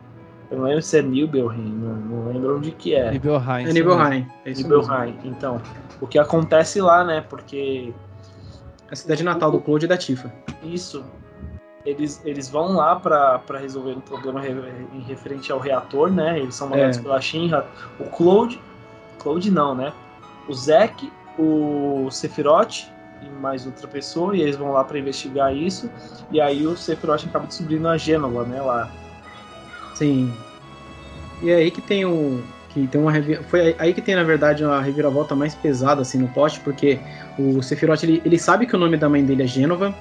Eu 0.50 0.58
não 0.58 0.64
lembro 0.66 0.82
se 0.82 0.98
é 0.98 1.02
Nibelheim, 1.02 1.68
não, 1.68 1.94
não 1.94 2.32
lembro 2.32 2.56
onde 2.56 2.70
que 2.70 2.94
é. 2.94 3.10
Nibelheim. 3.10 3.68
É 3.68 3.72
Nibelheim. 3.72 4.26
É 4.44 4.52
Nibelheim. 4.52 5.18
Então, 5.24 5.60
o 6.00 6.06
que 6.06 6.18
acontece 6.18 6.80
lá, 6.80 7.04
né? 7.04 7.20
Porque... 7.22 7.92
A 8.90 8.96
cidade 8.96 9.24
natal 9.24 9.50
do 9.50 9.60
Claude 9.60 9.86
e 9.86 9.88
da 9.88 9.96
Tifa. 9.96 10.32
Isso. 10.62 11.04
Eles, 11.84 12.22
eles 12.24 12.48
vão 12.48 12.74
lá 12.74 12.96
para 12.96 13.58
resolver 13.58 13.92
um 13.92 14.00
problema 14.00 14.42
em 14.46 15.00
referente 15.00 15.50
ao 15.50 15.58
reator, 15.58 16.10
né? 16.10 16.38
Eles 16.38 16.54
são 16.54 16.68
mandados 16.68 16.98
é. 16.98 17.02
pela 17.02 17.20
Shinra. 17.20 17.66
O 17.98 18.04
Claude 18.04 18.60
Cloud 19.18 19.50
não, 19.50 19.74
né? 19.74 19.92
O 20.48 20.54
Zack, 20.54 21.10
o 21.38 22.08
Sephiroth 22.10 22.86
e 23.22 23.28
mais 23.40 23.64
outra 23.66 23.88
pessoa, 23.88 24.36
e 24.36 24.42
eles 24.42 24.56
vão 24.56 24.72
lá 24.72 24.84
para 24.84 24.98
investigar 24.98 25.54
isso, 25.54 25.90
e 26.30 26.40
aí 26.40 26.66
o 26.66 26.76
Sephiroth 26.76 27.24
acaba 27.24 27.46
descobrindo 27.46 27.88
a 27.88 27.96
Gênova, 27.96 28.44
né, 28.44 28.60
lá. 28.60 28.90
Sim. 29.94 30.32
E 31.42 31.50
é 31.50 31.56
aí 31.56 31.70
que 31.70 31.80
tem 31.80 32.04
o 32.04 32.42
que 32.70 32.88
tem 32.88 33.00
uma 33.00 33.12
foi 33.48 33.76
aí 33.78 33.94
que 33.94 34.02
tem 34.02 34.16
na 34.16 34.24
verdade 34.24 34.64
uma 34.64 34.80
reviravolta 34.80 35.36
mais 35.36 35.54
pesada 35.54 36.02
assim 36.02 36.18
no 36.18 36.28
poste, 36.28 36.58
porque 36.60 36.98
o 37.38 37.62
Sephiroth 37.62 38.02
ele, 38.02 38.20
ele 38.24 38.38
sabe 38.38 38.66
que 38.66 38.74
o 38.74 38.78
nome 38.78 38.96
da 38.96 39.08
mãe 39.08 39.24
dele 39.24 39.44
é 39.44 39.46
Gênova, 39.46 39.94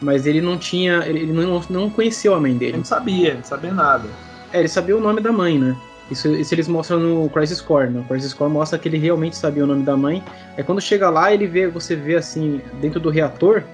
mas 0.00 0.26
ele 0.26 0.40
não 0.40 0.56
tinha, 0.56 1.04
ele 1.06 1.32
não, 1.32 1.60
não 1.68 1.90
conheceu 1.90 2.34
a 2.34 2.40
mãe 2.40 2.56
dele. 2.56 2.72
Ele 2.72 2.78
não 2.78 2.84
sabia, 2.84 3.34
não 3.34 3.44
sabia 3.44 3.72
nada. 3.72 4.08
É, 4.52 4.60
ele 4.60 4.68
sabia 4.68 4.96
o 4.96 5.00
nome 5.00 5.20
da 5.20 5.32
mãe, 5.32 5.58
né? 5.58 5.76
Isso, 6.10 6.28
isso 6.28 6.54
eles 6.54 6.68
mostram 6.68 7.00
no 7.00 7.28
Crisis 7.30 7.60
Core, 7.60 7.90
né? 7.90 8.00
O 8.00 8.04
Crisis 8.04 8.32
Core 8.32 8.50
mostra 8.50 8.78
que 8.78 8.88
ele 8.88 8.98
realmente 8.98 9.36
sabia 9.36 9.64
o 9.64 9.66
nome 9.66 9.82
da 9.82 9.96
mãe. 9.96 10.22
Aí 10.56 10.62
quando 10.62 10.80
chega 10.80 11.10
lá, 11.10 11.32
ele 11.32 11.46
vê, 11.46 11.66
você 11.66 11.96
vê 11.96 12.16
assim, 12.16 12.60
dentro 12.80 13.00
do 13.00 13.10
reator, 13.10 13.64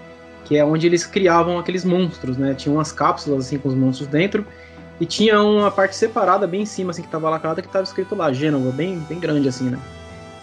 que 0.45 0.57
é 0.57 0.65
onde 0.65 0.87
eles 0.87 1.05
criavam 1.05 1.59
aqueles 1.59 1.85
monstros, 1.85 2.39
né? 2.39 2.55
Tinha 2.55 2.75
umas 2.75 2.91
cápsulas 2.91 3.47
assim 3.47 3.59
com 3.59 3.69
os 3.69 3.75
monstros 3.75 4.09
dentro. 4.09 4.47
E 5.01 5.07
tinha 5.07 5.43
uma 5.43 5.71
parte 5.71 5.97
separada 5.97 6.47
bem 6.47 6.63
em 6.63 6.67
cima, 6.67 6.91
assim, 6.91 7.03
que 7.03 7.09
tava 7.09 7.29
lacrada, 7.29 7.61
que 7.61 7.69
tava 7.69 7.85
escrito 7.85 8.15
lá, 8.15 8.33
Gênova, 8.33 8.71
bem, 8.71 8.99
bem 9.09 9.19
grande, 9.19 9.49
assim, 9.49 9.69
né? 9.69 9.79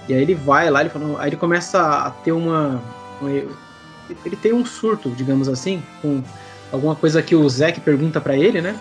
E 0.07 0.13
aí 0.13 0.21
ele 0.21 0.35
vai 0.35 0.69
lá, 0.69 0.81
ele 0.81 0.89
fala, 0.89 1.21
aí 1.21 1.29
ele 1.29 1.37
começa 1.37 1.81
a 1.81 2.09
ter 2.09 2.31
uma, 2.31 2.81
uma. 3.21 3.29
Ele 3.29 4.35
tem 4.41 4.51
um 4.51 4.65
surto, 4.65 5.09
digamos 5.11 5.47
assim, 5.47 5.81
com 6.01 6.21
alguma 6.71 6.95
coisa 6.95 7.21
que 7.21 7.35
o 7.35 7.47
Zack 7.47 7.79
pergunta 7.79 8.19
para 8.19 8.35
ele, 8.35 8.59
né? 8.59 8.77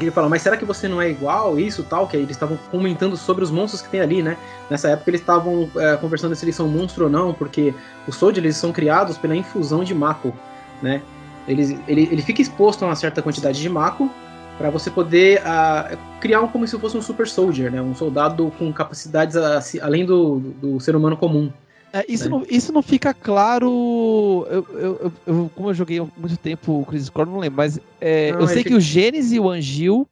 Ele 0.00 0.10
fala, 0.10 0.28
mas 0.28 0.42
será 0.42 0.56
que 0.56 0.64
você 0.64 0.88
não 0.88 1.00
é 1.02 1.10
igual, 1.10 1.58
isso 1.58 1.82
tal? 1.82 2.06
Que 2.06 2.16
eles 2.16 2.30
estavam 2.30 2.58
comentando 2.70 3.16
sobre 3.16 3.44
os 3.44 3.50
monstros 3.50 3.82
que 3.82 3.88
tem 3.88 4.00
ali, 4.00 4.22
né? 4.22 4.36
Nessa 4.70 4.88
época 4.88 5.10
eles 5.10 5.20
estavam 5.20 5.68
é, 5.76 5.96
conversando 5.96 6.34
se 6.34 6.44
eles 6.44 6.56
são 6.56 6.66
monstro 6.66 7.04
ou 7.04 7.10
não, 7.10 7.34
porque 7.34 7.74
os 8.06 8.16
Soldiers 8.16 8.44
eles 8.44 8.56
são 8.56 8.72
criados 8.72 9.18
pela 9.18 9.36
infusão 9.36 9.84
de 9.84 9.94
Mako, 9.94 10.32
né? 10.80 11.02
Eles, 11.46 11.76
ele, 11.86 12.08
ele 12.10 12.22
fica 12.22 12.40
exposto 12.40 12.82
a 12.84 12.86
uma 12.86 12.96
certa 12.96 13.20
quantidade 13.20 13.60
de 13.60 13.68
Mako 13.68 14.10
para 14.56 14.70
você 14.70 14.90
poder 14.90 15.42
criar 16.20 16.40
um, 16.40 16.48
como 16.48 16.66
se 16.66 16.78
fosse 16.78 16.96
um 16.96 17.02
super 17.02 17.26
soldier, 17.26 17.70
né? 17.70 17.82
Um 17.82 17.94
soldado 17.94 18.52
com 18.58 18.72
capacidades 18.72 19.36
uh, 19.36 19.80
além 19.82 20.06
do, 20.06 20.38
do 20.38 20.80
ser 20.80 20.94
humano 20.94 21.16
comum. 21.16 21.52
É, 21.92 22.04
isso, 22.08 22.24
né? 22.24 22.30
não, 22.30 22.46
isso 22.48 22.72
não 22.72 22.82
fica 22.82 23.12
claro. 23.12 24.46
Eu, 24.48 24.66
eu, 24.72 25.12
eu, 25.26 25.50
como 25.54 25.68
eu 25.68 25.74
joguei 25.74 25.98
há 25.98 26.06
muito 26.16 26.36
tempo 26.38 26.80
o 26.80 26.86
Crisis 26.86 27.10
Core, 27.10 27.28
não 27.28 27.38
lembro, 27.38 27.58
mas 27.58 27.78
é, 28.00 28.32
não, 28.32 28.40
eu 28.40 28.48
sei 28.48 28.58
fica... 28.58 28.70
que 28.70 28.76
o 28.76 28.80
Gênesis 28.80 29.32
e 29.32 29.38
o 29.38 29.50
Angil. 29.50 30.08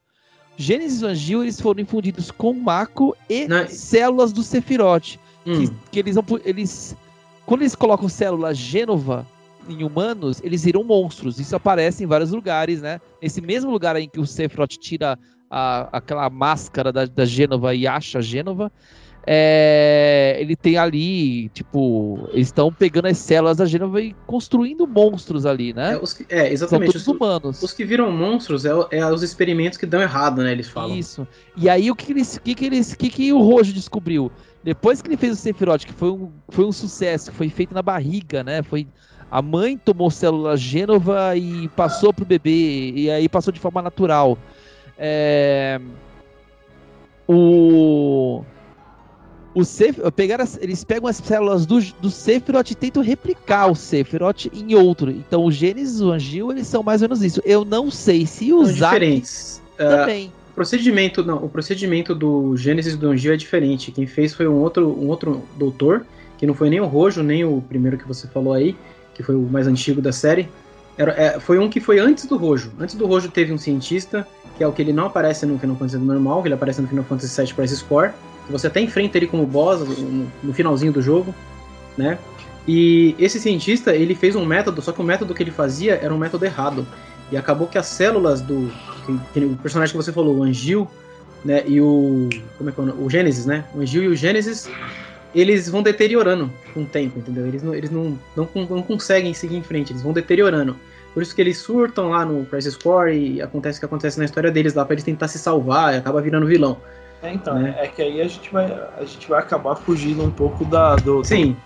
Gênesis 0.59 1.01
e 1.01 1.05
o 1.05 1.09
Angil 1.09 1.43
eles 1.43 1.59
foram 1.59 1.81
infundidos 1.81 2.31
com 2.31 2.53
Mako 2.53 3.17
e 3.31 3.49
não. 3.49 3.67
células 3.67 4.31
do 4.31 4.43
Sephiroth. 4.43 5.17
Hum. 5.47 5.67
Que, 5.67 5.73
que, 5.91 5.99
eles, 5.99 6.17
eles. 6.45 6.97
Quando 7.47 7.63
eles 7.63 7.75
colocam 7.75 8.09
células 8.11 8.59
Gênova 8.59 9.27
em 9.67 9.83
humanos, 9.83 10.41
eles 10.45 10.65
viram 10.65 10.85
monstros. 10.85 11.41
Isso 11.41 11.57
aparece 11.57 12.05
em 12.05 12.07
vários 12.07 12.31
lugares, 12.31 12.83
né? 12.83 13.01
Nesse 13.23 13.41
mesmo 13.41 13.71
lugar 13.71 13.97
em 13.97 14.09
que 14.09 14.21
o 14.21 14.27
Sephiroth 14.27 14.77
tira 14.79 15.19
a, 15.51 15.89
aquela 15.93 16.29
máscara 16.29 16.93
da, 16.93 17.07
da 17.07 17.25
Gênova 17.25 17.75
e 17.75 17.87
acha 17.87 18.19
a 18.19 18.23
Gênova 18.23 18.71
é, 19.27 20.37
ele 20.41 20.57
tem 20.57 20.79
ali, 20.79 21.51
tipo, 21.51 22.29
eles 22.33 22.49
estão 22.49 22.73
pegando 22.73 23.07
as 23.07 23.19
células 23.19 23.59
da 23.59 23.67
Gênova 23.67 24.01
e 24.01 24.15
construindo 24.27 24.87
monstros 24.87 25.45
ali, 25.45 25.75
né? 25.75 25.95
É, 25.95 25.99
os 25.99 26.13
que, 26.13 26.27
é 26.29 26.53
exatamente. 26.53 26.99
São 26.99 27.15
todos 27.15 27.21
humanos. 27.21 27.63
Os 27.63 27.73
que 27.73 27.85
viram 27.85 28.11
monstros 28.11 28.65
é, 28.65 28.71
é, 28.91 29.07
os 29.07 29.23
experimentos 29.23 29.77
que 29.77 29.85
dão 29.85 30.01
errado, 30.01 30.43
né? 30.43 30.53
Eles 30.53 30.69
falam. 30.69 30.97
Isso. 30.97 31.27
E 31.57 31.69
aí 31.69 31.91
o 31.91 31.95
que, 31.95 32.13
eles, 32.13 32.39
que, 32.39 32.55
que, 32.55 32.65
eles, 32.65 32.95
que, 32.95 33.11
que 33.11 33.33
o 33.33 33.41
Rojo 33.41 33.73
descobriu? 33.73 34.33
Depois 34.65 35.03
que 35.03 35.09
ele 35.09 35.17
fez 35.17 35.33
o 35.35 35.37
Sephiroth, 35.37 35.85
que 35.85 35.93
foi 35.93 36.11
um, 36.11 36.31
foi 36.49 36.65
um 36.65 36.73
sucesso, 36.73 37.33
foi 37.33 37.49
feito 37.51 37.75
na 37.75 37.83
barriga, 37.83 38.43
né? 38.43 38.63
Foi 38.63 38.87
A 39.31 39.43
mãe 39.43 39.77
tomou 39.77 40.11
célula 40.11 40.57
Gênova 40.57 41.37
e 41.37 41.69
passou 41.69 42.13
pro 42.13 42.25
bebê, 42.25 42.93
e 42.95 43.11
aí 43.11 43.29
passou 43.29 43.53
de 43.53 43.61
forma 43.61 43.83
natural. 43.83 44.39
É... 44.99 45.81
O 47.29 48.45
o 49.55 49.65
Seph, 49.65 49.99
pegaram 50.15 50.45
as, 50.45 50.59
eles 50.61 50.85
pegam 50.85 51.09
as 51.09 51.17
células 51.17 51.67
do, 51.67 51.81
do 52.01 52.11
Sephiroth 52.11 52.71
e 52.71 52.75
tentam 52.75 53.03
replicar 53.03 53.71
o 53.71 53.75
Sephiroth 53.75 54.47
em 54.53 54.75
outro. 54.75 55.11
Então 55.11 55.45
o 55.45 55.51
Gênesis 55.51 56.01
e 56.01 56.05
o 56.05 56.13
Angil, 56.13 56.53
eles 56.53 56.67
são 56.67 56.83
mais 56.83 57.03
ou 57.03 57.09
menos 57.09 57.23
isso. 57.23 57.43
Eu 57.45 57.65
não 57.65 57.91
sei 57.91 58.27
se 58.27 58.53
usar 58.53 58.93
diferentes. 58.93 59.61
também. 59.77 60.27
Uh, 60.27 60.41
o 60.51 60.55
procedimento, 60.55 61.25
não, 61.25 61.45
o 61.45 61.49
procedimento 61.49 62.15
do 62.15 62.57
Gênesis 62.57 62.95
e 62.95 62.97
do 62.97 63.09
Angil 63.09 63.33
é 63.33 63.37
diferente. 63.37 63.91
Quem 63.91 64.07
fez 64.07 64.35
foi 64.35 64.47
um 64.47 64.57
outro, 64.57 64.89
um 64.89 65.09
outro 65.09 65.43
doutor, 65.57 66.05
que 66.39 66.47
não 66.47 66.55
foi 66.55 66.71
nem 66.71 66.81
o 66.81 66.87
Rojo, 66.87 67.23
nem 67.23 67.45
o 67.45 67.63
primeiro 67.69 67.97
que 67.97 68.07
você 68.07 68.29
falou 68.29 68.53
aí, 68.53 68.77
que 69.15 69.23
foi 69.23 69.35
o 69.35 69.43
mais 69.43 69.67
antigo 69.67 70.01
da 70.01 70.13
série. 70.13 70.49
Era, 70.97 71.13
é, 71.13 71.41
foi 71.41 71.59
um 71.59 71.69
que 71.69 71.81
foi 71.81 71.99
antes 71.99 72.27
do 72.27 72.37
Rojo. 72.37 72.71
Antes 72.79 72.95
do 72.95 73.07
Rojo 73.07 73.31
teve 73.31 73.53
um 73.53 73.59
cientista, 73.59 74.27
que 74.57 74.63
é 74.63 74.67
o 74.67 74.73
que 74.73 74.83
ele 74.83 74.93
não 74.93 75.07
aparece 75.07 75.47
no 75.47 75.59
Final 75.59 75.77
Fantasy 75.77 75.97
normal, 75.99 76.43
que 76.43 76.49
ele 76.49 76.55
aparece 76.55 76.83
no 76.83 76.89
Final 76.89 77.05
Fantasy 77.05 77.43
VII 77.43 77.55
Crisis 77.55 77.83
Core 77.83 78.13
você 78.51 78.67
até 78.67 78.81
enfrenta 78.81 79.17
ele 79.17 79.27
como 79.27 79.47
boss 79.47 79.81
no, 79.81 80.31
no 80.43 80.53
finalzinho 80.53 80.93
do 80.93 81.01
jogo, 81.01 81.35
né? 81.97 82.19
E 82.67 83.15
esse 83.19 83.41
cientista, 83.41 83.95
ele 83.95 84.15
fez 84.15 84.37
um 84.37 84.45
método, 84.45 84.83
só 84.83 84.93
que 84.93 85.01
o 85.01 85.05
método 85.05 85.35
que 85.35 85.43
ele 85.43 85.51
fazia 85.51 85.95
era 85.95 86.15
um 86.15 86.19
método 86.19 86.45
errado. 86.45 86.87
E 87.33 87.37
acabou 87.37 87.67
que 87.67 87.79
as 87.79 87.87
células 87.87 88.41
do. 88.41 88.71
Que, 89.07 89.19
que, 89.33 89.45
o 89.45 89.57
personagem 89.57 89.93
que 89.93 89.97
você 89.97 90.13
falou, 90.13 90.39
o 90.39 90.43
Angil, 90.43 90.89
né? 91.45 91.63
E 91.67 91.81
o. 91.81 92.29
Como 92.59 92.71
é 92.71 92.73
que 92.73 92.81
é 92.81 92.85
o, 92.85 93.05
o 93.05 93.11
Gênesis, 93.11 93.47
né? 93.47 93.65
O 93.75 93.81
Angil 93.81 94.05
e 94.05 94.09
o 94.09 94.17
Gênesis, 94.17 94.69
eles 95.35 95.69
vão 95.69 95.83
deteriorando 95.83 96.51
com 96.75 96.83
o 96.83 96.87
tempo, 96.87 97.19
entendeu? 97.19 97.47
Eles 97.47 97.63
não, 97.63 97.75
eles 97.75 97.91
não, 97.91 98.19
não, 98.37 98.49
não 98.55 98.83
conseguem 98.83 99.33
seguir 99.33 99.57
em 99.57 99.63
frente, 99.63 99.93
eles 99.93 100.03
vão 100.03 100.13
deteriorando. 100.13 100.77
Por 101.15 101.23
isso 101.23 101.35
que 101.35 101.41
eles 101.41 101.59
surtam 101.59 102.11
lá 102.11 102.25
no 102.25 102.45
Crisis 102.47 102.77
Core 102.77 103.17
e 103.17 103.43
acontece 103.43 103.79
o 103.79 103.81
que 103.81 103.87
acontece 103.87 104.19
na 104.19 104.25
história 104.25 104.51
deles 104.51 104.75
lá, 104.75 104.85
pra 104.85 104.95
eles 104.95 105.05
tentar 105.05 105.29
se 105.29 105.39
salvar 105.39 105.95
e 105.95 105.97
acaba 105.97 106.21
virando 106.21 106.47
vilão. 106.47 106.79
É, 107.23 107.33
então, 107.35 107.59
né? 107.59 107.75
é 107.79 107.87
que 107.87 108.01
aí 108.01 108.21
a 108.21 108.29
gente 108.29 108.51
vai, 108.51 108.67
a 108.97 109.05
gente 109.05 109.29
vai 109.29 109.41
acabar 109.41 109.75
fugindo 109.77 110.23
um 110.23 110.31
pouco 110.31 110.65
da, 110.65 110.97
do, 110.97 111.23
Sim. 111.23 111.57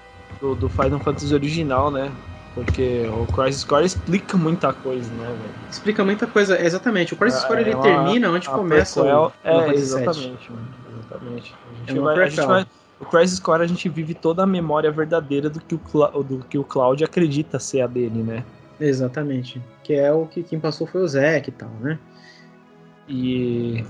Do, 0.41 0.55
do 0.55 0.69
Final 0.69 0.99
Fantasy 0.99 1.33
original, 1.33 1.91
né? 1.91 2.11
Porque 2.55 3.05
o 3.09 3.27
Crisis 3.33 3.65
Core 3.65 3.85
explica 3.85 4.37
muita 4.37 4.73
coisa, 4.73 5.13
né, 5.15 5.27
velho? 5.27 5.55
Explica 5.71 6.05
muita 6.05 6.27
coisa, 6.27 6.61
exatamente. 6.61 7.13
O 7.13 7.17
Crisis 7.17 7.45
Core 7.45 7.59
é, 7.59 7.63
ele 7.63 7.75
uma, 7.75 7.83
termina 7.83 8.31
onde 8.31 8.49
começa 8.49 9.03
o, 9.03 9.33
é, 9.43 9.75
exatamente, 9.75 10.53
mano, 10.53 10.69
exatamente. 10.93 11.55
A 11.65 11.91
gente, 11.91 11.99
é 11.99 12.01
vai, 12.01 12.23
a 12.23 12.29
gente 12.29 12.47
vai, 12.47 12.67
o 13.01 13.05
Crisis 13.05 13.41
Core 13.41 13.63
a 13.63 13.67
gente 13.67 13.89
vive 13.89 14.15
toda 14.15 14.45
a 14.45 14.47
memória 14.47 14.91
verdadeira 14.91 15.51
do 15.51 15.61
que 15.61 15.75
o, 15.75 16.23
do 16.23 16.39
que 16.49 16.57
o 16.57 16.63
Cloud 16.63 17.03
acredita 17.03 17.59
ser 17.59 17.81
a 17.81 17.87
dele, 17.89 18.23
né? 18.23 18.45
Exatamente. 18.81 19.61
Que 19.83 19.95
é 19.95 20.13
o 20.13 20.27
que 20.27 20.43
quem 20.43 20.61
passou 20.61 20.87
foi 20.87 21.03
o 21.03 21.09
Zack 21.09 21.49
e 21.49 21.53
tal, 21.53 21.71
né? 21.81 21.99
E 23.09 23.85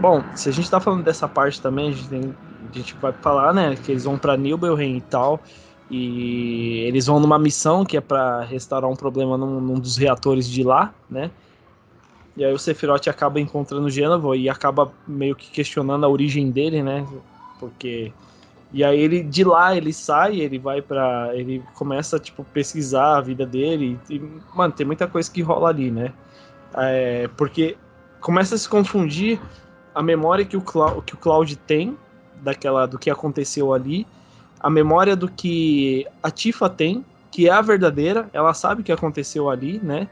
Bom, 0.00 0.24
se 0.32 0.48
a 0.48 0.52
gente 0.52 0.70
tá 0.70 0.80
falando 0.80 1.02
dessa 1.04 1.28
parte 1.28 1.60
também, 1.60 1.88
a 1.88 1.92
gente, 1.92 2.08
tem, 2.08 2.20
a 2.62 2.76
gente 2.78 2.96
vai 3.00 3.12
falar, 3.12 3.52
né, 3.52 3.76
que 3.76 3.90
eles 3.90 4.04
vão 4.04 4.16
pra 4.16 4.36
Nibelheim 4.36 4.96
e 4.96 5.02
tal, 5.02 5.42
e 5.90 6.84
eles 6.86 7.06
vão 7.06 7.18
numa 7.18 7.38
missão 7.38 7.84
que 7.84 7.96
é 7.96 8.00
para 8.00 8.42
restaurar 8.42 8.88
um 8.90 8.94
problema 8.96 9.36
num, 9.36 9.60
num, 9.60 9.80
dos 9.80 9.96
reatores 9.96 10.48
de 10.48 10.62
lá, 10.62 10.94
né? 11.10 11.32
E 12.36 12.44
aí 12.44 12.52
o 12.52 12.58
Sephiroth 12.58 13.08
acaba 13.08 13.40
encontrando 13.40 13.90
Gênova 13.90 14.36
e 14.36 14.48
acaba 14.48 14.94
meio 15.06 15.34
que 15.34 15.50
questionando 15.50 16.04
a 16.04 16.08
origem 16.08 16.50
dele, 16.52 16.82
né? 16.82 17.04
Porque 17.58 18.12
e 18.70 18.84
aí 18.84 19.00
ele 19.00 19.22
de 19.22 19.44
lá 19.44 19.74
ele 19.76 19.92
sai, 19.92 20.40
ele 20.40 20.58
vai 20.58 20.82
para 20.82 21.34
ele 21.34 21.62
começa 21.74 22.18
tipo 22.20 22.44
pesquisar 22.44 23.16
a 23.18 23.20
vida 23.22 23.46
dele 23.46 23.98
e 24.08 24.20
mano, 24.54 24.72
tem 24.74 24.86
muita 24.86 25.08
coisa 25.08 25.30
que 25.30 25.42
rola 25.42 25.68
ali, 25.70 25.90
né? 25.90 26.14
É, 26.76 27.28
porque 27.28 27.76
começa 28.20 28.54
a 28.54 28.58
se 28.58 28.68
confundir 28.68 29.40
a 29.98 30.02
memória 30.02 30.44
que 30.44 30.56
o, 30.56 30.60
Cloud, 30.60 31.02
que 31.02 31.14
o 31.14 31.16
Cloud 31.16 31.56
tem 31.56 31.98
daquela 32.40 32.86
do 32.86 32.96
que 32.96 33.10
aconteceu 33.10 33.74
ali, 33.74 34.06
a 34.60 34.70
memória 34.70 35.16
do 35.16 35.28
que 35.28 36.06
a 36.22 36.30
Tifa 36.30 36.70
tem, 36.70 37.04
que 37.32 37.48
é 37.48 37.50
a 37.50 37.60
verdadeira, 37.60 38.30
ela 38.32 38.54
sabe 38.54 38.80
o 38.80 38.84
que 38.84 38.92
aconteceu 38.92 39.50
ali, 39.50 39.80
né? 39.82 40.08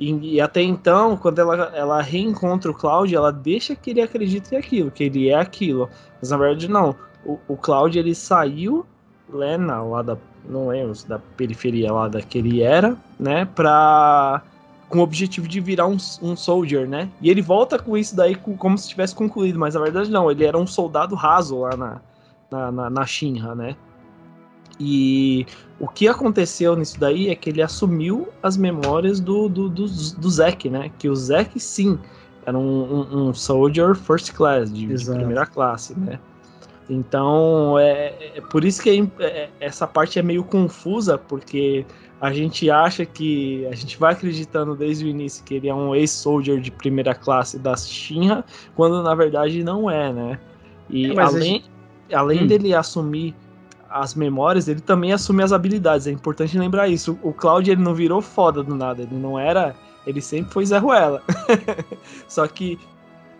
E, 0.00 0.36
e, 0.36 0.40
até 0.40 0.62
então, 0.62 1.14
quando 1.14 1.40
ela, 1.40 1.70
ela 1.76 2.00
reencontra 2.00 2.70
o 2.70 2.74
Cloud, 2.74 3.14
ela 3.14 3.30
deixa 3.30 3.76
que 3.76 3.90
ele 3.90 4.00
acredite 4.00 4.54
em 4.54 4.56
aquilo, 4.56 4.90
que 4.90 5.04
ele 5.04 5.28
é 5.28 5.34
aquilo. 5.34 5.90
Mas 6.22 6.30
na 6.30 6.38
verdade 6.38 6.66
não. 6.66 6.96
O, 7.22 7.38
o 7.48 7.54
Cloud 7.54 7.98
ele 7.98 8.14
saiu 8.14 8.86
né, 9.28 9.58
lá 9.58 10.00
da. 10.00 10.16
Não 10.48 10.68
lembro, 10.68 10.94
da 11.06 11.18
periferia 11.18 11.92
lá 11.92 12.08
da 12.08 12.22
que 12.22 12.38
ele 12.38 12.62
era, 12.62 12.96
né? 13.20 13.44
Pra 13.44 14.42
com 14.88 14.98
o 14.98 15.02
objetivo 15.02 15.46
de 15.46 15.60
virar 15.60 15.86
um, 15.86 15.96
um 16.22 16.34
soldier, 16.34 16.88
né? 16.88 17.08
E 17.20 17.30
ele 17.30 17.42
volta 17.42 17.78
com 17.78 17.96
isso 17.96 18.16
daí 18.16 18.34
como 18.34 18.76
se 18.78 18.88
tivesse 18.88 19.14
concluído, 19.14 19.58
mas 19.58 19.74
na 19.74 19.80
verdade 19.80 20.10
não, 20.10 20.30
ele 20.30 20.44
era 20.44 20.56
um 20.56 20.66
soldado 20.66 21.14
raso 21.14 21.60
lá 21.60 21.76
na, 21.76 22.00
na, 22.50 22.72
na, 22.72 22.90
na 22.90 23.06
Shinra, 23.06 23.54
né? 23.54 23.76
E 24.80 25.46
o 25.80 25.88
que 25.88 26.06
aconteceu 26.06 26.76
nisso 26.76 26.98
daí 26.98 27.28
é 27.28 27.34
que 27.34 27.50
ele 27.50 27.60
assumiu 27.60 28.28
as 28.42 28.56
memórias 28.56 29.20
do, 29.20 29.48
do, 29.48 29.68
do, 29.68 29.86
do 29.86 30.30
Zack, 30.30 30.70
né? 30.70 30.90
Que 30.98 31.08
o 31.08 31.16
Zack, 31.16 31.58
sim, 31.58 31.98
era 32.46 32.56
um, 32.56 32.62
um, 32.62 33.28
um 33.28 33.34
soldier 33.34 33.94
first 33.94 34.32
class, 34.32 34.72
de, 34.72 34.86
de, 34.86 35.04
primeira 35.04 35.44
classe, 35.44 35.98
né? 35.98 36.18
Então, 36.88 37.78
é, 37.78 38.32
é 38.36 38.40
por 38.40 38.64
isso 38.64 38.82
que 38.82 38.88
é, 39.18 39.24
é, 39.24 39.50
essa 39.60 39.86
parte 39.86 40.18
é 40.18 40.22
meio 40.22 40.42
confusa, 40.42 41.18
porque 41.18 41.84
a 42.20 42.32
gente 42.32 42.68
acha 42.70 43.06
que 43.06 43.66
a 43.66 43.74
gente 43.74 43.98
vai 43.98 44.12
acreditando 44.12 44.74
desde 44.74 45.04
o 45.04 45.08
início 45.08 45.44
que 45.44 45.54
ele 45.54 45.68
é 45.68 45.74
um 45.74 45.94
ex-soldier 45.94 46.60
de 46.60 46.70
primeira 46.70 47.14
classe 47.14 47.58
da 47.58 47.76
Shinra, 47.76 48.44
quando 48.74 49.02
na 49.02 49.14
verdade 49.14 49.62
não 49.62 49.90
é, 49.90 50.12
né? 50.12 50.40
E 50.90 51.12
é, 51.12 51.20
além, 51.20 51.42
gente... 51.42 51.70
além 52.12 52.42
hum. 52.42 52.46
dele 52.46 52.74
assumir 52.74 53.34
as 53.88 54.14
memórias, 54.14 54.68
ele 54.68 54.80
também 54.80 55.12
assume 55.12 55.42
as 55.42 55.52
habilidades. 55.52 56.06
É 56.06 56.10
importante 56.10 56.58
lembrar 56.58 56.88
isso. 56.88 57.18
O 57.22 57.32
Cloud 57.32 57.70
ele 57.70 57.80
não 57.80 57.94
virou 57.94 58.20
foda 58.20 58.62
do 58.62 58.74
nada, 58.74 59.02
ele 59.02 59.16
não 59.16 59.38
era, 59.38 59.74
ele 60.06 60.20
sempre 60.20 60.52
foi 60.52 60.66
Zé 60.66 60.78
Ruela. 60.78 61.22
Só 62.28 62.46
que 62.46 62.78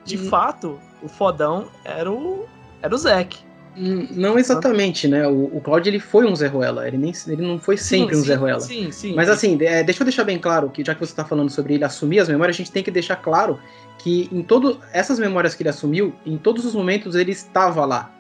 de 0.09 0.17
fato, 0.17 0.79
o 1.03 1.09
fodão 1.09 1.69
era 1.85 2.11
o 2.11 2.47
era 2.81 2.95
o 2.95 2.99
Zack. 2.99 3.39
Não 3.79 4.39
exatamente, 4.39 5.07
né? 5.07 5.27
O, 5.27 5.57
o 5.57 5.61
Claudio 5.61 5.91
ele 5.91 6.01
foi 6.01 6.27
um 6.27 6.35
Zé 6.35 6.49
Ruela, 6.49 6.87
ele, 6.87 6.99
nem, 6.99 7.13
ele 7.29 7.43
não 7.43 7.59
foi 7.59 7.77
sempre 7.77 8.15
sim, 8.15 8.21
um 8.21 8.25
Zé 8.25 8.35
Ruela. 8.35 8.61
Sim, 8.61 8.91
sim. 8.91 9.15
Mas 9.15 9.29
assim, 9.29 9.57
é, 9.63 9.85
deixa 9.85 10.03
eu 10.03 10.05
deixar 10.05 10.25
bem 10.25 10.39
claro 10.39 10.69
que 10.71 10.85
já 10.85 10.95
que 10.95 11.01
você 11.01 11.13
está 11.13 11.25
falando 11.25 11.51
sobre 11.51 11.75
ele 11.75 11.85
assumir 11.85 12.19
as 12.19 12.29
memórias, 12.29 12.57
a 12.57 12.59
gente 12.59 12.73
tem 12.73 12.83
que 12.83 12.91
deixar 12.91 13.17
claro 13.17 13.59
que 13.99 14.29
em 14.33 14.43
todo 14.43 14.81
essas 14.93 15.19
memórias 15.19 15.55
que 15.55 15.63
ele 15.63 15.71
assumiu, 15.71 16.13
em 16.27 16.37
todos 16.37 16.65
os 16.65 16.75
momentos 16.75 17.15
ele 17.15 17.33
estava 17.33 17.85
lá. 17.85 18.18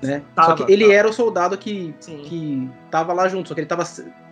Né? 0.00 0.22
Tava, 0.34 0.56
só 0.56 0.64
que 0.64 0.72
ele 0.72 0.84
tava. 0.84 0.94
era 0.94 1.08
o 1.08 1.12
soldado 1.12 1.58
que, 1.58 1.92
que 2.00 2.70
tava 2.90 3.12
lá 3.12 3.28
junto, 3.28 3.48
só 3.48 3.54
que 3.54 3.60
ele 3.60 3.66
tava. 3.66 3.82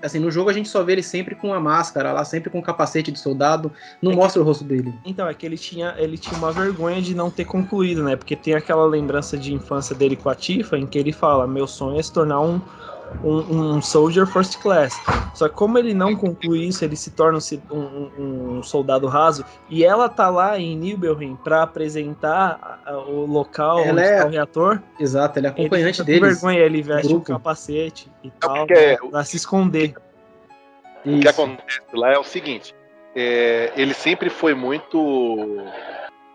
Assim, 0.00 0.18
no 0.20 0.30
jogo 0.30 0.48
a 0.48 0.52
gente 0.52 0.68
só 0.68 0.84
vê 0.84 0.92
ele 0.92 1.02
sempre 1.02 1.34
com 1.34 1.52
a 1.52 1.58
máscara 1.58 2.12
lá, 2.12 2.24
sempre 2.24 2.50
com 2.50 2.60
o 2.60 2.62
capacete 2.62 3.10
de 3.10 3.18
soldado, 3.18 3.72
não 4.00 4.12
é 4.12 4.14
mostra 4.14 4.40
que, 4.40 4.44
o 4.44 4.46
rosto 4.46 4.62
dele. 4.62 4.94
Então, 5.04 5.28
é 5.28 5.34
que 5.34 5.44
ele 5.44 5.58
tinha, 5.58 5.94
ele 5.98 6.16
tinha 6.16 6.38
uma 6.38 6.52
vergonha 6.52 7.02
de 7.02 7.14
não 7.14 7.30
ter 7.30 7.44
concluído, 7.44 8.02
né? 8.04 8.14
Porque 8.14 8.36
tem 8.36 8.54
aquela 8.54 8.86
lembrança 8.86 9.36
de 9.36 9.52
infância 9.52 9.94
dele 9.94 10.14
com 10.14 10.28
a 10.28 10.34
Tifa, 10.34 10.78
em 10.78 10.86
que 10.86 10.98
ele 10.98 11.12
fala: 11.12 11.46
Meu 11.46 11.66
sonho 11.66 11.98
é 11.98 12.02
se 12.02 12.12
tornar 12.12 12.40
um, 12.40 12.60
um, 13.22 13.76
um, 13.76 13.82
soldier 13.82 14.26
first 14.26 14.58
class. 14.58 15.00
Só 15.34 15.48
que 15.48 15.54
como 15.54 15.78
ele 15.78 15.94
não 15.94 16.16
conclui 16.16 16.64
isso, 16.64 16.84
ele 16.84 16.96
se 16.96 17.10
torna 17.10 17.38
um, 17.70 18.10
um 18.58 18.62
soldado 18.62 19.06
raso. 19.06 19.44
E 19.68 19.84
ela 19.84 20.08
tá 20.08 20.28
lá 20.28 20.58
em 20.58 20.76
Nibelheim 20.76 21.36
para 21.36 21.62
apresentar 21.62 22.80
o 23.08 23.26
local 23.26 23.80
ela 23.80 23.92
onde 23.92 24.00
é... 24.00 24.14
está 24.14 24.26
o 24.26 24.30
reator. 24.30 24.82
Exato, 24.98 25.38
ele 25.38 25.46
é 25.46 25.50
acompanhante 25.50 26.02
dele. 26.02 26.20
vergonha, 26.20 26.58
ele 26.58 26.82
veste 26.82 27.12
o 27.12 27.18
um 27.18 27.20
capacete 27.20 28.10
e 28.22 28.28
é 28.28 28.32
tal, 28.40 28.66
porque... 28.66 28.98
pra 29.10 29.24
se 29.24 29.36
esconder. 29.36 29.94
O 31.04 31.20
que 31.20 31.28
acontece 31.28 31.80
lá 31.92 32.12
é 32.12 32.18
o 32.18 32.24
seguinte: 32.24 32.74
é, 33.14 33.72
ele 33.76 33.94
sempre 33.94 34.28
foi 34.28 34.54
muito. 34.54 35.64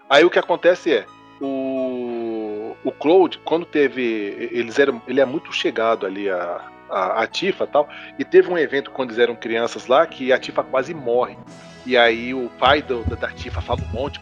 Aí 0.10 0.26
o 0.26 0.30
que 0.30 0.40
acontece 0.40 0.94
é, 0.94 1.06
o, 1.42 1.46
o 2.84 2.92
Claude, 2.92 3.40
quando 3.40 3.66
teve. 3.66 4.50
Eles 4.52 4.80
eram, 4.80 5.02
ele 5.08 5.22
é 5.22 5.26
muito 5.26 5.54
chegado 5.54 6.06
ali 6.06 6.30
a, 6.30 6.62
a, 6.90 7.24
a 7.24 7.28
Tifa 7.28 7.68
tal. 7.68 7.88
E 8.18 8.26
teve 8.26 8.50
um 8.50 8.58
evento 8.58 8.92
quando 8.92 9.10
eles 9.10 9.20
eram 9.20 9.36
crianças 9.36 9.88
lá 9.88 10.06
que 10.06 10.32
a 10.32 10.40
Tifa 10.40 10.64
quase 10.64 10.94
morre. 10.94 11.38
E 11.86 11.98
aí 11.98 12.34
o 12.34 12.50
pai 12.60 12.82
do, 12.82 13.04
da, 13.04 13.16
da 13.16 13.32
Tifa 13.32 13.62
fala 13.62 13.82
um 13.82 13.94
monte 13.94 14.20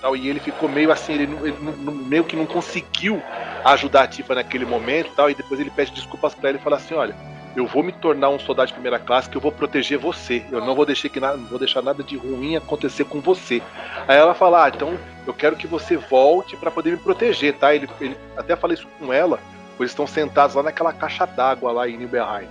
tal, 0.00 0.14
e 0.14 0.28
ele 0.28 0.38
ficou 0.38 0.68
meio 0.68 0.92
assim, 0.92 1.14
ele, 1.14 1.22
ele, 1.42 1.56
meio 2.06 2.24
que 2.24 2.36
não 2.36 2.44
conseguiu 2.44 3.22
ajudar 3.64 4.02
a 4.02 4.06
Tifa 4.06 4.34
naquele 4.34 4.66
momento 4.66 5.10
tal, 5.16 5.30
e 5.30 5.34
depois 5.34 5.58
ele 5.60 5.70
pede 5.70 5.92
desculpas 5.92 6.34
para 6.34 6.50
ela 6.50 6.58
e 6.58 6.60
fala 6.60 6.76
assim, 6.76 6.94
olha, 6.94 7.16
eu 7.54 7.66
vou 7.66 7.82
me 7.82 7.92
tornar 7.92 8.30
um 8.30 8.38
soldado 8.38 8.68
de 8.68 8.72
primeira 8.74 8.98
classe 8.98 9.28
que 9.28 9.36
eu 9.36 9.40
vou 9.40 9.52
proteger 9.52 9.98
você. 9.98 10.44
Eu 10.50 10.60
não 10.60 10.74
vou 10.74 10.86
deixar 10.86 11.08
que 11.08 11.20
nada, 11.20 11.36
vou 11.36 11.58
deixar 11.58 11.82
nada 11.82 12.02
de 12.02 12.16
ruim 12.16 12.56
acontecer 12.56 13.04
com 13.04 13.20
você. 13.20 13.62
Aí 14.08 14.16
ela 14.16 14.34
fala: 14.34 14.64
"Ah, 14.64 14.68
então 14.68 14.98
eu 15.26 15.34
quero 15.34 15.56
que 15.56 15.66
você 15.66 15.96
volte 15.96 16.56
para 16.56 16.70
poder 16.70 16.92
me 16.92 16.96
proteger, 16.96 17.54
tá?" 17.54 17.74
Ele, 17.74 17.88
ele 18.00 18.16
até 18.36 18.56
fala 18.56 18.74
isso 18.74 18.86
com 18.98 19.12
ela, 19.12 19.38
eles 19.78 19.92
estão 19.92 20.06
sentados 20.06 20.56
lá 20.56 20.62
naquela 20.62 20.92
caixa 20.92 21.26
d'água 21.26 21.72
lá 21.72 21.88
em 21.88 21.96
Nibelheim. 21.96 22.48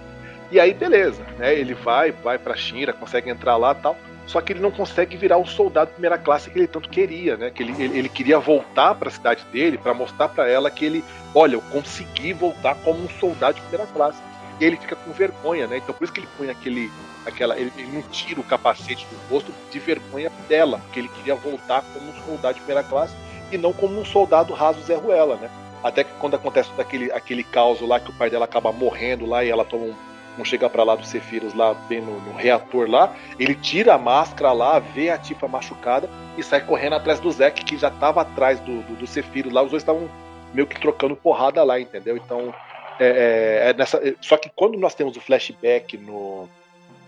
E 0.51 0.59
aí, 0.59 0.73
beleza, 0.73 1.23
né? 1.37 1.57
Ele 1.57 1.73
vai, 1.73 2.11
vai 2.11 2.37
pra 2.37 2.55
Shinra, 2.55 2.91
consegue 2.91 3.29
entrar 3.29 3.55
lá 3.55 3.73
tal. 3.73 3.95
Só 4.27 4.39
que 4.39 4.53
ele 4.53 4.59
não 4.59 4.71
consegue 4.71 5.17
virar 5.17 5.37
o 5.37 5.45
soldado 5.45 5.87
de 5.87 5.93
primeira 5.93 6.17
classe 6.17 6.49
que 6.49 6.59
ele 6.59 6.67
tanto 6.67 6.89
queria, 6.89 7.37
né? 7.37 7.49
Que 7.49 7.63
ele, 7.63 7.73
ele, 7.81 7.97
ele 7.99 8.09
queria 8.09 8.37
voltar 8.37 8.95
para 8.95 9.09
a 9.09 9.11
cidade 9.11 9.43
dele 9.51 9.77
para 9.77 9.93
mostrar 9.93 10.29
para 10.29 10.47
ela 10.47 10.69
que 10.69 10.85
ele, 10.85 11.03
olha, 11.33 11.55
eu 11.55 11.61
consegui 11.61 12.33
voltar 12.33 12.75
como 12.75 13.03
um 13.03 13.09
soldado 13.09 13.55
de 13.55 13.61
primeira 13.61 13.87
classe. 13.91 14.21
E 14.61 14.65
ele 14.65 14.77
fica 14.77 14.95
com 14.95 15.11
vergonha, 15.11 15.65
né? 15.65 15.77
Então 15.77 15.93
por 15.93 16.03
isso 16.03 16.13
que 16.13 16.19
ele 16.19 16.29
põe 16.37 16.49
aquele, 16.51 16.91
aquela, 17.25 17.57
ele, 17.59 17.73
ele 17.75 17.91
não 17.91 18.03
tira 18.03 18.39
o 18.39 18.43
capacete 18.43 19.07
do 19.07 19.33
rosto 19.33 19.51
de 19.71 19.79
vergonha 19.79 20.31
dela, 20.47 20.77
porque 20.85 20.99
ele 20.99 21.09
queria 21.09 21.33
voltar 21.33 21.83
como 21.91 22.11
um 22.11 22.25
soldado 22.27 22.53
de 22.53 22.61
primeira 22.61 22.87
classe 22.87 23.15
e 23.51 23.57
não 23.57 23.73
como 23.73 23.99
um 23.99 24.05
soldado 24.05 24.53
raso 24.53 24.79
Zé 24.81 24.95
Ruela, 24.95 25.35
né? 25.37 25.49
Até 25.83 26.03
que 26.03 26.11
quando 26.19 26.35
acontece 26.35 26.71
daquele 26.77 27.11
aquele 27.11 27.43
caos 27.43 27.81
lá 27.81 27.99
que 27.99 28.11
o 28.11 28.13
pai 28.13 28.29
dela 28.29 28.45
acaba 28.45 28.71
morrendo 28.71 29.25
lá 29.25 29.43
e 29.43 29.49
ela 29.49 29.65
toma 29.65 29.85
um 29.85 29.95
não 30.37 30.45
chega 30.45 30.69
para 30.69 30.83
lá 30.83 30.95
do 30.95 31.05
Cefiros 31.05 31.53
lá, 31.53 31.73
bem 31.73 31.99
no, 31.99 32.19
no, 32.21 32.33
reator 32.33 32.89
lá, 32.89 33.13
ele 33.37 33.53
tira 33.53 33.95
a 33.95 33.97
máscara 33.97 34.53
lá, 34.53 34.79
vê 34.79 35.09
a 35.09 35.17
Tifa 35.17 35.45
machucada 35.45 36.09
e 36.37 36.43
sai 36.43 36.61
correndo 36.61 36.93
atrás 36.93 37.19
do 37.19 37.29
Zek, 37.29 37.65
que 37.65 37.77
já 37.77 37.91
tava 37.91 38.21
atrás 38.21 38.59
do, 38.61 38.81
do, 38.83 38.95
do 38.95 39.07
Cefiros 39.07 39.51
lá, 39.51 39.61
os 39.61 39.71
dois 39.71 39.83
estavam 39.83 40.09
meio 40.53 40.65
que 40.65 40.79
trocando 40.79 41.17
porrada 41.17 41.61
lá, 41.63 41.79
entendeu? 41.79 42.15
Então, 42.15 42.53
é, 42.99 43.05
é, 43.07 43.69
é 43.69 43.73
nessa, 43.73 43.97
é, 43.97 44.15
só 44.21 44.37
que 44.37 44.49
quando 44.55 44.77
nós 44.77 44.95
temos 44.95 45.15
o 45.17 45.21
flashback 45.21 45.97
no 45.97 46.47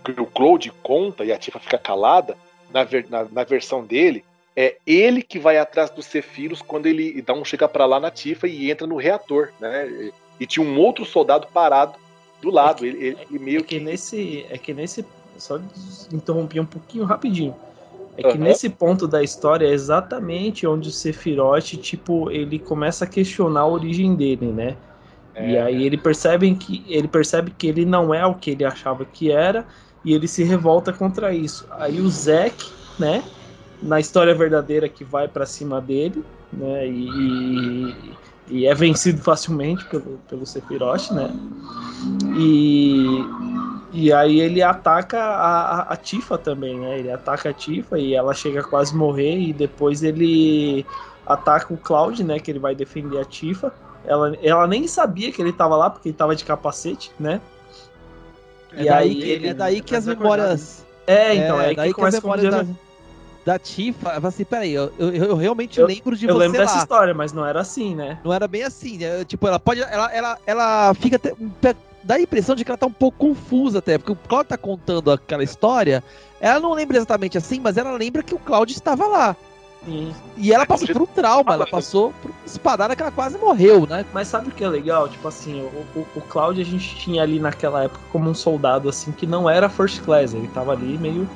que 0.04 0.20
o 0.20 0.26
Claude 0.26 0.70
conta 0.82 1.24
e 1.24 1.32
a 1.32 1.38
Tifa 1.38 1.58
fica 1.58 1.78
calada, 1.78 2.36
na, 2.72 2.84
ver, 2.84 3.06
na, 3.08 3.24
na 3.24 3.44
versão 3.44 3.82
dele, 3.82 4.22
é 4.56 4.76
ele 4.86 5.22
que 5.22 5.38
vai 5.38 5.56
atrás 5.58 5.90
dos 5.90 6.06
Cefiros 6.06 6.60
quando 6.60 6.86
ele 6.86 7.22
dá 7.22 7.32
um 7.32 7.44
chega 7.44 7.66
para 7.68 7.86
lá 7.86 7.98
na 7.98 8.10
Tifa 8.10 8.46
e 8.46 8.70
entra 8.70 8.86
no 8.86 8.96
reator, 8.96 9.50
né? 9.58 9.88
E, 9.88 10.12
e 10.40 10.46
tinha 10.46 10.64
um 10.64 10.78
outro 10.78 11.04
soldado 11.04 11.46
parado 11.52 11.94
do 12.42 12.50
lado. 12.50 12.86
É 12.86 12.90
que, 12.90 12.96
ele, 12.96 13.18
ele 13.30 13.38
meio 13.38 13.58
é 13.58 13.62
que, 13.62 13.78
que, 13.78 13.80
nesse. 13.80 14.46
É 14.50 14.58
que 14.58 14.74
nesse. 14.74 15.04
Só 15.38 15.58
interrompi 16.12 16.60
um 16.60 16.66
pouquinho 16.66 17.04
rapidinho. 17.04 17.56
É 18.16 18.22
que 18.22 18.38
uhum. 18.38 18.44
nesse 18.44 18.70
ponto 18.70 19.08
da 19.08 19.22
história 19.22 19.66
é 19.66 19.72
exatamente 19.72 20.64
onde 20.64 20.88
o 20.88 20.92
Sephiroth, 20.92 21.76
tipo, 21.78 22.30
ele 22.30 22.60
começa 22.60 23.04
a 23.04 23.08
questionar 23.08 23.62
a 23.62 23.66
origem 23.66 24.14
dele, 24.14 24.46
né? 24.46 24.76
É. 25.34 25.50
E 25.50 25.58
aí 25.58 25.84
ele 25.84 25.96
percebe 25.96 26.54
que 26.54 26.84
ele 26.88 27.08
percebe 27.08 27.50
que 27.50 27.66
ele 27.66 27.84
não 27.84 28.14
é 28.14 28.24
o 28.24 28.34
que 28.34 28.50
ele 28.50 28.64
achava 28.64 29.04
que 29.04 29.32
era 29.32 29.66
e 30.04 30.12
ele 30.12 30.28
se 30.28 30.44
revolta 30.44 30.92
contra 30.92 31.34
isso. 31.34 31.66
Aí 31.72 32.00
o 32.00 32.08
Zack, 32.08 32.70
né, 32.98 33.24
na 33.82 33.98
história 33.98 34.34
verdadeira 34.34 34.88
que 34.88 35.04
vai 35.04 35.26
para 35.26 35.46
cima 35.46 35.80
dele, 35.80 36.22
né, 36.52 36.86
e, 36.86 37.94
e 38.48 38.66
é 38.66 38.74
vencido 38.74 39.20
facilmente 39.22 39.84
pelo, 39.86 40.20
pelo 40.28 40.46
Sephiroth, 40.46 41.10
né? 41.10 41.30
E, 42.36 43.24
e 43.92 44.12
aí 44.12 44.40
ele 44.40 44.62
ataca 44.62 45.18
a, 45.18 45.80
a, 45.92 45.96
Tifa 45.96 46.36
também, 46.36 46.78
né? 46.78 46.98
Ele 46.98 47.10
ataca 47.10 47.50
a 47.50 47.52
Tifa 47.52 47.98
e 47.98 48.14
ela 48.14 48.34
chega 48.34 48.60
a 48.60 48.64
quase 48.64 48.94
morrer 48.94 49.38
e 49.38 49.52
depois 49.52 50.02
ele 50.02 50.84
ataca 51.26 51.72
o 51.72 51.78
Cloud, 51.78 52.22
né? 52.22 52.38
Que 52.38 52.50
ele 52.50 52.58
vai 52.58 52.74
defender 52.74 53.18
a 53.18 53.24
Tifa. 53.24 53.72
Ela, 54.06 54.36
ela 54.42 54.66
nem 54.66 54.86
sabia 54.86 55.32
que 55.32 55.40
ele 55.40 55.50
estava 55.50 55.76
lá 55.76 55.90
porque 55.90 56.08
ele 56.08 56.14
estava 56.14 56.36
de 56.36 56.44
capacete, 56.44 57.10
né? 57.18 57.40
É 58.72 58.82
e 58.82 58.88
daí, 58.88 59.10
aí 59.10 59.30
ele, 59.30 59.48
é 59.48 59.54
daí 59.54 59.80
que 59.80 59.94
as 59.94 60.06
memórias. 60.06 60.84
É, 61.06 61.34
então, 61.34 61.60
é, 61.60 61.72
é 61.72 61.74
daí 61.74 61.94
que, 61.94 62.00
que 62.00 62.06
as 62.06 62.14
memórias 62.14 62.50
da, 62.50 62.66
da 63.44 63.58
Tifa, 63.58 64.08
eu 64.10 64.14
falei 64.14 64.28
assim, 64.28 64.44
peraí, 64.44 64.72
eu, 64.72 64.92
eu, 64.98 65.12
eu 65.12 65.36
realmente 65.36 65.78
eu, 65.78 65.86
lembro 65.86 66.16
de 66.16 66.26
eu 66.26 66.34
você. 66.34 66.34
Eu 66.34 66.38
lembro 66.38 66.58
lá. 66.58 66.64
dessa 66.64 66.78
história, 66.78 67.14
mas 67.14 67.32
não 67.32 67.46
era 67.46 67.60
assim, 67.60 67.94
né? 67.94 68.18
Não 68.24 68.32
era 68.32 68.48
bem 68.48 68.62
assim, 68.62 68.98
né? 68.98 69.24
Tipo, 69.24 69.46
ela 69.46 69.58
pode. 69.58 69.80
Ela, 69.80 70.12
ela, 70.12 70.38
ela 70.46 70.94
fica. 70.94 71.16
Até, 71.16 71.76
dá 72.02 72.14
a 72.14 72.20
impressão 72.20 72.54
de 72.54 72.64
que 72.64 72.70
ela 72.70 72.78
tá 72.78 72.86
um 72.86 72.92
pouco 72.92 73.18
confusa 73.18 73.78
até, 73.78 73.98
porque 73.98 74.12
o 74.12 74.16
Claudio 74.28 74.48
tá 74.48 74.58
contando 74.58 75.10
aquela 75.10 75.42
história. 75.42 76.02
Ela 76.40 76.60
não 76.60 76.74
lembra 76.74 76.96
exatamente 76.96 77.38
assim, 77.38 77.60
mas 77.60 77.76
ela 77.76 77.92
lembra 77.92 78.22
que 78.22 78.34
o 78.34 78.38
Claudio 78.38 78.74
estava 78.74 79.06
lá. 79.06 79.36
Sim. 79.84 80.14
E 80.36 80.52
ela 80.52 80.64
passou 80.64 80.88
por 80.88 81.02
um 81.02 81.06
trauma, 81.06 81.54
ela 81.54 81.66
passou 81.66 82.12
por 82.22 82.30
uma 82.30 82.46
espadada 82.46 82.96
que 82.96 83.02
ela 83.02 83.10
quase 83.10 83.36
morreu, 83.38 83.86
né? 83.86 84.04
Mas 84.14 84.28
sabe 84.28 84.48
o 84.48 84.50
que 84.50 84.64
é 84.64 84.68
legal? 84.68 85.08
Tipo 85.08 85.28
assim, 85.28 85.62
o, 85.62 85.98
o, 85.98 86.06
o 86.16 86.20
Cláudio 86.22 86.62
a 86.62 86.64
gente 86.64 86.96
tinha 86.96 87.22
ali 87.22 87.38
naquela 87.38 87.84
época 87.84 88.00
como 88.10 88.30
um 88.30 88.34
soldado 88.34 88.88
assim 88.88 89.12
que 89.12 89.26
não 89.26 89.48
era 89.48 89.68
first 89.68 90.02
class, 90.02 90.32
ele 90.32 90.48
tava 90.48 90.72
ali 90.72 90.96
meio 90.96 91.28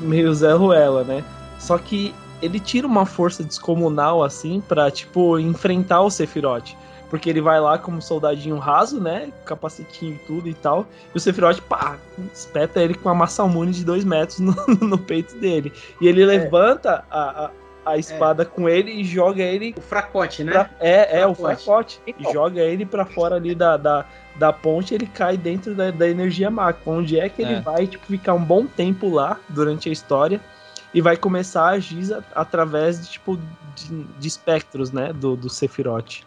meio 0.00 0.32
Zé 0.34 0.52
Ruela, 0.52 1.04
né? 1.04 1.24
Só 1.58 1.78
que 1.78 2.14
ele 2.42 2.60
tira 2.60 2.86
uma 2.86 3.06
força 3.06 3.42
descomunal, 3.42 4.22
assim, 4.22 4.60
pra, 4.60 4.90
tipo, 4.90 5.38
enfrentar 5.38 6.02
o 6.02 6.10
Sephiroth. 6.10 6.74
Porque 7.08 7.30
ele 7.30 7.40
vai 7.40 7.60
lá 7.60 7.78
como 7.78 8.02
soldadinho 8.02 8.58
raso, 8.58 9.00
né? 9.00 9.32
Capacetinho 9.44 10.14
e 10.14 10.26
tudo 10.26 10.48
e 10.48 10.54
tal. 10.54 10.86
E 11.14 11.16
o 11.16 11.20
Sephiroth, 11.20 11.60
pá, 11.62 11.96
espeta 12.34 12.80
ele 12.80 12.94
com 12.94 13.08
uma 13.08 13.14
massalmune 13.14 13.72
de 13.72 13.84
dois 13.84 14.04
metros 14.04 14.40
no, 14.40 14.54
no 14.82 14.98
peito 14.98 15.36
dele. 15.36 15.72
E 16.00 16.08
ele 16.08 16.22
é. 16.22 16.26
levanta 16.26 17.04
a, 17.10 17.44
a 17.46 17.50
a 17.86 17.96
espada 17.96 18.42
é. 18.42 18.46
com 18.46 18.68
ele 18.68 18.90
e 18.90 19.04
joga 19.04 19.42
ele. 19.42 19.72
O 19.76 19.80
fracote, 19.80 20.42
né? 20.42 20.52
Pra... 20.52 20.70
É, 20.80 21.20
é, 21.20 21.26
o 21.26 21.34
fracote. 21.34 22.00
Então. 22.06 22.32
Joga 22.32 22.60
ele 22.60 22.84
para 22.84 23.06
fora 23.06 23.36
ali 23.36 23.54
da, 23.54 23.76
da, 23.76 24.04
da 24.34 24.52
ponte, 24.52 24.92
ele 24.92 25.06
cai 25.06 25.36
dentro 25.36 25.74
da, 25.74 25.92
da 25.92 26.08
energia 26.08 26.50
mágica, 26.50 26.90
onde 26.90 27.18
é 27.18 27.28
que 27.28 27.40
ele 27.40 27.54
é. 27.54 27.60
vai 27.60 27.86
tipo, 27.86 28.04
ficar 28.06 28.34
um 28.34 28.44
bom 28.44 28.66
tempo 28.66 29.08
lá 29.08 29.38
durante 29.48 29.88
a 29.88 29.92
história 29.92 30.40
e 30.92 31.00
vai 31.00 31.16
começar 31.16 31.62
a 31.62 31.70
agir 31.70 32.16
através 32.34 33.00
de 33.00 33.12
tipo 33.12 33.38
de, 33.74 34.04
de 34.18 34.28
espectros, 34.28 34.90
né, 34.90 35.12
do, 35.12 35.36
do 35.36 35.48
Sephiroth. 35.48 36.22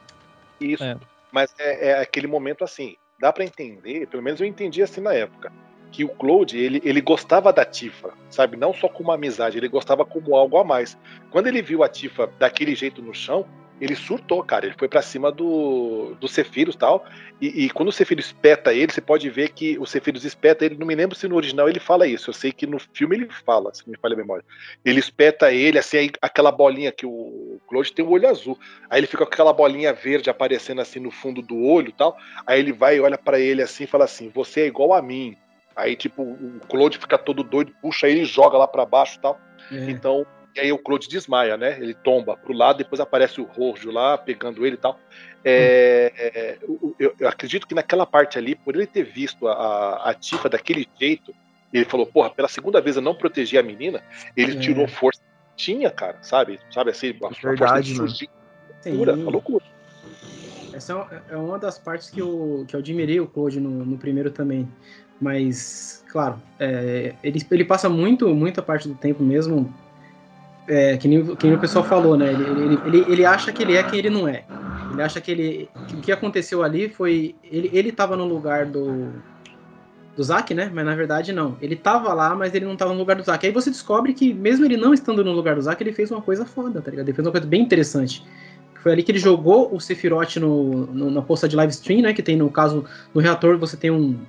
Isso. 0.61 0.83
É. 0.83 0.95
Mas 1.31 1.53
é, 1.59 1.89
é, 1.89 1.99
aquele 1.99 2.27
momento 2.27 2.63
assim, 2.63 2.95
dá 3.19 3.33
para 3.33 3.43
entender, 3.43 4.07
pelo 4.07 4.23
menos 4.23 4.39
eu 4.39 4.47
entendi 4.47 4.81
assim 4.81 5.01
na 5.01 5.13
época, 5.13 5.51
que 5.91 6.03
o 6.03 6.09
Claude, 6.09 6.57
ele, 6.57 6.81
ele 6.83 7.01
gostava 7.01 7.51
da 7.51 7.65
Tifa, 7.65 8.13
sabe? 8.29 8.55
Não 8.57 8.73
só 8.73 8.87
como 8.87 9.11
amizade, 9.11 9.57
ele 9.57 9.67
gostava 9.67 10.05
como 10.05 10.35
algo 10.35 10.57
a 10.57 10.63
mais. 10.63 10.97
Quando 11.31 11.47
ele 11.47 11.61
viu 11.61 11.83
a 11.83 11.89
Tifa 11.89 12.27
daquele 12.37 12.75
jeito 12.75 13.01
no 13.01 13.13
chão, 13.13 13.45
ele 13.81 13.95
surtou, 13.95 14.43
cara. 14.43 14.65
Ele 14.65 14.75
foi 14.77 14.87
para 14.87 15.01
cima 15.01 15.31
do, 15.31 16.15
do 16.19 16.27
Cefiros 16.27 16.75
tal. 16.75 17.05
E, 17.39 17.65
e 17.65 17.69
quando 17.69 17.89
o 17.89 17.91
Cefiros 17.91 18.25
espeta 18.25 18.73
ele, 18.73 18.91
você 18.91 19.01
pode 19.01 19.29
ver 19.29 19.49
que 19.49 19.77
o 19.79 19.85
Cefiros 19.85 20.25
espeta 20.25 20.65
ele. 20.65 20.77
Não 20.77 20.85
me 20.85 20.95
lembro 20.95 21.15
se 21.15 21.27
no 21.27 21.35
original 21.35 21.69
ele 21.69 21.79
fala 21.79 22.05
isso. 22.05 22.29
Eu 22.29 22.33
sei 22.33 22.51
que 22.51 22.67
no 22.67 22.77
filme 22.79 23.15
ele 23.15 23.29
fala, 23.45 23.73
se 23.73 23.89
me 23.89 23.97
falha 23.97 24.13
a 24.13 24.17
memória. 24.17 24.43
Ele 24.83 24.99
espeta 24.99 25.51
ele, 25.51 25.79
assim, 25.79 25.97
aí, 25.97 26.11
aquela 26.21 26.51
bolinha 26.51 26.91
que 26.91 27.05
o 27.05 27.59
Claude 27.67 27.93
tem 27.93 28.03
o 28.03 28.11
olho 28.11 28.27
azul. 28.27 28.59
Aí 28.89 28.99
ele 28.99 29.07
fica 29.07 29.25
com 29.25 29.33
aquela 29.33 29.53
bolinha 29.53 29.93
verde 29.93 30.29
aparecendo 30.29 30.81
assim 30.81 30.99
no 30.99 31.11
fundo 31.11 31.41
do 31.41 31.57
olho 31.63 31.93
tal. 31.93 32.17
Aí 32.45 32.59
ele 32.59 32.73
vai 32.73 32.97
e 32.97 33.01
olha 33.01 33.17
para 33.17 33.39
ele 33.39 33.61
assim 33.61 33.85
e 33.85 33.87
fala 33.87 34.05
assim: 34.05 34.29
Você 34.29 34.61
é 34.61 34.67
igual 34.67 34.93
a 34.93 35.01
mim. 35.01 35.37
Aí, 35.79 35.95
tipo, 35.95 36.23
o 36.23 36.59
Claude 36.67 36.97
fica 36.97 37.17
todo 37.17 37.43
doido, 37.43 37.73
puxa 37.81 38.07
ele 38.07 38.21
e 38.21 38.25
joga 38.25 38.57
lá 38.57 38.67
para 38.67 38.85
baixo 38.85 39.19
tal. 39.19 39.39
É. 39.71 39.89
Então, 39.89 40.25
e 40.55 40.59
aí 40.59 40.71
o 40.71 40.77
Claude 40.77 41.07
desmaia, 41.07 41.55
né? 41.55 41.77
Ele 41.79 41.93
tomba 41.93 42.35
pro 42.35 42.53
lado, 42.53 42.77
depois 42.77 42.99
aparece 42.99 43.39
o 43.39 43.45
Rojo 43.45 43.91
lá, 43.91 44.17
pegando 44.17 44.65
ele 44.65 44.75
e 44.75 44.79
tal. 44.79 44.99
É, 45.43 46.57
hum. 46.67 46.93
eu, 46.99 47.15
eu, 47.17 47.27
acredito 47.27 47.65
que 47.65 47.73
naquela 47.73 48.05
parte 48.05 48.37
ali, 48.37 48.55
por 48.55 48.75
ele 48.75 48.85
ter 48.85 49.03
visto 49.03 49.47
a, 49.47 50.09
a 50.09 50.13
Tifa 50.13 50.49
daquele 50.49 50.87
jeito, 50.99 51.33
ele 51.71 51.85
falou, 51.85 52.05
porra, 52.05 52.29
pela 52.29 52.47
segunda 52.47 52.81
vez 52.81 52.95
eu 52.95 53.01
não 53.01 53.15
protegi 53.15 53.57
a 53.57 53.63
menina, 53.63 54.03
ele 54.35 54.57
é. 54.57 54.59
tirou 54.59 54.87
força 54.87 55.21
que 55.21 55.63
tinha, 55.63 55.89
cara, 55.89 56.17
sabe? 56.21 56.59
Sabe 56.71 56.91
assim, 56.91 57.15
a, 57.23 57.29
Verdade, 57.29 57.95
força 57.95 58.27
de 58.83 58.99
uma 58.99 59.31
loucura. 59.31 59.63
Essa 60.73 61.23
é, 61.29 61.33
é 61.33 61.37
uma 61.37 61.59
das 61.59 61.77
partes 61.77 62.09
que 62.09 62.19
eu, 62.19 62.65
que 62.67 62.75
eu 62.75 62.79
admirei 62.79 63.19
o 63.19 63.27
Claude 63.27 63.59
no, 63.59 63.85
no 63.85 63.97
primeiro 63.97 64.31
também. 64.31 64.67
Mas, 65.19 66.03
claro, 66.11 66.41
é, 66.59 67.13
ele, 67.23 67.45
ele 67.51 67.65
passa 67.65 67.89
muito, 67.89 68.33
muita 68.33 68.61
parte 68.61 68.87
do 68.87 68.95
tempo 68.95 69.23
mesmo 69.23 69.73
é, 70.69 70.97
que, 70.97 71.07
nem, 71.07 71.35
que 71.35 71.47
nem 71.47 71.55
o 71.55 71.59
pessoal 71.59 71.83
falou, 71.83 72.15
né? 72.15 72.31
Ele, 72.31 72.43
ele, 72.43 72.79
ele, 72.85 73.11
ele, 73.11 73.25
acha 73.25 73.51
que 73.51 73.63
ele 73.63 73.75
é 73.75 73.81
quem 73.81 73.97
ele 73.97 74.09
não 74.11 74.27
é. 74.27 74.43
Ele 74.91 75.01
acha 75.01 75.19
que 75.19 75.31
ele. 75.31 75.69
Que 75.87 75.95
o 75.95 75.99
que 75.99 76.11
aconteceu 76.11 76.63
ali 76.63 76.87
foi. 76.87 77.35
Ele, 77.43 77.71
ele 77.73 77.91
tava 77.91 78.15
no 78.15 78.25
lugar 78.25 78.67
do. 78.67 79.09
Do 80.15 80.23
Zack, 80.23 80.53
né? 80.53 80.69
Mas 80.71 80.85
na 80.85 80.95
verdade 80.95 81.31
não. 81.33 81.57
Ele 81.61 81.75
tava 81.75 82.13
lá, 82.13 82.35
mas 82.35 82.53
ele 82.53 82.65
não 82.65 82.75
tava 82.75 82.93
no 82.93 82.99
lugar 82.99 83.15
do 83.15 83.23
Zack. 83.23 83.47
Aí 83.47 83.53
você 83.53 83.69
descobre 83.69 84.13
que, 84.13 84.33
mesmo 84.33 84.65
ele 84.65 84.77
não 84.77 84.93
estando 84.93 85.23
no 85.23 85.31
lugar 85.31 85.55
do 85.55 85.61
Zack, 85.61 85.81
ele 85.81 85.93
fez 85.93 86.11
uma 86.11 86.21
coisa 86.21 86.45
foda, 86.45 86.81
tá 86.81 86.91
ligado? 86.91 87.07
Ele 87.07 87.15
fez 87.15 87.25
uma 87.25 87.31
coisa 87.31 87.47
bem 87.47 87.61
interessante. 87.61 88.23
Foi 88.83 88.91
ali 88.91 89.01
que 89.01 89.11
ele 89.11 89.19
jogou 89.19 89.73
o 89.73 89.79
Sephiroth 89.79 90.35
no, 90.35 90.85
no, 90.87 91.09
na 91.09 91.21
posta 91.21 91.47
de 91.47 91.55
live 91.55 91.71
stream, 91.71 92.01
né? 92.01 92.13
Que 92.13 92.21
tem 92.21 92.37
no 92.37 92.49
caso, 92.49 92.85
no 93.13 93.21
reator 93.21 93.57
você 93.57 93.77
tem 93.77 93.91
um, 93.91 94.19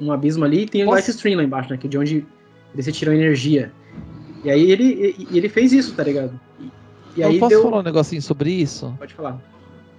um 0.00 0.12
abismo 0.12 0.44
ali 0.44 0.62
e 0.62 0.66
tem 0.66 0.84
o 0.84 0.90
live 0.90 1.10
stream 1.10 1.36
lá 1.36 1.44
embaixo, 1.44 1.70
né? 1.70 1.76
Que 1.76 1.86
é 1.86 1.90
de 1.90 1.98
onde 1.98 2.26
você 2.74 2.90
tira 2.90 3.14
energia. 3.14 3.72
E 4.44 4.50
aí 4.50 4.70
ele, 4.70 5.26
ele 5.32 5.48
fez 5.48 5.72
isso, 5.72 5.94
tá 5.94 6.02
ligado? 6.02 6.38
E, 7.16 7.22
aí 7.22 7.34
Eu 7.34 7.40
posso 7.40 7.50
deu... 7.50 7.62
falar 7.62 7.78
um 7.78 7.82
negocinho 7.82 8.20
sobre 8.20 8.50
isso? 8.50 8.94
Pode 8.98 9.14
falar. 9.14 9.40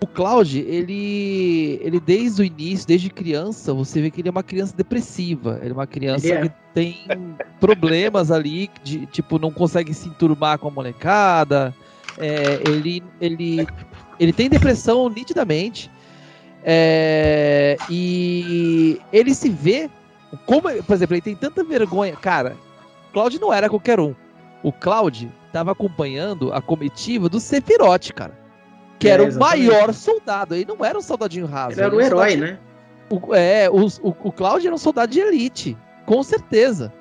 O 0.01 0.07
Cloud, 0.07 0.59
ele, 0.59 1.79
ele 1.81 1.99
desde 1.99 2.41
o 2.41 2.45
início, 2.45 2.85
desde 2.85 3.09
criança, 3.09 3.73
você 3.73 4.01
vê 4.01 4.11
que 4.11 4.21
ele 4.21 4.27
é 4.27 4.31
uma 4.31 4.43
criança 4.43 4.75
depressiva. 4.75 5.57
Ele 5.61 5.71
é 5.71 5.73
uma 5.73 5.87
criança 5.87 6.27
é. 6.27 6.41
que 6.41 6.51
tem 6.73 6.97
problemas 7.59 8.29
ali, 8.29 8.69
de 8.83 9.05
tipo, 9.07 9.39
não 9.39 9.51
consegue 9.51 9.93
se 9.93 10.09
enturmar 10.09 10.59
com 10.59 10.67
a 10.67 10.71
molecada. 10.71 11.73
É, 12.17 12.61
ele, 12.67 13.01
ele, 13.21 13.67
ele 14.19 14.33
tem 14.33 14.49
depressão 14.49 15.09
nitidamente. 15.09 15.89
É, 16.67 17.77
e 17.91 18.99
ele 19.13 19.35
se 19.35 19.49
vê 19.49 19.87
Como, 20.47 20.63
por 20.83 20.93
exemplo, 20.93 21.13
ele 21.13 21.21
tem 21.21 21.35
tanta 21.35 21.63
vergonha. 21.63 22.15
Cara, 22.15 22.57
Cloud 23.13 23.39
não 23.39 23.53
era 23.53 23.69
qualquer 23.69 23.99
um. 23.99 24.15
O 24.63 24.71
Cloud 24.71 25.31
estava 25.45 25.71
acompanhando 25.71 26.51
a 26.51 26.61
comitiva 26.61 27.29
do 27.29 27.39
Sephiroth, 27.39 28.11
cara. 28.13 28.37
Que 28.99 29.07
é, 29.07 29.11
era 29.11 29.23
o 29.23 29.39
maior 29.39 29.93
soldado. 29.93 30.55
Ele 30.55 30.65
não 30.65 30.83
era 30.83 30.97
um 30.97 31.01
soldadinho 31.01 31.45
raso. 31.45 31.73
Ele 31.73 31.81
era 31.81 31.95
o 31.95 32.01
herói, 32.01 32.35
né? 32.35 32.59
O, 33.09 33.35
é, 33.35 33.69
o, 33.69 33.85
o, 33.85 34.15
o 34.23 34.31
Cloud 34.31 34.65
era 34.65 34.73
um 34.75 34.79
soldado 34.79 35.11
de 35.11 35.19
elite. 35.19 35.77
Com 36.05 36.23
certeza. 36.23 36.91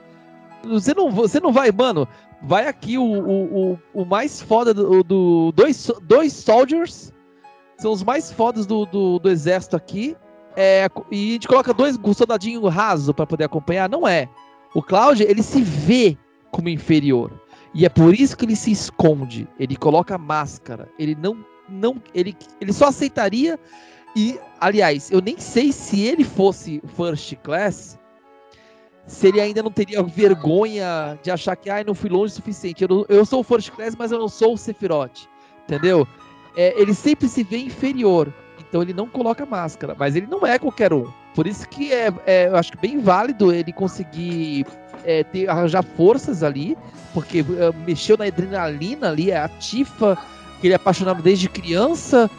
Você 0.65 0.93
não, 0.95 1.11
você 1.11 1.41
não 1.41 1.53
vai, 1.53 1.73
mano. 1.73 2.07
Vai 2.43 2.67
aqui 2.69 2.99
o, 2.99 3.03
o, 3.03 3.73
o, 3.73 3.79
o 3.95 4.05
mais 4.05 4.43
foda 4.43 4.75
do, 4.75 5.03
do. 5.03 5.53
dois, 5.53 5.91
dois 6.03 6.33
soldiers. 6.33 7.14
São 7.85 7.93
os 7.93 8.03
mais 8.03 8.33
fodas 8.33 8.65
do, 8.65 8.87
do, 8.87 9.19
do 9.19 9.29
exército 9.29 9.77
aqui. 9.77 10.17
É, 10.57 10.89
e 11.11 11.29
a 11.29 11.33
gente 11.35 11.47
coloca 11.47 11.75
dois 11.75 11.99
soldadinhos 12.17 12.73
rasos 12.73 13.15
para 13.15 13.27
poder 13.27 13.45
acompanhar. 13.45 13.91
Não 13.91 14.09
é. 14.09 14.27
O 14.75 14.83
Cloud, 14.83 15.23
ele 15.23 15.43
se 15.43 15.61
vê 15.61 16.17
como 16.51 16.71
inferior. 16.71 17.31
E 17.75 17.85
é 17.85 17.91
por 17.91 18.15
isso 18.15 18.39
que 18.39 18.47
ele 18.47 18.57
se 18.57 18.73
esconde. 18.73 19.47
Ele 19.61 19.77
coloca 19.77 20.17
máscara. 20.17 20.89
Ele 20.99 21.15
não. 21.15 21.45
não 21.69 22.01
ele, 22.15 22.35
ele 22.59 22.73
só 22.73 22.87
aceitaria. 22.87 23.61
E, 24.17 24.41
aliás, 24.59 25.11
eu 25.11 25.21
nem 25.21 25.39
sei 25.39 25.71
se 25.71 26.01
ele 26.01 26.25
fosse 26.25 26.81
first 26.97 27.37
class 27.43 27.99
se 29.07 29.29
ele 29.29 29.43
ainda 29.43 29.63
não 29.63 29.71
teria 29.71 30.03
vergonha 30.03 31.19
de 31.23 31.31
achar 31.31 31.55
que 31.55 31.69
ah, 31.69 31.85
não 31.85 31.95
fui 31.95 32.09
longe 32.09 32.33
o 32.33 32.37
suficiente. 32.37 32.83
Eu, 32.83 33.05
eu 33.11 33.27
sou 33.27 33.41
o 33.41 33.45
First 33.45 33.73
Class, 33.73 33.95
mas 33.95 34.11
eu 34.11 34.19
não 34.19 34.29
sou 34.29 34.55
o 34.55 34.57
Sephiroth. 34.57 35.29
Entendeu? 35.65 36.09
É, 36.57 36.81
ele 36.81 36.95
sempre 36.95 37.29
se 37.29 37.43
vê 37.43 37.59
inferior. 37.59 38.33
Então 38.61 38.83
ele 38.83 38.93
não 38.93 39.09
coloca 39.09 39.47
máscara. 39.47 39.95
Mas 39.99 40.17
ele 40.17 40.27
não 40.27 40.47
é 40.47 40.59
qualquer 40.59 40.93
um. 40.93 41.07
Por 41.35 41.47
isso 41.47 41.69
que 41.69 41.93
é, 41.93 42.13
é 42.27 42.49
eu 42.49 42.57
acho 42.57 42.73
que 42.73 42.79
bem 42.79 43.01
válido 43.01 43.53
ele 43.53 43.73
conseguir 43.73 44.67
é, 45.05 45.25
ter, 45.25 45.49
arranjar 45.49 45.83
forças 45.97 46.43
ali. 46.43 46.77
Porque 47.13 47.41
é, 47.41 47.73
mexeu 47.87 48.17
na 48.17 48.25
adrenalina 48.25 49.09
ali. 49.09 49.31
É 49.31 49.39
a 49.39 49.49
Tifa, 49.49 50.19
que 50.61 50.67
ele 50.67 50.75
é 50.75 50.77
apaixonado 50.77 51.23
desde 51.23 51.49
criança. 51.49 52.31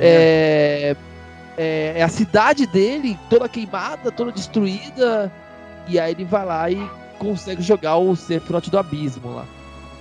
É. 0.00 0.96
é, 0.96 0.96
é, 1.56 2.00
é 2.00 2.02
a 2.02 2.08
cidade 2.08 2.66
dele 2.66 3.18
toda 3.28 3.48
queimada, 3.48 4.10
toda 4.10 4.32
destruída. 4.32 5.32
E 5.88 5.98
aí 5.98 6.12
ele 6.12 6.24
vai 6.24 6.44
lá 6.44 6.70
e 6.70 6.90
consegue 7.18 7.62
jogar 7.62 7.96
o 7.96 8.14
Sephiroth 8.14 8.68
do 8.68 8.78
Abismo 8.78 9.34
lá. 9.34 9.44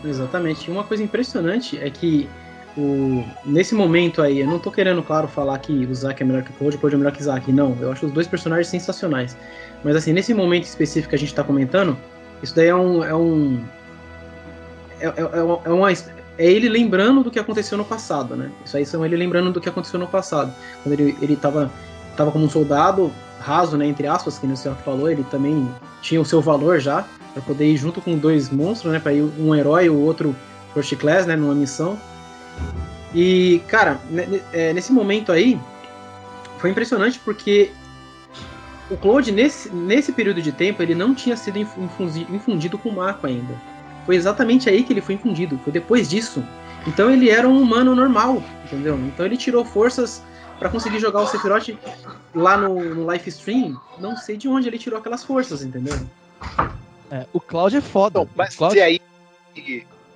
Exatamente. 0.04 0.70
Uma 0.70 0.84
coisa 0.84 1.04
impressionante 1.04 1.78
é 1.78 1.90
que 1.90 2.30
o, 2.78 3.26
nesse 3.44 3.74
momento 3.74 4.22
aí, 4.22 4.40
eu 4.40 4.48
não 4.48 4.60
tô 4.60 4.72
querendo, 4.72 5.02
claro, 5.02 5.28
falar 5.28 5.58
que 5.58 5.74
o 5.86 5.96
Zack 5.96 6.22
é 6.22 6.26
melhor 6.26 6.44
que 6.44 6.52
o 6.52 6.54
Cloud, 6.54 6.76
o 6.76 6.80
Cloud 6.80 6.96
é 6.96 6.98
melhor 6.98 7.12
que 7.12 7.22
o 7.22 7.24
Zack. 7.24 7.52
Não, 7.52 7.76
eu 7.82 7.92
acho 7.92 8.06
os 8.06 8.12
dois 8.12 8.28
personagens 8.28 8.68
sensacionais. 8.68 9.36
Mas 9.84 9.96
assim, 9.96 10.14
nesse 10.14 10.34
momento 10.34 10.66
específico 10.66 11.10
que 11.10 11.16
a 11.16 11.20
gente 11.20 11.34
tá 11.34 11.44
comentando, 11.44 11.98
isso 12.42 12.56
daí 12.56 12.68
é 12.68 12.76
um. 12.76 13.04
É 13.04 13.16
um. 13.16 13.60
É, 15.00 15.08
é, 15.08 15.66
é, 15.66 15.70
uma, 15.72 15.92
é 15.92 15.96
ele 16.38 16.70
lembrando 16.70 17.24
do 17.24 17.32
que 17.32 17.40
aconteceu 17.40 17.78
no 17.78 17.86
passado, 17.86 18.36
né? 18.36 18.52
Isso 18.64 18.78
aí 18.78 18.86
são 18.86 19.04
ele 19.04 19.16
lembrando 19.16 19.52
do 19.52 19.60
que 19.60 19.70
aconteceu 19.70 20.00
no 20.00 20.08
passado. 20.08 20.54
Quando 20.84 21.00
ele, 21.00 21.18
ele 21.20 21.36
tava, 21.36 21.72
tava 22.16 22.32
como 22.32 22.46
um 22.46 22.50
soldado, 22.50 23.12
raso, 23.40 23.76
né, 23.76 23.88
entre 23.88 24.08
aspas, 24.08 24.38
que 24.38 24.46
o 24.46 24.58
senhor 24.58 24.76
falou, 24.78 25.10
ele 25.10 25.24
também 25.32 25.68
tinha 26.02 26.22
o 26.22 26.26
seu 26.26 26.42
valor 26.42 26.80
já, 26.80 27.06
para 27.34 27.42
poder 27.42 27.66
ir 27.66 27.78
junto 27.78 28.02
com 28.02 28.18
dois 28.18 28.50
monstros, 28.50 28.92
né, 28.92 29.00
para 29.00 29.14
ir 29.14 29.24
um 29.40 29.56
herói 29.56 29.86
e 29.86 29.90
o 29.90 30.00
outro 30.00 30.36
first 30.74 30.96
class, 30.98 31.26
né, 31.26 31.36
numa 31.36 31.56
missão. 31.56 31.98
E, 33.14 33.62
cara, 33.68 34.00
é, 34.54 34.74
nesse 34.74 34.92
momento 34.92 35.32
aí, 35.32 35.60
foi 36.60 36.70
impressionante 36.70 37.20
porque 37.20 37.72
o 38.90 38.98
Claude, 38.98 39.32
nesse, 39.32 39.70
nesse 39.70 40.12
período 40.12 40.42
de 40.42 40.52
tempo, 40.52 40.82
ele 40.82 40.96
não 40.96 41.14
tinha 41.14 41.36
sido 41.36 41.58
infundido 41.60 42.78
com 42.78 42.90
o 42.90 42.96
Mako 42.96 43.28
ainda. 43.28 43.54
Foi 44.06 44.16
exatamente 44.16 44.70
aí 44.70 44.84
que 44.84 44.94
ele 44.94 45.02
foi 45.02 45.16
infundido, 45.16 45.60
foi 45.64 45.74
depois 45.74 46.10
disso. 46.10 46.44
Então 46.86 47.12
ele 47.12 47.30
era 47.30 47.48
um 47.48 47.62
humano 47.62 47.94
normal, 47.94 48.42
entendeu? 48.66 48.98
Então 48.98 49.26
ele 49.26 49.36
tirou 49.36 49.66
forças 49.66 50.24
para 50.58 50.70
conseguir 50.70 51.00
jogar 51.00 51.22
o 51.22 51.28
Sephiroth 51.28 51.78
lá 52.34 52.58
no, 52.58 52.96
no 52.96 53.06
live 53.06 53.30
stream, 53.30 53.80
não 54.00 54.16
sei 54.16 54.38
de 54.38 54.48
onde 54.48 54.68
ele 54.68 54.80
tirou 54.80 54.98
aquelas 54.98 55.24
forças, 55.24 55.62
entendeu? 55.62 56.00
É, 57.12 57.26
o 57.34 57.40
Cloud 57.40 57.76
é 57.76 57.82
foda. 57.82 58.20
Não, 58.20 58.30
mas 58.36 58.56
Cloud... 58.56 58.80
é 58.80 58.84
aí 58.84 59.02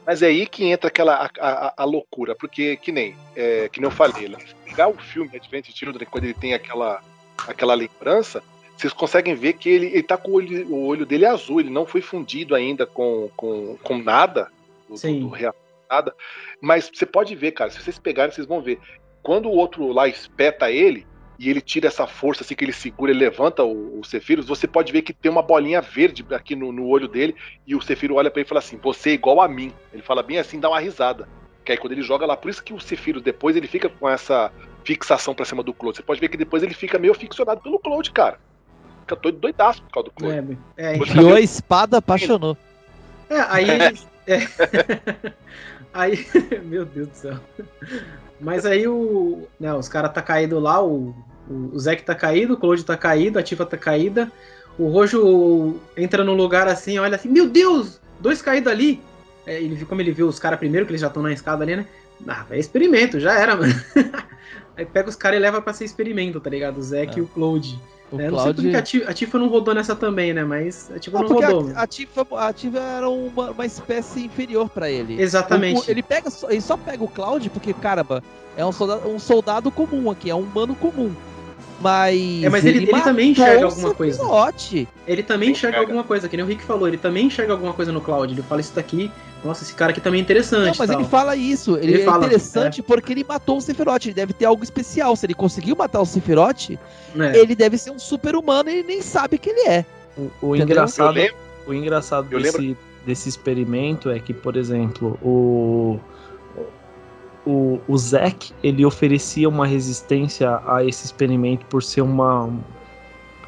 mas 0.05 0.21
é 0.21 0.27
aí 0.27 0.47
que 0.47 0.65
entra 0.65 0.87
aquela 0.87 1.15
a, 1.15 1.29
a, 1.39 1.73
a 1.77 1.83
loucura, 1.83 2.35
porque 2.35 2.75
que 2.77 2.91
nem 2.91 3.15
é, 3.35 3.69
que 3.69 3.79
nem 3.79 3.89
eu 3.89 3.95
falei, 3.95 4.27
né? 4.27 4.37
pegar 4.65 4.87
o 4.87 4.97
filme 4.97 5.35
Advent 5.35 5.69
Children 5.73 6.07
quando 6.09 6.23
ele 6.23 6.33
tem 6.33 6.53
aquela 6.53 7.01
aquela 7.47 7.73
lembrança, 7.73 8.41
vocês 8.77 8.93
conseguem 8.93 9.35
ver 9.35 9.53
que 9.53 9.69
ele, 9.69 9.87
ele 9.87 10.03
tá 10.03 10.17
com 10.17 10.31
o 10.31 10.33
olho, 10.33 10.67
o 10.67 10.85
olho 10.85 11.05
dele 11.05 11.25
azul, 11.25 11.59
ele 11.59 11.69
não 11.69 11.85
foi 11.85 12.01
fundido 12.01 12.55
ainda 12.55 12.85
com, 12.85 13.29
com, 13.35 13.77
com 13.83 13.97
nada 13.97 14.51
do, 14.87 14.97
Sim. 14.97 15.19
do, 15.19 15.29
do 15.29 15.53
nada. 15.89 16.15
Mas 16.59 16.89
você 16.91 17.05
pode 17.05 17.35
ver, 17.35 17.51
cara, 17.51 17.69
se 17.69 17.81
vocês 17.81 17.99
pegarem, 17.99 18.33
vocês 18.33 18.47
vão 18.47 18.61
ver. 18.61 18.79
Quando 19.21 19.47
o 19.49 19.55
outro 19.55 19.91
lá 19.91 20.07
espeta 20.07 20.71
ele, 20.71 21.05
e 21.41 21.49
ele 21.49 21.59
tira 21.59 21.87
essa 21.87 22.05
força 22.05 22.43
assim 22.43 22.53
que 22.53 22.63
ele 22.63 22.71
segura, 22.71 23.11
ele 23.11 23.19
levanta 23.19 23.63
o, 23.63 23.99
o 23.99 24.03
Sephiroth, 24.03 24.45
você 24.45 24.67
pode 24.67 24.93
ver 24.93 25.01
que 25.01 25.11
tem 25.11 25.31
uma 25.31 25.41
bolinha 25.41 25.81
verde 25.81 26.23
aqui 26.29 26.55
no, 26.55 26.71
no 26.71 26.85
olho 26.85 27.07
dele, 27.07 27.35
e 27.65 27.75
o 27.75 27.81
Sephiroth 27.81 28.15
olha 28.19 28.29
para 28.29 28.41
ele 28.41 28.45
e 28.45 28.47
fala 28.47 28.59
assim: 28.59 28.77
Você 28.77 29.09
é 29.09 29.13
igual 29.13 29.41
a 29.41 29.47
mim. 29.47 29.73
Ele 29.91 30.03
fala 30.03 30.21
bem 30.21 30.37
assim, 30.37 30.59
dá 30.59 30.69
uma 30.69 30.79
risada. 30.79 31.27
Que 31.65 31.71
aí 31.71 31.79
quando 31.79 31.93
ele 31.93 32.03
joga 32.03 32.27
lá, 32.27 32.37
por 32.37 32.51
isso 32.51 32.63
que 32.63 32.75
o 32.75 32.79
Sephiroth 32.79 33.23
depois 33.23 33.55
ele 33.55 33.67
fica 33.67 33.89
com 33.89 34.07
essa 34.07 34.51
fixação 34.83 35.33
pra 35.33 35.43
cima 35.43 35.63
do 35.63 35.73
Cloud. 35.73 35.97
Você 35.97 36.03
pode 36.03 36.19
ver 36.19 36.29
que 36.29 36.37
depois 36.37 36.61
ele 36.61 36.75
fica 36.75 36.99
meio 36.99 37.15
ficcionado 37.15 37.59
pelo 37.59 37.79
Cloud, 37.79 38.11
cara. 38.11 38.37
Fica 38.99 39.15
doido, 39.15 39.39
doidaço 39.39 39.81
por 39.81 39.93
causa 39.93 40.09
do 40.09 40.11
Cloud. 40.13 40.59
É, 40.77 40.93
é, 40.93 41.35
a 41.35 41.39
espada, 41.39 41.97
apaixonou. 41.97 42.55
É, 43.27 43.39
aí. 43.49 43.67
é. 44.27 44.37
aí. 45.91 46.23
Meu 46.65 46.85
Deus 46.85 47.07
do 47.07 47.15
céu. 47.15 47.39
Mas 48.39 48.63
aí 48.63 48.87
o. 48.87 49.47
Né, 49.59 49.73
os 49.73 49.89
caras 49.89 50.13
tá 50.13 50.21
caído 50.21 50.59
lá, 50.59 50.83
o, 50.83 51.15
o 51.49 51.77
Zeke 51.79 52.03
tá 52.03 52.15
caído, 52.15 52.53
o 52.53 52.57
Claude 52.57 52.85
tá 52.85 52.95
caído, 52.95 53.39
a 53.39 53.43
Tifa 53.43 53.65
tá 53.65 53.77
caída. 53.77 54.31
O 54.77 54.87
Rojo 54.87 55.75
entra 55.97 56.23
no 56.23 56.33
lugar 56.33 56.67
assim, 56.67 56.97
olha 56.97 57.15
assim, 57.15 57.29
meu 57.29 57.49
Deus! 57.49 57.99
Dois 58.19 58.41
caídos 58.41 58.71
ali! 58.71 59.01
É, 59.45 59.61
ele, 59.61 59.83
como 59.85 60.01
ele 60.01 60.11
viu 60.11 60.27
os 60.27 60.39
caras 60.39 60.59
primeiro, 60.59 60.85
que 60.85 60.91
eles 60.91 61.01
já 61.01 61.07
estão 61.07 61.23
na 61.23 61.33
escada 61.33 61.63
ali, 61.63 61.75
né? 61.75 61.85
Ah, 62.27 62.45
é 62.51 62.59
experimento, 62.59 63.19
já 63.19 63.33
era, 63.33 63.55
mano. 63.57 63.73
aí 64.77 64.85
pega 64.85 65.09
os 65.09 65.15
caras 65.15 65.37
e 65.37 65.41
leva 65.41 65.61
pra 65.61 65.73
ser 65.73 65.85
experimento, 65.85 66.39
tá 66.39 66.49
ligado? 66.49 66.77
O 66.77 66.83
Zeke 66.83 67.15
é. 67.15 67.19
e 67.19 67.21
o 67.21 67.27
Claude. 67.27 67.79
O 68.11 68.19
é, 68.19 68.29
Não 68.29 68.39
sei 68.39 68.53
porque 68.53 68.75
a 68.75 68.81
Tifa, 68.81 69.09
a 69.09 69.13
Tifa, 69.13 69.39
não 69.39 69.47
rodou 69.47 69.73
nessa 69.73 69.95
também, 69.95 70.33
né? 70.33 70.43
Mas 70.43 70.91
a 70.93 70.99
Tifa 70.99 71.19
não, 71.19 71.29
não 71.29 71.35
rodou. 71.35 71.71
A, 71.75 71.83
a, 71.83 71.87
Tifa, 71.87 72.27
a 72.37 72.53
Tifa 72.53 72.79
era 72.79 73.09
uma, 73.09 73.51
uma 73.51 73.65
espécie 73.65 74.25
inferior 74.25 74.69
para 74.69 74.89
ele. 74.89 75.19
Exatamente. 75.19 75.87
O, 75.87 75.91
ele, 75.91 76.03
pega, 76.03 76.29
ele 76.49 76.61
só 76.61 76.75
pega 76.75 77.03
o 77.03 77.07
Cloud 77.07 77.49
porque, 77.49 77.73
caramba, 77.73 78.21
é 78.57 78.65
um 78.65 78.71
soldado, 78.71 79.09
um 79.09 79.19
soldado 79.19 79.71
comum 79.71 80.11
aqui, 80.11 80.29
é 80.29 80.35
um 80.35 80.41
humano 80.41 80.75
comum. 80.75 81.15
Mas. 81.81 82.43
É, 82.43 82.49
mas 82.49 82.65
ele, 82.65 82.79
ele, 82.79 82.91
ele 82.91 83.01
também 83.01 83.31
enxerga 83.31 83.65
alguma 83.65 83.93
coisa. 83.93 84.19
Pilote. 84.19 84.87
Ele 85.07 85.23
também 85.23 85.51
enxerga 85.51 85.79
alguma 85.79 86.03
coisa, 86.03 86.29
que 86.29 86.37
nem 86.37 86.45
o 86.45 86.47
Rick 86.47 86.63
falou, 86.63 86.87
ele 86.87 86.97
também 86.97 87.25
enxerga 87.25 87.53
alguma 87.53 87.73
coisa 87.73 87.91
no 87.91 88.01
Cloud. 88.01 88.31
Ele 88.33 88.41
fala 88.43 88.61
isso 88.61 88.73
daqui, 88.75 89.11
nossa, 89.43 89.63
esse 89.63 89.73
cara 89.73 89.91
aqui 89.91 89.99
também 89.99 90.19
é 90.19 90.23
interessante. 90.23 90.67
Não, 90.67 90.75
mas 90.77 90.89
tal. 90.89 90.99
ele 90.99 91.09
fala 91.09 91.35
isso. 91.35 91.75
Ele, 91.77 91.93
ele 91.93 92.01
é 92.01 92.05
fala, 92.05 92.25
interessante 92.25 92.81
é. 92.81 92.83
porque 92.83 93.11
ele 93.11 93.25
matou 93.27 93.57
o 93.57 93.61
Sephiroth. 93.61 94.05
Ele 94.05 94.13
deve 94.13 94.33
ter 94.33 94.45
algo 94.45 94.63
especial. 94.63 95.15
Se 95.15 95.25
ele 95.25 95.33
conseguiu 95.33 95.75
matar 95.75 96.01
o 96.01 96.05
Sephiroth, 96.05 96.71
é. 96.71 97.37
ele 97.37 97.55
deve 97.55 97.77
ser 97.77 97.91
um 97.91 97.99
super 97.99 98.35
humano 98.35 98.69
e 98.69 98.79
ele 98.79 98.87
nem 98.87 99.01
sabe 99.01 99.37
que 99.37 99.49
ele 99.49 99.67
é. 99.67 99.85
O, 100.15 100.49
o 100.49 100.55
engraçado, 100.55 101.17
o 101.65 101.73
engraçado 101.73 102.29
desse, 102.29 102.77
desse 103.05 103.29
experimento 103.29 104.09
é 104.09 104.19
que, 104.19 104.33
por 104.33 104.55
exemplo, 104.55 105.17
o 105.23 105.99
o, 107.45 107.79
o 107.87 107.97
Zack 107.97 108.53
ele 108.63 108.85
oferecia 108.85 109.49
uma 109.49 109.65
resistência 109.65 110.61
a 110.65 110.83
esse 110.85 111.05
experimento 111.05 111.65
por 111.65 111.81
ser 111.81 112.01
uma 112.01 112.49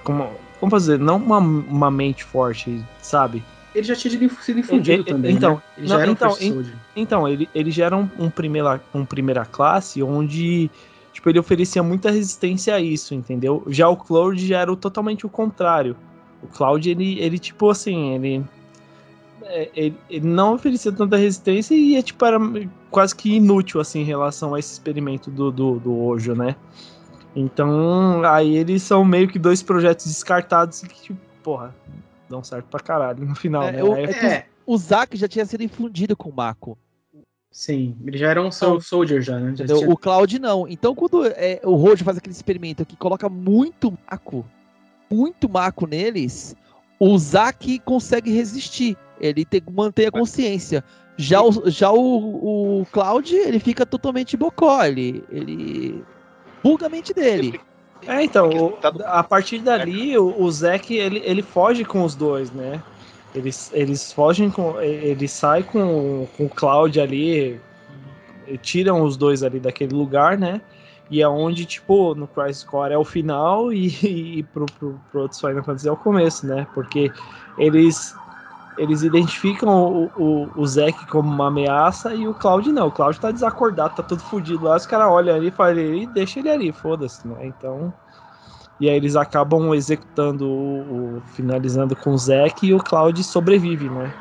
como 0.03 0.29
como 0.59 0.69
fazer 0.69 0.99
não 0.99 1.17
uma, 1.17 1.37
uma 1.37 1.91
mente 1.91 2.23
forte 2.23 2.83
sabe 3.01 3.43
ele 3.75 3.87
já 3.87 3.95
tinha 3.95 4.11
sido 4.11 4.59
infundido 4.59 4.91
ele, 4.91 5.03
também. 5.03 5.35
Então, 5.35 5.55
né? 5.55 5.61
ele 5.77 5.87
não, 5.87 5.95
já 5.95 6.01
era 6.01 6.11
então, 6.11 6.31
um 6.31 6.63
então 6.95 7.27
ele, 7.27 7.49
ele 7.55 7.71
já 7.71 7.85
era 7.85 7.97
um, 7.97 8.07
um, 8.19 8.29
primeira, 8.29 8.79
um 8.93 9.03
primeira 9.03 9.45
classe 9.45 10.03
onde 10.03 10.69
tipo, 11.13 11.29
ele 11.29 11.39
oferecia 11.39 11.81
muita 11.81 12.11
resistência 12.11 12.75
a 12.75 12.81
isso, 12.81 13.13
entendeu? 13.13 13.63
Já 13.67 13.87
o 13.87 13.95
Cloud 13.95 14.45
já 14.45 14.59
era 14.59 14.75
totalmente 14.75 15.25
o 15.25 15.29
contrário. 15.29 15.95
O 16.41 16.47
Cloud, 16.47 16.89
ele, 16.89 17.19
ele 17.19 17.39
tipo 17.39 17.69
assim, 17.69 18.15
ele, 18.15 18.43
é, 19.45 19.69
ele, 19.75 19.97
ele 20.09 20.27
não 20.27 20.55
oferecia 20.55 20.91
tanta 20.91 21.17
resistência 21.17 21.75
e 21.75 22.01
tipo, 22.01 22.23
era 22.25 22.39
quase 22.89 23.15
que 23.15 23.35
inútil 23.35 23.79
assim 23.81 24.01
em 24.01 24.05
relação 24.05 24.53
a 24.53 24.59
esse 24.59 24.73
experimento 24.73 25.29
do, 25.29 25.51
do, 25.51 25.79
do 25.79 25.99
Ojo, 25.99 26.33
né? 26.35 26.55
Então, 27.35 28.23
aí 28.25 28.57
eles 28.57 28.83
são 28.83 29.03
meio 29.03 29.27
que 29.27 29.39
dois 29.39 29.63
projetos 29.63 30.05
descartados 30.05 30.81
que, 30.81 31.01
tipo, 31.01 31.19
porra, 31.41 31.75
dão 32.29 32.43
certo 32.43 32.65
pra 32.65 32.79
caralho 32.79 33.25
no 33.25 33.35
final, 33.35 33.63
é, 33.63 33.71
né? 33.71 33.83
O, 33.83 33.95
é, 33.95 34.45
o 34.65 34.77
Zack 34.77 35.17
já 35.17 35.27
tinha 35.27 35.45
sido 35.45 35.63
infundido 35.63 36.15
com 36.15 36.29
o 36.29 36.33
Mako. 36.33 36.77
Sim, 37.51 37.95
ele 38.05 38.17
já 38.17 38.29
era 38.29 38.41
um 38.41 38.47
então, 38.47 38.79
soldier 38.79 39.21
já, 39.21 39.39
né? 39.39 39.55
Já 39.55 39.65
tinha... 39.65 39.89
O 39.89 39.97
Cloud 39.97 40.39
não. 40.39 40.67
Então 40.67 40.95
quando 40.95 41.25
é, 41.25 41.59
o 41.63 41.75
Rojo 41.75 42.03
faz 42.03 42.17
aquele 42.17 42.33
experimento 42.33 42.85
que 42.85 42.95
coloca 42.95 43.29
muito 43.29 43.95
Mako 44.09 44.45
muito 45.13 45.47
maco 45.47 45.85
neles, 45.85 46.55
o 46.99 47.17
Zack 47.17 47.79
consegue 47.79 48.31
resistir. 48.31 48.97
Ele 49.19 49.45
tem, 49.45 49.61
mantém 49.71 50.07
a 50.07 50.11
consciência. 50.11 50.83
Já 51.17 51.41
o, 51.41 51.69
já 51.69 51.91
o, 51.91 52.81
o 52.81 52.85
Cloud, 52.91 53.35
ele 53.35 53.59
fica 53.59 53.85
totalmente 53.85 54.35
bocó. 54.35 54.83
Ele, 54.83 55.23
ele 55.31 56.03
buga 56.63 56.87
a 56.87 56.89
mente 56.89 57.13
dele. 57.13 57.59
É, 58.07 58.23
então, 58.23 58.49
o, 58.49 58.77
a 59.05 59.23
partir 59.23 59.59
dali, 59.59 60.17
o, 60.17 60.41
o 60.41 60.51
Zack, 60.51 60.93
ele, 60.93 61.21
ele 61.23 61.41
foge 61.41 61.85
com 61.85 62.03
os 62.03 62.15
dois, 62.15 62.51
né? 62.51 62.81
Eles, 63.33 63.71
eles 63.73 64.11
fogem 64.11 64.49
com. 64.49 64.79
Ele 64.81 65.27
sai 65.27 65.63
com, 65.63 66.27
com 66.37 66.45
o 66.45 66.49
Cloud 66.49 66.99
ali, 66.99 67.59
tiram 68.61 69.03
os 69.03 69.17
dois 69.17 69.43
ali 69.43 69.59
daquele 69.59 69.93
lugar, 69.93 70.37
né? 70.37 70.61
E 71.09 71.21
é 71.21 71.27
onde, 71.27 71.65
tipo, 71.65 72.15
no 72.15 72.27
Crisis 72.27 72.63
Core 72.63 72.93
é 72.93 72.97
o 72.97 73.03
final 73.03 73.73
e, 73.73 73.87
e 74.39 74.43
pro, 74.43 74.65
pro, 74.65 74.99
pro 75.11 75.21
outros 75.21 75.39
Final 75.39 75.63
Fantasy 75.63 75.87
é 75.87 75.91
o 75.91 75.97
começo, 75.97 76.45
né? 76.45 76.67
Porque 76.73 77.11
eles 77.57 78.15
eles 78.77 79.03
identificam 79.03 79.69
o, 79.69 80.11
o, 80.17 80.49
o 80.55 80.67
Zack 80.67 81.05
como 81.07 81.31
uma 81.31 81.47
ameaça 81.47 82.13
e 82.13 82.27
o 82.27 82.33
Cloud 82.33 82.71
não. 82.71 82.87
O 82.87 82.91
Cloud 82.91 83.19
tá 83.19 83.31
desacordado, 83.31 83.95
tá 83.95 84.03
todo 84.03 84.21
fodido 84.21 84.65
lá. 84.65 84.75
Os 84.75 84.85
caras 84.85 85.07
olham 85.07 85.35
ali 85.35 85.47
e 85.47 85.51
falam, 85.51 85.79
e 85.79 86.05
deixa 86.07 86.39
ele 86.39 86.49
ali, 86.49 86.71
foda-se, 86.71 87.27
né? 87.27 87.45
Então. 87.45 87.93
E 88.79 88.89
aí 88.89 88.95
eles 88.95 89.15
acabam 89.15 89.73
executando 89.73 90.49
o, 90.49 91.21
finalizando 91.33 91.95
com 91.95 92.11
o 92.11 92.17
Zack 92.17 92.65
e 92.65 92.73
o 92.73 92.79
Cloud 92.79 93.23
sobrevive, 93.23 93.89
né? 93.89 94.13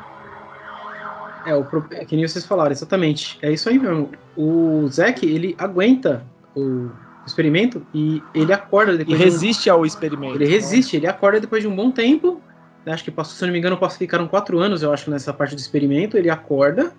É, 1.45 1.55
o, 1.55 1.65
é 1.91 2.05
que 2.05 2.15
nem 2.15 2.27
vocês 2.27 2.45
falaram, 2.45 2.71
exatamente. 2.71 3.37
É 3.41 3.51
isso 3.51 3.67
aí 3.67 3.77
mesmo. 3.77 4.09
O 4.37 4.87
Zack, 4.87 5.25
ele 5.25 5.55
aguenta 5.57 6.23
o 6.55 6.89
experimento 7.25 7.85
e 7.93 8.21
ele 8.33 8.53
acorda 8.53 8.97
depois. 8.97 9.19
E 9.19 9.23
resiste 9.23 9.69
um... 9.69 9.73
ao 9.73 9.85
experimento. 9.85 10.35
Ele 10.35 10.45
né? 10.45 10.51
resiste, 10.51 10.95
ele 10.95 11.07
acorda 11.07 11.39
depois 11.39 11.61
de 11.61 11.67
um 11.67 11.75
bom 11.75 11.91
tempo. 11.91 12.41
Acho 12.85 13.03
que 13.03 13.11
passou, 13.11 13.35
se 13.35 13.45
não 13.45 13.53
me 13.53 13.59
engano, 13.59 13.79
ficaram 13.91 14.27
quatro 14.27 14.59
anos, 14.59 14.83
eu 14.83 14.91
acho, 14.91 15.09
nessa 15.09 15.33
parte 15.33 15.55
do 15.55 15.59
experimento. 15.59 16.17
Ele 16.17 16.29
acorda 16.29 16.93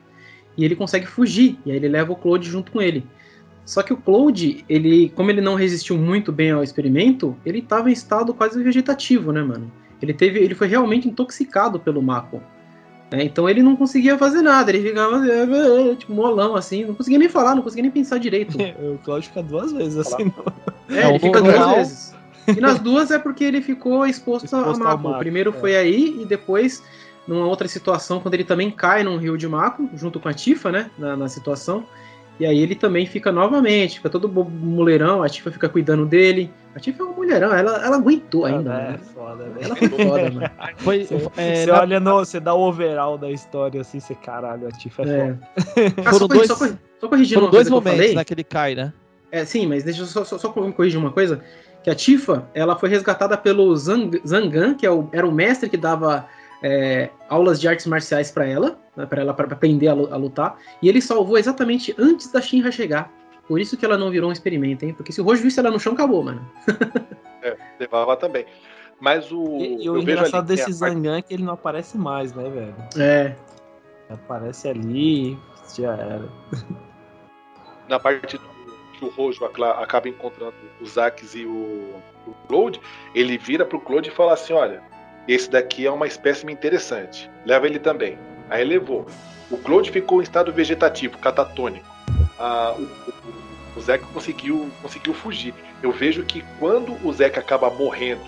e 0.56 0.64
ele 0.64 0.74
consegue 0.76 1.06
fugir. 1.06 1.58
E 1.66 1.70
aí 1.70 1.76
ele 1.76 1.88
leva 1.88 2.12
o 2.12 2.16
Claude 2.16 2.48
junto 2.48 2.72
com 2.72 2.80
ele. 2.80 3.06
Só 3.64 3.82
que 3.82 3.92
o 3.92 3.96
Claude, 3.96 4.64
ele, 4.68 5.10
como 5.10 5.30
ele 5.30 5.40
não 5.40 5.54
resistiu 5.54 5.96
muito 5.96 6.30
bem 6.30 6.50
ao 6.50 6.62
experimento, 6.62 7.36
ele 7.44 7.58
estava 7.60 7.88
em 7.88 7.92
estado 7.92 8.34
quase 8.34 8.62
vegetativo, 8.62 9.32
né, 9.32 9.42
mano? 9.42 9.70
Ele 10.02 10.12
teve, 10.12 10.38
ele 10.38 10.54
foi 10.54 10.68
realmente 10.68 11.08
intoxicado 11.08 11.80
pelo 11.80 12.02
Mako. 12.02 12.42
Né? 13.10 13.24
Então 13.24 13.48
ele 13.48 13.62
não 13.62 13.74
conseguia 13.76 14.18
fazer 14.18 14.42
nada, 14.42 14.70
ele 14.70 14.88
ficava 14.88 15.22
tipo 15.96 16.12
molão 16.12 16.56
assim, 16.56 16.84
não 16.84 16.94
conseguia 16.94 17.18
nem 17.18 17.28
falar, 17.28 17.54
não 17.54 17.62
conseguia 17.62 17.82
nem 17.82 17.90
pensar 17.90 18.18
direito. 18.18 18.58
o 18.78 18.98
Claudio 19.02 19.28
fica 19.28 19.42
duas 19.42 19.72
vezes 19.72 19.96
assim. 19.96 20.32
É, 20.90 21.08
ele 21.08 21.18
fica 21.18 21.40
duas 21.40 21.76
vezes. 21.76 22.13
E 22.48 22.60
nas 22.60 22.78
duas 22.78 23.10
é 23.10 23.18
porque 23.18 23.44
ele 23.44 23.60
ficou 23.62 24.06
exposto, 24.06 24.46
exposto 24.46 24.82
a 24.82 24.96
Mako. 24.96 25.10
O 25.10 25.18
primeiro 25.18 25.50
é. 25.50 25.52
foi 25.52 25.76
aí 25.76 26.20
e 26.20 26.24
depois 26.24 26.82
numa 27.26 27.46
outra 27.46 27.66
situação 27.66 28.20
quando 28.20 28.34
ele 28.34 28.44
também 28.44 28.70
cai 28.70 29.02
num 29.02 29.16
rio 29.16 29.36
de 29.36 29.48
Mako 29.48 29.88
junto 29.94 30.20
com 30.20 30.28
a 30.28 30.34
Tifa, 30.34 30.70
né, 30.70 30.90
na, 30.98 31.16
na 31.16 31.28
situação. 31.28 31.86
E 32.38 32.44
aí 32.44 32.58
ele 32.58 32.74
também 32.74 33.06
fica 33.06 33.30
novamente, 33.30 33.98
fica 33.98 34.10
todo 34.10 34.28
mulherão, 34.28 35.22
a 35.22 35.28
Tifa 35.28 35.52
fica 35.52 35.68
cuidando 35.68 36.04
dele. 36.04 36.50
A 36.74 36.80
Tifa 36.80 37.04
é 37.04 37.06
uma 37.06 37.14
mulherão, 37.14 37.54
ela, 37.54 37.84
ela 37.84 37.96
aguentou 37.96 38.44
ainda. 38.44 38.72
Ela 38.72 38.94
é 38.94 38.98
foda, 38.98 39.44
velho. 39.44 39.64
Ela 39.64 39.76
foi 39.76 39.88
foda, 39.88 40.30
mano. 40.30 40.50
Foi, 40.78 41.04
você, 41.04 41.14
é, 41.36 41.54
você 41.54 41.66
na... 41.70 41.80
olha 41.80 42.00
no, 42.00 42.16
você 42.16 42.40
dá 42.40 42.52
o 42.52 42.60
overall 42.60 43.16
da 43.16 43.30
história 43.30 43.80
assim, 43.80 44.00
você 44.00 44.16
caralho, 44.16 44.66
a 44.66 44.70
Tifa 44.72 45.02
é, 45.02 45.06
é. 45.06 45.90
foda. 45.90 46.02
Ah, 46.04 46.10
foram 46.10 46.26
dois, 46.26 46.48
só, 46.48 46.56
só 46.56 47.08
corrigindo 47.08 47.40
foram 47.40 47.52
dois 47.52 47.70
momentos 47.70 48.14
naquele 48.14 48.42
cai, 48.42 48.74
né? 48.74 48.92
É, 49.30 49.44
sim, 49.44 49.66
mas 49.66 49.84
deixa 49.84 50.02
eu 50.02 50.06
só, 50.06 50.24
só, 50.24 50.36
só 50.36 50.48
corrigir 50.48 50.98
uma 50.98 51.12
coisa. 51.12 51.40
Que 51.84 51.90
a 51.90 51.94
Tifa, 51.94 52.48
ela 52.54 52.76
foi 52.76 52.88
resgatada 52.88 53.36
pelo 53.36 53.76
Zang, 53.76 54.20
Zangan, 54.26 54.74
que 54.74 54.86
é 54.86 54.90
o, 54.90 55.06
era 55.12 55.26
o 55.26 55.30
mestre 55.30 55.68
que 55.68 55.76
dava 55.76 56.26
é, 56.62 57.10
aulas 57.28 57.60
de 57.60 57.68
artes 57.68 57.86
marciais 57.86 58.30
para 58.30 58.46
ela, 58.46 58.78
né, 58.96 59.04
para 59.04 59.20
ela 59.20 59.34
para 59.34 59.52
aprender 59.52 59.88
a, 59.88 59.92
a, 59.92 60.16
lutar, 60.16 60.56
e 60.80 60.88
ele 60.88 61.02
salvou 61.02 61.36
exatamente 61.36 61.94
antes 61.98 62.32
da 62.32 62.40
Shinra 62.40 62.72
chegar. 62.72 63.12
Por 63.46 63.60
isso 63.60 63.76
que 63.76 63.84
ela 63.84 63.98
não 63.98 64.10
virou 64.10 64.30
um 64.30 64.32
experimento, 64.32 64.86
hein? 64.86 64.94
Porque 64.94 65.12
se 65.12 65.20
o 65.20 65.24
Rojo 65.24 65.42
visse 65.42 65.60
ela 65.60 65.70
no 65.70 65.78
chão, 65.78 65.92
acabou, 65.92 66.22
mano. 66.22 66.50
é, 67.44 67.54
levava 67.78 68.16
também. 68.16 68.46
Mas 68.98 69.30
o. 69.30 69.58
E, 69.58 69.84
e 69.84 69.90
o 69.90 69.98
engraçado 69.98 70.46
desse 70.46 70.72
Zangan 70.72 71.18
é 71.18 71.22
que 71.22 71.34
ele 71.34 71.42
não 71.42 71.52
aparece 71.52 71.98
mais, 71.98 72.32
né, 72.32 72.48
velho? 72.48 72.74
É. 72.98 73.36
Aparece 74.08 74.68
ali, 74.68 75.38
já 75.76 75.92
era. 75.92 76.28
Na 77.86 78.00
parte 78.00 78.40
o 79.04 79.08
Rojo 79.08 79.44
acaba 79.44 80.08
encontrando 80.08 80.54
o 80.80 80.86
Zax 80.86 81.34
e 81.34 81.44
o, 81.44 81.94
o 82.26 82.34
Claude, 82.48 82.80
ele 83.14 83.36
vira 83.38 83.64
pro 83.64 83.80
Claude 83.80 84.08
e 84.08 84.12
fala 84.12 84.34
assim: 84.34 84.52
olha, 84.52 84.82
esse 85.26 85.50
daqui 85.50 85.86
é 85.86 85.90
uma 85.90 86.06
espécime 86.06 86.52
interessante. 86.52 87.30
Leva 87.46 87.66
ele 87.66 87.78
também. 87.78 88.18
Aí 88.50 88.64
levou. 88.64 89.06
O 89.50 89.56
Claude 89.58 89.90
ficou 89.90 90.20
em 90.20 90.24
estado 90.24 90.52
vegetativo, 90.52 91.18
catatônico. 91.18 91.86
Ah, 92.38 92.74
o, 92.76 93.78
o, 93.78 93.80
Zeca 93.80 94.06
conseguiu, 94.12 94.70
conseguiu 94.82 95.14
fugir. 95.14 95.54
Eu 95.82 95.92
vejo 95.92 96.24
que 96.24 96.44
quando 96.58 96.96
o 97.06 97.12
Zeca 97.12 97.40
acaba 97.40 97.70
morrendo, 97.70 98.22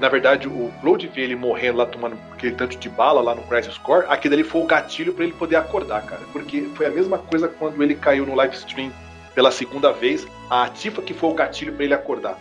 na 0.00 0.08
verdade 0.08 0.46
o 0.46 0.72
Claude 0.80 1.08
vê 1.08 1.22
ele 1.22 1.34
morrendo 1.34 1.78
lá 1.78 1.86
tomando 1.86 2.16
aquele 2.32 2.54
tanto 2.54 2.76
de 2.78 2.88
bala 2.88 3.20
lá 3.20 3.34
no 3.34 3.42
Crisis 3.42 3.76
Core, 3.78 4.06
aquele 4.08 4.34
ali 4.34 4.44
foi 4.44 4.62
o 4.62 4.66
gatilho 4.66 5.12
para 5.12 5.24
ele 5.24 5.32
poder 5.32 5.56
acordar, 5.56 6.02
cara. 6.02 6.22
Porque 6.32 6.62
foi 6.74 6.86
a 6.86 6.90
mesma 6.90 7.18
coisa 7.18 7.48
quando 7.48 7.82
ele 7.82 7.94
caiu 7.94 8.24
no 8.24 8.34
live 8.34 8.54
stream 8.54 8.92
pela 9.38 9.52
segunda 9.52 9.92
vez, 9.92 10.26
a 10.50 10.68
Tifa 10.68 11.00
que 11.00 11.14
foi 11.14 11.30
o 11.30 11.32
gatilho 11.32 11.72
para 11.72 11.84
ele 11.84 11.94
acordar. 11.94 12.36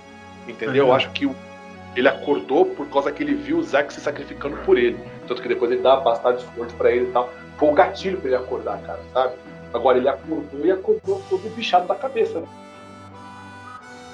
Entendeu? 0.48 0.86
Uhum. 0.86 0.90
Eu 0.90 0.96
acho 0.96 1.12
que 1.12 1.30
ele 1.96 2.08
acordou 2.08 2.66
por 2.66 2.88
causa 2.88 3.12
que 3.12 3.22
ele 3.22 3.36
viu 3.36 3.60
o 3.60 3.64
Zack 3.64 3.94
se 3.94 4.02
sacrificando 4.02 4.58
por 4.66 4.80
ele. 4.80 4.98
Tanto 5.28 5.40
que 5.40 5.48
depois 5.48 5.72
ele 5.72 5.84
dá 5.84 5.98
bastante 5.98 6.44
esforço 6.44 6.74
para 6.74 6.92
ele 6.92 7.06
e 7.06 7.12
tal. 7.12 7.32
Foi 7.60 7.70
o 7.70 7.74
gatilho 7.74 8.18
pra 8.18 8.30
ele 8.30 8.36
acordar, 8.38 8.82
cara, 8.82 9.00
sabe? 9.14 9.36
Agora 9.76 10.00
ele 10.00 10.10
acordou 10.10 10.66
e 10.66 10.72
acordou 10.72 11.22
todo 11.30 11.56
bichado 11.56 11.88
da 11.88 11.94
cabeça, 11.94 12.40
né? 12.40 12.48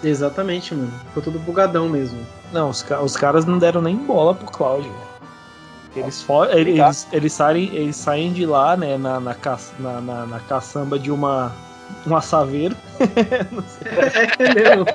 Exatamente, 0.04 0.76
mano. 0.76 0.92
Ficou 1.08 1.24
tudo 1.24 1.40
bugadão 1.40 1.88
mesmo. 1.88 2.20
Não, 2.52 2.70
os, 2.70 2.86
os 3.02 3.16
caras 3.16 3.46
não 3.46 3.60
deram 3.60 3.82
nem 3.82 3.96
bola 3.96 4.36
pro 4.36 4.48
Cláudio, 4.48 4.92
Eles, 5.96 6.26
eles, 6.52 7.08
eles, 7.14 7.32
saem, 7.32 7.74
eles 7.74 7.96
saem 7.96 8.34
de 8.34 8.46
lá, 8.46 8.76
né, 8.76 8.98
na, 8.98 9.22
na, 9.22 9.34
ca, 9.34 9.58
na, 9.80 10.02
na, 10.02 10.26
na 10.26 10.40
caçamba 10.42 11.00
de 11.00 11.10
uma 11.10 11.50
um 12.08 12.16
assaveiro. 12.16 12.76
é 14.40 14.54
mesmo. 14.54 14.86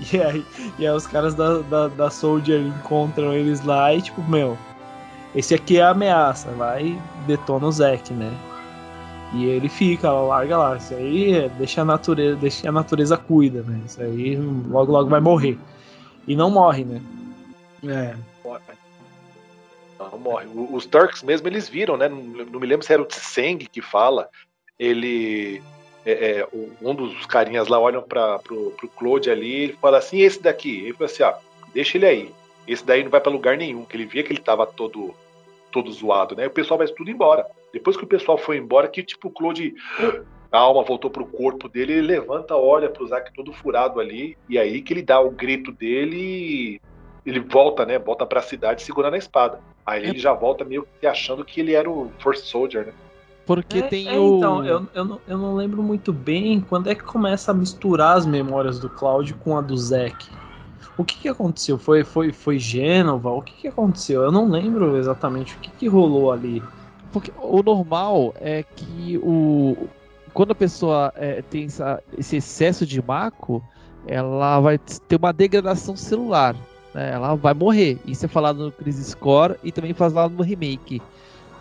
e, 0.12 0.20
aí, 0.20 0.46
e 0.78 0.86
aí 0.86 0.94
os 0.94 1.06
caras 1.06 1.34
da, 1.34 1.58
da, 1.58 1.88
da 1.88 2.10
Soldier 2.10 2.60
encontram 2.60 3.32
eles 3.32 3.64
lá 3.64 3.94
e 3.94 4.02
tipo, 4.02 4.22
meu, 4.22 4.58
esse 5.34 5.54
aqui 5.54 5.78
é 5.78 5.82
a 5.82 5.90
ameaça, 5.90 6.50
vai 6.52 6.86
e 6.86 6.98
detona 7.26 7.66
o 7.66 7.72
Zack, 7.72 8.12
né? 8.12 8.32
E 9.34 9.46
ele 9.46 9.68
fica, 9.68 10.10
larga 10.12 10.56
lá. 10.56 10.76
Isso 10.76 10.94
aí 10.94 11.48
deixa 11.58 11.82
a 11.82 11.84
natureza, 11.84 12.36
deixa 12.36 12.68
a 12.68 12.72
natureza 12.72 13.16
cuida, 13.16 13.62
né? 13.62 13.80
Isso 13.84 14.00
aí 14.00 14.36
logo 14.36 14.92
logo 14.92 15.10
vai 15.10 15.20
morrer. 15.20 15.58
E 16.26 16.36
não 16.36 16.50
morre, 16.50 16.84
né? 16.84 17.02
É. 17.86 18.14
Não 19.98 20.18
morre. 20.18 20.46
Os 20.70 20.86
Turks 20.86 21.22
mesmo 21.24 21.48
eles 21.48 21.68
viram, 21.68 21.96
né? 21.96 22.08
Não, 22.08 22.22
não 22.22 22.60
me 22.60 22.66
lembro 22.66 22.86
se 22.86 22.92
era 22.92 23.02
o 23.02 23.06
Tseng 23.06 23.58
que 23.66 23.82
fala 23.82 24.28
ele 24.78 25.62
é, 26.04 26.40
é, 26.40 26.48
um 26.82 26.94
dos 26.94 27.26
carinhas 27.26 27.68
lá 27.68 27.78
olham 27.78 28.02
para 28.02 28.38
pro, 28.38 28.70
pro 28.72 28.88
Claude 28.88 29.30
ali 29.30 29.66
e 29.66 29.72
fala 29.72 29.98
assim, 29.98 30.20
esse 30.20 30.42
daqui, 30.42 30.80
ele 30.80 30.92
fala 30.92 31.06
assim, 31.06 31.22
ó, 31.22 31.34
deixa 31.72 31.96
ele 31.96 32.06
aí. 32.06 32.30
Esse 32.66 32.84
daí 32.84 33.02
não 33.02 33.10
vai 33.10 33.20
para 33.20 33.32
lugar 33.32 33.56
nenhum, 33.56 33.84
que 33.84 33.96
ele 33.96 34.06
via 34.06 34.22
que 34.22 34.32
ele 34.32 34.40
tava 34.40 34.66
todo 34.66 35.14
todo 35.70 35.90
zoado, 35.90 36.36
né? 36.36 36.46
O 36.46 36.50
pessoal 36.50 36.78
vai 36.78 36.86
tudo 36.86 37.10
embora. 37.10 37.44
Depois 37.72 37.96
que 37.96 38.04
o 38.04 38.06
pessoal 38.06 38.38
foi 38.38 38.58
embora, 38.58 38.86
que 38.86 39.02
tipo 39.02 39.26
o 39.26 39.30
Claude 39.30 39.74
a 40.52 40.58
alma 40.58 40.84
voltou 40.84 41.10
pro 41.10 41.26
corpo 41.26 41.68
dele, 41.68 41.94
ele 41.94 42.02
levanta, 42.02 42.54
olha 42.54 42.88
pro 42.88 43.06
Zack 43.08 43.34
todo 43.34 43.52
furado 43.52 43.98
ali, 43.98 44.38
e 44.48 44.56
aí 44.56 44.80
que 44.80 44.92
ele 44.92 45.02
dá 45.02 45.20
o 45.20 45.32
grito 45.32 45.72
dele 45.72 46.80
ele 47.26 47.40
volta, 47.40 47.86
né? 47.86 47.98
Volta 47.98 48.26
para 48.26 48.40
a 48.40 48.42
cidade 48.42 48.82
segurando 48.82 49.14
a 49.14 49.18
espada. 49.18 49.60
Aí 49.84 50.04
ele 50.04 50.18
já 50.18 50.32
volta 50.32 50.64
meio 50.64 50.86
que 51.00 51.06
achando 51.06 51.44
que 51.44 51.60
ele 51.60 51.72
era 51.72 51.90
o 51.90 52.12
First 52.18 52.44
Soldier, 52.44 52.86
né? 52.86 52.92
Porque 53.46 53.78
é, 53.78 53.82
tem 53.82 54.08
é, 54.08 54.18
o. 54.18 54.38
Então, 54.38 54.64
eu, 54.64 54.86
eu, 54.94 55.04
não, 55.04 55.20
eu 55.26 55.38
não 55.38 55.54
lembro 55.54 55.82
muito 55.82 56.12
bem 56.12 56.60
quando 56.60 56.88
é 56.88 56.94
que 56.94 57.02
começa 57.02 57.50
a 57.50 57.54
misturar 57.54 58.16
as 58.16 58.24
memórias 58.24 58.78
do 58.78 58.88
Cláudio 58.88 59.36
com 59.36 59.56
a 59.56 59.60
do 59.60 59.76
Zack. 59.76 60.26
O 60.96 61.04
que, 61.04 61.18
que 61.18 61.28
aconteceu? 61.28 61.76
Foi, 61.76 62.04
foi, 62.04 62.32
foi 62.32 62.58
Gênova? 62.58 63.30
O 63.30 63.42
que, 63.42 63.52
que 63.52 63.68
aconteceu? 63.68 64.22
Eu 64.22 64.32
não 64.32 64.48
lembro 64.48 64.96
exatamente 64.96 65.54
o 65.54 65.58
que, 65.58 65.70
que 65.70 65.88
rolou 65.88 66.32
ali. 66.32 66.62
Porque 67.12 67.32
o 67.38 67.62
normal 67.62 68.34
é 68.40 68.62
que 68.62 69.18
o. 69.18 69.88
Quando 70.32 70.52
a 70.52 70.54
pessoa 70.54 71.12
é, 71.16 71.42
tem 71.42 71.66
essa, 71.66 72.02
esse 72.16 72.36
excesso 72.36 72.86
de 72.86 73.00
maco, 73.00 73.62
ela 74.06 74.58
vai 74.60 74.78
ter 74.78 75.16
uma 75.16 75.32
degradação 75.32 75.96
celular. 75.96 76.56
Né? 76.92 77.12
Ela 77.12 77.34
vai 77.34 77.54
morrer. 77.54 77.98
Isso 78.06 78.24
é 78.24 78.28
falado 78.28 78.64
no 78.64 78.72
Crisis 78.72 79.08
Score 79.08 79.56
e 79.62 79.70
também 79.70 79.94
faz 79.94 80.12
lá 80.12 80.28
no 80.28 80.42
remake. 80.42 81.02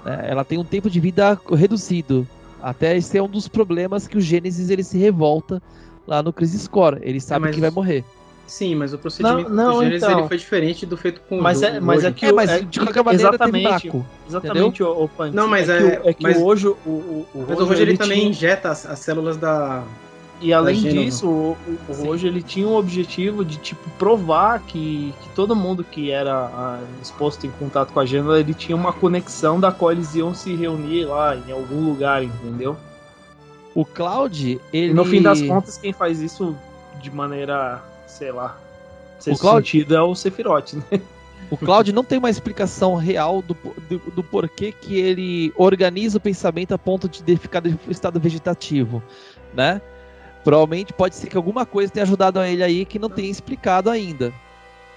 Né? 0.06 0.26
Ela 0.28 0.44
tem 0.44 0.58
um 0.58 0.64
tempo 0.64 0.90
de 0.90 1.00
vida 1.00 1.40
reduzido. 1.52 2.28
Até 2.62 2.96
esse 2.98 3.18
é 3.18 3.22
um 3.24 3.28
dos 3.28 3.48
problemas 3.48 4.08
que 4.08 4.18
o 4.18 4.22
Gênesis 4.22 4.70
ele 4.70 4.84
se 4.84 4.98
revolta 4.98 5.62
lá 6.08 6.24
no 6.24 6.32
Crisis 6.32 6.68
Core. 6.68 7.00
Ele 7.02 7.20
sabe 7.20 7.50
é, 7.50 7.52
que 7.52 7.60
vai 7.60 7.70
morrer. 7.70 8.04
Sim, 8.46 8.76
mas 8.76 8.94
o 8.94 8.98
procedimento 8.98 9.50
não, 9.50 9.56
não, 9.66 9.74
do 9.78 9.84
Gênesis 9.84 10.04
então. 10.08 10.20
ele 10.20 10.28
foi 10.28 10.38
diferente 10.38 10.86
do 10.86 10.98
feito 10.98 11.22
com 11.28 11.40
mas 11.42 11.62
o 11.62 11.66
é, 11.66 11.80
mas 11.80 12.04
é 12.04 12.12
que 12.12 12.26
É, 12.26 12.32
mas 12.32 12.50
é, 12.50 12.60
de 12.60 12.80
qualquer 12.80 13.04
maneira 13.04 13.30
exatamente, 13.30 13.64
vácuo. 13.70 14.06
exatamente 14.28 14.84
o, 14.84 15.06
o. 15.06 15.10
Não, 15.34 15.48
mas 15.48 15.70
é, 15.70 15.78
é- 15.78 15.80
que, 15.80 15.86
o- 15.86 16.10
é 16.10 16.14
que 16.14 16.24
mas- 16.24 16.38
o 16.38 16.44
o, 16.46 16.90
o, 16.90 17.28
o 17.34 17.46
Mas 17.48 17.60
o 17.60 17.74
ele, 17.74 17.82
ele 17.84 17.98
também 17.98 18.20
tinha- 18.20 18.30
injeta 18.30 18.70
as, 18.70 18.86
as 18.86 19.00
células 19.00 19.38
da. 19.38 19.84
E 20.44 20.52
além 20.52 20.76
Gênova. 20.76 21.06
disso, 21.06 21.28
o, 21.28 21.58
o. 21.88 21.94
Rojo 21.94 22.28
ele 22.28 22.44
tinha 22.44 22.68
o 22.68 22.76
objetivo 22.76 23.46
de 23.46 23.56
tipo 23.56 23.90
provar 23.92 24.60
que, 24.60 25.14
que 25.22 25.30
todo 25.30 25.56
mundo 25.56 25.86
que 25.86 26.12
era 26.12 26.34
ah, 26.34 26.82
exposto 27.02 27.48
em 27.48 27.52
contato 27.52 27.94
com 27.94 28.00
a 28.02 28.06
Gênova, 28.06 28.38
ele 28.38 28.54
tinha 28.54 28.76
uma 28.76 28.92
conexão 28.92 29.58
da 29.58 29.72
qual 29.72 29.94
eles 29.94 30.14
iam 30.16 30.34
se 30.34 30.54
reunir 30.54 31.06
lá 31.06 31.38
em 31.38 31.52
algum 31.52 31.86
lugar, 31.86 32.22
entendeu? 32.22 32.76
O 33.74 33.86
Cloud, 33.86 34.60
ele. 34.74 34.92
E 34.92 34.94
no 34.94 35.06
fim 35.06 35.22
das 35.22 35.42
contas, 35.42 35.78
quem 35.78 35.94
faz 35.94 36.20
isso 36.20 36.56
de 37.02 37.10
maneira, 37.10 37.82
sei 38.06 38.32
lá, 38.34 38.58
O 39.26 39.38
Cláudio- 39.38 39.72
sentido 39.72 39.96
é 39.96 40.02
o 40.02 40.14
Sephiroth, 40.14 40.74
né? 40.74 41.02
O 41.50 41.58
Cloud 41.58 41.92
não 41.94 42.04
tem 42.04 42.18
uma 42.18 42.30
explicação 42.30 42.96
real 42.96 43.42
do, 43.42 43.56
do, 43.90 44.00
do 44.12 44.24
porquê 44.24 44.72
que 44.74 44.96
ele 45.00 45.54
organiza 45.56 46.18
o 46.18 46.22
pensamento 46.22 46.74
a 46.74 46.78
ponto 46.78 47.08
de 47.08 47.38
ficar 47.38 47.66
em 47.66 47.78
estado 47.90 48.20
vegetativo, 48.20 49.02
né? 49.54 49.82
Provavelmente 50.44 50.92
pode 50.94 51.16
ser 51.16 51.28
que 51.28 51.38
alguma 51.38 51.66
coisa 51.66 51.92
tenha 51.92 52.04
ajudado 52.04 52.40
a 52.40 52.48
ele 52.48 52.64
aí 52.64 52.86
que 52.86 53.00
não 53.00 53.10
tenha 53.10 53.30
explicado 53.30 53.90
ainda. 53.90 54.30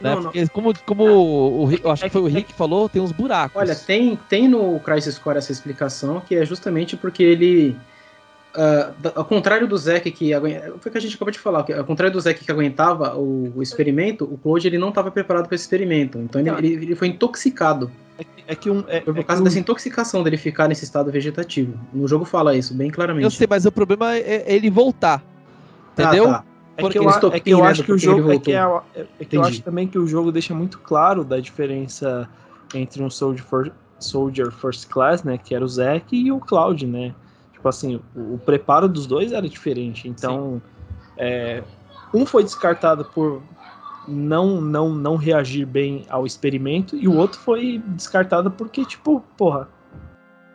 Né? 0.01 0.11
Não, 0.11 0.17
não. 0.17 0.23
Porque 0.25 0.47
como, 0.49 0.75
como 0.85 1.05
o, 1.05 1.65
Rick- 1.67 1.85
eu 1.85 1.91
acho 1.91 2.05
É 2.05 2.09
que 2.09 2.13
foi 2.13 2.23
o 2.23 2.27
que- 2.27 2.33
Rick 2.33 2.53
que 2.53 2.59
falou, 2.59 2.89
tem 2.89 3.01
uns 3.01 3.13
buracos. 3.13 3.57
Olha, 3.61 3.75
tem, 3.75 4.17
tem 4.29 4.49
no 4.49 4.79
Crisis 4.81 5.19
Core 5.19 5.39
essa 5.39 5.53
explicação, 5.53 6.21
que 6.21 6.35
é 6.35 6.45
justamente 6.45 6.97
porque 6.97 7.23
ele. 7.23 7.77
ah, 8.55 8.91
da- 8.99 9.13
ao 9.15 9.25
contrário 9.25 9.67
do 9.69 9.77
Zack 9.79 10.11
que 10.11 10.33
foi 10.33 10.89
o 10.89 10.91
que 10.93 10.99
a 10.99 11.01
gente 11.01 11.15
acabou 11.15 11.31
de 11.33 11.39
falar, 11.39 11.63
que 11.63 11.73
ao 11.73 11.85
contrário 11.85 12.13
do 12.13 12.21
Zack 12.21 12.45
que 12.45 12.51
aguentava 12.51 13.15
o, 13.17 13.53
o 13.57 13.63
experimento, 13.63 14.25
o 14.25 14.37
Cloud 14.39 14.67
ele 14.67 14.79
não 14.79 14.89
estava 14.91 15.11
preparado 15.11 15.47
para 15.47 15.55
esse 15.55 15.65
experimento, 15.65 16.19
então 16.19 16.41
ele, 16.41 16.51
Não. 16.51 16.59
ele, 16.59 16.73
ele 16.73 16.95
foi 16.97 17.09
intoxicado. 17.09 17.91
É 18.19 18.25
que, 18.25 18.45
é 18.49 18.55
que 18.55 18.71
um, 18.71 18.83
é, 18.89 19.01
Foi 19.03 19.13
por 19.13 19.21
é 19.21 19.23
causa 19.25 19.41
que 19.41 19.43
um- 19.43 19.45
dessa 19.45 19.59
intoxicação 19.59 20.23
dele 20.23 20.39
ficar 20.39 20.69
nesse 20.69 20.85
estado 20.85 21.11
vegetativo. 21.11 21.79
No 21.93 22.09
jogo 22.09 22.25
fala 22.25 22.57
isso 22.57 22.73
bem 22.75 22.91
claramente. 22.91 23.25
eu 23.25 23.31
sei, 23.31 23.47
mas 23.49 23.65
o 23.67 23.73
problema 23.73 24.15
é 24.17 24.45
é 24.47 24.55
ele 24.55 24.71
voltar. 24.71 25.23
Ah, 25.97 26.03
Entendeu? 26.03 26.25
tá. 26.25 26.45
É 26.77 26.83
Porque 26.83 26.99
que 26.99 27.05
eu, 27.05 27.11
é 27.33 27.41
que 27.41 27.51
eu 27.51 27.61
né, 27.61 27.67
acho 27.69 27.85
que 27.85 27.93
o 27.93 27.99
jogo. 27.99 28.31
É 28.31 28.39
que, 28.39 28.53
é, 28.53 29.07
é 29.19 29.25
que 29.25 29.37
eu 29.37 29.43
acho 29.43 29.63
também 29.63 29.89
que 29.89 29.99
o 29.99 30.07
jogo 30.07 30.31
deixa 30.31 30.55
muito 30.55 30.79
claro 30.79 31.25
da 31.25 31.41
diferença 31.41 32.29
entre 32.75 33.03
um 33.03 33.09
Soldier, 33.09 33.45
for- 33.45 33.73
Soldier 33.99 34.51
First 34.53 34.89
Class, 34.89 35.23
né? 35.23 35.39
Que 35.39 35.55
era 35.55 35.65
o 35.65 35.69
Zack, 35.69 36.15
e 36.15 36.31
o 36.31 36.39
Cloud, 36.39 36.87
né? 36.87 37.15
Tipo 37.53 37.67
assim, 37.69 37.99
o, 38.15 38.35
o 38.35 38.39
preparo 38.39 38.89
dos 38.89 39.07
dois 39.07 39.33
era 39.33 39.49
diferente. 39.49 40.07
Então, 40.07 40.61
é, 41.17 41.63
um 42.13 42.27
foi 42.27 42.45
descartado 42.45 43.07
por 43.07 43.43
não, 44.07 44.61
não, 44.61 44.91
não 44.95 45.17
reagir 45.17 45.65
bem 45.67 46.05
ao 46.11 46.27
experimento, 46.27 46.95
e 46.95 47.09
o 47.09 47.15
outro 47.15 47.41
foi 47.41 47.83
descartado 47.87 48.51
porque, 48.51 48.85
tipo, 48.85 49.21
porra, 49.37 49.69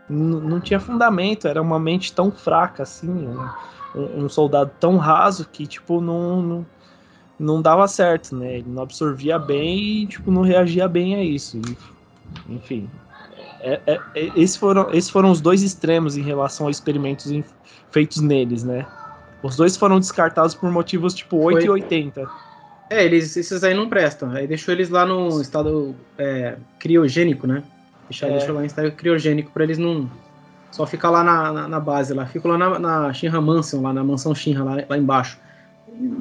não 0.07 0.59
tinha 0.59 0.80
fundamento, 0.80 1.47
era 1.47 1.61
uma 1.61 1.80
mente 1.80 2.13
tão 2.13 2.31
fraca 2.31 2.84
assim. 2.84 3.07
né? 3.07 3.49
Um, 3.95 4.26
um 4.26 4.30
soldado 4.30 4.72
tão 4.80 4.97
raso 4.97 5.47
que, 5.51 5.65
tipo, 5.68 5.99
não, 6.01 6.41
não, 6.41 6.65
não 7.39 7.61
dava 7.61 7.88
certo, 7.88 8.35
né? 8.35 8.57
Ele 8.57 8.69
não 8.69 8.84
absorvia 8.84 9.38
bem 9.39 10.03
e, 10.03 10.07
tipo, 10.07 10.31
não 10.31 10.41
reagia 10.41 10.88
bem 10.88 11.15
a 11.15 11.23
isso. 11.23 11.59
Enfim, 12.47 12.89
é, 13.61 13.80
é- 13.85 13.99
é- 14.15 14.31
esses, 14.35 14.55
foram, 14.55 14.89
esses 14.91 15.09
foram 15.09 15.31
os 15.31 15.41
dois 15.41 15.61
extremos 15.61 16.18
em 16.18 16.22
relação 16.22 16.68
a 16.68 16.72
experimentos 16.72 17.31
em- 17.31 17.43
feitos 17.91 18.22
neles, 18.22 18.63
né? 18.63 18.85
Os 19.43 19.55
dois 19.55 19.76
foram 19.76 19.99
descartados 19.99 20.53
por 20.53 20.69
motivos, 20.72 21.13
tipo, 21.13 21.38
8 21.38 21.57
Foi. 21.57 21.65
e 21.65 21.69
80. 21.69 22.30
É, 22.89 23.03
eles, 23.05 23.35
esses 23.38 23.63
aí 23.63 23.73
não 23.73 23.89
prestam. 23.89 24.31
Aí 24.31 24.45
deixou 24.45 24.73
eles 24.73 24.89
lá 24.89 25.05
no 25.05 25.41
estado 25.41 25.95
é, 26.18 26.57
criogênico, 26.77 27.47
né? 27.47 27.63
Deixa, 28.09 28.27
É. 28.27 28.31
deixou 28.31 28.53
lá 28.53 28.63
em 28.63 28.65
estado 28.68 28.91
criogênico 28.91 29.49
pra 29.51 29.63
eles 29.63 29.77
não. 29.77 30.09
Só 30.72 30.85
ficar 30.85 31.10
lá 31.10 31.23
na, 31.23 31.52
na, 31.52 31.68
na 31.68 31.80
base 31.80 32.14
lá. 32.14 32.26
Fico 32.26 32.48
lá 32.48 32.57
na, 32.57 32.80
na 32.80 33.14
Shinra 33.14 33.41
Mansion, 33.41 33.81
lá 33.81 33.93
na 33.93 34.03
mansão 34.03 34.34
Shinra, 34.34 34.64
lá, 34.64 34.77
lá 34.89 34.98
embaixo. 34.98 35.38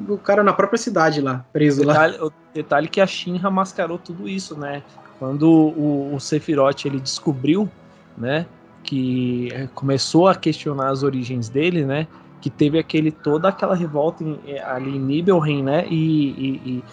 O 0.07 0.17
cara 0.17 0.43
na 0.43 0.53
própria 0.53 0.77
cidade 0.77 1.21
lá, 1.21 1.45
preso 1.53 1.83
lá. 1.83 1.93
Detalhe, 1.93 2.17
o 2.21 2.31
detalhe 2.53 2.87
que 2.87 2.99
a 2.99 3.07
Shinra 3.07 3.49
mascarou 3.49 3.97
tudo 3.97 4.27
isso, 4.27 4.59
né? 4.59 4.83
Quando 5.17 5.43
o, 5.49 6.13
o 6.13 6.19
Sephiroth 6.19 6.85
ele 6.85 6.99
descobriu, 6.99 7.69
né, 8.17 8.45
que 8.83 9.49
eh, 9.53 9.69
começou 9.73 10.27
a 10.27 10.35
questionar 10.35 10.89
as 10.89 11.03
origens 11.03 11.47
dele, 11.47 11.85
né, 11.85 12.07
que 12.41 12.49
teve 12.49 12.79
aquele 12.79 13.11
toda 13.11 13.47
aquela 13.47 13.75
revolta 13.75 14.23
em- 14.23 14.39
eh, 14.47 14.61
ali 14.63 14.97
em 14.97 14.99
Nibelheim, 14.99 15.63
né, 15.63 15.85
e, 15.87 16.29
e- 16.29 16.83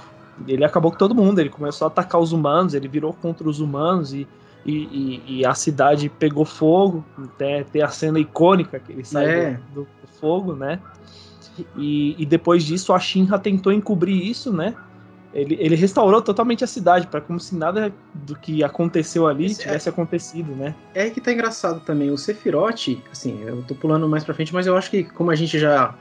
e 0.47 0.53
ele 0.53 0.65
acabou 0.65 0.93
com 0.93 0.99
todo 0.99 1.15
mundo. 1.15 1.39
Ele 1.41 1.49
começou 1.49 1.87
a 1.87 1.89
atacar 1.89 2.21
os 2.21 2.33
humanos, 2.33 2.75
ele 2.75 2.87
virou 2.87 3.13
contra 3.15 3.49
os 3.49 3.61
humanos 3.61 4.13
e 4.13 4.29
e, 4.69 5.23
e- 5.27 5.39
e 5.41 5.47
a 5.47 5.55
cidade 5.55 6.09
pegou 6.09 6.45
fogo, 6.45 7.05
até 7.17 7.65
tem 7.65 7.83
a 7.83 7.89
cena 7.89 8.19
icônica 8.21 8.79
que 8.79 8.93
ele 8.93 9.05
sai 9.05 9.27
É. 9.27 9.61
do, 9.75 9.83
do 9.83 9.89
fogo, 10.21 10.55
né? 10.55 10.79
E, 11.77 12.15
e 12.19 12.27
depois 12.27 12.63
disso 12.65 12.93
a 12.93 13.01
Shinra 13.01 13.39
tentou 13.39 13.73
encobrir 13.73 14.15
isso, 14.25 14.53
né? 14.53 14.75
Ele, 15.33 15.57
ele 15.61 15.75
restaurou 15.75 16.23
totalmente 16.23 16.65
a 16.65 16.67
cidade, 16.67 17.07
para 17.07 17.21
como 17.21 17.39
se 17.39 17.55
nada 17.55 17.93
do 18.15 18.35
que 18.37 18.65
aconteceu 18.65 19.27
ali 19.27 19.47
Isso 19.47 19.61
é- 19.61 19.65
tivesse 19.65 19.89
acontecido, 19.89 20.55
né? 20.55 20.75
É 20.95 21.11
que 21.11 21.21
tá 21.21 21.33
engraçado 21.33 21.81
também. 21.81 22.11
O 22.11 22.17
Sephiroth, 22.17 22.99
assim, 23.13 23.43
eu 23.43 23.63
tô 23.63 23.75
pulando 23.75 24.09
mais 24.09 24.25
pra 24.25 24.35
frente, 24.35 24.55
mas 24.55 24.67
eu 24.67 24.77
acho 24.77 24.91
que, 24.91 25.05
como 25.05 25.31
a 25.31 25.35
gente 25.35 25.59
já 25.59 25.95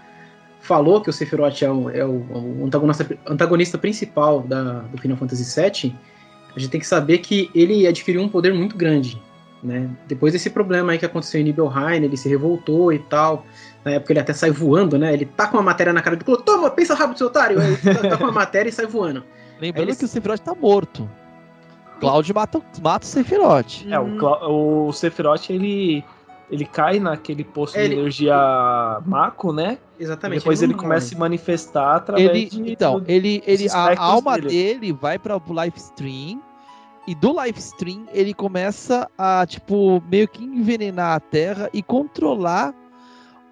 falou 0.61 1.02
que 1.02 1.10
o 1.10 1.14
Sephiroth 1.14 1.61
é 1.61 1.69
o, 1.69 1.89
é 1.89 2.06
o- 2.06 2.61
o 2.61 2.65
antagonista, 2.65 3.18
antagonista 3.27 3.77
principal 3.77 4.41
da, 4.41 4.80
do 4.81 4.98
Final 4.98 5.18
Fantasy 5.18 5.44
VII, 5.61 5.95
a 6.57 6.59
gente 6.59 6.71
tem 6.71 6.79
que 6.79 6.88
saber 6.88 7.19
que 7.19 7.51
ele 7.53 7.85
adquiriu 7.85 8.19
um 8.21 8.27
poder 8.27 8.51
muito 8.53 8.75
grande. 8.75 9.21
Né? 9.63 9.89
Depois 10.07 10.34
desse 10.34 10.49
problema 10.49 10.91
aí 10.91 10.97
que 10.97 11.05
aconteceu 11.05 11.39
em 11.39 11.43
Nibelheim, 11.43 12.03
ele 12.03 12.17
se 12.17 12.27
revoltou 12.27 12.91
e 12.91 12.99
tal. 12.99 13.45
Na 13.85 13.91
época 13.91 14.11
ele 14.13 14.19
até 14.19 14.34
sai 14.34 14.51
voando, 14.51 14.97
né? 14.97 15.13
Ele 15.13 15.25
tá 15.25 15.47
com 15.47 15.57
a 15.57 15.61
matéria 15.61 15.93
na 15.93 16.01
cara 16.01 16.15
do 16.15 16.25
Clo, 16.25 16.38
toma, 16.38 16.69
pensa 16.69 16.93
rápido, 16.93 17.17
seu 17.17 17.27
otário! 17.27 17.59
Aí 17.59 17.67
ele 17.67 17.77
tá, 17.77 18.09
tá 18.09 18.17
com 18.17 18.25
a 18.25 18.31
matéria 18.31 18.69
e 18.69 18.71
sai 18.71 18.85
voando. 18.85 19.23
Lembrando 19.61 19.88
eles- 19.88 19.97
que 19.97 20.05
o 20.05 20.07
Sephiroth 20.07 20.39
tá 20.41 20.53
morto. 20.53 21.09
Cloud 21.99 22.31
mata, 22.34 22.61
mata 22.81 23.05
o 23.05 23.07
Sephiroth. 23.07 23.85
É, 23.89 23.99
o, 23.99 24.17
Cla- 24.17 24.47
o 24.47 24.91
Sephiroth, 24.93 25.49
ele, 25.49 26.03
ele 26.51 26.65
cai 26.65 26.99
naquele 26.99 27.43
poço 27.43 27.77
Ele- 27.77 27.95
de 27.95 28.01
energia 28.01 28.35
Mako, 29.05 29.51
né? 29.53 29.79
Exatamente. 29.99 30.39
Depois 30.39 30.61
ele, 30.61 30.73
não 30.73 30.79
começa 30.79 31.07
a 31.07 31.09
se 31.09 31.17
manifestar 31.17 31.95
através 31.95 32.29
Ele, 32.29 32.45
de... 32.45 32.71
então, 32.71 33.03
ele, 33.07 33.41
ele, 33.47 33.67
a 33.71 33.99
alma 33.99 34.35
dele. 34.35 34.47
dele 34.49 34.93
vai 34.93 35.17
para 35.17 35.35
o 35.35 35.53
live 35.53 35.77
stream 35.77 36.39
e 37.07 37.15
do 37.15 37.34
live 37.34 37.57
stream 37.59 38.05
ele 38.13 38.34
começa 38.34 39.09
a 39.17 39.45
tipo 39.47 40.03
meio 40.11 40.27
que 40.27 40.43
envenenar 40.43 41.15
a 41.15 41.19
Terra 41.19 41.69
e 41.73 41.81
controlar 41.81 42.73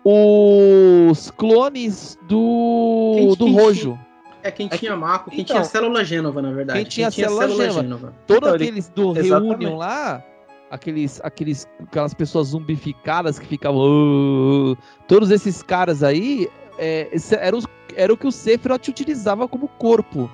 os 0.03 1.31
clones 1.31 2.17
do 2.27 3.13
Quem- 3.15 3.27
do 3.29 3.45
quem 3.45 3.53
Rojo. 3.53 3.99
É 4.43 4.51
quem 4.51 4.67
É 4.71 4.77
tinha 4.77 4.95
Mako, 4.95 5.31
quem 5.31 5.41
então, 5.41 5.55
tinha 5.55 5.63
célula 5.65 6.03
Gênova, 6.05 6.39
na 6.41 6.51
verdade. 6.51 6.79
quem 6.79 6.87
tinha 6.87 7.09
célula 7.09 7.49
Gênova. 7.49 8.13
Todos 8.27 8.43
Então, 8.49 8.55
ele- 8.55 8.63
aqueles 8.65 8.89
do 8.89 9.17
exatamente. 9.17 9.59
Reunion 9.61 9.77
lá, 9.77 10.23
aqueles, 10.69 11.19
aqueles, 11.23 11.67
aquelas 11.81 12.13
pessoas 12.13 12.49
zumbificadas 12.49 13.39
que 13.39 13.47
ficavam. 13.47 13.79
"Oh", 13.81 14.77
todos 15.07 15.31
esses 15.31 15.63
caras 15.63 16.03
aí 16.03 16.47
é, 16.77 17.09
era, 17.39 17.55
os, 17.55 17.65
era 17.95 18.13
o 18.13 18.17
que 18.17 18.27
o 18.27 18.31
Sephiroth 18.31 18.87
utilizava 18.89 19.47
como 19.47 19.67
corpo. 19.79 20.29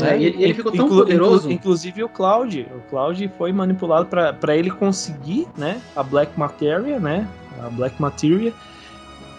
É, 0.00 0.18
e 0.18 0.24
ele, 0.26 0.44
ele 0.44 0.54
ficou 0.54 0.70
tão 0.72 0.84
Inclu- 0.86 0.98
poderoso. 0.98 1.36
inclu- 1.36 1.52
inclusive 1.52 2.04
o 2.04 2.08
Cloud. 2.08 2.66
O 2.74 2.80
Cloud 2.90 3.30
foi 3.38 3.52
manipulado 3.52 4.06
para 4.06 4.56
ele 4.56 4.70
conseguir, 4.70 5.48
né, 5.56 5.80
a 5.96 6.02
Black 6.02 6.38
Materia, 6.38 6.98
né, 7.00 7.26
a 7.64 7.70
Black 7.70 8.00
Materia, 8.00 8.52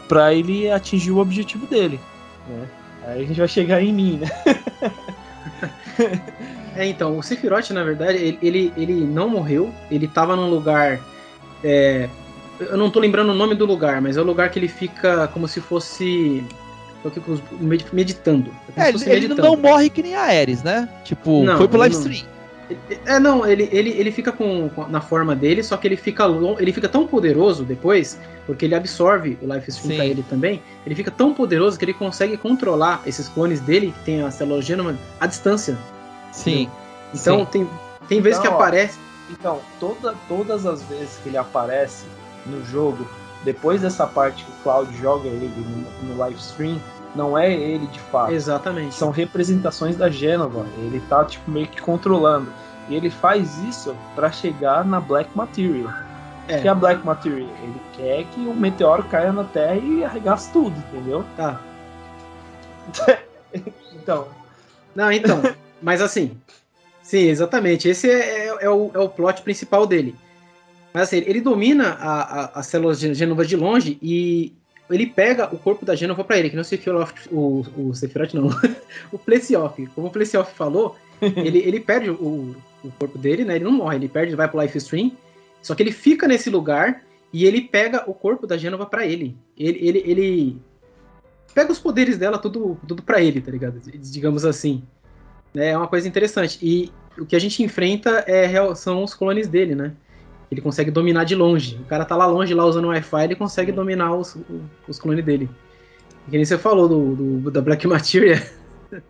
para 0.07 0.33
ele 0.33 0.69
atingir 0.71 1.11
o 1.11 1.19
objetivo 1.19 1.67
dele, 1.67 1.99
né. 2.47 2.67
Aí 3.05 3.23
a 3.23 3.25
gente 3.27 3.37
vai 3.37 3.47
chegar 3.47 3.81
em 3.81 3.93
mim, 3.93 4.17
né? 4.21 4.27
É, 6.75 6.85
então, 6.85 7.17
o 7.17 7.23
Sephiroth, 7.23 7.71
na 7.71 7.83
verdade, 7.83 8.17
ele, 8.17 8.39
ele, 8.41 8.73
ele 8.77 8.93
não 8.93 9.27
morreu, 9.27 9.73
ele 9.91 10.07
tava 10.07 10.35
num 10.35 10.49
lugar. 10.49 10.99
é, 11.63 12.07
eu 12.59 12.77
não 12.77 12.89
tô 12.89 12.99
lembrando 12.99 13.31
o 13.31 13.35
nome 13.35 13.55
do 13.55 13.65
lugar, 13.65 14.01
mas 14.01 14.15
é 14.15 14.21
o 14.21 14.23
lugar 14.23 14.49
que 14.49 14.59
ele 14.59 14.67
fica 14.67 15.27
como 15.29 15.47
se 15.47 15.59
fosse. 15.59 16.43
Eu 17.03 17.11
fico 17.11 17.39
med- 17.59 17.85
Meditando. 17.93 18.51
É, 18.75 18.83
É, 18.83 18.89
ele, 18.89 18.97
meditando. 19.05 19.41
não 19.41 19.55
morre 19.57 19.89
que 19.89 20.01
nem 20.03 20.15
a 20.15 20.21
Ares, 20.23 20.63
né? 20.63 20.87
Tipo, 21.03 21.43
Não, 21.43 21.57
foi 21.57 21.67
pro 21.67 21.77
ele 21.77 21.89
live 21.89 21.95
não. 21.95 22.01
stream. 22.11 22.39
É, 23.07 23.17
não, 23.19 23.47
ele, 23.47 23.67
ele, 23.71 23.89
ele 23.89 24.11
fica 24.11 24.31
com, 24.31 24.69
com- 24.69 24.87
na 24.87 25.01
forma 25.01 25.35
dele, 25.35 25.63
só 25.63 25.75
que 25.75 25.87
ele 25.87 25.95
fica, 25.97 26.25
ele 26.59 26.71
fica 26.71 26.87
tão 26.87 27.07
poderoso 27.07 27.63
depois, 27.63 28.19
porque 28.45 28.65
ele 28.65 28.75
absorve 28.75 29.39
o 29.41 29.51
Life 29.51 29.69
Stream 29.71 29.89
Sim. 29.91 29.95
pra 29.95 30.05
ele 30.05 30.23
também, 30.29 30.61
ele 30.85 30.93
fica 30.93 31.09
tão 31.09 31.33
poderoso 31.33 31.79
que 31.79 31.85
ele 31.85 31.95
consegue 31.95 32.37
controlar 32.37 33.01
esses 33.07 33.27
clones 33.27 33.59
dele, 33.59 33.91
que 33.97 34.05
tem 34.05 34.21
a 34.21 34.29
célula 34.29 34.61
Gênova, 34.61 34.95
à 35.19 35.25
distância. 35.25 35.75
Sim. 36.31 36.69
Então 37.11 37.39
Sim. 37.39 37.45
tem, 37.45 37.69
tem 38.07 38.21
vezes 38.21 38.37
Então, 38.37 38.51
que 38.51 38.55
ó, 38.55 38.59
aparece. 38.61 38.99
Então, 39.31 39.59
toda, 39.79 40.13
todas 40.27 40.65
as 40.67 40.83
vezes 40.83 41.19
que 41.23 41.29
ele 41.29 41.37
aparece 41.37 42.03
no 42.45 42.63
jogo, 42.65 43.07
depois 43.43 43.81
dessa 43.81 44.05
parte 44.05 44.43
que 44.43 44.51
o 44.51 44.63
Cloud 44.63 44.97
joga 44.97 45.27
ele 45.27 45.47
no, 45.47 46.09
no 46.09 46.17
live 46.17 46.37
stream, 46.39 46.79
Não 47.15 47.37
é 47.37 47.51
ele 47.51 47.87
de 47.87 47.99
fato. 47.99 48.31
Exatamente. 48.31 48.93
São 48.93 49.09
representações 49.09 49.95
da 49.95 50.09
Gênova. 50.09 50.65
Ele 50.77 51.01
tá 51.09 51.23
tipo 51.25 51.49
meio 51.49 51.67
que 51.67 51.81
controlando. 51.81 52.51
E 52.89 52.95
ele 52.95 53.09
faz 53.09 53.57
isso 53.59 53.95
para 54.15 54.31
chegar 54.31 54.83
na 54.83 54.99
Black 54.99 55.29
Material. 55.35 55.91
É. 56.47 56.59
Que 56.59 56.67
é 56.67 56.71
a 56.71 56.75
Black 56.75 57.05
Material? 57.05 57.49
Ele 57.61 57.81
quer 57.93 58.23
que 58.25 58.39
o 58.41 58.53
meteoro 58.53 59.03
caia 59.03 59.31
na 59.31 59.43
Terra 59.43 59.75
e 59.75 60.03
arregasse 60.03 60.51
tudo, 60.51 60.77
entendeu? 60.91 61.23
Tá. 61.37 61.59
então. 63.93 64.27
Não, 64.95 65.11
então. 65.11 65.41
mas 65.81 66.01
assim. 66.01 66.35
Sim, 67.03 67.27
exatamente. 67.27 67.87
Esse 67.87 68.09
é, 68.09 68.47
é, 68.47 68.57
é, 68.61 68.69
o, 68.69 68.91
é 68.93 68.99
o 68.99 69.09
plot 69.09 69.41
principal 69.41 69.87
dele. 69.87 70.15
Mas 70.93 71.03
assim, 71.03 71.17
ele 71.17 71.41
domina 71.41 71.89
a, 71.99 72.21
a, 72.21 72.59
as 72.59 72.67
células 72.67 72.99
de 72.99 73.13
Genova 73.13 73.45
de 73.45 73.55
longe 73.55 73.97
e 74.01 74.53
ele 74.89 75.05
pega 75.05 75.53
o 75.53 75.57
corpo 75.57 75.85
da 75.85 75.95
Genova 75.95 76.23
para 76.23 76.39
ele, 76.39 76.49
que 76.49 76.55
não 76.55 76.63
o 76.63 77.35
o, 77.35 77.89
o 77.89 77.93
Sephiroth 77.93 78.33
não, 78.33 78.49
o 79.11 79.17
Plesioff. 79.19 79.85
Como 79.87 80.07
o 80.07 80.11
Plesioff 80.11 80.53
falou, 80.55 80.95
ele, 81.21 81.59
ele 81.59 81.79
perde 81.79 82.09
o, 82.09 82.55
o 82.83 82.91
corpo 82.97 83.17
dele, 83.17 83.45
né? 83.45 83.55
Ele 83.55 83.65
não 83.65 83.71
morre, 83.71 83.97
ele 83.97 84.09
perde, 84.09 84.29
ele 84.29 84.37
vai 84.37 84.47
pro 84.47 84.61
Life 84.61 84.77
Stream. 84.77 85.11
Só 85.61 85.75
que 85.75 85.83
ele 85.83 85.91
fica 85.91 86.27
nesse 86.27 86.49
lugar 86.49 87.03
e 87.31 87.45
ele 87.45 87.61
pega 87.61 88.09
o 88.09 88.13
corpo 88.13 88.47
da 88.47 88.57
Genova 88.57 88.85
para 88.85 89.05
ele. 89.05 89.37
Ele, 89.57 89.87
ele, 89.87 90.03
ele 90.05 90.61
pega 91.53 91.71
os 91.71 91.79
poderes 91.79 92.17
dela 92.17 92.37
tudo, 92.37 92.77
tudo 92.87 93.03
para 93.03 93.21
ele, 93.21 93.41
tá 93.41 93.51
ligado? 93.51 93.79
Digamos 93.79 94.45
assim. 94.45 94.83
É 95.53 95.77
uma 95.77 95.87
coisa 95.87 96.07
interessante. 96.07 96.57
E 96.61 96.91
o 97.19 97.25
que 97.25 97.35
a 97.35 97.39
gente 97.39 97.61
enfrenta 97.61 98.23
é, 98.27 98.49
são 98.75 99.03
os 99.03 99.13
clones 99.13 99.47
dele, 99.47 99.75
né? 99.75 99.93
Ele 100.51 100.61
consegue 100.61 100.89
dominar 100.89 101.23
de 101.25 101.35
longe. 101.35 101.75
O 101.81 101.85
cara 101.85 102.05
tá 102.05 102.15
lá 102.15 102.25
longe, 102.25 102.53
lá 102.53 102.65
usando 102.65 102.85
o 102.85 102.89
Wi-Fi, 102.89 103.23
ele 103.23 103.35
consegue 103.35 103.71
dominar 103.71 104.15
os, 104.15 104.35
os 104.87 104.99
clones 104.99 105.23
dele. 105.23 105.49
Que 106.29 106.37
nem 106.37 106.45
você 106.45 106.57
falou 106.57 106.87
do, 106.87 107.15
do 107.41 107.51
da 107.51 107.61
Black 107.61 107.87
Materia. 107.87 108.41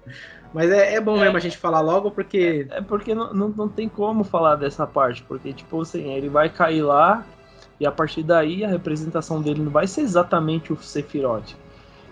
Mas 0.53 0.72
é, 0.72 0.95
é 0.95 1.02
bom 1.02 1.18
é, 1.18 1.22
mesmo 1.22 1.38
a 1.38 1.40
gente 1.40 1.57
falar 1.57 1.80
logo, 1.80 2.11
porque. 2.11 2.68
É, 2.72 2.78
é 2.78 2.82
porque 2.82 3.14
não, 3.14 3.34
não, 3.34 3.49
não, 3.49 3.70
tem 3.70 3.88
como 3.88 4.24
falar 4.24 4.56
dessa 4.56 4.86
parte, 4.86 5.24
porque, 5.24 5.53
tipo 5.53 5.82
assim, 5.82 6.14
ele 6.14 6.28
vai 6.28 6.49
cair 6.49 6.82
lá 6.82 7.26
e 7.80 7.86
a 7.86 7.91
partir 7.91 8.24
daí 8.24 8.64
a 8.64 8.68
representação 8.68 9.41
dele 9.41 9.61
não 9.61 9.72
vai 9.72 9.88
ser 9.88 10.02
exatamente 10.02 10.74
o 10.74 10.78
Sephiroth. 10.78 11.56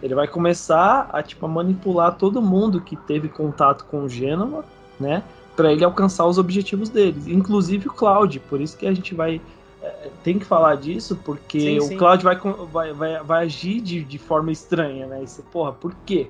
Ele 0.01 0.13
vai 0.13 0.27
começar 0.27 1.09
a, 1.11 1.23
tipo, 1.23 1.45
a 1.45 1.49
manipular 1.49 2.15
todo 2.15 2.41
mundo 2.41 2.79
que 2.79 2.95
teve 2.95 3.27
contato 3.27 3.85
com 3.85 4.03
o 4.03 4.09
Gênova, 4.09 4.63
né? 4.99 5.23
Pra 5.57 5.73
ele 5.73 5.83
alcançar 5.83 6.25
os 6.25 6.37
objetivos 6.37 6.87
dele, 6.87 7.21
inclusive 7.27 7.89
o 7.89 7.91
Cloud. 7.91 8.39
Por 8.41 8.61
isso 8.61 8.77
que 8.77 8.87
a 8.87 8.93
gente 8.93 9.13
vai. 9.13 9.41
É, 9.83 10.09
tem 10.23 10.39
que 10.39 10.45
falar 10.45 10.75
disso, 10.75 11.19
porque 11.25 11.59
sim, 11.59 11.77
o 11.79 11.81
sim. 11.81 11.97
Cloud 11.97 12.23
vai, 12.23 12.37
vai, 12.71 12.93
vai, 12.93 13.23
vai 13.23 13.43
agir 13.43 13.81
de, 13.81 14.03
de 14.03 14.17
forma 14.17 14.51
estranha, 14.51 15.05
né? 15.07 15.19
Você, 15.25 15.41
porra, 15.41 15.73
por 15.73 15.93
quê? 16.05 16.29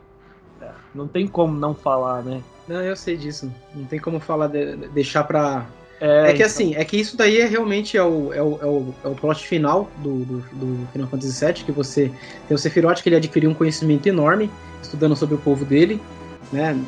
Não 0.94 1.08
tem 1.08 1.28
como 1.28 1.58
não 1.58 1.76
falar, 1.76 2.24
né? 2.24 2.42
Não, 2.68 2.82
eu 2.82 2.96
sei 2.96 3.16
disso. 3.16 3.52
Não 3.74 3.86
tem 3.86 4.00
como 4.00 4.20
falar, 4.20 4.48
de, 4.48 4.76
deixar 4.90 5.24
pra. 5.24 5.66
É, 6.00 6.22
é 6.22 6.26
que 6.28 6.34
então... 6.36 6.46
assim, 6.46 6.76
é 6.76 6.84
que 6.84 6.98
isso 6.98 7.18
daí 7.18 7.40
é 7.42 7.46
realmente 7.46 7.98
é 7.98 8.04
o, 8.04 8.34
é 8.34 8.42
o, 8.42 8.60
é 8.62 8.66
o, 8.66 8.96
é 9.04 9.08
o 9.08 9.16
plot 9.16 9.48
final 9.48 9.90
do, 9.98 10.26
do, 10.26 10.38
do, 10.54 10.88
Final 10.92 11.08
Fantasy 11.08 11.46
VII, 11.46 11.54
que 11.66 11.72
você 11.72 12.12
tem 12.48 12.56
o 12.56 12.58
Sephiroth, 12.58 13.02
que 13.02 13.10
ele 13.10 13.16
adquiriu 13.16 13.50
um 13.50 13.54
conhecimento 13.54 14.08
enorme, 14.08 14.50
estudando 14.82 15.16
sobre 15.16 15.36
o 15.36 15.38
povo 15.40 15.66
dele, 15.66 16.00
né? 16.52 16.80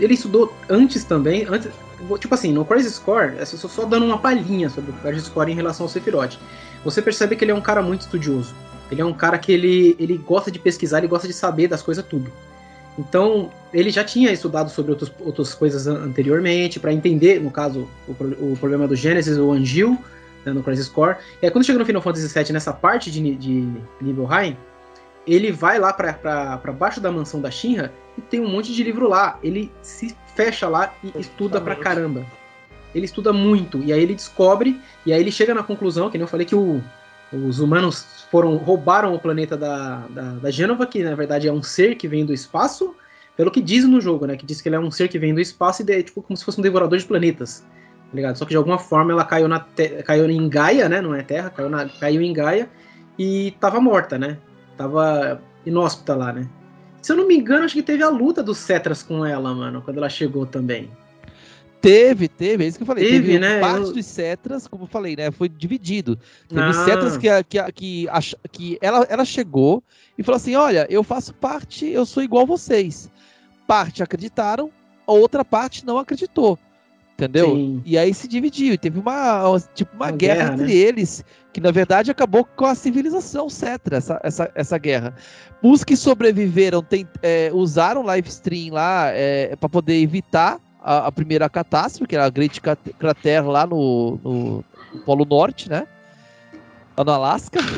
Ele 0.00 0.14
estudou 0.14 0.52
antes 0.68 1.04
também, 1.04 1.46
antes, 1.48 1.70
tipo 2.18 2.34
assim, 2.34 2.52
no 2.52 2.64
Crisis 2.64 2.98
Core, 2.98 3.36
é 3.38 3.44
só, 3.44 3.84
dando 3.84 4.06
uma 4.06 4.18
palhinha 4.18 4.70
sobre 4.70 4.90
o 4.90 4.94
Crisis 4.94 5.28
Core 5.28 5.52
em 5.52 5.54
relação 5.54 5.84
ao 5.84 5.90
Sephiroth. 5.90 6.36
Você 6.84 7.02
percebe 7.02 7.36
que 7.36 7.44
ele 7.44 7.52
é 7.52 7.54
um 7.54 7.60
cara 7.60 7.82
muito 7.82 8.02
estudioso. 8.02 8.54
Ele 8.90 9.00
é 9.00 9.04
um 9.04 9.12
cara 9.12 9.38
que 9.38 9.52
ele, 9.52 9.94
ele 9.98 10.16
gosta 10.16 10.50
de 10.50 10.58
pesquisar, 10.58 10.98
ele 10.98 11.06
gosta 11.06 11.28
de 11.28 11.34
saber 11.34 11.68
das 11.68 11.82
coisas 11.82 12.04
tudo. 12.04 12.32
Então, 12.98 13.50
ele 13.72 13.90
já 13.90 14.02
tinha 14.02 14.32
estudado 14.32 14.70
sobre 14.70 14.90
outros, 14.90 15.12
outras 15.20 15.54
coisas 15.54 15.86
anteriormente, 15.86 16.80
para 16.80 16.92
entender, 16.92 17.40
no 17.40 17.50
caso, 17.50 17.88
o, 18.08 18.12
o, 18.12 18.56
problema 18.58 18.88
do 18.88 18.96
Gênesis, 18.96 19.38
o 19.38 19.52
Angil, 19.52 19.96
né, 20.44 20.52
no 20.52 20.62
Crisis 20.62 20.88
Core. 20.88 21.16
E 21.40 21.46
aí, 21.46 21.52
quando 21.52 21.64
chega 21.64 21.78
no 21.78 21.86
Final 21.86 22.02
Fantasy 22.02 22.26
VII, 22.26 22.52
nessa 22.52 22.72
parte 22.72 23.10
de, 23.10 23.36
de 23.36 23.68
Nibelheim, 24.00 24.56
ele 25.26 25.52
vai 25.52 25.78
lá 25.78 25.92
para 25.92 26.72
baixo 26.72 27.00
da 27.00 27.10
mansão 27.10 27.40
da 27.40 27.50
Shinra 27.50 27.92
e 28.16 28.20
tem 28.20 28.40
um 28.40 28.48
monte 28.48 28.72
de 28.72 28.82
livro 28.82 29.08
lá. 29.08 29.38
Ele 29.42 29.70
se 29.82 30.16
fecha 30.34 30.68
lá 30.68 30.92
e 31.02 31.12
estuda 31.18 31.60
pra 31.60 31.76
caramba. 31.76 32.24
Ele 32.94 33.04
estuda 33.04 33.32
muito, 33.32 33.78
e 33.78 33.92
aí 33.92 34.02
ele 34.02 34.14
descobre, 34.14 34.80
e 35.06 35.12
aí 35.12 35.20
ele 35.20 35.30
chega 35.30 35.54
na 35.54 35.62
conclusão, 35.62 36.10
que 36.10 36.18
nem 36.18 36.24
eu 36.24 36.28
falei 36.28 36.44
que 36.44 36.56
o, 36.56 36.82
os 37.32 37.60
humanos 37.60 38.26
foram 38.30 38.56
roubaram 38.56 39.14
o 39.14 39.18
planeta 39.18 39.56
da, 39.56 40.04
da, 40.10 40.22
da 40.22 40.50
Gênova, 40.50 40.86
que 40.86 41.02
na 41.04 41.14
verdade 41.14 41.46
é 41.46 41.52
um 41.52 41.62
ser 41.62 41.94
que 41.94 42.08
vem 42.08 42.26
do 42.26 42.34
espaço, 42.34 42.94
pelo 43.36 43.50
que 43.50 43.62
diz 43.62 43.84
no 43.84 44.00
jogo, 44.00 44.26
né? 44.26 44.36
Que 44.36 44.44
diz 44.44 44.60
que 44.60 44.68
ele 44.68 44.76
é 44.76 44.80
um 44.80 44.90
ser 44.90 45.08
que 45.08 45.18
vem 45.18 45.32
do 45.32 45.40
espaço 45.40 45.84
e 45.88 45.92
é 45.92 46.02
tipo 46.02 46.20
como 46.20 46.36
se 46.36 46.44
fosse 46.44 46.58
um 46.58 46.62
devorador 46.62 46.98
de 46.98 47.04
planetas. 47.04 47.60
Tá 47.60 48.16
ligado? 48.16 48.36
Só 48.36 48.44
que 48.44 48.50
de 48.50 48.56
alguma 48.56 48.78
forma 48.78 49.12
ela 49.12 49.24
caiu, 49.24 49.46
na 49.46 49.64
caiu 50.04 50.28
em 50.28 50.48
Gaia, 50.48 50.88
né? 50.88 51.00
Não 51.00 51.14
é 51.14 51.22
Terra, 51.22 51.48
caiu, 51.48 51.70
na... 51.70 51.88
caiu 51.88 52.20
em 52.20 52.32
Gaia 52.32 52.68
e 53.16 53.52
tava 53.60 53.80
morta, 53.80 54.18
né? 54.18 54.38
Tava 54.80 55.42
inóspita 55.66 56.16
lá, 56.16 56.32
né? 56.32 56.48
Se 57.02 57.12
eu 57.12 57.16
não 57.18 57.28
me 57.28 57.36
engano, 57.36 57.66
acho 57.66 57.74
que 57.74 57.82
teve 57.82 58.02
a 58.02 58.08
luta 58.08 58.42
dos 58.42 58.56
Cetras 58.56 59.02
com 59.02 59.26
ela, 59.26 59.54
mano, 59.54 59.82
quando 59.82 59.98
ela 59.98 60.08
chegou 60.08 60.46
também. 60.46 60.90
Teve, 61.82 62.28
teve, 62.28 62.64
é 62.64 62.66
isso 62.66 62.78
que 62.78 62.84
eu 62.84 62.86
falei. 62.86 63.04
Teve, 63.04 63.26
teve 63.26 63.38
né? 63.38 63.60
Parte 63.60 63.88
eu... 63.88 63.92
dos 63.92 64.06
Cetras, 64.06 64.66
como 64.66 64.84
eu 64.84 64.86
falei, 64.88 65.16
né? 65.16 65.30
Foi 65.30 65.50
dividido. 65.50 66.18
Teve 66.48 66.62
ah. 66.62 66.72
Cetras 66.72 67.18
que, 67.18 67.28
que, 67.44 67.72
que, 67.72 68.06
que 68.50 68.78
ela, 68.80 69.06
ela 69.10 69.24
chegou 69.26 69.84
e 70.16 70.22
falou 70.22 70.36
assim: 70.36 70.54
olha, 70.56 70.86
eu 70.88 71.04
faço 71.04 71.34
parte, 71.34 71.86
eu 71.86 72.06
sou 72.06 72.22
igual 72.22 72.46
vocês. 72.46 73.12
Parte 73.66 74.02
acreditaram, 74.02 74.70
a 75.06 75.12
outra 75.12 75.44
parte 75.44 75.84
não 75.84 75.98
acreditou. 75.98 76.58
Entendeu? 77.20 77.54
Sim. 77.54 77.82
E 77.84 77.98
aí 77.98 78.14
se 78.14 78.26
dividiu. 78.26 78.78
Teve 78.78 78.98
uma, 78.98 79.60
tipo, 79.74 79.94
uma, 79.94 80.06
uma 80.06 80.10
guerra, 80.10 80.36
guerra, 80.36 80.52
entre 80.54 80.66
né? 80.66 80.72
eles, 80.72 81.24
que 81.52 81.60
na 81.60 81.70
verdade 81.70 82.10
acabou 82.10 82.44
com 82.44 82.64
a 82.64 82.74
civilização 82.74 83.50
Cetra, 83.50 83.98
essa, 83.98 84.18
essa, 84.24 84.50
essa 84.54 84.78
guerra. 84.78 85.14
Os 85.62 85.84
que 85.84 85.96
sobreviveram 85.96 86.82
tem, 86.82 87.06
é, 87.22 87.50
usaram 87.52 88.02
live 88.02 88.28
stream 88.28 88.72
lá 88.72 89.08
é, 89.08 89.54
para 89.56 89.68
poder 89.68 90.00
evitar 90.00 90.58
a, 90.82 91.08
a, 91.08 91.12
primeira 91.12 91.48
catástrofe, 91.50 92.08
que 92.08 92.14
era 92.16 92.24
a 92.24 92.30
Great 92.30 92.58
Crater 92.98 93.46
lá 93.46 93.66
no, 93.66 94.18
no, 94.24 94.64
no 94.94 95.00
Polo 95.04 95.26
Norte, 95.26 95.68
né? 95.68 95.86
Lá 96.96 97.04
no 97.04 97.12
Alasca. 97.12 97.60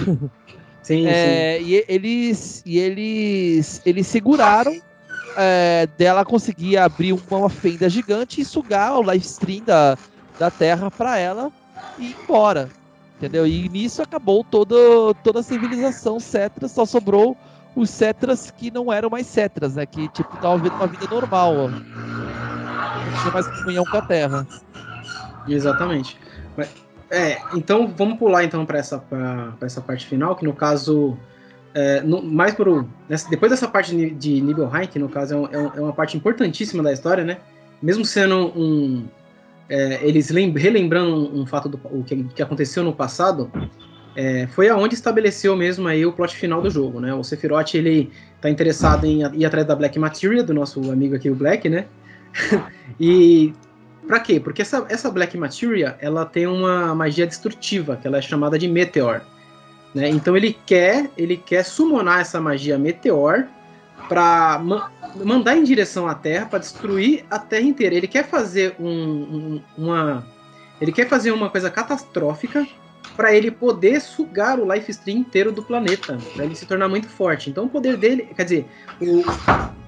Sim, 0.82 1.06
é, 1.06 1.58
sim. 1.60 1.64
E 1.66 1.84
eles, 1.86 2.62
e 2.66 2.76
eles, 2.76 3.80
eles 3.86 4.04
seguraram 4.08 4.76
é, 5.36 5.88
dela 5.98 6.24
conseguir 6.24 6.76
abrir 6.76 7.12
uma, 7.12 7.48
fenda 7.48 7.88
gigante 7.88 8.40
e 8.40 8.44
sugar 8.44 8.98
o 8.98 9.02
live 9.02 9.24
stream 9.24 9.64
da, 9.64 9.96
da 10.38 10.50
Terra 10.50 10.90
para 10.90 11.18
ela 11.18 11.50
e 11.98 12.06
ir 12.06 12.16
embora. 12.22 12.68
Entendeu? 13.16 13.46
E 13.46 13.68
nisso 13.68 14.02
acabou 14.02 14.42
todo, 14.42 15.14
toda 15.22 15.40
a 15.40 15.42
civilização 15.42 16.18
Cetra, 16.18 16.66
só 16.66 16.84
sobrou 16.84 17.36
os 17.76 17.88
Cetras 17.88 18.50
que 18.50 18.70
não 18.70 18.92
eram 18.92 19.08
mais 19.08 19.26
Cetras, 19.26 19.76
né? 19.76 19.86
Que 19.86 20.08
tipo 20.08 20.34
estavam 20.34 20.58
vivendo 20.58 20.74
uma 20.74 20.86
vida 20.86 21.06
normal. 21.08 21.54
Ó 21.56 21.70
não 23.12 23.20
tinha 23.20 23.32
mais 23.32 23.46
comunhão 23.48 23.84
com 23.84 23.96
a 23.96 24.02
Terra. 24.02 24.46
Exatamente. 25.48 26.18
É, 27.10 27.38
então 27.54 27.92
vamos 27.96 28.18
pular 28.18 28.44
então 28.44 28.64
para 28.64 28.78
essa, 28.78 28.98
pra, 28.98 29.52
essa 29.60 29.80
parte 29.80 30.06
final, 30.06 30.34
que 30.34 30.44
no 30.44 30.54
caso. 30.54 31.16
É, 31.74 32.02
no, 32.02 32.22
mais 32.22 32.54
pro, 32.54 32.86
depois 33.30 33.50
dessa 33.50 33.66
parte 33.66 33.94
de 34.10 34.40
Nibelheim, 34.40 34.86
que 34.86 34.98
no 34.98 35.08
caso 35.08 35.34
é, 35.34 35.58
um, 35.58 35.66
é, 35.74 35.80
uma 35.80 35.92
parte 35.92 36.16
importantíssima 36.16 36.82
da 36.82 36.92
história, 36.92 37.24
né? 37.24 37.38
Mesmo 37.82 38.04
sendo 38.04 38.52
um. 38.54 39.06
É, 39.68 40.00
eles 40.06 40.28
relembrando 40.30 41.14
um, 41.14 41.40
um 41.42 41.46
fato 41.46 41.68
do 41.68 41.80
o 41.84 42.04
que, 42.04 42.24
que, 42.24 42.42
aconteceu 42.42 42.84
no 42.84 42.92
passado, 42.92 43.50
é, 44.14 44.46
foi 44.48 44.68
aonde 44.68 44.94
estabeleceu 44.94 45.56
mesmo 45.56 45.88
aí 45.88 46.04
o 46.04 46.12
plot 46.12 46.36
final 46.36 46.60
do 46.60 46.68
jogo, 46.68 47.00
né? 47.00 47.14
O 47.14 47.24
Sephiroth 47.24 47.74
ele 47.74 48.10
tá 48.40 48.50
interessado 48.50 49.06
em 49.06 49.22
ir 49.34 49.46
atrás 49.46 49.66
da 49.66 49.74
Black 49.74 49.98
Materia, 49.98 50.42
do 50.42 50.52
nosso 50.52 50.92
amigo 50.92 51.14
aqui, 51.16 51.30
o 51.30 51.34
Black, 51.34 51.70
né? 51.70 51.86
e 53.00 53.54
para 54.06 54.20
quê? 54.20 54.38
Porque 54.38 54.60
essa, 54.60 54.84
essa 54.90 55.10
Black 55.10 55.38
Materia 55.38 55.96
ela 56.00 56.26
tem 56.26 56.46
uma 56.46 56.94
magia 56.94 57.26
destrutiva, 57.26 57.96
que 57.96 58.06
ela 58.06 58.18
é 58.18 58.22
chamada 58.22 58.58
de 58.58 58.68
Meteor. 58.68 59.22
Né? 59.94 60.08
Então 60.08 60.36
ele 60.36 60.56
quer 60.66 61.10
ele 61.16 61.36
quer 61.36 61.64
summonar 61.64 62.20
essa 62.20 62.40
magia 62.40 62.78
Meteor 62.78 63.46
para 64.08 64.58
ma 64.58 64.90
mandar 65.16 65.56
em 65.56 65.62
direção 65.62 66.08
à 66.08 66.14
Terra 66.14 66.46
para 66.46 66.58
destruir 66.58 67.24
a 67.30 67.38
Terra 67.38 67.62
inteira. 67.62 67.94
Ele 67.94 68.08
quer 68.08 68.26
fazer 68.26 68.74
um, 68.80 68.88
um, 68.88 69.62
uma 69.76 70.26
ele 70.80 70.90
quer 70.90 71.08
fazer 71.08 71.30
uma 71.30 71.50
coisa 71.50 71.70
catastrófica 71.70 72.66
para 73.16 73.34
ele 73.34 73.50
poder 73.50 74.00
sugar 74.00 74.58
o 74.58 74.72
life 74.72 74.90
stream 74.90 75.18
inteiro 75.18 75.52
do 75.52 75.62
planeta, 75.62 76.18
para 76.34 76.44
ele 76.44 76.54
se 76.54 76.66
tornar 76.66 76.88
muito 76.88 77.08
forte. 77.08 77.50
Então 77.50 77.64
o 77.64 77.68
poder 77.68 77.96
dele, 77.96 78.28
quer 78.34 78.44
dizer, 78.44 78.66
o, 79.00 79.22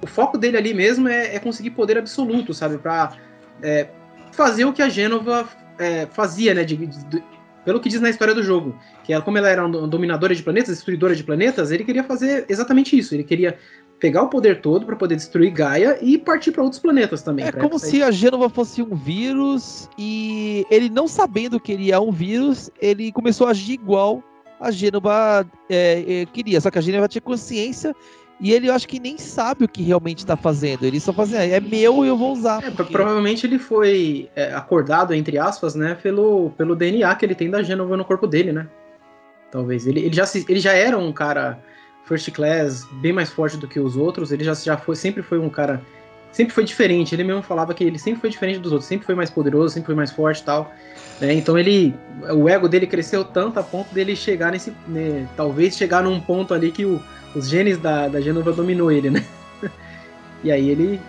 o 0.01 0.07
foco 0.07 0.37
dele 0.37 0.57
ali 0.57 0.73
mesmo 0.73 1.07
é, 1.07 1.35
é 1.35 1.39
conseguir 1.39 1.71
poder 1.71 1.97
absoluto, 1.97 2.53
sabe? 2.53 2.77
Para 2.77 3.13
é, 3.61 3.87
fazer 4.31 4.65
o 4.65 4.73
que 4.73 4.81
a 4.81 4.89
Gênova 4.89 5.47
é, 5.79 6.05
fazia, 6.11 6.53
né? 6.53 6.63
De, 6.63 6.75
de, 6.77 7.23
pelo 7.65 7.79
que 7.79 7.89
diz 7.89 7.99
na 7.99 8.09
história 8.09 8.33
do 8.33 8.43
jogo, 8.43 8.77
que 9.03 9.11
ela, 9.11 9.23
como 9.23 9.37
ela 9.37 9.49
era 9.49 9.65
uma 9.65 9.87
dominadora 9.87 10.35
de 10.35 10.43
planetas, 10.43 10.75
destruidora 10.75 11.15
de 11.15 11.23
planetas, 11.23 11.71
ele 11.71 11.83
queria 11.83 12.03
fazer 12.03 12.45
exatamente 12.47 12.97
isso. 12.97 13.15
Ele 13.15 13.23
queria 13.23 13.57
pegar 13.99 14.21
o 14.21 14.29
poder 14.29 14.61
todo 14.61 14.85
para 14.85 14.95
poder 14.95 15.15
destruir 15.15 15.51
Gaia 15.51 15.97
e 16.01 16.17
partir 16.17 16.51
para 16.51 16.61
outros 16.61 16.79
planetas 16.79 17.23
também. 17.23 17.45
É 17.45 17.51
como 17.51 17.79
se 17.79 18.03
a 18.03 18.11
Gênova 18.11 18.49
fosse 18.49 18.81
um 18.81 18.95
vírus 18.95 19.89
e 19.97 20.65
ele 20.69 20.89
não 20.89 21.07
sabendo 21.07 21.59
que 21.59 21.71
ele 21.71 21.91
é 21.91 21.99
um 21.99 22.11
vírus, 22.11 22.69
ele 22.79 23.11
começou 23.11 23.47
a 23.47 23.51
agir 23.51 23.73
igual 23.73 24.23
a 24.59 24.69
Gênova 24.69 25.45
é, 25.69 26.21
é, 26.21 26.25
queria. 26.27 26.61
Só 26.61 26.69
que 26.69 26.77
a 26.77 26.81
Gênova 26.81 27.07
tinha 27.07 27.21
consciência 27.21 27.95
e 28.39 28.51
ele, 28.51 28.67
eu 28.67 28.73
acho 28.73 28.87
que 28.87 28.99
nem 28.99 29.17
sabe 29.17 29.63
o 29.63 29.67
que 29.67 29.81
realmente 29.81 30.19
está 30.19 30.35
fazendo. 30.35 30.83
Ele 30.83 30.99
só 30.99 31.13
faz, 31.13 31.33
é, 31.33 31.51
é 31.51 31.59
meu 31.59 32.03
e 32.03 32.07
eu 32.07 32.17
vou 32.17 32.33
usar. 32.33 32.63
É, 32.63 32.69
porque... 32.69 32.91
Provavelmente 32.91 33.45
ele 33.45 33.57
foi 33.57 34.29
é, 34.35 34.53
acordado, 34.53 35.13
entre 35.13 35.37
aspas, 35.37 35.73
né, 35.73 35.95
pelo, 35.95 36.49
pelo 36.51 36.75
DNA 36.75 37.15
que 37.15 37.25
ele 37.25 37.35
tem 37.35 37.49
da 37.49 37.63
Gênova 37.63 37.95
no 37.95 38.03
corpo 38.03 38.27
dele, 38.27 38.51
né? 38.51 38.67
Talvez. 39.51 39.87
Ele, 39.87 40.01
ele, 40.01 40.13
já, 40.13 40.25
ele 40.49 40.59
já 40.59 40.73
era 40.73 40.97
um 40.97 41.13
cara 41.13 41.57
first 42.03 42.29
class 42.31 42.85
bem 43.01 43.13
mais 43.13 43.29
forte 43.29 43.57
do 43.57 43.67
que 43.67 43.79
os 43.79 43.95
outros. 43.95 44.31
Ele 44.31 44.43
já, 44.43 44.53
já 44.53 44.77
foi, 44.77 44.95
sempre 44.95 45.23
foi 45.23 45.39
um 45.39 45.49
cara. 45.49 45.81
Sempre 46.35 46.53
foi 46.53 46.65
diferente. 46.65 47.15
Ele 47.15 47.23
mesmo 47.23 47.41
falava 47.41 47.73
que 47.73 47.81
ele 47.81 47.97
sempre 47.97 48.19
foi 48.19 48.29
diferente 48.29 48.59
dos 48.59 48.73
outros, 48.73 48.89
sempre 48.89 49.05
foi 49.05 49.15
mais 49.15 49.29
poderoso, 49.29 49.73
sempre 49.73 49.85
foi 49.85 49.95
mais 49.95 50.11
forte 50.11 50.41
e 50.41 50.43
tal. 50.43 50.73
Né? 51.21 51.33
Então 51.33 51.57
ele. 51.57 51.95
O 52.33 52.49
ego 52.49 52.67
dele 52.67 52.85
cresceu 52.85 53.23
tanto 53.23 53.57
a 53.57 53.63
ponto 53.63 53.93
dele 53.93 54.17
chegar 54.17 54.51
nesse. 54.51 54.73
Né, 54.85 55.25
talvez 55.37 55.77
chegar 55.77 56.03
num 56.03 56.19
ponto 56.19 56.53
ali 56.53 56.73
que 56.73 56.83
o 56.83 57.01
os 57.33 57.49
genes 57.49 57.77
da, 57.77 58.09
da 58.09 58.19
Genova 58.19 58.51
dominou 58.51 58.91
ele, 58.91 59.09
né? 59.09 59.23
e 60.43 60.51
aí 60.51 60.69
ele 60.69 60.99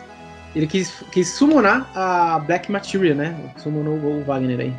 ele 0.55 0.66
quis, 0.66 1.03
quis 1.12 1.28
summonar 1.28 1.90
a 1.93 2.39
Black 2.39 2.70
Materia, 2.70 3.15
né? 3.15 3.36
Summonou 3.57 3.97
o 3.97 4.24
Wagner 4.24 4.61
aí. 4.61 4.73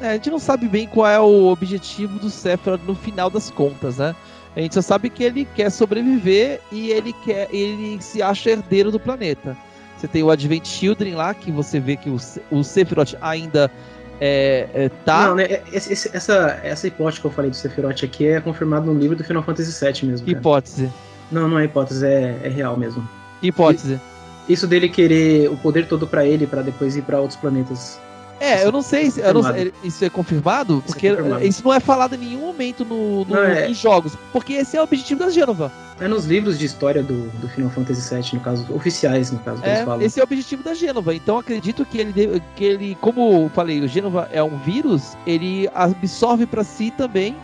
É, 0.00 0.10
a 0.10 0.12
gente 0.14 0.30
não 0.30 0.38
sabe 0.38 0.68
bem 0.68 0.86
qual 0.86 1.08
é 1.08 1.20
o 1.20 1.46
objetivo 1.46 2.18
do 2.20 2.30
Sephiroth 2.30 2.80
no 2.86 2.94
final 2.94 3.28
das 3.28 3.50
contas, 3.50 3.98
né? 3.98 4.14
A 4.56 4.60
gente 4.60 4.74
só 4.74 4.82
sabe 4.82 5.10
que 5.10 5.22
ele 5.22 5.46
quer 5.54 5.70
sobreviver 5.70 6.60
e 6.72 6.90
ele 6.90 7.12
quer 7.24 7.48
ele 7.52 8.00
se 8.00 8.22
acha 8.22 8.50
herdeiro 8.50 8.90
do 8.90 8.98
planeta. 8.98 9.56
Você 9.98 10.06
tem 10.06 10.22
o 10.22 10.30
Advent 10.30 10.64
Children 10.64 11.14
lá, 11.14 11.34
que 11.34 11.50
você 11.50 11.80
vê 11.80 11.96
que 11.96 12.08
o, 12.08 12.16
o 12.50 12.62
Sephiroth 12.62 13.14
ainda 13.20 13.70
é, 14.20 14.68
é, 14.72 14.88
tá. 15.04 15.28
Não, 15.28 15.34
né? 15.36 15.44
É, 15.44 15.62
esse, 15.72 16.10
essa, 16.14 16.60
essa 16.62 16.86
hipótese 16.86 17.20
que 17.20 17.26
eu 17.26 17.30
falei 17.30 17.50
do 17.50 17.56
Sephiroth 17.56 18.04
aqui 18.04 18.26
é 18.26 18.40
confirmada 18.40 18.86
no 18.86 18.94
livro 18.94 19.16
do 19.16 19.24
Final 19.24 19.42
Fantasy 19.42 19.84
VII 19.84 20.08
mesmo. 20.08 20.26
Cara. 20.26 20.38
Hipótese. 20.38 20.92
Não, 21.30 21.48
não 21.48 21.58
é 21.58 21.64
hipótese, 21.64 22.06
é, 22.06 22.40
é 22.42 22.48
real 22.48 22.76
mesmo. 22.76 23.06
Hipótese. 23.42 24.00
Isso 24.48 24.66
dele 24.66 24.88
querer 24.88 25.50
o 25.50 25.56
poder 25.56 25.86
todo 25.86 26.06
para 26.06 26.24
ele, 26.24 26.46
para 26.46 26.62
depois 26.62 26.96
ir 26.96 27.02
para 27.02 27.20
outros 27.20 27.38
planetas. 27.38 28.00
É, 28.40 28.64
eu 28.64 28.70
não 28.70 28.82
sei 28.82 29.10
se 29.10 29.20
não 29.32 29.42
sei, 29.42 29.72
isso 29.82 30.04
é 30.04 30.10
confirmado, 30.10 30.82
porque 30.86 31.08
isso, 31.08 31.34
é 31.34 31.46
isso, 31.46 31.62
não 31.64 31.74
é 31.74 31.80
falado 31.80 32.14
em 32.14 32.18
nenhum 32.18 32.40
momento 32.40 32.84
no, 32.84 33.24
no 33.24 33.34
não, 33.34 33.42
é... 33.42 33.68
nos 33.68 33.76
jogos, 33.76 34.16
porque 34.32 34.52
esse 34.54 34.76
é 34.76 34.80
o 34.80 34.84
objetivo 34.84 35.20
da 35.20 35.30
Gênova. 35.30 35.72
É 36.00 36.06
nos 36.06 36.26
livros 36.26 36.58
de 36.58 36.64
história 36.64 37.02
do, 37.02 37.28
do 37.40 37.48
Final 37.48 37.70
Fantasy 37.70 38.14
VII, 38.14 38.34
no 38.34 38.40
caso, 38.40 38.66
oficiais, 38.72 39.32
no 39.32 39.38
caso, 39.40 39.60
que 39.60 39.68
é, 39.68 39.72
eles 39.72 39.84
falam. 39.84 40.06
Esse 40.06 40.20
é 40.20 40.22
o 40.22 40.24
objetivo 40.24 40.62
da 40.62 40.72
Gênova, 40.72 41.14
então 41.14 41.38
acredito 41.38 41.84
que 41.84 41.98
ele, 41.98 42.42
que 42.54 42.64
ele 42.64 42.96
como 43.00 43.44
eu 43.44 43.50
falei, 43.52 43.80
o 43.80 43.88
Gênova 43.88 44.28
é 44.32 44.42
um 44.42 44.56
vírus, 44.58 45.16
ele 45.26 45.68
absorve 45.74 46.46
para 46.46 46.62
si 46.62 46.92
também 46.92 47.36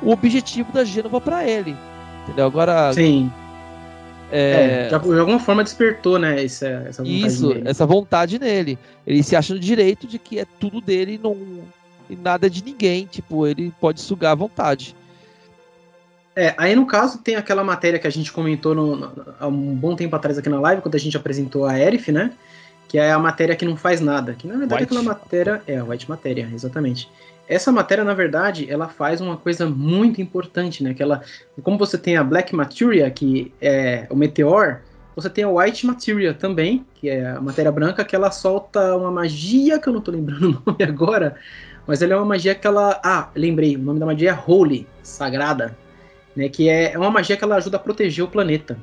o 0.00 0.10
objetivo 0.10 0.70
da 0.72 0.84
Gênova 0.84 1.20
para 1.20 1.46
ele. 1.48 1.76
Entendeu? 2.24 2.46
Agora. 2.46 2.92
Sim. 2.92 3.32
É, 4.30 4.88
é, 4.92 4.98
de 4.98 5.18
alguma 5.18 5.38
forma 5.38 5.62
despertou, 5.62 6.18
né, 6.18 6.42
essa, 6.42 6.66
essa 6.88 7.02
vontade 7.02 7.26
Isso, 7.26 7.48
nele. 7.48 7.68
essa 7.68 7.86
vontade 7.86 8.38
nele. 8.38 8.78
Ele 9.06 9.22
se 9.22 9.36
acha 9.36 9.54
no 9.54 9.60
direito 9.60 10.06
de 10.06 10.18
que 10.18 10.38
é 10.38 10.46
tudo 10.58 10.80
dele 10.80 11.14
e, 11.14 11.18
não, 11.18 11.36
e 12.10 12.16
nada 12.16 12.50
de 12.50 12.62
ninguém. 12.64 13.06
Tipo, 13.06 13.46
ele 13.46 13.72
pode 13.80 14.00
sugar 14.00 14.32
à 14.32 14.34
vontade. 14.34 14.96
É, 16.34 16.54
aí 16.58 16.74
no 16.74 16.86
caso 16.86 17.18
tem 17.18 17.36
aquela 17.36 17.64
matéria 17.64 17.98
que 17.98 18.06
a 18.06 18.10
gente 18.10 18.30
comentou 18.30 18.74
no, 18.74 18.96
no, 18.96 19.12
há 19.40 19.46
um 19.46 19.74
bom 19.74 19.96
tempo 19.96 20.14
atrás 20.14 20.36
aqui 20.36 20.50
na 20.50 20.60
live, 20.60 20.82
quando 20.82 20.94
a 20.94 20.98
gente 20.98 21.16
apresentou 21.16 21.64
a 21.64 21.78
Erif, 21.78 22.12
né? 22.12 22.32
Que 22.88 22.98
é 22.98 23.10
a 23.10 23.18
matéria 23.18 23.56
que 23.56 23.64
não 23.64 23.76
faz 23.76 24.00
nada. 24.00 24.34
Que 24.34 24.46
na 24.46 24.56
verdade 24.56 24.82
White. 24.82 24.94
aquela 24.94 25.02
matéria. 25.02 25.62
É, 25.66 25.78
a 25.78 25.84
White 25.84 26.08
Matéria, 26.08 26.50
exatamente. 26.52 27.08
Essa 27.48 27.70
matéria, 27.70 28.02
na 28.02 28.14
verdade, 28.14 28.70
ela 28.70 28.88
faz 28.88 29.20
uma 29.20 29.36
coisa 29.36 29.68
muito 29.68 30.20
importante, 30.20 30.82
né? 30.82 30.94
Que 30.94 31.02
ela, 31.02 31.22
como 31.62 31.78
você 31.78 31.96
tem 31.96 32.16
a 32.16 32.24
Black 32.24 32.54
Materia, 32.54 33.10
que 33.10 33.52
é 33.60 34.06
o 34.10 34.16
Meteor, 34.16 34.80
você 35.14 35.30
tem 35.30 35.44
a 35.44 35.48
White 35.48 35.86
Materia 35.86 36.34
também, 36.34 36.84
que 36.94 37.08
é 37.08 37.30
a 37.30 37.40
matéria 37.40 37.70
branca, 37.70 38.04
que 38.04 38.14
ela 38.14 38.30
solta 38.30 38.96
uma 38.96 39.10
magia, 39.10 39.78
que 39.78 39.88
eu 39.88 39.92
não 39.92 40.00
tô 40.00 40.10
lembrando 40.10 40.60
o 40.66 40.70
nome 40.70 40.84
agora, 40.84 41.36
mas 41.86 42.02
ela 42.02 42.14
é 42.14 42.16
uma 42.16 42.24
magia 42.24 42.54
que 42.54 42.66
ela. 42.66 43.00
Ah, 43.02 43.30
lembrei, 43.34 43.76
o 43.76 43.78
nome 43.78 44.00
da 44.00 44.06
magia 44.06 44.30
é 44.32 44.50
Holy, 44.50 44.86
sagrada, 45.02 45.76
né? 46.34 46.48
Que 46.48 46.68
é, 46.68 46.92
é 46.92 46.98
uma 46.98 47.10
magia 47.10 47.36
que 47.36 47.44
ela 47.44 47.56
ajuda 47.56 47.76
a 47.76 47.80
proteger 47.80 48.24
o 48.24 48.28
planeta. 48.28 48.76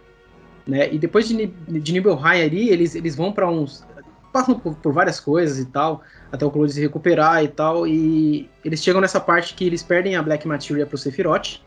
Né? 0.66 0.94
E 0.94 0.98
depois 0.98 1.28
de, 1.28 1.46
de 1.46 1.94
Nibelheim 1.94 2.42
ali, 2.42 2.70
eles, 2.70 2.96
eles 2.96 3.16
vão 3.16 3.34
para 3.34 3.50
uns 3.50 3.86
passam 4.34 4.60
por, 4.60 4.74
por, 4.74 4.92
várias 4.92 5.20
coisas 5.20 5.60
e 5.60 5.66
tal, 5.66 6.02
até 6.32 6.44
o 6.44 6.50
Claude 6.50 6.74
se 6.74 6.82
recuperar 6.82 7.44
e 7.44 7.48
tal, 7.48 7.88
e 7.88 8.50
eles 8.66 8.84
chegam 8.84 9.00
nessa 9.00 9.20
parte 9.20 9.54
que 9.54 9.64
eles 9.64 9.84
perdem 9.84 10.16
a 10.16 10.24
Black 10.24 10.48
Materia 10.48 10.88
pro 10.88 10.98
Sephiroth, 10.98 11.62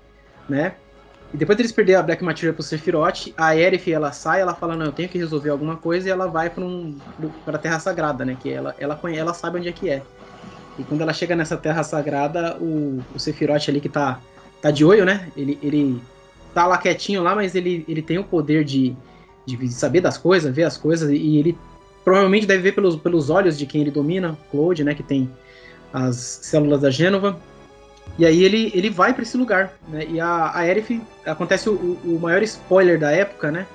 né? 0.49 0.75
E 1.33 1.37
depois 1.37 1.57
deles 1.57 1.73
perder 1.73 1.95
a 1.95 2.03
Black 2.03 2.23
Materia 2.25 2.53
pro 2.53 2.63
Sephiroth, 2.63 3.33
a 3.37 3.49
Aerith, 3.49 3.89
ela 3.89 4.11
sai, 4.11 4.41
ela 4.41 4.55
fala, 4.55 4.77
não, 4.77 4.87
eu 4.87 4.93
tenho 4.93 5.09
que 5.09 5.17
resolver 5.17 5.51
alguma 5.51 5.77
coisa, 5.77 6.09
e 6.09 6.11
ela 6.11 6.27
vai 6.27 6.51
para 6.51 6.65
um, 6.65 6.99
pra 7.45 7.57
Terra 7.57 7.79
Sagrada, 7.79 8.25
né? 8.25 8.37
Que 8.41 8.53
ela, 8.53 8.75
ela, 8.79 8.99
ela 9.15 9.33
sabe 9.33 9.59
onde 9.59 9.69
é 9.69 9.73
que 9.73 9.89
é. 9.89 10.03
E 10.79 10.83
quando 10.83 11.01
ela 11.01 11.13
chega 11.13 11.37
nessa 11.37 11.57
Terra 11.57 11.83
Sagrada, 11.85 12.57
o, 12.59 13.03
o 13.15 13.19
Sephiroth 13.19 13.69
ali 13.69 13.81
que 13.81 13.89
tá, 13.89 14.21
tá 14.61 14.71
de 14.71 14.85
olho, 14.85 15.05
né? 15.05 15.29
Ele, 15.37 15.59
ele 15.63 16.03
tá 16.53 16.67
lá 16.67 16.79
quietinho 16.79 17.23
lá, 17.23 17.35
mas 17.35 17.55
ele, 17.55 17.85
ele 17.89 18.03
tem 18.03 18.19
o 18.19 18.25
poder 18.25 18.65
de, 18.65 18.97
de 19.47 19.69
saber 19.69 20.01
das 20.01 20.19
coisas, 20.19 20.55
ver 20.55 20.65
as 20.65 20.77
coisas, 20.77 21.11
e 21.11 21.37
ele 21.37 21.59
provavelmente 22.07 22.47
deve 22.47 22.63
ver 22.63 22.73
pelos, 22.73 22.95
pelos 22.95 23.31
olhos 23.31 23.59
de 23.59 23.67
quem 23.67 23.81
ele 23.81 23.91
domina, 23.91 24.39
Claude, 24.49 24.85
né, 24.85 24.95
que 24.95 25.03
tem 25.03 25.29
as 25.93 26.15
células 26.15 26.81
da 26.81 26.89
Gênova. 26.89 27.37
E 28.17 28.25
aí 28.25 28.45
ele, 28.45 28.71
ele 28.73 28.89
vai 28.89 29.13
para 29.13 29.25
esse 29.25 29.37
lugar, 29.37 29.75
né? 29.89 30.07
E 30.09 30.21
a, 30.21 30.53
a 30.55 30.65
Erif, 30.65 31.03
acontece 31.27 31.69
o, 31.69 31.99
o 32.05 32.19
maior 32.23 32.41
spoiler 32.45 32.97
da 32.97 33.11
época, 33.11 33.51
né? 33.51 33.67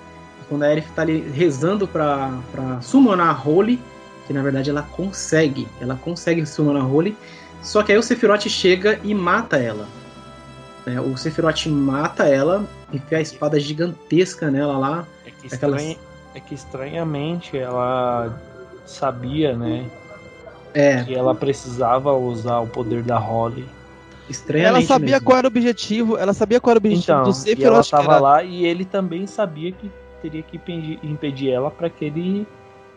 Quando 0.48 0.64
a 0.64 0.72
Erif 0.72 0.90
tá 0.94 1.02
ali 1.02 1.20
rezando 1.20 1.86
para 1.86 2.80
summonar 2.82 3.36
a 3.36 3.49
Holy, 3.49 3.78
que 4.26 4.32
na 4.32 4.41
verdade 4.41 4.70
ela 4.70 4.84
consegue, 4.84 5.68
ela 5.82 5.95
consegue 5.95 6.45
summonar 6.45 6.84
a 6.84 6.88
Holy, 6.88 7.16
só 7.62 7.84
que 7.84 7.91
aí 7.91 7.98
o 7.98 8.03
Sephiroth 8.03 8.48
chega 8.48 8.98
e 9.03 9.14
mata 9.14 9.58
ela. 9.58 9.88
Né? 10.86 11.02
O 11.02 11.18
Sephiroth 11.18 11.66
mata 11.68 12.24
ela, 12.30 12.66
enfia 12.94 13.18
a 13.18 13.22
espada 13.22 13.60
gigantesca 13.60 14.49
nela 14.49 14.78
lá. 14.78 15.08
É 15.26 15.32
que 15.32 15.53
aquelas... 15.53 15.98
É 16.34 16.40
que 16.40 16.53
estranhamente 16.53 17.58
ela 17.58 18.40
sabia, 18.86 19.56
né? 19.56 19.86
É. 20.74 21.03
Que 21.03 21.16
ela 21.16 21.36
precisava 21.36 22.14
usar 22.14 22.60
o 22.60 22.68
poder 22.68 23.03
da 23.03 23.18
Holly. 23.18 23.66
Estranhamente 24.30 24.86
ela 24.86 24.88
sabia 24.88 25.16
mesmo. 25.16 25.26
qual 25.26 25.38
era 25.38 25.48
o 25.48 25.49
objetivo, 25.49 26.18
ela 26.18 26.34
sabia 26.34 26.62
qual 26.62 26.72
era 26.72 26.78
o 26.78 26.82
objetivo 26.82 27.03
então, 27.03 27.24
do 27.24 27.34
Sephiroth. 27.34 27.74
ela 27.74 27.82
estava 27.82 28.14
era... 28.14 28.20
lá 28.20 28.44
e 28.44 28.66
ele 28.66 28.86
também 28.86 29.28
sabia 29.28 29.72
que 29.72 29.91
teria 30.22 30.41
que 30.41 30.60
impedir 31.03 31.49
ela 31.52 31.70
para 31.70 31.90
que 31.90 32.06
ele 32.06 32.48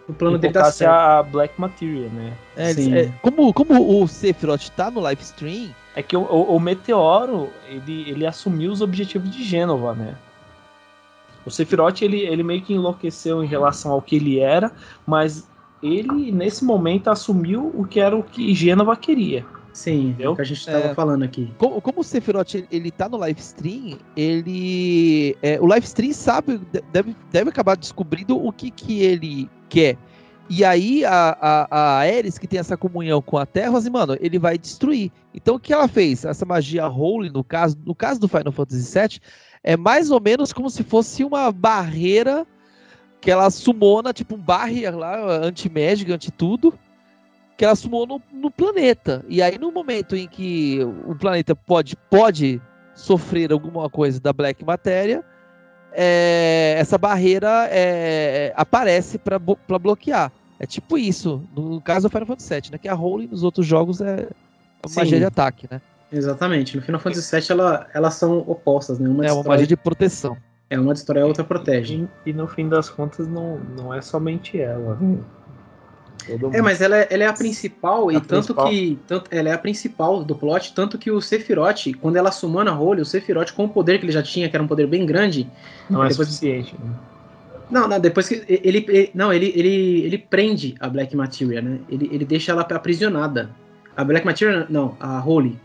o 0.07 0.13
plano 0.13 0.37
dele 0.37 0.53
tá 0.53 1.19
a 1.19 1.23
Black 1.23 1.59
Materia, 1.59 2.09
né? 2.11 2.35
É, 2.57 2.71
é, 2.73 3.13
como, 3.23 3.53
como 3.55 4.03
o 4.03 4.07
Sephiroth 4.07 4.69
tá 4.77 4.91
no 4.91 5.01
live 5.01 5.23
stream, 5.23 5.71
é 5.97 6.03
que 6.03 6.17
o, 6.17 6.21
o, 6.21 6.57
o 6.57 6.61
Meteoro, 6.61 7.49
ele, 7.67 8.11
ele 8.11 8.27
assumiu 8.27 8.71
os 8.71 8.83
objetivos 8.83 9.31
de 9.31 9.43
Gênova, 9.43 9.95
né? 9.95 10.15
O 11.47 11.51
Sephiroth, 11.51 12.03
ele, 12.03 12.21
ele 12.21 12.43
meio 12.43 12.63
que 12.63 12.75
enlouqueceu 12.75 13.43
em 13.43 13.47
relação 13.47 13.93
ao 13.93 14.03
que 14.03 14.17
ele 14.17 14.39
era, 14.39 14.73
mas 15.07 15.49
ele, 15.83 16.33
nesse 16.33 16.65
momento, 16.65 17.09
assumiu 17.09 17.71
o 17.75 17.85
que 17.85 18.01
era 18.01 18.17
o 18.17 18.23
que 18.23 18.55
Gênova 18.55 18.97
queria. 18.97 19.45
Sim, 19.75 20.11
entendeu? 20.11 20.31
É 20.31 20.33
o 20.33 20.37
que 20.37 20.43
a 20.43 20.45
gente 20.45 20.59
estava 20.59 20.87
é, 20.87 20.95
falando 20.95 21.25
aqui. 21.25 21.53
Como, 21.59 21.81
como, 21.83 22.01
o 22.01 22.05
Sephiroth 22.05 22.55
ele, 22.55 22.69
ele 22.71 22.91
tá 22.93 23.09
no 23.09 23.17
live 23.19 23.41
stream, 23.41 23.99
ele. 24.17 25.37
É, 25.43 25.61
o 25.61 25.67
live 25.67 25.85
stream 25.85 26.13
sabe, 26.13 26.61
deve, 26.93 27.17
deve 27.33 27.51
acabar 27.51 27.77
descobrindo 27.77 28.37
o 28.37 28.53
que, 28.53 28.71
que 28.71 29.03
ele 29.03 29.51
quer. 29.69 29.99
E 30.49 30.65
aí 30.65 31.05
a, 31.05 31.37
a, 31.41 31.67
a 31.71 31.99
Ares, 31.99 32.39
que 32.39 32.47
tem 32.47 32.61
essa 32.61 32.77
comunhão 32.77 33.21
com 33.21 33.37
a 33.37 33.45
Terra, 33.45 33.77
assim, 33.77 33.91
mano, 33.91 34.17
ele 34.21 34.39
vai 34.39 34.57
destruir. 34.57 35.11
Então 35.35 35.57
o 35.57 35.61
que 35.61 35.73
ela 35.73 35.89
fez? 35.89 36.25
Essa 36.25 36.47
magia 36.47 36.87
Holy, 36.87 37.31
no 37.31 37.43
caso, 37.43 37.77
no 37.85 37.95
caso 37.95 38.21
do 38.21 38.29
Final 38.29 38.53
Fantasy 38.53 38.97
VII, 38.97 39.21
é 39.65 39.77
mais 39.77 40.11
ou 40.11 40.21
menos 40.21 40.53
como 40.53 40.69
se 40.69 40.85
fosse 40.85 41.25
uma 41.25 41.51
barreira 41.51 42.47
que 43.21 43.31
ela 43.31 43.49
sumona, 43.49 44.13
tipo 44.13 44.35
um 44.35 44.39
barrier 44.39 44.95
lá, 44.95 45.19
anti-magic, 45.43 46.13
anti-tudo, 46.13 46.79
que 47.57 47.65
ela 47.65 47.75
sumou 47.75 48.07
no, 48.07 48.23
no, 48.31 48.51
planeta. 48.51 49.25
E 49.27 49.41
aí, 49.41 49.57
no 49.59 49.73
momento 49.73 50.15
em 50.15 50.29
que 50.29 50.81
o 51.07 51.15
planeta 51.15 51.57
pode, 51.57 51.97
pode 52.11 52.61
sofrer 52.95 53.51
alguma 53.51 53.89
coisa 53.89 54.21
da 54.21 54.31
Black 54.31 54.63
Matéria, 54.63 55.25
é, 55.91 56.75
essa 56.79 56.99
barreira 56.99 57.67
é, 57.71 58.53
aparece 58.55 59.17
para 59.17 59.39
bloquear. 59.79 60.31
É 60.61 60.67
tipo 60.67 60.99
isso, 60.99 61.43
no 61.57 61.81
caso 61.81 62.09
do 62.09 62.11
Final 62.11 62.27
Fantasy 62.27 62.55
VII, 62.55 62.71
né? 62.73 62.79
Que 62.79 62.89
a 62.89 62.95
Holy 62.95 63.27
nos 63.27 63.43
outros 63.43 63.67
jogos 63.67 64.03
é 64.03 64.29
uma 64.85 64.95
magia 64.97 65.19
de 65.19 65.25
ataque, 65.25 65.67
né? 65.71 65.81
Exatamente. 66.15 66.77
No 66.77 66.83
Final 66.83 67.01
Fantasy 67.01 67.37
VII 67.37 67.47
ela, 67.51 67.87
elas 67.93 68.15
são 68.15 68.39
opostas, 68.47 68.99
né? 68.99 69.09
Uma 69.09 69.27
é 69.27 69.33
uma 69.33 69.43
magia 69.43 69.67
de 69.67 69.77
proteção. 69.77 70.37
É 70.71 70.79
uma 70.79 70.95
destrói, 70.95 71.23
a 71.23 71.27
outra 71.27 71.45
protege. 71.45 72.09
E, 72.25 72.31
e, 72.31 72.33
no 72.33 72.47
fim 72.47 72.69
das 72.69 72.89
contas 72.89 73.29
não, 73.29 73.59
não 73.77 73.93
é 73.93 74.01
somente 74.01 74.59
ela. 74.59 74.99
É, 76.53 76.63
mas 76.63 76.81
ela 76.81 76.97
é, 76.97 77.09
ela 77.11 77.25
é 77.25 77.27
a 77.27 77.33
principal, 77.33 78.11
é 78.11 78.15
e 78.15 78.17
a 78.17 78.21
tanto 78.21 78.55
principal. 78.55 78.71
que. 78.71 78.99
Tanto, 79.07 79.29
ela 79.31 79.49
é 79.51 79.53
a 79.53 79.59
principal 79.59 80.25
do 80.25 80.35
plot, 80.35 80.75
tanto 80.75 80.97
que 80.97 81.11
o 81.11 81.21
Sephiroth, 81.21 81.93
quando 82.01 82.17
ela 82.17 82.33
sumana 82.33 82.71
a 82.71 82.79
Holy, 82.79 83.03
o 83.03 83.05
Sephiroth, 83.05 83.53
com 83.53 83.65
o 83.65 83.69
poder 83.69 83.99
que 83.99 84.07
ele 84.07 84.13
já 84.13 84.23
tinha, 84.23 84.49
que 84.49 84.57
era 84.57 84.63
um 84.63 84.69
poder 84.69 84.87
bem 84.87 85.05
grande. 85.05 85.51
Não 85.91 86.03
é 86.03 86.11
suficiente. 86.11 86.75
Né? 86.83 86.95
Não, 87.71 87.87
não, 87.87 88.01
depois 88.01 88.29
que. 88.29 88.43
Ele, 88.49 88.85
ele, 88.89 89.11
não, 89.15 89.33
ele, 89.33 89.53
ele, 89.55 90.03
ele 90.03 90.19
prende 90.19 90.75
a 90.81 90.89
Black 90.89 91.15
Materia, 91.15 91.61
né? 91.61 91.79
Ele, 91.89 92.09
ele 92.11 92.25
deixa 92.25 92.53
ela 92.53 92.63
aprisionada. 92.63 93.51
A 93.97 94.03
Black 94.03 94.25
Materia, 94.25 94.67
não, 94.69 94.97
a 94.99 95.23
Holy. 95.25 95.59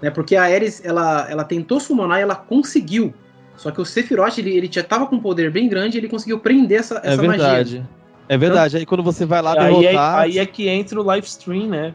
Né? 0.00 0.10
Porque 0.10 0.36
a 0.36 0.44
Ares, 0.44 0.84
ela, 0.84 1.26
ela 1.30 1.44
tentou 1.44 1.80
summonar 1.80 2.18
e 2.18 2.22
ela 2.22 2.34
conseguiu. 2.34 3.14
Só 3.56 3.70
que 3.70 3.80
o 3.80 3.84
Sephiroth, 3.84 4.38
ele, 4.38 4.56
ele 4.56 4.68
já 4.70 4.82
tava 4.82 5.06
com 5.06 5.16
um 5.16 5.20
poder 5.20 5.50
bem 5.50 5.68
grande 5.68 5.96
e 5.96 6.00
ele 6.00 6.08
conseguiu 6.08 6.38
prender 6.38 6.80
essa, 6.80 6.96
essa 7.02 7.08
é 7.08 7.16
verdade. 7.16 7.78
magia. 7.78 7.88
É 8.28 8.36
verdade. 8.36 8.76
Aí 8.76 8.86
quando 8.86 9.02
você 9.02 9.24
vai 9.24 9.40
lá 9.40 9.52
aí 9.52 9.58
derrotar... 9.58 10.18
É, 10.18 10.24
aí 10.24 10.38
é 10.38 10.46
que 10.46 10.68
entra 10.68 11.00
o 11.00 11.02
live 11.02 11.26
stream, 11.26 11.68
né? 11.68 11.94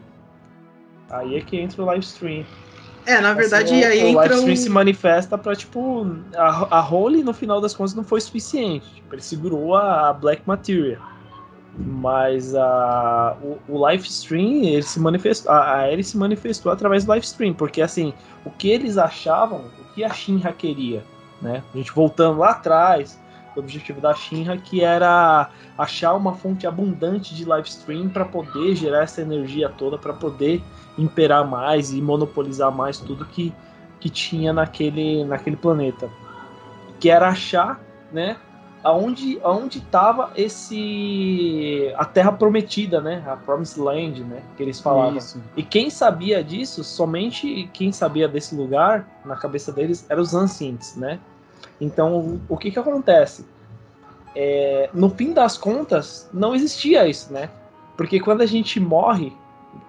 Aí 1.10 1.36
é 1.36 1.40
que 1.40 1.56
entra 1.56 1.82
o 1.82 1.86
live 1.86 2.04
stream. 2.04 2.44
É, 3.04 3.20
na 3.20 3.34
verdade, 3.34 3.74
assim, 3.74 3.84
aí 3.84 4.02
o, 4.04 4.06
entra. 4.08 4.10
O 4.10 4.14
live 4.14 4.34
stream 4.34 4.56
se 4.56 4.70
manifesta 4.70 5.36
pra, 5.36 5.54
tipo, 5.54 6.06
a, 6.34 6.78
a 6.78 6.88
Holy, 6.88 7.22
no 7.22 7.34
final 7.34 7.60
das 7.60 7.74
contas, 7.74 7.94
não 7.94 8.04
foi 8.04 8.20
suficiente. 8.20 8.86
Tipo, 8.94 9.14
ele 9.14 9.22
segurou 9.22 9.74
a, 9.74 10.10
a 10.10 10.12
Black 10.12 10.42
Materia. 10.46 10.98
Mas 11.74 12.54
a, 12.54 13.36
o, 13.42 13.58
o 13.66 13.78
live 13.78 14.06
stream, 14.06 14.64
ele 14.64 14.82
se 14.82 15.00
manifestou. 15.00 15.52
A, 15.52 15.80
a 15.80 15.92
Ellie 15.92 16.04
se 16.04 16.16
manifestou 16.18 16.70
através 16.70 17.04
do 17.04 17.08
live 17.08 17.24
stream. 17.24 17.54
Porque, 17.54 17.80
assim, 17.80 18.12
o 18.44 18.50
que 18.50 18.68
eles 18.68 18.98
achavam, 18.98 19.64
o 19.80 19.94
que 19.94 20.04
a 20.04 20.10
Shinra 20.10 20.52
queria, 20.52 21.02
né? 21.40 21.62
A 21.72 21.76
gente 21.76 21.92
voltando 21.92 22.38
lá 22.38 22.50
atrás, 22.50 23.18
o 23.56 23.60
objetivo 23.60 24.00
da 24.00 24.14
Shinra, 24.14 24.56
que 24.58 24.82
era 24.82 25.48
achar 25.76 26.14
uma 26.14 26.34
fonte 26.34 26.66
abundante 26.66 27.34
de 27.34 27.44
live 27.44 27.68
stream 27.68 28.08
para 28.08 28.24
poder 28.24 28.74
gerar 28.76 29.02
essa 29.02 29.22
energia 29.22 29.68
toda, 29.70 29.96
para 29.96 30.12
poder 30.12 30.62
imperar 30.98 31.46
mais 31.46 31.90
e 31.92 32.02
monopolizar 32.02 32.70
mais 32.70 32.98
tudo 32.98 33.24
que, 33.24 33.52
que 33.98 34.10
tinha 34.10 34.52
naquele, 34.52 35.24
naquele 35.24 35.56
planeta. 35.56 36.10
Que 37.00 37.08
era 37.08 37.28
achar, 37.28 37.80
né, 38.12 38.36
aonde 38.82 39.38
aonde 39.42 39.78
estava 39.78 40.30
esse 40.36 41.92
a 41.96 42.04
Terra 42.04 42.32
Prometida, 42.32 43.00
né, 43.00 43.22
a 43.26 43.36
Promised 43.36 43.80
Land, 43.80 44.24
né, 44.24 44.42
que 44.56 44.62
eles 44.62 44.80
falavam. 44.80 45.16
Isso. 45.16 45.40
E 45.56 45.62
quem 45.62 45.90
sabia 45.90 46.42
disso, 46.42 46.82
somente 46.82 47.68
quem 47.72 47.92
sabia 47.92 48.28
desse 48.28 48.54
lugar 48.54 49.08
na 49.24 49.36
cabeça 49.36 49.72
deles 49.72 50.06
eram 50.08 50.22
os 50.22 50.34
Ancients, 50.34 50.96
né? 50.96 51.18
Então, 51.80 52.40
o 52.48 52.56
que 52.56 52.70
que 52.70 52.78
acontece? 52.78 53.44
É, 54.34 54.88
no 54.94 55.10
fim 55.10 55.32
das 55.32 55.58
contas, 55.58 56.28
não 56.32 56.54
existia 56.54 57.06
isso, 57.06 57.32
né? 57.32 57.50
Porque 57.96 58.18
quando 58.18 58.40
a 58.40 58.46
gente 58.46 58.80
morre 58.80 59.32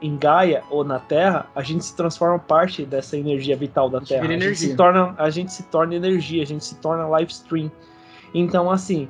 em 0.02 0.18
Gaia 0.18 0.64
ou 0.70 0.84
na 0.84 1.00
Terra, 1.00 1.48
a 1.56 1.62
gente 1.62 1.86
se 1.86 1.96
transforma 1.96 2.40
parte 2.40 2.86
dessa 2.86 3.18
energia 3.18 3.56
vital 3.56 3.90
da 3.90 4.02
Terra. 4.02 4.26
A 4.26 4.28
gente, 4.28 4.56
se 4.56 4.76
torna, 4.76 5.16
a 5.18 5.30
gente 5.30 5.52
se 5.52 5.64
torna 5.64 5.96
energia, 5.96 6.44
a 6.44 6.46
gente 6.46 6.64
se 6.64 6.76
torna 6.76 7.08
live 7.08 7.32
stream. 7.32 7.72
Então, 8.34 8.70
assim, 8.72 9.08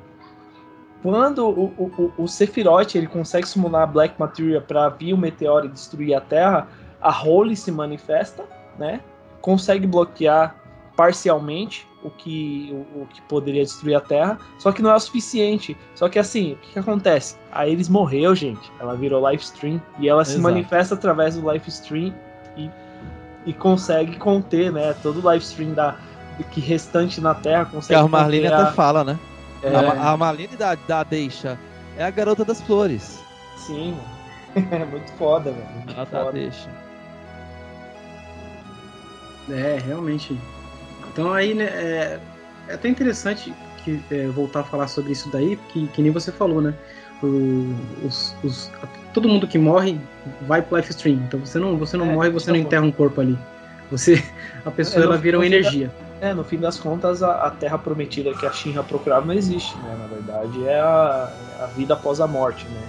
quando 1.02 1.46
o, 1.46 1.64
o, 1.76 2.12
o 2.24 2.26
Sephiroth 2.26 2.94
ele 2.94 3.06
consegue 3.06 3.46
summonar 3.46 3.82
a 3.82 3.86
Black 3.86 4.14
Materia 4.18 4.60
para 4.60 4.88
vir 4.88 5.12
o 5.12 5.18
meteoro 5.18 5.66
e 5.66 5.68
destruir 5.68 6.14
a 6.14 6.20
Terra, 6.20 6.68
a 7.00 7.10
Holy 7.22 7.54
se 7.54 7.70
manifesta, 7.70 8.44
né? 8.78 9.00
Consegue 9.40 9.86
bloquear 9.86 10.56
parcialmente 10.96 11.86
o 12.02 12.10
que, 12.10 12.70
o, 12.72 13.02
o, 13.02 13.06
que 13.06 13.20
poderia 13.22 13.62
destruir 13.62 13.94
a 13.94 14.00
Terra, 14.00 14.38
só 14.58 14.72
que 14.72 14.80
não 14.80 14.90
é 14.90 14.94
o 14.94 15.00
suficiente. 15.00 15.76
Só 15.94 16.08
que 16.08 16.18
assim, 16.18 16.52
o 16.52 16.56
que, 16.56 16.72
que 16.72 16.78
acontece? 16.78 17.36
A 17.52 17.66
Iris 17.66 17.88
morreu, 17.88 18.34
gente. 18.34 18.72
Ela 18.78 18.94
virou 18.94 19.20
live 19.20 19.42
stream 19.42 19.82
e 19.98 20.08
ela 20.08 20.22
Exato. 20.22 20.36
se 20.36 20.42
manifesta 20.42 20.94
através 20.94 21.34
do 21.34 21.44
live 21.44 21.68
stream 21.68 22.14
e, 22.56 22.70
e 23.44 23.52
consegue 23.52 24.16
conter, 24.18 24.72
né? 24.72 24.94
Todo 25.02 25.20
o 25.20 25.22
live 25.22 25.44
stream 25.44 25.72
da, 25.74 25.98
que 26.42 26.60
restante 26.60 27.20
na 27.20 27.34
Terra 27.34 27.66
consegue. 27.66 28.00
Que 28.00 28.06
a 28.06 28.08
Marlene 28.08 28.46
a... 28.48 28.62
até 28.62 28.72
fala, 28.72 29.04
né? 29.04 29.18
É... 29.62 29.74
A, 29.74 30.10
a 30.12 30.16
Marlene 30.16 30.56
da, 30.56 30.74
da 30.74 31.04
Deixa 31.04 31.58
é 31.96 32.04
a 32.04 32.10
garota 32.10 32.44
das 32.44 32.60
flores. 32.60 33.20
Sim, 33.56 33.96
é 34.54 34.84
muito 34.84 35.10
foda, 35.12 35.52
velho. 35.52 35.96
Ela 35.96 36.06
tá 36.06 36.30
deixa. 36.30 36.68
É, 39.50 39.78
realmente. 39.84 40.38
Então 41.12 41.32
aí, 41.32 41.54
né, 41.54 41.64
é, 41.64 42.20
é 42.68 42.74
até 42.74 42.88
interessante 42.88 43.52
que, 43.84 44.00
é, 44.10 44.26
voltar 44.28 44.60
a 44.60 44.64
falar 44.64 44.88
sobre 44.88 45.12
isso 45.12 45.28
daí, 45.30 45.56
que, 45.68 45.86
que 45.88 46.02
nem 46.02 46.10
você 46.10 46.32
falou, 46.32 46.60
né? 46.60 46.74
O, 47.22 47.74
os, 48.04 48.34
os, 48.42 48.70
todo 49.12 49.28
mundo 49.28 49.46
que 49.46 49.58
morre 49.58 49.98
vai 50.42 50.60
pro 50.62 50.76
life 50.76 50.90
stream. 50.90 51.16
Então 51.26 51.40
você 51.40 51.58
não, 51.58 51.76
você 51.76 51.96
não 51.96 52.10
é, 52.10 52.12
morre, 52.12 52.30
você 52.30 52.50
não 52.50 52.58
enterra 52.58 52.84
um 52.84 52.92
corpo 52.92 53.20
ali. 53.20 53.38
Você, 53.90 54.22
a 54.64 54.70
pessoa 54.70 55.04
ela 55.04 55.16
vira 55.16 55.38
uma 55.38 55.46
energia. 55.46 55.90
É, 56.24 56.32
no 56.32 56.42
fim 56.42 56.56
das 56.56 56.78
contas, 56.78 57.22
a, 57.22 57.32
a 57.44 57.50
Terra 57.50 57.76
Prometida 57.76 58.32
que 58.32 58.46
a 58.46 58.50
Shinra 58.50 58.82
procurava 58.82 59.26
não 59.26 59.34
existe, 59.34 59.76
né? 59.76 59.94
Na 60.00 60.06
verdade, 60.06 60.66
é 60.66 60.80
a, 60.80 61.30
a 61.60 61.66
vida 61.66 61.92
após 61.92 62.18
a 62.18 62.26
morte, 62.26 62.64
né? 62.64 62.82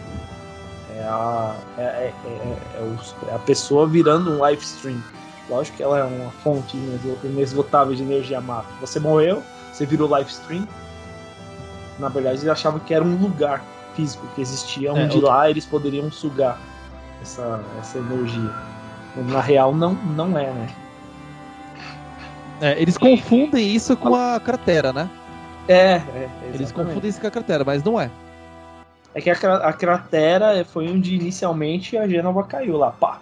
É 0.98 1.04
a, 1.04 1.56
é, 1.78 1.82
é, 1.82 2.14
é, 2.28 3.30
é 3.30 3.36
a 3.36 3.40
pessoa 3.40 3.86
virando 3.86 4.32
um 4.32 4.38
live 4.38 4.64
stream. 4.64 5.04
Lógico 5.50 5.76
que 5.76 5.84
ela 5.84 6.00
é 6.00 6.04
uma 6.06 6.32
fonte 6.32 6.78
inesgotável 7.26 7.94
de 7.94 8.04
energia 8.04 8.40
mata. 8.40 8.70
Você 8.80 9.02
morreu, 9.02 9.44
você 9.74 9.86
virou 9.86 10.08
live 10.08 10.30
stream. 10.30 10.66
Na 12.00 12.08
verdade, 12.08 12.38
eles 12.38 12.48
achavam 12.48 12.80
que 12.80 12.94
era 12.94 13.04
um 13.04 13.18
lugar 13.18 13.62
físico 13.98 14.26
que 14.34 14.40
existia, 14.40 14.94
onde 14.94 15.18
é, 15.18 15.22
lá 15.22 15.50
eles 15.50 15.66
poderiam 15.66 16.10
sugar 16.10 16.58
essa, 17.22 17.62
essa 17.82 17.98
energia. 17.98 18.54
Na 19.28 19.42
real, 19.42 19.76
não, 19.76 19.94
não 19.94 20.38
é, 20.38 20.50
né? 20.52 20.85
É, 22.62 22.82
eles 22.82 22.98
confundem 22.98 23.76
isso 23.76 23.96
com 23.98 24.16
a 24.16 24.40
cratera, 24.40 24.94
né? 24.94 25.10
É, 25.68 25.96
é 25.96 26.30
eles 26.54 26.72
confundem 26.72 27.10
isso 27.10 27.20
com 27.20 27.28
a 27.28 27.32
cratera, 27.32 27.64
mas 27.64 27.84
não 27.84 28.00
é. 28.00 28.10
É 29.14 29.22
que 29.22 29.30
a, 29.30 29.34
a 29.34 29.74
cratera 29.74 30.64
foi 30.66 30.90
onde 30.90 31.16
inicialmente 31.16 31.98
a 31.98 32.08
Gênova 32.08 32.44
caiu 32.44 32.78
lá, 32.78 32.92
pá. 32.92 33.20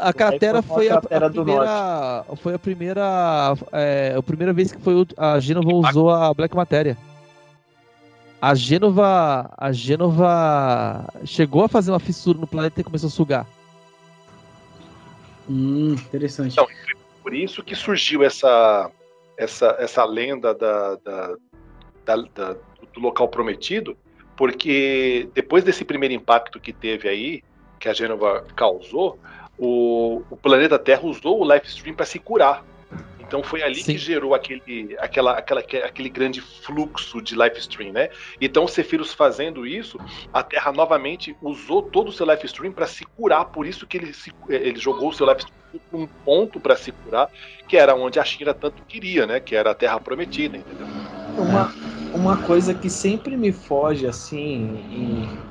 A 0.00 0.12
cratera 0.12 0.60
foi 0.60 0.88
a, 0.88 0.96
a, 0.96 1.00
primeira, 1.30 2.24
foi 2.36 2.54
a 2.54 2.58
primeira, 2.58 3.54
é, 3.70 4.14
a 4.18 4.22
primeira 4.22 4.52
vez 4.52 4.72
que 4.72 4.80
foi 4.80 5.06
a 5.16 5.38
Gênova 5.38 5.72
usou 5.72 6.10
a 6.10 6.34
Black 6.34 6.56
Matéria. 6.56 6.98
A 8.42 8.54
Gênova, 8.54 9.50
a 9.56 9.72
Gênova 9.72 11.06
chegou 11.24 11.64
a 11.64 11.68
fazer 11.68 11.92
uma 11.92 12.00
fissura 12.00 12.38
no 12.38 12.46
planeta 12.46 12.80
e 12.80 12.84
começou 12.84 13.06
a 13.06 13.10
sugar. 13.10 13.46
Hum, 15.48 15.92
interessante. 15.92 16.52
Então, 16.52 16.66
por 17.26 17.34
isso 17.34 17.60
que 17.60 17.74
surgiu 17.74 18.22
essa 18.22 18.88
essa, 19.36 19.74
essa 19.80 20.04
lenda 20.04 20.54
da, 20.54 20.94
da, 20.94 21.36
da, 22.04 22.16
da 22.32 22.56
do 22.94 23.00
local 23.00 23.28
prometido, 23.28 23.98
porque 24.36 25.28
depois 25.34 25.64
desse 25.64 25.84
primeiro 25.84 26.14
impacto 26.14 26.60
que 26.60 26.72
teve 26.72 27.08
aí, 27.08 27.42
que 27.80 27.88
a 27.88 27.92
Gênova 27.92 28.46
causou, 28.54 29.18
o, 29.58 30.22
o 30.30 30.36
planeta 30.36 30.78
Terra 30.78 31.02
usou 31.02 31.40
o 31.40 31.52
life 31.52 31.66
stream 31.66 31.96
para 31.96 32.06
se 32.06 32.20
curar. 32.20 32.64
Então 33.26 33.42
foi 33.42 33.62
ali 33.62 33.82
Sim. 33.82 33.92
que 33.92 33.98
gerou 33.98 34.34
aquele, 34.34 34.96
aquela, 34.98 35.32
aquela, 35.32 35.60
aquele 35.60 36.08
grande 36.08 36.40
fluxo 36.40 37.20
de 37.20 37.34
life 37.34 37.58
stream, 37.58 37.92
né? 37.92 38.08
Então 38.40 38.64
o 38.64 38.68
Sephiroth 38.68 39.14
fazendo 39.14 39.66
isso, 39.66 39.98
a 40.32 40.42
Terra 40.42 40.72
novamente 40.72 41.36
usou 41.42 41.82
todo 41.82 42.08
o 42.08 42.12
seu 42.12 42.24
life 42.26 42.46
stream 42.46 42.72
para 42.72 42.86
se 42.86 43.04
curar. 43.16 43.46
Por 43.46 43.66
isso 43.66 43.86
que 43.86 43.96
ele, 43.96 44.12
se, 44.12 44.32
ele 44.48 44.78
jogou 44.78 45.08
o 45.08 45.12
seu 45.12 45.26
life 45.26 45.40
stream 45.40 45.56
um 45.92 46.06
ponto 46.06 46.60
para 46.60 46.76
se 46.76 46.92
curar, 46.92 47.28
que 47.68 47.76
era 47.76 47.94
onde 47.94 48.18
a 48.18 48.24
China 48.24 48.54
tanto 48.54 48.82
queria, 48.84 49.26
né? 49.26 49.40
Que 49.40 49.56
era 49.56 49.72
a 49.72 49.74
Terra 49.74 49.98
Prometida, 50.00 50.56
entendeu? 50.56 50.86
Uma, 51.36 51.72
uma 52.14 52.36
coisa 52.46 52.72
que 52.72 52.88
sempre 52.88 53.36
me 53.36 53.52
foge 53.52 54.06
assim 54.06 54.78
em 54.90 55.46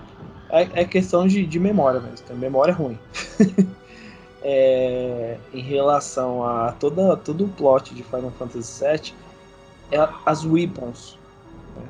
é, 0.49 0.81
é 0.81 0.85
questão 0.85 1.27
de, 1.27 1.45
de 1.45 1.59
memória 1.59 1.99
mesmo. 1.99 2.35
Memória 2.37 2.73
ruim. 2.73 2.97
é, 4.47 5.37
em 5.51 5.61
relação 5.61 6.47
a 6.47 6.71
toda, 6.71 7.17
todo 7.17 7.45
o 7.45 7.47
plot 7.47 7.95
de 7.95 8.03
Final 8.03 8.31
Fantasy 8.37 8.85
VII, 8.85 9.13
é 9.91 10.07
as 10.23 10.45
weapons. 10.45 11.17
Né? 11.75 11.83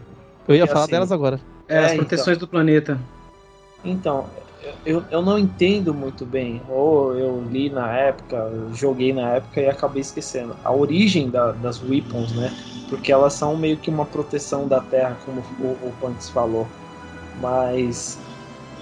Eu 0.48 0.56
ia 0.56 0.66
falar 0.66 0.84
assim, 0.84 0.92
delas 0.92 1.12
agora. 1.12 1.42
É, 1.68 1.80
as 1.80 1.92
é, 1.92 1.96
proteções 1.98 2.38
então, 2.38 2.48
do 2.48 2.50
planeta. 2.50 2.98
Então, 3.84 4.30
eu, 4.86 5.04
eu 5.12 5.22
não 5.22 5.38
entendo 5.38 5.94
muito 5.94 6.26
bem, 6.26 6.62
ou 6.70 7.14
eu 7.18 7.44
li 7.52 7.70
na 7.70 7.92
época, 7.92 8.50
joguei 8.74 9.12
na 9.12 9.36
época 9.36 9.60
e 9.60 9.68
acabei 9.68 10.02
esquecendo. 10.02 10.56
A 10.64 10.72
origem 10.72 11.30
da, 11.30 11.52
das 11.52 11.84
weapons, 11.84 12.32
né? 12.32 12.56
Porque 12.90 13.12
elas 13.12 13.34
são 13.34 13.58
meio 13.58 13.76
que 13.76 13.90
uma 13.90 14.06
proteção 14.06 14.66
da 14.66 14.80
Terra, 14.80 15.18
como 15.26 15.42
o, 15.60 15.88
o 15.88 15.94
Pantes 16.00 16.30
falou. 16.30 16.66
Mas 17.42 18.18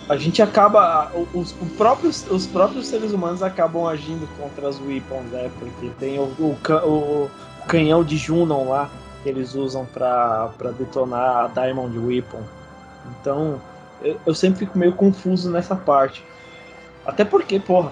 a 0.09 0.17
gente 0.17 0.41
acaba. 0.41 1.11
Os, 1.33 1.55
os, 1.59 1.71
próprios, 1.77 2.29
os 2.29 2.45
próprios 2.45 2.87
seres 2.87 3.13
humanos 3.13 3.41
acabam 3.41 3.87
agindo 3.87 4.27
contra 4.37 4.67
as 4.67 4.79
weapons, 4.79 5.25
né? 5.31 5.49
Porque 5.59 5.89
tem 5.99 6.19
o, 6.19 6.23
o, 6.39 6.57
o, 6.85 7.31
canhão 7.67 8.03
de 8.03 8.17
Junon 8.17 8.69
lá, 8.69 8.89
que 9.21 9.29
eles 9.29 9.55
usam 9.55 9.85
para 9.85 10.51
detonar 10.77 11.45
a 11.45 11.47
Diamond 11.47 11.97
Weapon. 11.97 12.41
Então, 13.11 13.61
eu, 14.01 14.19
eu 14.25 14.35
sempre 14.35 14.59
fico 14.59 14.77
meio 14.77 14.93
confuso 14.93 15.49
nessa 15.49 15.75
parte. 15.75 16.23
Até 17.05 17.23
porque, 17.23 17.59
porra, 17.59 17.91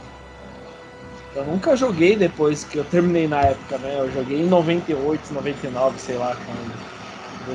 eu 1.35 1.45
nunca 1.45 1.75
joguei 1.75 2.15
depois 2.15 2.63
que 2.63 2.77
eu 2.77 2.83
terminei 2.83 3.27
na 3.27 3.41
época, 3.41 3.77
né? 3.77 3.95
Eu 3.99 4.11
joguei 4.11 4.41
em 4.41 4.47
98, 4.47 5.33
99, 5.33 5.99
sei 5.99 6.17
lá, 6.17 6.35
quando. 6.35 6.91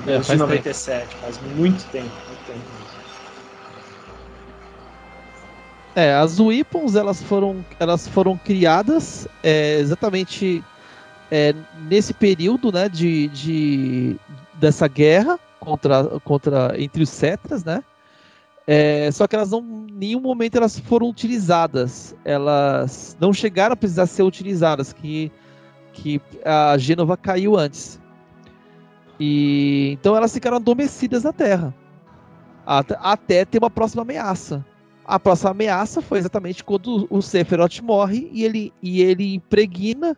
É, 0.08 0.20
faz 0.20 0.38
97, 0.38 1.06
tempo. 1.06 1.20
faz 1.20 1.40
muito 1.54 1.84
tempo, 1.90 2.10
muito 2.26 2.46
tempo. 2.46 2.86
É, 5.96 6.12
as 6.12 6.38
weapons 6.38 6.94
elas 6.94 7.22
foram, 7.22 7.64
elas 7.80 8.06
foram 8.06 8.36
criadas 8.36 9.26
é, 9.42 9.78
exatamente 9.78 10.62
é, 11.30 11.54
nesse 11.88 12.12
período, 12.12 12.70
né, 12.70 12.86
de, 12.86 13.28
de 13.28 14.16
dessa 14.60 14.86
guerra 14.88 15.40
contra, 15.58 16.04
contra 16.20 16.74
entre 16.78 17.02
os 17.02 17.08
cetras, 17.08 17.64
né? 17.64 17.82
É, 18.66 19.10
só 19.10 19.26
que 19.26 19.34
elas 19.34 19.50
não, 19.50 19.60
em 19.60 19.92
nenhum 19.92 20.20
momento 20.20 20.56
elas 20.56 20.78
foram 20.78 21.08
utilizadas. 21.08 22.14
Elas 22.26 23.16
não 23.18 23.32
chegaram 23.32 23.72
a 23.72 23.76
precisar 23.76 24.04
ser 24.04 24.22
utilizadas, 24.22 24.92
que, 24.92 25.32
que 25.94 26.20
a 26.44 26.76
Gênova 26.76 27.16
caiu 27.16 27.56
antes. 27.56 27.98
E 29.18 29.92
então 29.98 30.14
elas 30.14 30.34
ficaram 30.34 30.58
adormecidas 30.58 31.24
na 31.24 31.32
Terra. 31.32 31.74
Até, 32.66 32.98
até 33.00 33.44
ter 33.46 33.56
uma 33.56 33.70
próxima 33.70 34.02
ameaça. 34.02 34.62
A 35.06 35.20
próxima 35.20 35.50
ameaça 35.50 36.02
foi 36.02 36.18
exatamente 36.18 36.64
quando 36.64 37.06
o 37.08 37.22
Sephiroth 37.22 37.80
morre 37.80 38.28
e 38.32 38.44
ele, 38.44 38.72
e 38.82 39.00
ele 39.00 39.34
impregna 39.34 40.16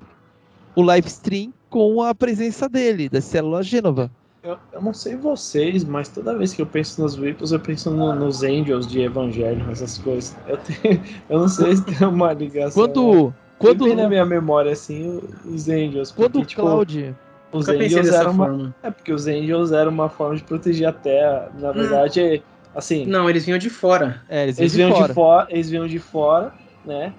o 0.74 0.82
live 0.82 1.06
stream 1.08 1.52
com 1.68 2.02
a 2.02 2.14
presença 2.14 2.68
dele, 2.68 3.08
da 3.08 3.20
célula 3.20 3.62
Gênova. 3.62 4.10
Eu, 4.42 4.56
eu, 4.72 4.80
não 4.80 4.94
sei 4.94 5.14
vocês, 5.16 5.84
mas 5.84 6.08
toda 6.08 6.36
vez 6.36 6.54
que 6.54 6.62
eu 6.62 6.66
penso 6.66 7.02
nos 7.02 7.16
Ripples, 7.16 7.52
eu 7.52 7.60
penso 7.60 7.90
no, 7.90 8.14
nos 8.14 8.42
Angels 8.42 8.86
de 8.86 9.02
Evangelho, 9.02 9.68
essas 9.70 9.98
coisas. 9.98 10.34
Eu, 10.46 10.56
tenho, 10.56 11.02
eu 11.28 11.40
não 11.40 11.48
sei 11.48 11.76
se 11.76 11.84
tem 11.84 12.06
uma 12.06 12.32
ligação. 12.32 12.82
Quando. 12.82 13.26
Né? 13.26 13.34
Quando 13.58 13.84
vem 13.84 13.96
na 13.96 14.08
minha 14.08 14.24
memória, 14.24 14.72
assim, 14.72 15.20
os 15.44 15.68
Angels. 15.68 16.12
Quando 16.12 16.32
porque, 16.32 16.44
o 16.44 16.46
tipo, 16.46 16.62
Cloud. 16.62 17.16
Os 17.52 17.68
Angels 17.68 18.08
eram 18.08 18.30
uma. 18.30 18.74
É 18.82 18.90
porque 18.90 19.12
os 19.12 19.26
Angels 19.26 19.72
eram 19.72 19.90
uma 19.90 20.08
forma 20.08 20.36
de 20.36 20.44
proteger 20.44 20.88
a 20.88 20.92
Terra. 20.92 21.50
Na 21.58 21.70
hum. 21.70 21.74
verdade, 21.74 22.20
hum. 22.36 22.57
Assim. 22.74 23.06
Não, 23.06 23.28
eles 23.28 23.44
vinham 23.44 23.58
de 23.58 23.70
fora. 23.70 24.22
É, 24.28 24.44
eles, 24.44 24.58
eles 24.58 24.74
vinham 24.74 24.90
de 24.90 24.96
fora. 24.96 25.08
de 25.08 25.14
fora. 25.14 25.46
Eles 25.50 25.70
vinham 25.70 25.86
de 25.86 25.98
fora, 25.98 26.52
né? 26.84 27.12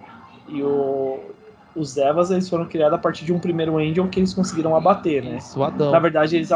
E 0.48 0.64
o, 0.64 1.20
os 1.76 1.98
Evas 1.98 2.32
eles 2.32 2.50
foram 2.50 2.66
criados 2.66 2.96
a 2.96 3.02
partir 3.02 3.26
de 3.26 3.34
um 3.34 3.40
primeiro 3.40 3.78
Angel 3.78 4.08
que 4.08 4.20
eles 4.20 4.34
conseguiram 4.34 4.76
abater, 4.76 5.24
né? 5.24 5.38
Isso, 5.38 5.64
Adão. 5.64 5.92
Na 5.92 6.00
verdade, 6.00 6.36
eles. 6.36 6.50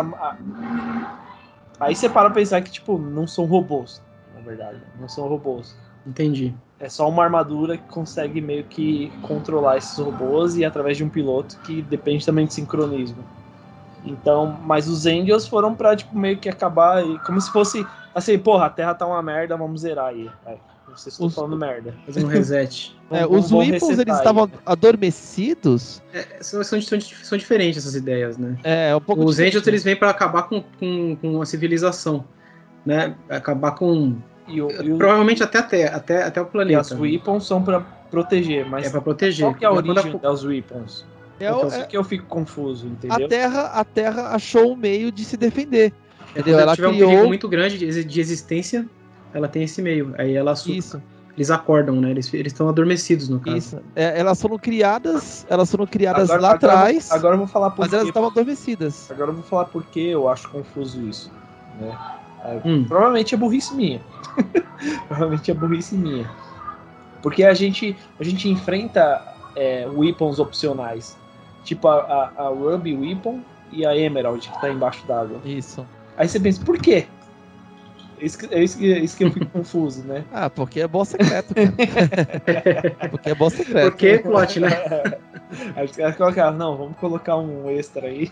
Aí 1.80 1.96
você 1.96 2.10
para 2.10 2.30
pensar 2.30 2.62
que, 2.62 2.72
tipo, 2.72 2.98
não 2.98 3.28
são 3.28 3.46
robôs. 3.46 4.02
Na 4.36 4.42
verdade, 4.42 4.80
não 5.00 5.08
são 5.08 5.28
robôs. 5.28 5.76
Entendi. 6.06 6.54
É 6.80 6.90
só 6.90 7.08
uma 7.08 7.24
armadura 7.24 7.78
que 7.78 7.88
consegue 7.88 8.42
meio 8.42 8.64
que 8.66 9.12
controlar 9.22 9.78
esses 9.78 9.98
robôs 9.98 10.58
e 10.58 10.66
através 10.66 10.98
de 10.98 11.04
um 11.04 11.10
piloto 11.10 11.58
que 11.60 11.82
depende 11.82 12.26
também 12.26 12.46
de 12.46 12.54
sincronismo. 12.54 13.24
Então, 14.06 14.60
mas 14.66 14.90
os 14.90 15.06
Angels 15.06 15.48
foram 15.48 15.74
pra, 15.74 15.96
tipo, 15.96 16.18
meio 16.18 16.38
que 16.38 16.50
acabar, 16.50 17.04
como 17.26 17.40
se 17.40 17.50
fosse 17.52 17.88
assim, 18.14 18.38
porra, 18.38 18.66
a 18.66 18.70
Terra 18.70 18.94
tá 18.94 19.06
uma 19.06 19.22
merda, 19.22 19.56
vamos 19.58 19.82
zerar 19.82 20.08
aí. 20.08 20.30
aí. 20.46 20.58
Vocês 20.96 21.14
estão 21.14 21.28
os... 21.28 21.36
falando 21.36 21.58
merda. 21.58 21.94
Fazer 22.06 22.24
um 22.24 22.28
reset. 22.28 22.96
é, 23.10 23.26
os 23.26 23.52
Weapons, 23.52 24.00
eles 24.00 24.16
estavam 24.16 24.50
adormecidos. 24.66 26.02
É, 26.14 26.42
são, 26.42 26.64
são, 26.64 26.82
são, 26.82 27.38
diferentes 27.38 27.80
essas 27.80 27.96
ideias, 27.96 28.38
né? 28.38 28.58
É, 28.64 28.90
é 28.90 28.96
um 28.96 29.02
pouco 29.02 29.24
Os 29.24 29.40
Angels, 29.40 29.66
eles 29.66 29.84
vêm 29.84 29.96
para 29.96 30.10
acabar 30.10 30.44
com, 30.44 30.64
com, 30.80 31.16
com 31.16 31.42
a 31.42 31.46
civilização, 31.46 32.26
né? 32.86 33.16
Acabar 33.30 33.72
com... 33.72 34.18
E 34.48 34.62
o, 34.62 34.70
e 34.70 34.92
o... 34.92 34.98
Provavelmente 34.98 35.42
até, 35.42 35.60
até, 35.60 35.88
até, 35.88 36.24
até 36.24 36.42
o 36.42 36.46
planeta. 36.46 36.74
E 36.74 36.82
as 36.82 36.92
Weapons 36.92 37.48
são 37.48 37.64
para 37.64 37.80
proteger, 38.12 38.66
mas... 38.66 38.88
É 38.88 38.90
para 38.90 39.02
proteger. 39.02 39.46
Qual 39.46 39.56
que 39.56 39.66
é 39.66 39.68
a 39.68 39.72
origem 39.72 40.18
das 40.18 40.44
Weapons? 40.44 41.06
É, 41.40 41.48
então, 41.48 41.68
é, 41.68 41.84
que 41.86 41.98
eu 41.98 42.04
fico 42.04 42.26
confuso, 42.26 42.88
entendeu? 42.88 43.26
A 43.26 43.30
Terra, 43.30 43.62
a 43.68 43.84
Terra 43.84 44.36
achou 44.36 44.74
um 44.74 44.76
meio 44.76 45.12
de 45.12 45.26
se 45.26 45.36
defender. 45.36 45.92
É, 46.36 46.40
entendeu? 46.40 46.60
Ela 46.60 46.76
tiver 46.76 46.90
criou... 46.90 47.08
um 47.08 47.12
perigo 47.12 47.28
muito 47.28 47.48
grande 47.48 47.78
de, 47.78 48.04
de 48.04 48.22
existência, 48.22 48.88
ela 49.34 49.48
tem 49.48 49.64
esse 49.64 49.82
meio. 49.82 50.14
Aí 50.18 50.36
ela 50.36 50.54
Isso. 50.54 51.02
Eles 51.36 51.50
acordam, 51.50 52.00
né? 52.00 52.12
Eles 52.12 52.32
estão 52.32 52.70
adormecidos 52.70 53.28
no 53.28 53.40
caso. 53.40 53.58
Isso. 53.58 53.82
É, 53.96 54.20
elas 54.20 54.40
foram 54.40 54.58
criadas, 54.60 55.48
elas 55.50 55.72
foram 55.72 55.88
criadas 55.88 56.30
agora, 56.30 56.42
lá 56.42 56.52
agora 56.54 56.74
atrás. 56.74 57.12
Agora 57.12 57.34
eu 57.34 57.40
vou 57.40 57.48
falar 57.48 57.72
por 57.72 57.80
Mas 57.80 57.94
elas 57.94 58.08
estavam 58.08 58.30
adormecidas. 58.30 59.10
Agora 59.10 59.32
eu 59.32 59.36
vou 59.36 59.44
falar 59.44 59.66
por 59.66 59.84
que 59.86 60.10
eu 60.10 60.30
acho 60.30 60.48
confuso 60.50 61.02
isso, 61.08 61.32
né? 61.80 61.98
É, 62.46 62.62
hum. 62.64 62.84
Provavelmente 62.84 63.34
é 63.34 63.38
burrice 63.38 63.74
minha. 63.74 64.00
provavelmente 65.08 65.50
é 65.50 65.54
burrice 65.56 65.96
minha. 65.96 66.30
Porque 67.24 67.44
a 67.44 67.54
gente, 67.54 67.98
a 68.20 68.24
gente 68.24 68.48
enfrenta 68.48 69.20
é, 69.56 69.88
weapons 69.88 70.38
opcionais. 70.38 71.18
Tipo 71.64 71.88
a, 71.88 72.32
a, 72.38 72.44
a 72.44 72.50
Ruby 72.50 72.96
Weapon 72.96 73.42
e 73.72 73.86
a 73.86 73.98
Emerald 73.98 74.48
que 74.48 74.62
tá 74.62 74.70
embaixo 74.70 75.04
d'água. 75.08 75.40
Isso. 75.44 75.84
Aí 76.18 76.28
você 76.28 76.40
pensa, 76.40 76.64
por 76.64 76.78
quê? 76.78 77.06
Isso 78.24 78.38
que, 78.38 78.56
é 78.56 78.64
isso 78.64 78.78
que, 78.78 78.94
é 78.94 79.00
isso 79.00 79.18
que 79.18 79.26
eu 79.26 79.32
fico 79.32 79.46
confuso, 79.52 80.04
né? 80.04 80.24
Ah, 80.32 80.50
porque 80.50 80.80
é 80.80 80.88
bom 80.88 81.04
secreto, 81.04 81.54
cara. 81.54 83.10
porque 83.12 83.30
é 83.30 83.36
bom 83.36 83.50
secreto. 83.50 83.92
Porque 83.92 84.20
plot, 84.20 84.60
né? 84.62 84.70
Aí 85.76 85.86
os 85.86 85.96
caras 85.96 86.16
colocaram, 86.16 86.58
não, 86.58 86.78
vamos 86.78 86.98
colocar 86.98 87.38
um 87.38 87.70
extra 87.70 88.08
aí. 88.08 88.32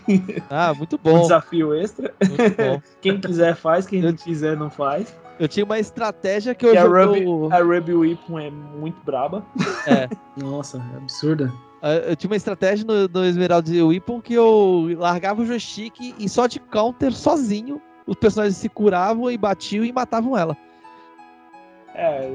Ah, 0.50 0.74
muito 0.74 0.98
bom. 0.98 1.18
Um 1.18 1.22
desafio 1.22 1.72
extra. 1.72 2.12
Muito 2.20 2.56
bom. 2.56 2.82
Quem 3.00 3.20
quiser 3.20 3.54
faz, 3.54 3.86
quem 3.86 4.02
não 4.02 4.12
quiser 4.12 4.56
não 4.56 4.68
faz. 4.68 5.14
Eu 5.38 5.46
tinha 5.46 5.64
uma 5.64 5.78
estratégia 5.78 6.52
que 6.52 6.66
eu 6.66 6.74
joguei... 6.74 7.22
A 7.22 7.26
Ruby, 7.26 7.54
a 7.54 7.58
Ruby 7.62 7.94
Weapon 7.94 8.38
é 8.40 8.50
muito 8.50 9.00
braba. 9.04 9.46
É. 9.86 10.08
Nossa, 10.36 10.78
é 10.78 10.96
absurda. 10.96 11.52
Eu 11.82 12.14
tinha 12.14 12.30
uma 12.30 12.36
estratégia 12.36 12.86
no, 12.86 13.08
no 13.08 13.24
Esmeralda 13.24 13.70
Weapon 13.84 14.20
que 14.20 14.34
eu 14.34 14.88
largava 14.98 15.42
o 15.42 15.46
joystick 15.46 16.14
e 16.16 16.28
só 16.28 16.46
de 16.46 16.60
counter 16.60 17.12
sozinho 17.12 17.82
os 18.06 18.16
personagens 18.16 18.56
se 18.56 18.68
curavam 18.68 19.30
e 19.30 19.36
batiam 19.36 19.84
e 19.84 19.92
matavam 19.92 20.36
ela. 20.36 20.56
É, 21.94 22.30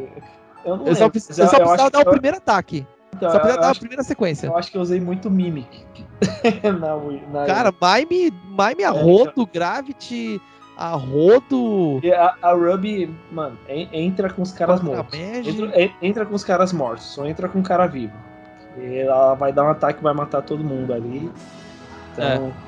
eu 0.66 0.78
não 0.78 0.86
eu 0.86 0.96
só, 0.96 1.06
eu 1.06 1.06
só 1.06 1.06
eu 1.06 1.12
precisava 1.12 1.90
dar 1.90 2.02
o 2.02 2.12
primeiro 2.12 2.38
ataque. 2.38 2.86
Então, 3.16 3.32
só 3.32 3.40
precisava 3.40 3.62
dar 3.62 3.72
a 3.72 3.80
primeira 3.80 4.04
sequência. 4.04 4.48
Eu 4.48 4.58
acho 4.58 4.72
que 4.72 4.78
eu 4.78 4.82
usei 4.82 5.00
muito 5.00 5.30
Mimic. 5.32 5.86
na, 6.64 7.40
na... 7.40 7.46
Cara, 7.46 7.72
Mime, 7.72 8.32
Mime 8.32 8.84
a 8.84 8.88
é, 8.88 8.90
rodo, 8.90 9.32
então... 9.32 9.50
Gravity, 9.52 10.42
a 10.78 10.92
rodo. 10.92 12.00
E 12.04 12.12
a, 12.14 12.36
a 12.42 12.54
Ruby, 12.54 13.14
mano, 13.32 13.58
entra 13.68 14.30
com 14.30 14.42
os 14.42 14.52
caras 14.52 14.82
mortos. 14.82 15.18
Entra, 15.18 15.92
entra, 16.02 16.26
com 16.26 16.36
os 16.36 16.44
caras 16.44 16.72
mortos, 16.72 17.06
só 17.06 17.26
entra 17.26 17.50
com 17.50 17.60
o 17.60 17.64
cara 17.64 17.88
vivo. 17.88 18.14
E 18.80 19.00
ela 19.00 19.34
vai 19.36 19.52
dar 19.52 19.64
um 19.66 19.70
ataque 19.70 20.04
vai 20.04 20.14
matar 20.14 20.42
todo 20.42 20.64
mundo 20.64 20.94
ali. 20.94 21.32
Então. 22.14 22.54
É 22.64 22.68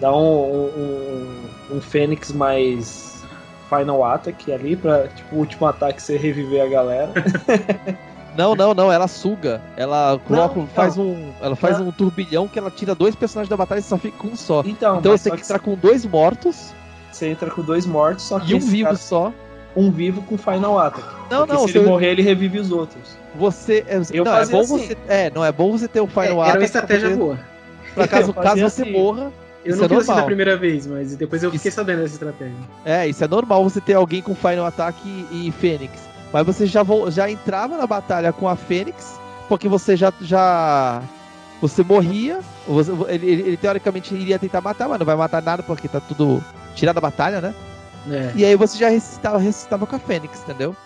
dá 0.00 0.14
um, 0.14 0.66
um, 0.66 1.76
um 1.76 1.80
Fênix 1.80 2.32
mais 2.32 3.22
Final 3.68 4.04
Attack 4.04 4.50
ali 4.52 4.76
pra, 4.76 5.08
tipo, 5.08 5.36
o 5.36 5.38
último 5.40 5.66
ataque 5.66 6.02
ser 6.02 6.18
reviver 6.18 6.62
a 6.62 6.68
galera. 6.68 7.12
Não, 8.36 8.54
não, 8.54 8.72
não, 8.72 8.92
ela 8.92 9.08
suga. 9.08 9.60
Ela 9.76 10.20
coloca, 10.24 10.60
não, 10.60 10.66
faz 10.68 10.96
não. 10.96 11.06
um, 11.06 11.32
ela 11.40 11.56
faz 11.56 11.80
não. 11.80 11.88
um 11.88 11.90
turbilhão 11.90 12.46
que 12.46 12.56
ela 12.56 12.70
tira 12.70 12.94
dois 12.94 13.16
personagens 13.16 13.48
da 13.48 13.56
batalha 13.56 13.80
e 13.80 13.82
só 13.82 13.98
fica 13.98 14.16
com 14.16 14.28
um 14.28 14.36
só. 14.36 14.62
Então, 14.64 15.00
então 15.00 15.10
você 15.10 15.28
tem 15.28 15.36
que 15.36 15.44
entrar 15.44 15.58
com 15.58 15.74
dois 15.74 16.06
mortos. 16.06 16.72
Você 17.10 17.26
entra 17.26 17.50
com 17.50 17.62
dois 17.62 17.84
mortos, 17.84 18.22
só 18.26 18.38
que 18.38 18.52
e 18.52 18.54
um 18.54 18.60
vivo 18.60 18.84
cara, 18.84 18.96
só. 18.96 19.32
Um 19.74 19.90
vivo 19.90 20.22
com 20.22 20.38
Final 20.38 20.78
Attack. 20.78 21.04
Não, 21.28 21.46
não, 21.46 21.66
se 21.66 21.78
ele 21.78 21.88
morrer, 21.88 22.12
ele 22.12 22.22
revive 22.22 22.60
os 22.60 22.70
outros. 22.70 23.18
Você, 23.38 23.84
é, 23.86 24.00
eu 24.12 24.24
não, 24.24 24.36
é 24.36 24.46
bom 24.46 24.60
assim. 24.60 24.78
você, 24.78 24.98
é, 25.06 25.30
não 25.30 25.44
é 25.44 25.52
bom 25.52 25.72
você 25.72 25.86
ter 25.86 26.00
o 26.00 26.06
Final 26.06 26.24
é, 26.24 26.30
Attack. 26.32 26.50
Era 26.50 26.58
uma 26.58 26.64
estratégia 26.64 27.16
boa. 27.16 27.38
Pra 27.94 28.06
caso, 28.08 28.34
caso 28.34 28.60
você 28.60 28.82
assim. 28.82 28.92
morra, 28.92 29.32
eu 29.64 29.72
isso 29.72 29.78
não 29.78 29.86
é 29.86 29.88
fiz 29.88 30.08
assim 30.08 30.20
da 30.20 30.24
primeira 30.24 30.56
vez, 30.56 30.86
mas 30.86 31.14
depois 31.14 31.42
eu 31.42 31.50
fiquei 31.52 31.68
isso... 31.68 31.76
sabendo 31.76 32.02
dessa 32.02 32.14
estratégia. 32.14 32.56
É, 32.84 33.06
isso 33.06 33.22
é 33.22 33.28
normal 33.28 33.62
você 33.62 33.80
ter 33.80 33.94
alguém 33.94 34.20
com 34.20 34.34
Final 34.34 34.66
Attack 34.66 34.98
e, 35.30 35.48
e 35.48 35.52
Fênix. 35.52 35.92
Mas 36.32 36.44
você 36.44 36.66
já, 36.66 36.82
vo... 36.82 37.10
já 37.10 37.30
entrava 37.30 37.76
na 37.76 37.86
batalha 37.86 38.32
com 38.32 38.48
a 38.48 38.56
Fênix, 38.56 39.18
porque 39.48 39.68
você 39.68 39.96
já. 39.96 40.12
já... 40.20 41.00
Você 41.60 41.82
morria, 41.82 42.40
você... 42.66 42.92
Ele, 43.08 43.26
ele, 43.30 43.42
ele, 43.42 43.56
teoricamente 43.56 44.14
iria 44.14 44.38
tentar 44.38 44.60
matar, 44.60 44.88
mas 44.88 44.98
não 44.98 45.06
vai 45.06 45.16
matar 45.16 45.42
nada 45.42 45.62
porque 45.62 45.88
tá 45.88 46.00
tudo 46.00 46.42
tirado 46.74 46.94
da 46.94 47.00
batalha, 47.00 47.40
né? 47.40 47.54
É. 48.10 48.32
E 48.36 48.44
aí 48.44 48.54
você 48.54 48.78
já 48.78 48.88
ressuscitava, 48.88 49.38
ressuscitava 49.38 49.86
com 49.86 49.96
a 49.96 49.98
Fênix, 49.98 50.40
entendeu? 50.42 50.76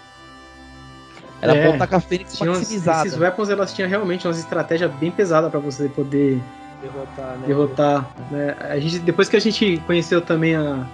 Era 1.43 1.57
é. 1.57 1.73
bom 1.73 1.87
com 1.87 1.97
a 1.97 2.01
Fênix 2.01 2.39
maximizada. 2.39 3.09
Esses 3.09 3.19
weapons 3.19 3.51
elas 3.51 3.75
tinham 3.75 3.89
realmente 3.89 4.27
umas 4.29 4.39
estratégias 4.39 4.91
bem 4.93 5.11
pesadas 5.11 5.51
para 5.51 5.59
você 5.59 5.89
poder 5.89 6.41
derrotar, 6.81 7.37
né? 7.39 7.47
Derrotar, 7.47 8.11
né? 8.31 8.57
A 8.61 8.79
gente, 8.79 9.01
depois 9.01 9.29
que 9.29 9.37
a 9.37 9.41
gente 9.41 9.83
conheceu 9.85 10.21
também 10.21 10.55
a, 10.55 10.87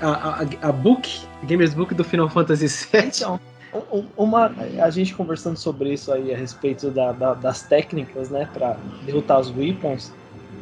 a, 0.00 0.08
a, 0.08 0.68
a 0.68 0.72
book, 0.72 1.26
a 1.42 1.46
Gamers 1.46 1.74
Book 1.74 1.94
do 1.94 2.02
Final 2.02 2.30
Fantasy 2.30 2.66
VII. 2.66 3.06
Então, 3.06 3.40
uma, 4.16 4.50
a 4.82 4.90
gente 4.90 5.14
conversando 5.14 5.58
sobre 5.58 5.92
isso 5.92 6.10
aí 6.10 6.32
a 6.32 6.36
respeito 6.36 6.90
da, 6.90 7.12
da, 7.12 7.34
das 7.34 7.62
técnicas, 7.62 8.30
né, 8.30 8.48
para 8.52 8.76
derrotar 9.04 9.40
os 9.40 9.54
weapons. 9.54 10.10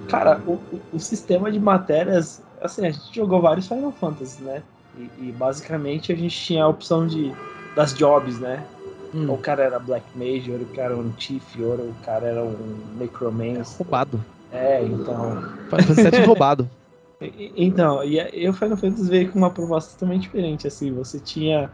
Cara, 0.08 0.40
o, 0.44 0.60
o, 0.92 0.98
sistema 0.98 1.52
de 1.52 1.60
matérias, 1.60 2.42
assim, 2.60 2.84
a 2.84 2.90
gente 2.90 3.14
jogou 3.14 3.40
vários 3.40 3.68
Final 3.68 3.92
Fantasy, 3.92 4.42
né? 4.42 4.62
E, 4.98 5.28
e 5.28 5.32
basicamente 5.32 6.12
a 6.12 6.16
gente 6.16 6.36
tinha 6.36 6.64
a 6.64 6.68
opção 6.68 7.06
de 7.06 7.32
das 7.76 7.94
jobs, 7.94 8.40
né? 8.40 8.64
Hum. 9.14 9.30
O 9.30 9.38
cara 9.38 9.64
era 9.64 9.78
Black 9.78 10.06
Major, 10.16 10.60
o 10.60 10.66
cara 10.74 10.94
era 10.94 10.96
um 10.96 11.12
Chief, 11.18 11.56
o 11.58 11.94
cara 12.04 12.26
era 12.26 12.44
um 12.44 12.56
Necromancer. 12.98 13.78
Roubado. 13.78 14.24
É, 14.52 14.82
então. 14.82 15.42
Final 15.68 15.94
Fantasy 15.94 16.22
roubado. 16.26 16.68
Então, 17.54 18.02
e 18.02 18.48
o 18.48 18.52
Final 18.54 18.78
Fantasy 18.78 19.10
veio 19.10 19.30
com 19.30 19.38
uma 19.38 19.50
proposta 19.50 19.92
totalmente 19.92 20.22
diferente, 20.22 20.66
assim, 20.66 20.90
você 20.90 21.20
tinha 21.20 21.70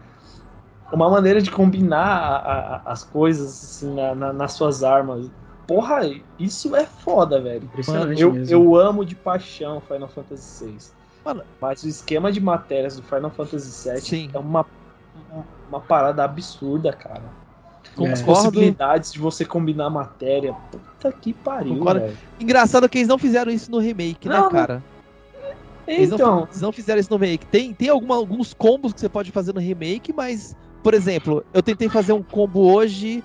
uma 0.93 1.09
maneira 1.09 1.41
de 1.41 1.53
combinar 1.53 2.05
a, 2.05 2.37
a, 2.77 2.83
as 2.87 3.05
coisas 3.05 3.47
assim, 3.47 3.95
na, 3.95 4.13
na, 4.13 4.33
nas 4.33 4.55
suas 4.55 4.83
armas. 4.83 5.31
Porra, 5.67 6.01
isso 6.37 6.75
é 6.75 6.85
foda, 6.85 7.41
velho. 7.41 7.69
Eu, 8.19 8.33
mesmo. 8.33 8.53
eu 8.53 8.77
amo 8.77 9.05
de 9.05 9.15
paixão 9.15 9.81
Final 9.81 10.09
Fantasy 10.09 10.65
VI. 10.65 10.79
Mano, 11.25 11.45
mas 11.61 11.83
o 11.83 11.89
esquema 11.89 12.31
de 12.31 12.41
matérias 12.41 12.97
do 12.97 13.03
Final 13.03 13.31
Fantasy 13.31 13.89
VII 13.89 14.01
Sim. 14.01 14.31
é 14.33 14.39
uma, 14.39 14.65
uma 15.69 15.81
parada 15.81 16.25
absurda, 16.25 16.93
cara. 16.93 17.23
Com 17.95 18.07
é. 18.07 18.13
as 18.13 18.23
possibilidades 18.23 19.13
de 19.13 19.19
você 19.19 19.45
combinar 19.45 19.89
matéria. 19.89 20.55
Puta 20.71 21.13
que 21.13 21.33
pariu. 21.33 21.79
Engraçado 22.39 22.89
que 22.89 22.99
eles 22.99 23.09
não 23.09 23.19
fizeram 23.19 23.51
isso 23.51 23.71
no 23.71 23.79
remake, 23.79 24.29
né, 24.29 24.37
não, 24.37 24.45
né, 24.45 24.51
cara? 24.51 24.83
Eles 25.87 26.11
então. 26.11 26.37
não, 26.37 26.45
eles 26.45 26.61
não 26.61 26.73
fizeram 26.73 27.01
isso 27.01 27.11
no 27.11 27.17
remake. 27.17 27.47
Tem, 27.47 27.73
tem 27.73 27.89
alguma, 27.89 28.17
alguns 28.17 28.53
combos 28.53 28.93
que 28.93 29.01
você 29.01 29.09
pode 29.09 29.31
fazer 29.31 29.55
no 29.55 29.61
remake, 29.61 30.13
mas, 30.13 30.55
por 30.83 30.95
exemplo, 30.95 31.45
eu 31.55 31.63
tentei 31.63 31.89
fazer 31.89 32.13
um 32.13 32.23
combo 32.23 32.61
hoje. 32.73 33.23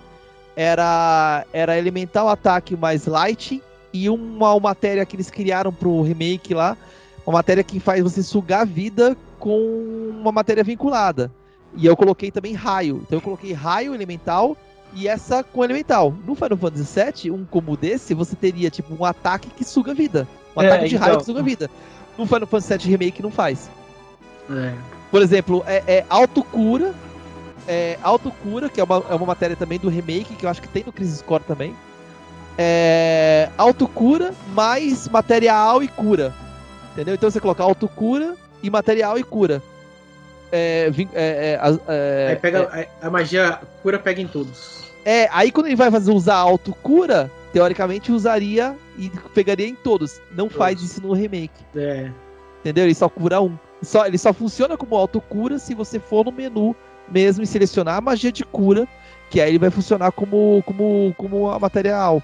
Era, 0.53 1.45
era 1.53 1.77
elemental 1.77 2.27
ataque 2.27 2.75
mais 2.75 3.05
light 3.05 3.63
e 3.93 4.09
uma, 4.09 4.53
uma 4.53 4.59
matéria 4.59 5.05
que 5.05 5.15
eles 5.15 5.29
criaram 5.29 5.71
pro 5.71 6.01
remake 6.01 6.53
lá. 6.53 6.77
Uma 7.25 7.37
matéria 7.37 7.63
que 7.63 7.79
faz 7.79 8.03
você 8.03 8.21
sugar 8.21 8.61
a 8.61 8.65
vida 8.65 9.15
com 9.39 10.11
uma 10.19 10.31
matéria 10.31 10.63
vinculada. 10.63 11.31
E 11.75 11.85
eu 11.85 11.95
coloquei 11.95 12.31
também 12.31 12.53
raio. 12.53 13.01
Então 13.03 13.17
eu 13.17 13.21
coloquei 13.21 13.53
raio 13.53 13.93
elemental 13.93 14.57
e 14.93 15.07
essa 15.07 15.43
com 15.43 15.63
elemental. 15.63 16.13
No 16.25 16.35
Final 16.35 16.57
Fantasy 16.57 17.01
VII, 17.23 17.31
um 17.31 17.45
combo 17.45 17.77
desse, 17.77 18.13
você 18.13 18.35
teria 18.35 18.69
tipo 18.69 18.93
um 18.93 19.05
ataque 19.05 19.49
que 19.49 19.63
suga 19.63 19.93
vida. 19.93 20.27
Um 20.55 20.61
é, 20.61 20.67
ataque 20.67 20.89
de 20.89 20.95
então... 20.95 21.07
raio 21.07 21.19
que 21.19 21.25
suga 21.25 21.41
vida 21.41 21.69
no 22.17 22.25
Final 22.25 22.47
Fantasy 22.47 22.77
VII 22.77 22.91
Remake 22.91 23.21
não 23.21 23.31
faz. 23.31 23.69
É. 24.49 24.73
Por 25.09 25.21
exemplo, 25.21 25.63
é, 25.67 25.83
é 25.87 26.05
autocura. 26.09 26.93
É, 27.67 27.97
autocura, 28.01 28.69
que 28.69 28.81
é 28.81 28.83
uma, 28.83 29.03
é 29.09 29.15
uma 29.15 29.25
matéria 29.25 29.55
também 29.55 29.79
do 29.79 29.87
remake, 29.87 30.35
que 30.35 30.45
eu 30.45 30.49
acho 30.49 30.61
que 30.61 30.67
tem 30.67 30.83
no 30.83 30.91
Crisis 30.91 31.21
Core 31.21 31.43
também. 31.43 31.75
É, 32.57 33.49
autocura 33.57 34.33
mais 34.53 35.07
material 35.07 35.81
e 35.83 35.87
cura. 35.87 36.33
Entendeu? 36.91 37.15
Então 37.15 37.29
você 37.29 37.39
coloca 37.39 37.63
autocura 37.63 38.35
e 38.61 38.69
material 38.69 39.17
e 39.17 39.23
cura. 39.23 39.61
É, 40.51 40.91
é, 41.13 41.59
é, 41.59 41.59
é, 41.87 42.27
aí 42.29 42.35
pega, 42.35 42.69
é. 42.73 42.87
a 43.01 43.09
magia 43.09 43.59
cura 43.81 43.97
pega 43.97 44.21
em 44.21 44.27
todos. 44.27 44.81
É, 45.05 45.27
aí 45.31 45.51
quando 45.51 45.67
ele 45.67 45.75
vai 45.75 45.89
fazer 45.89 46.11
usar 46.11 46.35
autocura, 46.35 47.31
teoricamente 47.53 48.11
usaria 48.11 48.75
e 48.97 49.09
pegaria 49.33 49.67
em 49.67 49.75
todos. 49.75 50.21
Não 50.31 50.45
todos. 50.47 50.57
faz 50.57 50.81
isso 50.81 51.01
no 51.01 51.13
remake. 51.13 51.63
É. 51.75 52.11
Entendeu? 52.59 52.85
Ele 52.85 52.95
só 52.95 53.09
cura 53.09 53.41
um. 53.41 53.57
Só, 53.81 54.05
ele 54.05 54.17
só 54.17 54.31
funciona 54.31 54.77
como 54.77 54.95
autocura 54.95 55.57
se 55.57 55.73
você 55.73 55.99
for 55.99 56.25
no 56.25 56.31
menu 56.31 56.75
mesmo 57.09 57.43
e 57.43 57.47
selecionar 57.47 57.97
a 57.97 58.01
magia 58.01 58.31
de 58.31 58.45
cura, 58.45 58.87
que 59.29 59.41
aí 59.41 59.49
ele 59.49 59.59
vai 59.59 59.69
funcionar 59.69 60.11
como, 60.11 60.63
como, 60.65 61.13
como 61.17 61.49
a 61.49 61.59
material. 61.59 62.21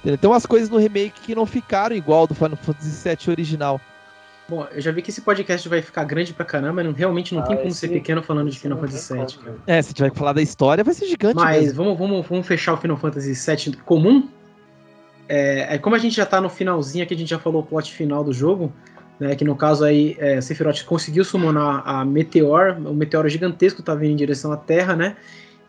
Entendeu? 0.00 0.18
Tem 0.18 0.30
umas 0.30 0.46
coisas 0.46 0.70
no 0.70 0.78
remake 0.78 1.20
que 1.20 1.34
não 1.34 1.44
ficaram 1.46 1.94
igual 1.94 2.26
do 2.26 2.34
Final 2.34 2.56
Fantasy 2.56 3.08
VII 3.08 3.30
original. 3.30 3.80
Bom, 4.48 4.66
eu 4.72 4.80
já 4.80 4.92
vi 4.92 5.02
que 5.02 5.10
esse 5.10 5.20
podcast 5.20 5.68
vai 5.68 5.82
ficar 5.82 6.04
grande 6.04 6.32
pra 6.32 6.44
caramba, 6.44 6.82
não, 6.82 6.92
realmente 6.92 7.34
não 7.34 7.42
ah, 7.42 7.46
tem 7.46 7.56
como 7.56 7.70
ser 7.72 7.88
pequeno 7.88 8.22
falando 8.22 8.48
de 8.48 8.58
Final 8.58 8.78
Fantasy 8.78 9.12
VII, 9.12 9.26
cara. 9.44 9.56
É, 9.66 9.82
se 9.82 9.92
tiver 9.92 10.10
que 10.10 10.18
falar 10.18 10.32
da 10.32 10.42
história, 10.42 10.84
vai 10.84 10.94
ser 10.94 11.06
gigante. 11.06 11.34
Mas 11.34 11.72
vamos, 11.72 11.98
vamos, 11.98 12.24
vamos 12.26 12.46
fechar 12.46 12.74
o 12.74 12.76
Final 12.76 12.96
Fantasy 12.96 13.32
VII 13.34 13.76
comum 13.78 14.28
é, 15.28 15.74
é, 15.74 15.78
como 15.78 15.96
a 15.96 15.98
gente 15.98 16.14
já 16.14 16.24
tá 16.24 16.40
no 16.40 16.48
finalzinho 16.48 17.04
aqui, 17.04 17.14
a 17.14 17.16
gente 17.16 17.28
já 17.28 17.38
falou 17.38 17.62
o 17.62 17.66
plot 17.66 17.92
final 17.92 18.22
do 18.22 18.32
jogo, 18.32 18.72
né, 19.18 19.34
que 19.34 19.44
no 19.44 19.56
caso 19.56 19.84
aí, 19.84 20.16
é, 20.18 20.40
Sephiroth 20.40 20.84
conseguiu 20.84 21.24
summonar 21.24 21.82
a 21.84 22.04
Meteor, 22.04 22.76
o 22.78 22.94
meteoro 22.94 23.28
gigantesco 23.28 23.82
tá 23.82 23.94
vindo 23.94 24.12
em 24.12 24.16
direção 24.16 24.52
à 24.52 24.56
Terra, 24.56 24.94
né, 24.94 25.16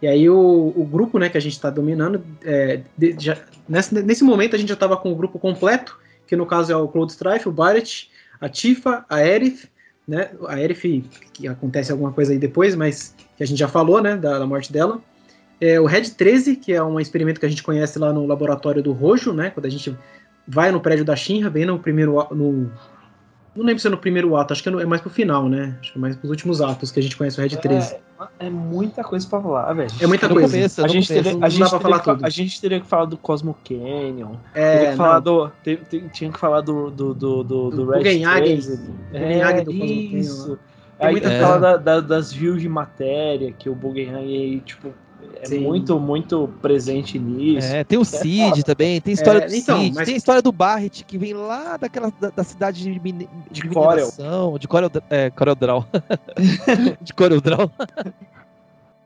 e 0.01 0.07
aí 0.07 0.29
o, 0.29 0.73
o 0.75 0.85
grupo, 0.85 1.17
né, 1.17 1.29
que 1.29 1.37
a 1.37 1.41
gente 1.41 1.59
tá 1.59 1.69
dominando, 1.69 2.23
é, 2.43 2.81
de, 2.97 3.15
já, 3.17 3.37
nesse, 3.67 3.95
nesse 3.95 4.23
momento 4.23 4.55
a 4.55 4.59
gente 4.59 4.69
já 4.69 4.75
tava 4.75 4.95
com 4.97 5.11
o 5.11 5.15
grupo 5.15 5.39
completo, 5.39 5.97
que 6.27 6.35
no 6.35 6.45
caso 6.45 6.71
é 6.71 6.75
o 6.75 6.87
Cloud 6.87 7.11
Strife, 7.11 7.49
o 7.49 7.51
Barret, 7.51 8.09
a 8.39 8.49
Tifa, 8.49 9.05
a 9.09 9.18
Aerith, 9.18 9.69
né, 10.07 10.31
a 10.47 10.55
Aerith, 10.55 11.03
que 11.34 11.47
acontece 11.47 11.91
alguma 11.91 12.11
coisa 12.11 12.31
aí 12.31 12.39
depois, 12.39 12.76
mas 12.76 13.15
que 13.35 13.43
a 13.43 13.45
gente 13.47 13.59
já 13.59 13.68
falou, 13.68 14.01
né, 14.01 14.15
da, 14.15 14.39
da 14.39 14.45
morte 14.45 14.72
dela, 14.72 15.01
é, 15.59 15.80
o 15.80 15.85
Red 15.85 16.11
13, 16.11 16.55
que 16.55 16.72
é 16.72 16.84
um 16.84 16.99
experimento 16.99 17.39
que 17.39 17.45
a 17.45 17.49
gente 17.49 17.64
conhece 17.64 17.97
lá 17.97 18.14
no 18.14 18.26
laboratório 18.27 18.81
do 18.81 18.91
Rojo, 18.91 19.34
né? 19.34 19.49
Quando 19.49 19.65
a 19.65 19.69
gente 19.69 19.95
vai 20.47 20.72
no 20.72 20.80
prédio 20.80 21.03
da 21.03 21.15
Shinra, 21.15 21.49
bem 21.49 21.65
no 21.65 21.80
primeiro. 21.80 22.15
No, 22.31 22.72
não 23.57 23.65
lembro 23.65 23.79
se 23.79 23.88
é 23.88 23.89
no 23.89 23.97
primeiro 23.97 24.35
ato, 24.35 24.53
acho 24.53 24.61
que 24.61 24.69
é, 24.69 24.71
é 24.71 24.85
mais 24.85 25.01
pro 25.01 25.09
final, 25.09 25.49
né? 25.49 25.75
Acho 25.79 25.93
que 25.93 25.97
é 25.97 26.01
mais 26.01 26.15
pros 26.15 26.29
últimos 26.29 26.61
atos 26.61 26.91
que 26.91 26.99
a 26.99 27.03
gente 27.03 27.17
conhece 27.17 27.39
o 27.39 27.43
Red 27.43 27.57
13. 27.57 27.95
É, 27.95 28.47
é 28.47 28.49
muita 28.49 29.03
coisa 29.03 29.27
pra 29.27 29.41
falar, 29.41 29.73
velho. 29.73 29.91
É 29.99 30.07
muita 30.07 30.29
coisa. 30.29 30.55
Começo, 30.55 30.85
a, 30.85 30.88
gente 30.88 31.07
teria, 31.07 31.38
a, 31.41 31.49
gente 31.49 31.69
falar 31.69 31.99
que, 31.99 32.25
a 32.25 32.29
gente 32.29 32.61
teria 32.61 32.79
que 32.79 32.88
falar 32.88 33.05
do 33.05 33.17
Cosmo 33.17 33.57
Canyon. 33.67 34.35
É, 34.53 34.91
que 34.91 34.97
falar 34.97 35.19
do, 35.19 35.51
tinha 36.13 36.31
que 36.31 36.39
falar 36.39 36.61
do, 36.61 36.91
do, 36.91 37.13
do, 37.13 37.43
do, 37.43 37.69
do 37.71 37.89
Red 37.89 38.03
13. 38.03 38.79
É, 39.13 39.61
do 39.61 39.71
isso. 39.71 40.59
Aí 40.99 41.19
tem 41.19 41.29
que 41.29 41.39
falar 41.39 41.57
da, 41.57 41.77
da, 41.77 41.99
das 41.99 42.31
views 42.31 42.61
de 42.61 42.69
matéria 42.69 43.51
que 43.51 43.69
o 43.69 43.75
Buggenheim 43.75 44.59
tipo 44.59 44.93
é 45.41 45.45
Sim. 45.45 45.59
muito, 45.59 45.99
muito 45.99 46.49
presente 46.61 47.19
nisso. 47.19 47.67
É, 47.67 47.83
tem 47.83 47.97
o 47.97 48.01
é 48.01 48.05
Cid 48.05 48.59
é 48.59 48.63
também, 48.63 49.01
tem 49.01 49.13
história 49.13 49.45
é, 49.45 49.47
do 49.47 49.55
então, 49.55 49.79
Cid, 49.79 49.95
mas... 49.95 50.05
tem 50.07 50.15
história 50.15 50.41
do 50.41 50.51
Barret, 50.51 51.03
que 51.05 51.17
vem 51.17 51.33
lá 51.33 51.77
daquela 51.77 52.11
da, 52.19 52.29
da 52.29 52.43
cidade 52.43 52.83
de, 52.83 52.99
mine, 52.99 53.29
de, 53.51 53.61
de 53.61 53.69
mineração, 53.69 54.57
de 54.57 54.67
Corel, 54.67 54.89
é, 55.09 55.29
Coreldral. 55.29 55.85
de 57.01 57.13
Coreldral. 57.13 57.71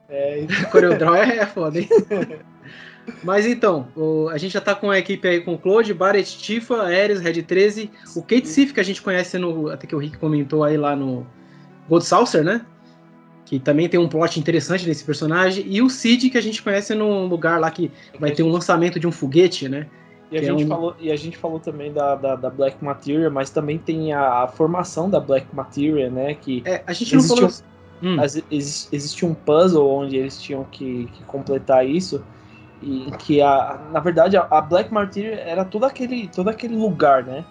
É, 0.10 0.46
Coreldral 0.72 1.16
é, 1.16 1.38
é 1.38 1.46
foda, 1.46 1.80
hein? 1.80 1.90
Mas 3.24 3.46
então, 3.46 3.88
o, 3.96 4.30
a 4.30 4.38
gente 4.38 4.54
já 4.54 4.62
tá 4.62 4.76
com 4.76 4.90
a 4.90 5.00
equipe 5.00 5.28
aí 5.28 5.42
com 5.42 5.54
o 5.54 5.58
Claude, 5.58 5.94
Barret, 5.94 6.38
Tifa, 6.38 6.84
Ares, 6.84 7.20
Red 7.20 7.42
13, 7.44 7.90
o 8.16 8.22
Kate 8.22 8.48
Sif, 8.48 8.74
que 8.74 8.80
a 8.80 8.84
gente 8.84 9.02
conhece 9.02 9.38
no. 9.38 9.70
Até 9.70 9.88
que 9.88 9.96
o 9.96 10.00
Rick 10.00 10.18
comentou 10.18 10.64
aí 10.64 10.78
lá 10.78 10.96
no 10.96 11.26
Gold 11.90 12.06
Saucer, 12.06 12.44
né? 12.44 12.62
Que 13.52 13.60
também 13.60 13.90
tem 13.90 14.00
um 14.00 14.08
plot 14.08 14.40
interessante 14.40 14.86
desse 14.86 15.04
personagem, 15.04 15.66
e 15.68 15.82
o 15.82 15.90
Cid, 15.90 16.30
que 16.30 16.38
a 16.38 16.42
gente 16.42 16.64
conhece 16.64 16.96
num 16.96 17.26
lugar 17.26 17.60
lá 17.60 17.70
que 17.70 17.92
vai 18.18 18.32
ter 18.32 18.44
um 18.44 18.50
lançamento 18.50 18.98
de 18.98 19.06
um 19.06 19.12
foguete, 19.12 19.68
né? 19.68 19.88
E 20.32 20.38
a, 20.38 20.42
gente, 20.42 20.64
é 20.64 20.66
um... 20.66 20.70
falou, 20.70 20.96
e 20.98 21.12
a 21.12 21.18
gente 21.18 21.38
falou 21.38 21.60
também 21.60 21.92
da, 21.92 22.16
da, 22.16 22.38
da, 22.38 22.50
Black 22.50 22.82
Materia, 22.82 23.30
mas 23.30 23.50
também 23.50 23.78
tem 23.78 24.14
a, 24.14 24.44
a, 24.44 24.48
formação 24.48 25.10
da 25.10 25.20
Black 25.20 25.54
Materia, 25.54 26.10
né? 26.10 26.34
Que 26.36 26.64
é, 26.64 26.82
a 26.88 26.94
gente 26.94 27.14
não 27.14 27.24
falou... 27.24 27.50
Um, 28.02 28.16
hum. 28.16 28.24
existe, 28.24 28.88
existe 28.96 29.26
um 29.26 29.34
puzzle 29.34 29.86
onde 29.86 30.16
eles 30.16 30.42
tinham 30.42 30.64
que, 30.64 31.10
que 31.12 31.22
completar 31.26 31.86
isso, 31.86 32.24
e 32.82 33.12
que, 33.20 33.42
a, 33.42 33.82
na 33.92 34.00
verdade, 34.00 34.38
a, 34.38 34.48
a 34.50 34.62
Black 34.62 34.94
Materia 34.94 35.36
era 35.36 35.66
todo 35.66 35.84
aquele, 35.84 36.30
todo 36.30 36.48
aquele 36.48 36.78
lugar, 36.78 37.26
né? 37.26 37.44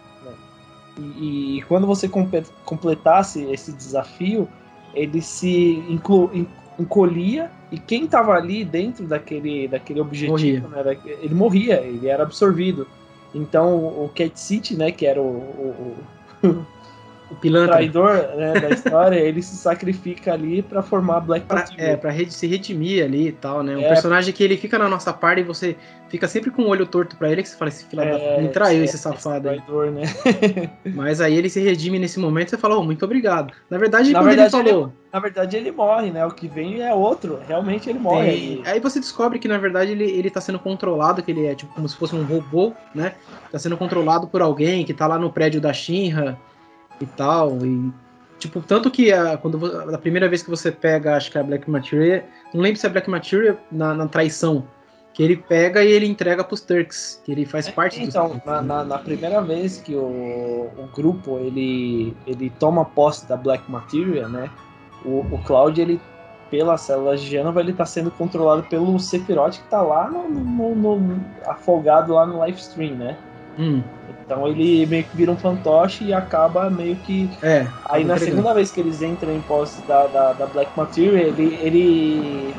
E, 0.99 1.59
e 1.59 1.63
quando 1.69 1.87
você 1.87 2.09
completasse 2.09 3.43
esse 3.53 3.71
desafio, 3.71 4.49
ele 4.95 5.21
se 5.21 5.85
inclu, 5.89 6.31
encolhia 6.79 7.51
e 7.71 7.79
quem 7.79 8.05
estava 8.05 8.33
ali 8.33 8.65
dentro 8.65 9.07
daquele, 9.07 9.69
daquele 9.69 10.01
objetivo, 10.01 10.69
morria. 10.69 10.85
Né, 10.85 10.99
ele 11.23 11.35
morria, 11.35 11.81
ele 11.81 12.09
era 12.09 12.23
absorvido. 12.23 12.87
Então 13.35 13.77
o 13.77 14.11
Cat 14.15 14.39
City, 14.39 14.75
né, 14.75 14.91
que 14.91 15.07
era 15.07 15.21
o, 15.21 15.25
o, 15.25 15.97
o 16.47 16.67
o 17.31 17.37
pilantra. 17.37 17.77
traidor 17.77 18.13
né, 18.37 18.55
da 18.55 18.71
história, 18.71 19.17
ele 19.21 19.41
se 19.43 19.57
sacrifica 19.57 20.33
ali 20.33 20.63
para 20.63 20.83
formar 20.83 21.21
Black 21.21 21.47
pra, 21.47 21.65
É, 21.79 21.97
pra 21.97 22.13
se 22.29 22.47
redimir 22.47 23.05
ali 23.05 23.29
e 23.29 23.33
tal, 23.33 23.63
né? 23.63 23.77
Um 23.77 23.83
é, 23.83 23.89
personagem 23.89 24.33
que 24.35 24.43
ele 24.43 24.57
fica 24.57 24.79
na 24.79 24.89
nossa 24.89 25.13
parte 25.13 25.41
e 25.41 25.45
você 25.45 25.77
fica 26.09 26.27
sempre 26.27 26.51
com 26.51 26.63
o 26.63 26.69
olho 26.69 26.87
torto 26.87 27.17
para 27.17 27.31
ele, 27.31 27.43
que 27.43 27.49
você 27.49 27.57
fala, 27.57 27.69
esse 27.69 27.85
filho 27.85 28.03
é, 28.03 28.37
da... 28.37 28.43
me 28.43 28.49
traiu 28.49 28.81
é, 28.81 28.85
esse 28.85 28.99
safado 28.99 29.49
esse 29.49 29.63
traidor, 29.65 29.91
né? 29.93 30.03
Mas 30.95 31.21
aí 31.21 31.35
ele 31.35 31.49
se 31.49 31.61
redime 31.61 31.99
nesse 31.99 32.19
momento 32.19 32.49
e 32.49 32.51
você 32.51 32.59
fala, 32.59 32.77
oh, 32.77 32.83
muito 32.83 33.05
obrigado. 33.05 33.55
Na 33.71 33.79
verdade, 33.79 34.13
na 34.13 34.23
verdade 34.23 34.57
ele 34.57 34.65
falou... 34.65 34.83
Ele, 34.87 35.01
na 35.13 35.19
verdade, 35.19 35.57
ele 35.57 35.73
morre, 35.73 36.11
né? 36.11 36.25
O 36.25 36.31
que 36.31 36.47
vem 36.47 36.83
é 36.83 36.95
outro. 36.95 37.41
Realmente 37.47 37.91
ele 37.91 37.99
morre. 37.99 38.31
Aí. 38.31 38.63
aí 38.65 38.81
você 38.81 39.01
descobre 39.01 39.41
que, 39.41 39.49
na 39.49 39.59
verdade, 39.59 39.91
ele, 39.91 40.05
ele 40.05 40.31
tá 40.31 40.41
sendo 40.41 40.59
controlado, 40.59 41.21
que 41.21 41.33
ele 41.33 41.47
é 41.47 41.55
tipo 41.55 41.75
como 41.75 41.89
se 41.89 41.97
fosse 41.97 42.15
um 42.15 42.23
robô, 42.23 42.73
né? 42.95 43.15
Tá 43.51 43.59
sendo 43.59 43.77
controlado 43.77 44.29
por 44.29 44.41
alguém 44.41 44.85
que 44.85 44.95
tá 44.95 45.09
lá 45.09 45.19
no 45.19 45.33
prédio 45.33 45.61
da 45.61 45.73
Shinra 45.73 46.39
e 47.01 47.07
tal. 47.07 47.59
E, 47.65 47.93
tipo, 48.39 48.61
tanto 48.61 48.91
que 48.91 49.13
a, 49.13 49.37
quando 49.37 49.65
a 49.95 49.99
primeira 49.99 50.29
vez 50.29 50.43
que 50.43 50.51
você 50.51 50.71
pega, 50.71 51.17
acho 51.17 51.31
que 51.31 51.39
a 51.39 51.43
Black 51.43 51.69
Materia, 51.71 52.25
não 52.53 52.61
lembro 52.61 52.79
se 52.79 52.87
é 52.87 52.91
Black 52.91 53.09
Materia 53.09 53.59
na, 53.71 53.95
na 53.95 54.07
traição, 54.07 54.67
que 55.13 55.23
ele 55.23 55.37
pega 55.37 55.83
e 55.83 55.91
ele 55.91 56.07
entrega 56.07 56.45
pros 56.45 56.61
Turks, 56.61 57.21
que 57.25 57.33
ele 57.33 57.45
faz 57.45 57.69
é, 57.69 57.73
parte 57.73 58.03
então, 58.03 58.29
dos 58.29 58.45
na, 58.45 58.63
na, 58.63 58.85
na, 58.85 58.99
primeira 58.99 59.43
vez 59.43 59.79
que 59.79 59.95
o, 59.95 60.71
o 60.79 60.89
grupo 60.95 61.39
ele, 61.39 62.17
ele 62.27 62.51
toma 62.59 62.85
posse 62.85 63.29
da 63.29 63.37
Black 63.37 63.69
Materia, 63.71 64.29
né? 64.29 64.49
O, 65.05 65.27
o 65.31 65.39
Cloud, 65.45 65.81
ele, 65.81 66.01
pelas 66.51 66.83
células 66.83 67.21
de 67.21 67.29
Genova, 67.29 67.61
ele 67.61 67.73
tá 67.73 67.85
sendo 67.85 68.11
controlado 68.11 68.63
pelo 68.65 68.99
Sephiroth 69.01 69.55
que 69.55 69.69
tá 69.69 69.83
lá 69.83 70.09
no, 70.09 70.29
no, 70.29 70.75
no 70.75 71.25
afogado 71.47 72.15
lá 72.15 72.25
no 72.25 72.39
live 72.39 72.59
stream, 72.59 72.95
né? 72.95 73.17
Hum. 73.59 73.83
Então 74.31 74.47
ele 74.47 74.87
meio 74.87 75.03
que 75.03 75.17
vira 75.17 75.33
um 75.33 75.37
fantoche 75.37 76.05
e 76.05 76.15
acaba 76.15 76.71
meio 76.71 76.95
que. 76.95 77.29
É. 77.43 77.67
Aí 77.87 78.05
na 78.05 78.17
segunda 78.17 78.55
vez 78.55 78.71
que 78.71 78.79
eles 78.79 79.03
entram 79.03 79.35
em 79.35 79.41
posse 79.41 79.83
da, 79.89 80.07
da, 80.07 80.33
da 80.35 80.47
Black 80.47 80.71
Materia, 80.77 81.23
ele, 81.23 81.59
ele 81.61 82.55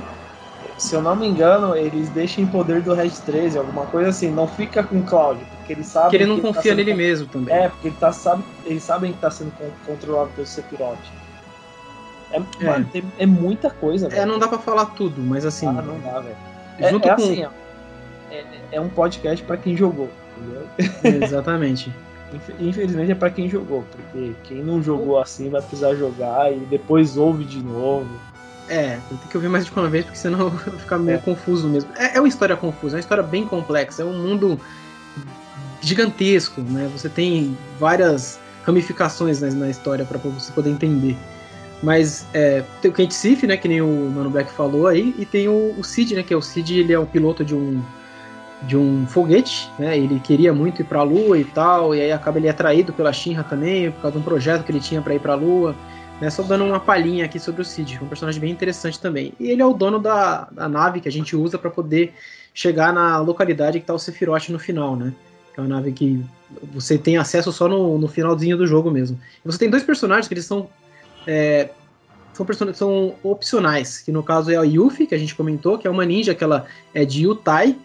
se 0.77 0.93
eu 0.93 1.01
não 1.01 1.15
me 1.15 1.25
engano, 1.25 1.73
eles 1.73 2.09
deixam 2.09 2.43
em 2.43 2.47
poder 2.47 2.81
do 2.81 2.93
Red 2.93 3.11
13, 3.25 3.57
alguma 3.57 3.85
coisa 3.85 4.09
assim, 4.09 4.29
não 4.29 4.49
fica 4.49 4.83
com 4.83 4.97
o 4.97 5.03
Cloud, 5.03 5.39
porque 5.55 5.71
ele 5.71 5.83
sabe. 5.85 6.09
Que 6.09 6.17
ele 6.17 6.25
não 6.25 6.35
que 6.35 6.41
confia 6.41 6.71
ele 6.73 6.81
tá 6.81 6.85
nele 6.87 6.93
mesmo 6.93 7.27
também. 7.27 7.55
É, 7.55 7.69
porque 7.69 7.87
ele 7.87 7.95
tá, 7.97 8.11
sabe, 8.11 8.43
eles 8.65 8.83
sabem 8.83 9.13
que 9.13 9.19
tá 9.19 9.31
sendo 9.31 9.53
controlado 9.85 10.29
pelo 10.31 10.45
Sephiroth. 10.45 10.99
É, 12.31 12.35
é. 12.35 12.65
Mano, 12.65 12.85
tem, 12.91 13.03
é 13.17 13.25
muita 13.25 13.69
coisa, 13.69 14.09
velho. 14.09 14.21
É, 14.21 14.25
não 14.25 14.37
dá 14.37 14.49
pra 14.49 14.59
falar 14.59 14.87
tudo, 14.87 15.21
mas 15.21 15.45
assim. 15.45 15.67
Ah, 15.67 15.71
não 15.71 15.97
dá, 16.01 16.19
velho. 16.19 16.35
É, 16.79 16.87
é, 16.87 16.99
com... 16.99 17.11
assim, 17.11 17.45
é, 18.29 18.43
é 18.73 18.81
um 18.81 18.89
podcast 18.89 19.41
pra 19.45 19.55
quem 19.55 19.77
jogou, 19.77 20.09
entendeu? 20.41 21.23
Exatamente. 21.23 21.93
Infelizmente 22.59 23.11
é 23.11 23.15
para 23.15 23.29
quem 23.29 23.49
jogou, 23.49 23.83
porque 23.91 24.33
quem 24.43 24.63
não 24.63 24.81
jogou 24.81 25.19
assim 25.19 25.49
vai 25.49 25.61
precisar 25.61 25.95
jogar 25.95 26.51
e 26.53 26.59
depois 26.59 27.17
ouve 27.17 27.43
de 27.43 27.61
novo. 27.61 28.09
É, 28.69 28.97
tem 29.09 29.17
que 29.29 29.35
ouvir 29.35 29.49
mais 29.49 29.65
de 29.65 29.71
uma 29.73 29.89
vez, 29.89 30.05
porque 30.05 30.17
senão 30.17 30.47
vai 30.51 30.77
ficar 30.77 30.97
meio 30.97 31.17
é. 31.17 31.21
confuso 31.21 31.67
mesmo. 31.67 31.89
É, 31.97 32.17
é 32.17 32.19
uma 32.21 32.27
história 32.27 32.55
confusa, 32.55 32.95
é 32.95 32.97
uma 32.97 33.01
história 33.01 33.23
bem 33.23 33.45
complexa, 33.45 34.01
é 34.01 34.05
um 34.05 34.17
mundo 34.17 34.59
gigantesco, 35.81 36.61
né? 36.61 36.89
Você 36.95 37.09
tem 37.09 37.57
várias 37.77 38.39
ramificações 38.63 39.41
na, 39.41 39.49
na 39.49 39.69
história 39.69 40.05
para 40.05 40.17
você 40.17 40.51
poder 40.53 40.69
entender. 40.69 41.17
Mas 41.83 42.25
é, 42.33 42.63
tem 42.81 42.91
o 42.91 42.93
Kent 42.93 43.11
Sif, 43.11 43.45
né, 43.47 43.57
que 43.57 43.67
nem 43.67 43.81
o 43.81 43.87
Mano 43.87 44.29
Black 44.29 44.51
falou 44.53 44.87
aí, 44.87 45.15
e 45.17 45.25
tem 45.25 45.47
o, 45.47 45.73
o 45.77 45.83
Cid, 45.83 46.15
né, 46.15 46.21
que 46.21 46.33
é 46.33 46.37
o 46.37 46.41
Cid, 46.41 46.79
ele 46.79 46.93
é 46.93 46.99
o 46.99 47.07
piloto 47.07 47.43
de 47.43 47.55
um 47.55 47.81
de 48.63 48.77
um 48.77 49.07
foguete, 49.07 49.69
né? 49.79 49.97
Ele 49.97 50.19
queria 50.19 50.53
muito 50.53 50.81
ir 50.81 50.85
para 50.85 50.99
a 50.99 51.03
Lua 51.03 51.37
e 51.37 51.43
tal, 51.43 51.95
e 51.95 52.01
aí 52.01 52.11
acaba 52.11 52.37
ele 52.37 52.47
atraído 52.47 52.93
pela 52.93 53.11
Shinra 53.11 53.43
também, 53.43 53.91
por 53.91 54.01
causa 54.01 54.17
de 54.17 54.21
um 54.21 54.25
projeto 54.25 54.63
que 54.63 54.71
ele 54.71 54.79
tinha 54.79 55.01
para 55.01 55.15
ir 55.15 55.19
para 55.19 55.33
a 55.33 55.35
Lua. 55.35 55.75
Né, 56.19 56.29
só 56.29 56.43
dando 56.43 56.63
uma 56.65 56.79
palhinha 56.79 57.25
aqui 57.25 57.39
sobre 57.39 57.63
o 57.63 57.65
Cid, 57.65 57.97
é 57.99 58.03
um 58.03 58.07
personagem 58.07 58.39
bem 58.39 58.51
interessante 58.51 58.99
também. 58.99 59.33
E 59.39 59.49
ele 59.49 59.59
é 59.59 59.65
o 59.65 59.73
dono 59.73 59.97
da, 59.97 60.47
da 60.51 60.69
nave 60.69 61.01
que 61.01 61.09
a 61.09 61.11
gente 61.11 61.35
usa 61.35 61.57
para 61.57 61.71
poder 61.71 62.13
chegar 62.53 62.93
na 62.93 63.17
localidade 63.17 63.79
que 63.79 63.83
está 63.83 63.93
o 63.95 63.97
Sephiroth 63.97 64.49
no 64.49 64.59
final, 64.59 64.95
né? 64.95 65.13
Que 65.51 65.59
é 65.59 65.63
uma 65.63 65.69
nave 65.69 65.91
que 65.91 66.23
você 66.71 66.95
tem 66.95 67.17
acesso 67.17 67.51
só 67.51 67.67
no, 67.67 67.97
no 67.97 68.07
finalzinho 68.07 68.55
do 68.55 68.67
jogo 68.67 68.91
mesmo. 68.91 69.19
E 69.43 69.51
você 69.51 69.57
tem 69.57 69.69
dois 69.69 69.81
personagens 69.81 70.27
que 70.27 70.35
eles 70.35 70.45
são 70.45 70.69
é, 71.25 71.69
são, 72.33 72.73
são 72.73 73.15
opcionais, 73.23 73.99
que 73.99 74.11
no 74.11 74.21
caso 74.23 74.51
é 74.51 74.57
a 74.57 74.63
Yuffie, 74.63 75.07
que 75.07 75.15
a 75.15 75.17
gente 75.17 75.35
comentou, 75.35 75.77
que 75.77 75.87
é 75.87 75.89
uma 75.89 76.05
ninja 76.05 76.35
que 76.35 76.43
ela 76.43 76.65
é 76.93 77.03
de 77.03 77.27
Utai, 77.27 77.75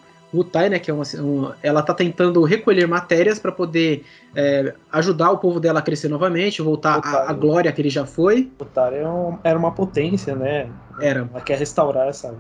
Utai, 0.41 0.69
né, 0.69 0.79
que 0.79 0.91
é 0.91 0.95
uma, 0.95 1.05
uma 1.19 1.57
ela 1.63 1.81
está 1.81 1.95
tentando 1.95 2.43
recolher 2.43 2.87
matérias 2.87 3.39
para 3.39 3.53
poder 3.53 4.05
é, 4.35 4.75
ajudar 4.93 5.31
o 5.31 5.39
povo 5.39 5.61
dela 5.61 5.81
a 5.81 5.83
crescer 5.83 6.09
novamente, 6.09 6.63
voltar 6.63 7.01
à 7.05 7.33
glória 7.33 7.73
que 7.73 7.81
ele 7.81 7.91
já 7.91 8.07
foi. 8.07 8.51
Utai 8.61 8.87
era, 8.87 8.97
é 8.97 9.09
um, 9.09 9.39
era 9.43 9.59
uma 9.59 9.73
potência, 9.73 10.35
né? 10.35 10.69
Era. 11.01 11.29
Ela 11.33 11.41
quer 11.41 11.59
restaurar 11.59 12.09
essa. 12.09 12.35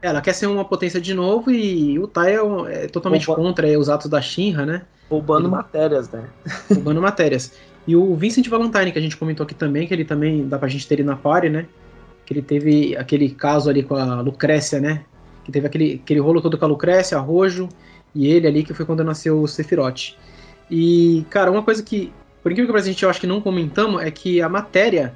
Ela 0.00 0.20
quer 0.20 0.32
ser 0.32 0.46
uma 0.46 0.64
potência 0.64 1.00
de 1.00 1.12
novo 1.12 1.50
e 1.50 1.98
o 1.98 2.06
Tai 2.06 2.32
é, 2.32 2.84
é 2.84 2.86
totalmente 2.86 3.26
contra 3.26 3.68
é, 3.68 3.76
os 3.76 3.88
atos 3.88 4.08
da 4.08 4.20
Shinra, 4.20 4.64
né? 4.64 4.82
Roubando 5.10 5.48
matérias, 5.48 6.08
né? 6.10 6.28
Roubando 6.72 7.00
matérias. 7.00 7.52
E 7.86 7.96
o 7.96 8.14
Vincent 8.14 8.46
Valentine, 8.48 8.92
que 8.92 8.98
a 8.98 9.02
gente 9.02 9.16
comentou 9.16 9.44
aqui 9.44 9.54
também, 9.54 9.86
que 9.86 9.94
ele 9.94 10.04
também 10.04 10.46
dá 10.46 10.58
pra 10.58 10.68
gente 10.68 10.86
ter 10.86 10.96
ele 10.96 11.04
na 11.04 11.16
party, 11.16 11.48
né? 11.48 11.66
Que 12.26 12.34
ele 12.34 12.42
teve 12.42 12.96
aquele 12.96 13.30
caso 13.30 13.70
ali 13.70 13.82
com 13.82 13.96
a 13.96 14.20
Lucrécia, 14.20 14.78
né? 14.78 15.04
Que 15.48 15.52
teve 15.52 15.66
aquele, 15.66 16.00
aquele 16.04 16.20
rolo 16.20 16.42
todo 16.42 16.58
com 16.58 16.64
a 16.66 16.68
Lucrécia, 16.68 17.16
Arrojo 17.16 17.70
e 18.14 18.28
ele 18.28 18.46
ali, 18.46 18.62
que 18.62 18.74
foi 18.74 18.84
quando 18.84 19.02
nasceu 19.02 19.40
o 19.40 19.48
Sephiroth. 19.48 20.14
E, 20.70 21.24
cara, 21.30 21.50
uma 21.50 21.62
coisa 21.62 21.82
que, 21.82 22.12
por 22.42 22.52
incrível 22.52 22.74
que 22.74 22.80
a 22.80 22.84
gente 22.84 23.02
eu 23.02 23.08
acho 23.08 23.18
que 23.18 23.26
não 23.26 23.40
comentamos, 23.40 24.02
é 24.02 24.10
que 24.10 24.42
a 24.42 24.48
matéria, 24.48 25.14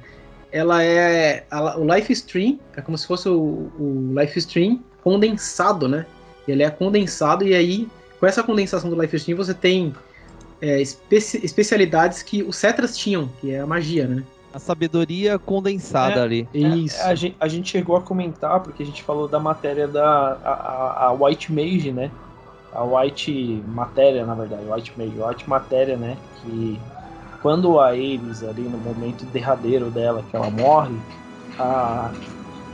ela 0.51 0.83
é. 0.83 1.45
A, 1.51 1.77
o 1.77 1.85
life 1.93 2.11
stream, 2.13 2.59
é 2.75 2.81
como 2.81 2.97
se 2.97 3.05
fosse 3.05 3.29
o, 3.29 3.71
o 3.79 4.13
life 4.19 4.39
stream 4.39 4.83
condensado, 5.03 5.87
né? 5.87 6.07
Ele 6.47 6.63
é 6.63 6.69
condensado, 6.71 7.45
e 7.45 7.53
aí, 7.53 7.87
com 8.19 8.25
essa 8.25 8.41
condensação 8.41 8.89
do 8.89 8.99
life 8.99 9.15
stream, 9.15 9.37
você 9.37 9.53
tem 9.53 9.93
é, 10.59 10.81
especi 10.81 11.45
especialidades 11.45 12.23
que 12.23 12.41
os 12.41 12.55
Cetras 12.55 12.97
tinham, 12.97 13.29
que 13.39 13.51
é 13.51 13.59
a 13.59 13.67
magia, 13.67 14.07
né? 14.07 14.23
A 14.53 14.59
sabedoria 14.59 15.39
condensada 15.39 16.19
é, 16.19 16.23
ali. 16.23 16.49
É, 16.53 16.59
Isso. 16.59 17.01
A 17.01 17.15
gente, 17.15 17.35
a, 17.39 17.47
gente, 17.47 17.71
chegou 17.71 17.95
a 17.95 18.01
comentar, 18.01 18.59
porque 18.59 18.83
a 18.83 18.85
gente 18.85 19.01
falou 19.01 19.27
da 19.27 19.39
matéria 19.39 19.87
da 19.87 20.37
a, 20.43 21.05
a, 21.07 21.11
White 21.11 21.51
Mage, 21.51 21.91
né? 21.91 22.11
A 22.71 22.83
White 22.83 23.63
Matéria, 23.67 24.25
na 24.25 24.35
verdade, 24.35 24.63
White 24.69 24.93
Mage, 24.95 25.13
White 25.19 25.49
Matéria, 25.49 25.97
né? 25.97 26.17
Que 26.41 26.79
quando 27.41 27.79
a 27.79 27.87
Ares, 27.87 28.43
ali 28.43 28.61
no 28.61 28.77
momento 28.77 29.25
derradeiro 29.25 29.89
dela, 29.89 30.23
que 30.29 30.35
ela 30.35 30.49
morre, 30.49 30.95
a, 31.59 32.11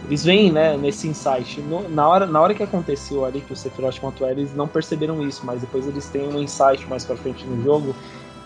eles 0.05 0.23
vêm, 0.23 0.51
né, 0.51 0.75
nesse 0.77 1.07
insight. 1.07 1.61
No, 1.61 1.87
na, 1.89 2.07
hora, 2.07 2.25
na 2.25 2.41
hora 2.41 2.53
que 2.53 2.63
aconteceu 2.63 3.23
ali, 3.25 3.41
que 3.41 3.53
o 3.53 3.55
Sephiroth 3.55 4.01
matou 4.01 4.27
ela, 4.27 4.39
eles 4.39 4.53
não 4.53 4.67
perceberam 4.67 5.25
isso, 5.25 5.45
mas 5.45 5.61
depois 5.61 5.87
eles 5.87 6.07
têm 6.07 6.27
um 6.27 6.41
insight 6.41 6.85
mais 6.87 7.05
pra 7.05 7.15
frente 7.15 7.45
no 7.45 7.63
jogo, 7.63 7.95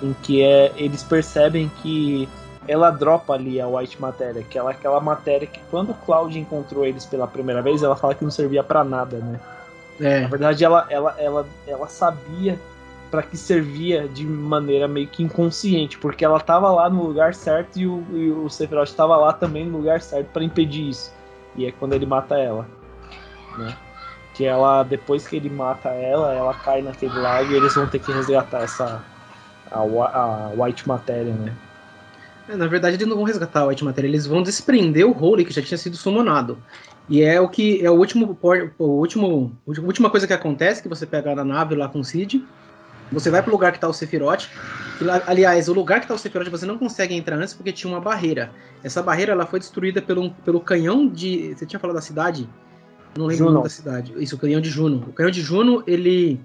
em 0.01 0.13
que 0.21 0.41
é, 0.41 0.71
eles 0.75 1.03
percebem 1.03 1.71
que 1.81 2.27
ela 2.67 2.89
dropa 2.91 3.33
ali 3.33 3.59
a 3.59 3.67
White 3.67 4.01
Matéria, 4.01 4.43
que 4.43 4.57
é 4.57 4.61
aquela 4.61 4.99
matéria 4.99 5.47
que 5.47 5.59
quando 5.69 5.91
o 5.91 5.93
Cloud 5.93 6.37
encontrou 6.37 6.85
eles 6.85 7.05
pela 7.05 7.27
primeira 7.27 7.61
vez, 7.61 7.83
ela 7.83 7.95
fala 7.95 8.15
que 8.15 8.23
não 8.23 8.31
servia 8.31 8.63
para 8.63 8.83
nada, 8.83 9.17
né? 9.17 9.39
É. 9.99 10.21
Na 10.21 10.27
verdade, 10.27 10.63
ela, 10.63 10.85
ela, 10.89 11.15
ela, 11.19 11.45
ela 11.67 11.87
sabia 11.87 12.59
para 13.11 13.21
que 13.21 13.37
servia 13.37 14.07
de 14.07 14.25
maneira 14.25 14.87
meio 14.87 15.07
que 15.07 15.21
inconsciente, 15.21 15.97
porque 15.99 16.25
ela 16.25 16.39
tava 16.39 16.71
lá 16.71 16.89
no 16.89 17.03
lugar 17.03 17.35
certo 17.35 17.77
e 17.77 17.85
o, 17.85 18.03
e 18.11 18.31
o 18.31 18.49
Sephiroth 18.49 18.89
estava 18.89 19.15
lá 19.15 19.31
também 19.31 19.67
no 19.67 19.77
lugar 19.77 20.01
certo 20.01 20.27
para 20.29 20.43
impedir 20.43 20.89
isso. 20.89 21.13
E 21.55 21.65
é 21.65 21.71
quando 21.71 21.93
ele 21.93 22.07
mata 22.07 22.35
ela, 22.39 22.65
né? 23.57 23.77
Que 24.33 24.45
ela, 24.45 24.81
depois 24.81 25.27
que 25.27 25.35
ele 25.35 25.49
mata 25.49 25.89
ela, 25.89 26.33
ela 26.33 26.55
cai 26.55 26.81
naquele 26.81 27.13
lago 27.19 27.51
e 27.51 27.55
eles 27.55 27.75
vão 27.75 27.85
ter 27.85 27.99
que 27.99 28.11
resgatar 28.11 28.63
essa 28.63 29.03
a, 29.71 29.79
a 29.79 30.51
White 30.55 30.87
Matéria, 30.87 31.33
né? 31.33 31.53
É, 32.47 32.55
na 32.55 32.67
verdade, 32.67 32.95
eles 32.97 33.07
não 33.07 33.15
vão 33.15 33.25
resgatar 33.25 33.65
o 33.65 33.69
White 33.69 33.83
Matter, 33.83 34.05
eles 34.05 34.25
vão 34.25 34.43
desprender 34.43 35.07
o 35.07 35.17
Holy 35.17 35.45
que 35.45 35.53
já 35.53 35.61
tinha 35.61 35.77
sido 35.77 35.95
summonado. 35.95 36.57
E 37.09 37.21
é 37.21 37.39
o 37.39 37.49
que 37.49 37.85
é 37.85 37.89
o 37.89 37.93
último, 37.93 38.37
o 38.77 38.85
último, 38.85 39.57
a 39.67 39.81
última 39.81 40.09
coisa 40.09 40.25
que 40.25 40.33
acontece, 40.33 40.81
que 40.81 40.87
você 40.87 41.05
pega 41.05 41.35
na 41.35 41.43
nave 41.43 41.75
lá 41.75 41.87
com 41.87 41.99
o 41.99 42.03
Cid, 42.03 42.43
você 43.11 43.29
vai 43.29 43.43
pro 43.43 43.51
lugar 43.51 43.71
que 43.71 43.79
tá 43.79 43.87
o 43.87 43.93
Sephiroth, 43.93 44.47
que, 44.97 45.05
aliás, 45.27 45.67
o 45.67 45.73
lugar 45.73 45.99
que 45.99 46.07
tá 46.07 46.13
o 46.13 46.17
Sephiroth 46.17 46.49
você 46.49 46.65
não 46.65 46.77
consegue 46.77 47.13
entrar 47.13 47.37
antes 47.37 47.53
porque 47.53 47.71
tinha 47.71 47.91
uma 47.91 47.99
barreira. 47.99 48.51
Essa 48.83 49.01
barreira 49.01 49.33
ela 49.33 49.45
foi 49.45 49.59
destruída 49.59 50.01
pelo, 50.01 50.31
pelo 50.45 50.59
canhão 50.59 51.07
de... 51.07 51.53
Você 51.53 51.65
tinha 51.65 51.79
falado 51.79 51.95
da 51.95 52.01
cidade? 52.01 52.49
não 53.17 53.25
lembro 53.25 53.45
Juno. 53.45 53.49
o 53.49 53.53
nome 53.53 53.63
da 53.65 53.69
cidade. 53.69 54.13
Isso, 54.17 54.35
o 54.35 54.39
canhão 54.39 54.59
de 54.59 54.69
Juno. 54.69 55.05
O 55.07 55.13
canhão 55.13 55.31
de 55.31 55.41
Juno, 55.41 55.83
ele 55.85 56.39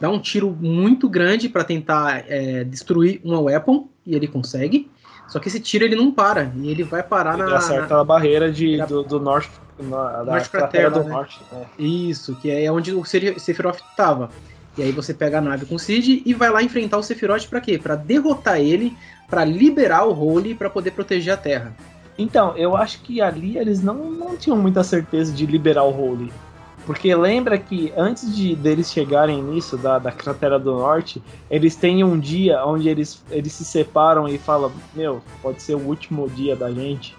dá 0.00 0.10
um 0.10 0.18
tiro 0.18 0.56
muito 0.60 1.08
grande 1.08 1.48
para 1.48 1.62
tentar 1.62 2.24
é, 2.26 2.64
destruir 2.64 3.20
uma 3.22 3.38
weapon, 3.38 3.88
e 4.04 4.14
ele 4.14 4.26
consegue. 4.26 4.90
Só 5.30 5.38
que 5.38 5.48
esse 5.48 5.60
tiro 5.60 5.84
ele 5.84 5.94
não 5.94 6.10
para, 6.10 6.52
e 6.56 6.68
ele 6.68 6.82
vai 6.82 7.02
parar 7.02 7.38
ele 7.38 7.48
na. 7.48 7.56
Acerta 7.56 7.94
na... 7.94 8.00
a 8.00 8.04
barreira 8.04 8.50
de, 8.50 8.84
do, 8.84 9.04
do 9.04 9.20
norte. 9.20 9.50
Na, 9.78 10.24
da 10.24 10.32
norte 10.32 10.50
cratera 10.50 10.90
do 10.90 11.04
né? 11.04 11.08
norte. 11.08 11.40
É. 11.52 11.82
Isso, 11.82 12.34
que 12.34 12.50
é 12.50 12.70
onde 12.70 12.92
o 12.92 13.04
Sephiroth 13.04 13.80
estava. 13.90 14.28
E 14.76 14.82
aí 14.82 14.92
você 14.92 15.14
pega 15.14 15.38
a 15.38 15.40
nave 15.40 15.66
com 15.66 15.76
o 15.76 15.78
Cid 15.78 16.22
e 16.26 16.34
vai 16.34 16.50
lá 16.50 16.62
enfrentar 16.62 16.98
o 16.98 17.02
Sephiroth 17.02 17.46
para 17.48 17.60
quê? 17.60 17.78
Para 17.78 17.94
derrotar 17.94 18.60
ele, 18.60 18.96
para 19.28 19.44
liberar 19.44 20.04
o 20.04 20.12
Holy 20.12 20.54
para 20.54 20.68
poder 20.68 20.90
proteger 20.90 21.32
a 21.34 21.36
Terra. 21.36 21.74
Então, 22.18 22.56
eu 22.56 22.76
acho 22.76 23.00
que 23.00 23.20
ali 23.20 23.56
eles 23.56 23.82
não, 23.82 24.10
não 24.10 24.36
tinham 24.36 24.56
muita 24.56 24.82
certeza 24.82 25.32
de 25.32 25.46
liberar 25.46 25.84
o 25.84 25.96
Holy. 25.96 26.32
Porque 26.90 27.14
lembra 27.14 27.56
que 27.56 27.92
antes 27.96 28.34
de 28.34 28.56
deles 28.56 28.90
chegarem 28.90 29.40
nisso, 29.40 29.76
da, 29.76 29.96
da 30.00 30.10
cratera 30.10 30.58
do 30.58 30.72
norte, 30.72 31.22
eles 31.48 31.76
têm 31.76 32.02
um 32.02 32.18
dia 32.18 32.66
onde 32.66 32.88
eles, 32.88 33.22
eles 33.30 33.52
se 33.52 33.64
separam 33.64 34.26
e 34.26 34.36
falam, 34.36 34.72
meu, 34.92 35.22
pode 35.40 35.62
ser 35.62 35.76
o 35.76 35.78
último 35.78 36.28
dia 36.28 36.56
da 36.56 36.68
gente. 36.68 37.16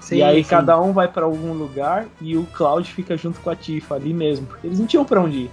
Sim, 0.00 0.16
e 0.16 0.22
aí 0.22 0.42
sim. 0.42 0.48
cada 0.48 0.80
um 0.80 0.94
vai 0.94 1.08
para 1.08 1.26
algum 1.26 1.52
lugar 1.52 2.06
e 2.22 2.38
o 2.38 2.44
Cloud 2.54 2.90
fica 2.90 3.18
junto 3.18 3.38
com 3.40 3.50
a 3.50 3.54
Tifa 3.54 3.96
ali 3.96 4.14
mesmo, 4.14 4.46
porque 4.46 4.66
eles 4.66 4.78
não 4.78 4.86
tinham 4.86 5.04
para 5.04 5.20
onde 5.20 5.40
ir. 5.40 5.50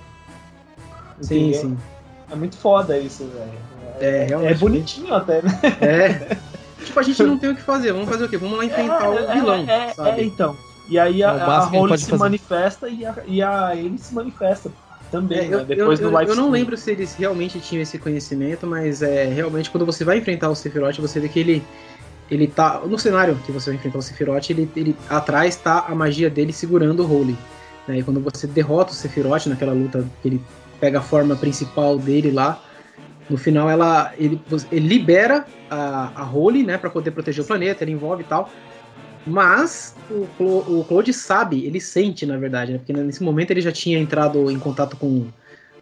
Sim, 1.19 1.51
sim. 1.53 1.77
É 2.31 2.35
muito 2.37 2.55
foda 2.55 2.97
isso, 2.97 3.25
velho. 3.25 3.59
É, 3.99 4.31
é, 4.31 4.51
é 4.51 4.53
bonitinho 4.53 5.13
até, 5.13 5.41
né? 5.41 5.59
É. 5.81 6.37
tipo, 6.81 6.97
a 6.97 7.03
gente 7.03 7.21
não 7.21 7.37
tem 7.37 7.49
o 7.49 7.55
que 7.55 7.61
fazer. 7.61 7.91
Vamos 7.91 8.07
fazer 8.07 8.23
o 8.23 8.29
quê? 8.29 8.37
Vamos 8.37 8.57
lá 8.57 8.63
enfrentar 8.63 9.03
é, 9.03 9.09
o 9.09 9.33
vilão. 9.33 9.65
É, 9.67 9.93
é, 9.97 10.23
então. 10.23 10.55
E 10.89 10.99
aí 10.99 11.23
a, 11.23 11.33
é 11.33 11.41
a 11.41 11.59
Holly 11.65 11.97
se 11.97 12.09
fazer. 12.09 12.23
manifesta 12.23 12.89
e 12.89 13.05
a, 13.05 13.15
e 13.25 13.41
a 13.41 13.75
ele 13.75 13.97
se 13.97 14.13
manifesta 14.13 14.71
também, 15.11 15.45
é, 15.45 15.47
né? 15.47 15.65
Depois 15.65 15.99
eu, 15.99 16.09
do 16.09 16.13
live 16.13 16.31
Eu 16.31 16.35
não 16.35 16.49
lembro 16.49 16.75
se 16.75 16.91
eles 16.91 17.15
realmente 17.15 17.59
tinham 17.59 17.81
esse 17.81 17.97
conhecimento, 17.97 18.65
mas 18.65 19.01
é 19.01 19.25
realmente 19.25 19.69
quando 19.69 19.85
você 19.85 20.03
vai 20.03 20.17
enfrentar 20.17 20.49
o 20.49 20.55
Sephiroth, 20.55 20.97
você 20.97 21.19
vê 21.19 21.29
que 21.29 21.39
ele 21.39 21.63
ele 22.31 22.47
tá 22.47 22.81
no 22.85 22.97
cenário 22.97 23.35
que 23.45 23.51
você 23.51 23.69
vai 23.69 23.75
enfrentar 23.75 23.99
o 23.99 24.01
Sephiroth, 24.01 24.49
ele, 24.49 24.69
ele 24.75 24.95
atrás 25.09 25.55
tá 25.55 25.85
a 25.87 25.93
magia 25.93 26.29
dele 26.29 26.51
segurando 26.51 27.03
o 27.03 27.11
Holy. 27.11 27.37
Né? 27.87 27.99
E 27.99 28.03
quando 28.03 28.19
você 28.19 28.47
derrota 28.47 28.91
o 28.91 28.95
Sephiroth 28.95 29.45
naquela 29.45 29.73
luta 29.73 30.05
que 30.21 30.27
ele 30.27 30.41
pega 30.79 30.99
a 30.99 31.01
forma 31.01 31.35
principal 31.35 31.97
dele 31.97 32.31
lá, 32.31 32.61
no 33.29 33.37
final 33.37 33.69
ela 33.69 34.11
ele, 34.17 34.41
ele 34.71 34.87
libera 34.87 35.45
a, 35.69 36.11
a 36.15 36.29
Holy, 36.29 36.63
né, 36.63 36.77
para 36.77 36.89
poder 36.89 37.11
proteger 37.11 37.43
o 37.43 37.47
planeta, 37.47 37.83
ele 37.83 37.91
envolve 37.91 38.23
e 38.23 38.25
tal. 38.25 38.49
Mas 39.25 39.95
o, 40.09 40.43
o 40.43 40.85
Claude 40.87 41.13
sabe, 41.13 41.65
ele 41.65 41.79
sente, 41.79 42.25
na 42.25 42.37
verdade, 42.37 42.73
né? 42.73 42.77
Porque 42.77 42.93
nesse 42.93 43.23
momento 43.23 43.51
ele 43.51 43.61
já 43.61 43.71
tinha 43.71 43.97
entrado 43.97 44.51
em 44.51 44.59
contato 44.59 44.97
com 44.97 45.27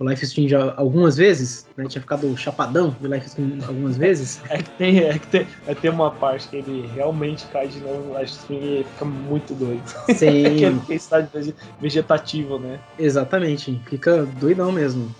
o 0.01 0.09
Life 0.09 0.23
Stream 0.25 0.47
já 0.47 0.73
algumas 0.75 1.15
vezes, 1.15 1.67
né? 1.77 1.85
Tinha 1.87 2.01
ficado 2.01 2.35
chapadão 2.35 2.95
do 2.99 3.07
Life 3.07 3.27
Stream 3.27 3.59
algumas 3.67 3.97
vezes. 3.97 4.41
É 4.49 4.57
que 4.57 4.69
tem, 4.71 4.99
é 4.99 5.19
que 5.19 5.27
tem, 5.27 5.47
é, 5.67 5.75
tem 5.75 5.91
uma 5.91 6.11
parte 6.11 6.47
que 6.49 6.57
ele 6.57 6.89
realmente 6.93 7.45
cai 7.47 7.67
de 7.67 7.79
novo 7.79 8.09
no 8.09 8.19
Life 8.19 8.31
Stream 8.31 8.61
e 8.61 8.83
fica 8.83 9.05
muito 9.05 9.53
doido. 9.53 9.87
Sim. 10.15 10.45
Aquele 10.45 10.79
que 10.81 10.93
está 10.93 11.25
vegetativo, 11.79 12.57
né? 12.57 12.79
Exatamente, 12.97 13.79
fica 13.87 14.25
doidão 14.39 14.71
mesmo. 14.71 15.13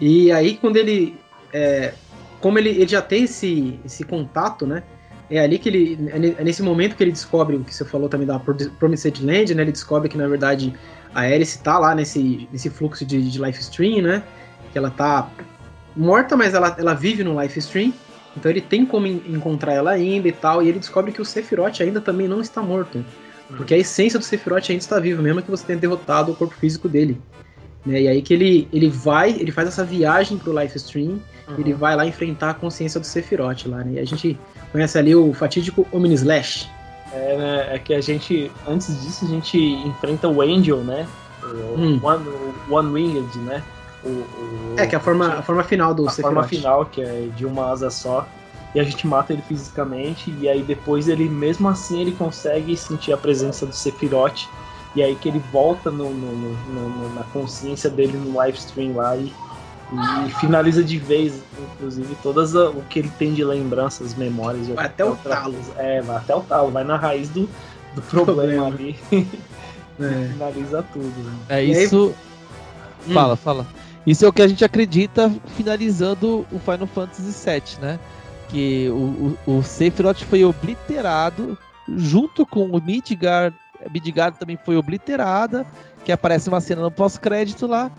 E 0.00 0.32
aí 0.32 0.56
quando 0.56 0.76
ele. 0.76 1.16
É, 1.52 1.92
como 2.40 2.58
ele, 2.58 2.70
ele 2.70 2.88
já 2.88 3.00
tem 3.00 3.24
esse, 3.24 3.78
esse 3.84 4.02
contato, 4.02 4.66
né? 4.66 4.82
É 5.36 5.40
ali 5.40 5.58
que 5.58 5.68
ele. 5.68 5.98
É 6.38 6.44
nesse 6.44 6.62
momento 6.62 6.94
que 6.94 7.02
ele 7.02 7.12
descobre 7.12 7.56
o 7.56 7.64
que 7.64 7.74
você 7.74 7.84
falou 7.84 8.08
também 8.08 8.26
da 8.26 8.38
Promised 8.38 9.24
Land, 9.24 9.54
né? 9.54 9.62
Ele 9.62 9.72
descobre 9.72 10.08
que 10.08 10.18
na 10.18 10.28
verdade 10.28 10.74
a 11.14 11.22
Alice 11.22 11.58
tá 11.62 11.78
lá 11.78 11.94
nesse, 11.94 12.48
nesse 12.52 12.68
fluxo 12.68 13.04
de, 13.04 13.30
de 13.30 13.50
stream, 13.50 14.02
né? 14.02 14.22
Que 14.72 14.78
ela 14.78 14.90
tá 14.90 15.30
morta, 15.96 16.36
mas 16.36 16.54
ela, 16.54 16.74
ela 16.78 16.94
vive 16.94 17.24
no 17.24 17.40
life 17.40 17.58
stream. 17.58 17.92
Então 18.36 18.50
ele 18.50 18.60
tem 18.60 18.84
como 18.84 19.06
encontrar 19.06 19.72
ela 19.72 19.90
ainda 19.90 20.28
e 20.28 20.32
tal. 20.32 20.62
E 20.62 20.68
ele 20.68 20.78
descobre 20.78 21.12
que 21.12 21.20
o 21.20 21.24
Sephiroth 21.24 21.80
ainda 21.80 22.00
também 22.00 22.28
não 22.28 22.40
está 22.40 22.62
morto. 22.62 23.04
Porque 23.56 23.74
a 23.74 23.78
essência 23.78 24.18
do 24.18 24.24
Sephiroth 24.24 24.70
ainda 24.70 24.82
está 24.82 24.98
viva, 24.98 25.22
mesmo 25.22 25.42
que 25.42 25.50
você 25.50 25.64
tenha 25.64 25.78
derrotado 25.78 26.32
o 26.32 26.36
corpo 26.36 26.54
físico 26.54 26.88
dele. 26.88 27.20
Né? 27.84 28.02
E 28.02 28.08
aí 28.08 28.22
que 28.22 28.32
ele, 28.32 28.68
ele 28.72 28.88
vai, 28.88 29.30
ele 29.30 29.50
faz 29.50 29.68
essa 29.68 29.84
viagem 29.84 30.38
pro 30.38 30.58
life 30.58 30.76
stream, 30.76 31.20
uhum. 31.48 31.54
ele 31.58 31.72
vai 31.72 31.96
lá 31.96 32.06
enfrentar 32.06 32.50
a 32.50 32.54
consciência 32.54 33.00
do 33.00 33.06
Sephiroth 33.06 33.66
lá, 33.66 33.78
né? 33.78 33.92
E 33.94 33.98
a 33.98 34.04
gente 34.04 34.38
conhece 34.70 34.98
ali 34.98 35.14
o 35.14 35.32
fatídico 35.32 35.86
Omnislash. 35.92 36.68
É, 37.12 37.36
né? 37.36 37.74
É 37.74 37.78
que 37.78 37.94
a 37.94 38.00
gente, 38.00 38.50
antes 38.66 38.88
disso, 39.02 39.24
a 39.24 39.28
gente 39.28 39.58
enfrenta 39.58 40.28
o 40.28 40.40
Angel, 40.40 40.78
né? 40.78 41.06
O 41.42 41.78
hum. 41.78 42.00
One, 42.02 42.24
One 42.70 42.92
Winged, 42.92 43.38
né? 43.40 43.62
O, 44.04 44.08
o, 44.08 44.74
é, 44.78 44.86
que 44.86 44.94
é 44.94 44.98
a 44.98 45.00
forma, 45.00 45.26
a 45.34 45.42
forma 45.42 45.62
final 45.62 45.94
do 45.94 46.06
A 46.06 46.10
Sephiroth. 46.10 46.34
forma 46.34 46.48
final, 46.48 46.86
que 46.86 47.02
é 47.02 47.28
de 47.36 47.44
uma 47.44 47.70
asa 47.70 47.90
só. 47.90 48.26
E 48.74 48.80
a 48.80 48.84
gente 48.84 49.06
mata 49.06 49.34
ele 49.34 49.42
fisicamente, 49.42 50.34
e 50.40 50.48
aí 50.48 50.62
depois 50.62 51.06
ele, 51.06 51.28
mesmo 51.28 51.68
assim, 51.68 52.00
ele 52.00 52.12
consegue 52.12 52.74
sentir 52.74 53.12
a 53.12 53.18
presença 53.18 53.66
do 53.66 53.74
Sephiroth 53.74 54.48
e 54.94 55.02
aí 55.02 55.16
que 55.16 55.28
ele 55.28 55.42
volta 55.52 55.90
no, 55.90 56.10
no, 56.10 56.32
no, 56.32 57.14
na 57.14 57.22
consciência 57.24 57.88
dele 57.88 58.16
no 58.16 58.34
live 58.36 58.58
stream 58.58 58.94
lá 58.94 59.16
e, 59.16 59.32
e 60.26 60.30
finaliza 60.40 60.84
de 60.84 60.98
vez, 60.98 61.42
inclusive, 61.58 62.14
todas 62.22 62.54
a, 62.54 62.70
o 62.70 62.82
que 62.82 62.98
ele 62.98 63.10
tem 63.18 63.32
de 63.32 63.44
lembranças, 63.44 64.14
memórias. 64.14 64.68
Vai 64.68 64.86
até 64.86 65.04
o 65.04 65.16
talo. 65.16 65.54
É, 65.76 66.02
vai 66.02 66.16
até 66.16 66.34
o 66.34 66.40
talo, 66.40 66.70
vai 66.70 66.84
na 66.84 66.96
raiz 66.96 67.28
do, 67.30 67.48
do 67.94 68.02
problema 68.02 68.66
ali. 68.66 68.98
É. 69.10 70.28
finaliza 70.32 70.84
tudo. 70.92 71.22
Né? 71.22 71.38
É 71.48 71.64
isso. 71.64 72.14
Aí... 73.06 73.14
Fala, 73.14 73.34
hum. 73.34 73.36
fala. 73.36 73.66
Isso 74.06 74.24
é 74.24 74.28
o 74.28 74.32
que 74.32 74.42
a 74.42 74.48
gente 74.48 74.64
acredita 74.64 75.32
finalizando 75.56 76.46
o 76.50 76.58
Final 76.58 76.88
Fantasy 76.88 77.50
VII, 77.50 77.80
né? 77.80 78.00
Que 78.48 78.88
o, 78.90 79.36
o, 79.46 79.58
o 79.58 79.62
Sephiroth 79.62 80.22
foi 80.24 80.44
obliterado 80.44 81.56
junto 81.96 82.44
com 82.44 82.66
o 82.66 82.82
Midgard 82.82 83.56
Midgard 83.90 84.38
também 84.38 84.58
foi 84.62 84.76
obliterada, 84.76 85.66
que 86.04 86.12
aparece 86.12 86.48
uma 86.48 86.60
cena 86.60 86.82
no 86.82 86.90
pós-crédito 86.90 87.66
lá, 87.66 87.90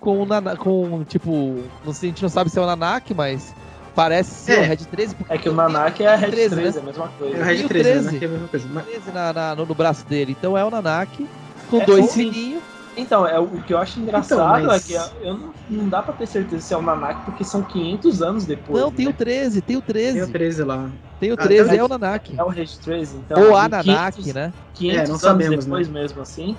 com, 0.00 0.22
o 0.22 0.56
com 0.56 1.04
tipo, 1.04 1.62
não 1.84 1.92
sei, 1.92 2.08
a 2.08 2.12
gente 2.12 2.22
não 2.22 2.28
sabe 2.28 2.50
se 2.50 2.58
é 2.58 2.62
o 2.62 2.66
Nanak, 2.66 3.14
mas 3.14 3.54
parece 3.94 4.30
ser 4.30 4.58
é. 4.58 4.60
o 4.60 4.68
Red 4.68 4.76
13. 4.76 5.16
É 5.28 5.38
que 5.38 5.48
o 5.48 5.52
Nanak 5.52 6.02
é 6.02 6.08
a 6.08 6.16
Red 6.16 6.30
13, 6.30 6.56
13 6.56 6.56
né? 6.56 6.66
é 6.66 6.80
a 6.80 6.86
mesma 6.86 7.08
coisa. 7.08 7.36
É 7.36 7.40
o 7.40 7.44
Red 7.44 7.68
13, 7.68 7.68
13, 7.68 8.04
né? 8.04 8.18
é 8.20 8.24
a 8.24 8.28
mesma 8.28 8.48
coisa. 8.48 8.68
13 8.68 9.12
na, 9.12 9.32
na, 9.32 9.54
no, 9.54 9.66
no, 9.66 9.74
braço 9.74 10.04
dele, 10.06 10.36
então 10.38 10.58
é 10.58 10.64
o 10.64 10.70
Nanak, 10.70 11.28
com 11.70 11.80
é, 11.80 11.86
dois 11.86 12.10
sininhos. 12.10 12.62
Então, 12.96 13.26
é, 13.26 13.38
o 13.38 13.46
que 13.62 13.72
eu 13.72 13.78
acho 13.78 13.98
engraçado 13.98 14.58
então, 14.58 14.66
mas... 14.66 14.84
é 14.84 14.86
que 14.86 15.26
eu 15.26 15.38
não, 15.38 15.54
não 15.70 15.88
dá 15.88 16.02
pra 16.02 16.12
ter 16.12 16.26
certeza 16.26 16.62
se 16.62 16.74
é 16.74 16.76
o 16.76 16.82
Nanak, 16.82 17.24
porque 17.24 17.42
são 17.42 17.62
500 17.62 18.22
anos 18.22 18.44
depois. 18.44 18.80
Não, 18.80 18.90
né? 18.90 18.96
tem 18.96 19.08
o 19.08 19.12
13, 19.12 19.60
tem 19.62 19.76
o 19.76 19.80
13. 19.80 20.12
Tem 20.12 20.22
o 20.22 20.32
13 20.32 20.64
lá. 20.64 20.90
Tem 21.18 21.32
o 21.32 21.36
13, 21.36 21.60
ah, 21.60 21.64
então 21.64 21.78
é 21.78 21.84
o 21.84 21.88
Nanak. 21.88 22.34
É 22.38 22.42
o 22.42 22.48
Red 22.48 22.66
13, 22.84 23.16
então. 23.16 23.42
Ou 23.42 23.56
a 23.56 23.68
Nanak, 23.68 24.16
500, 24.16 24.34
né? 24.34 24.52
500 24.74 25.00
é, 25.00 25.12
não 25.12 25.18
sabemos, 25.18 25.64
depois 25.64 25.88
né? 25.88 26.00
mesmo 26.00 26.20
assim. 26.20 26.56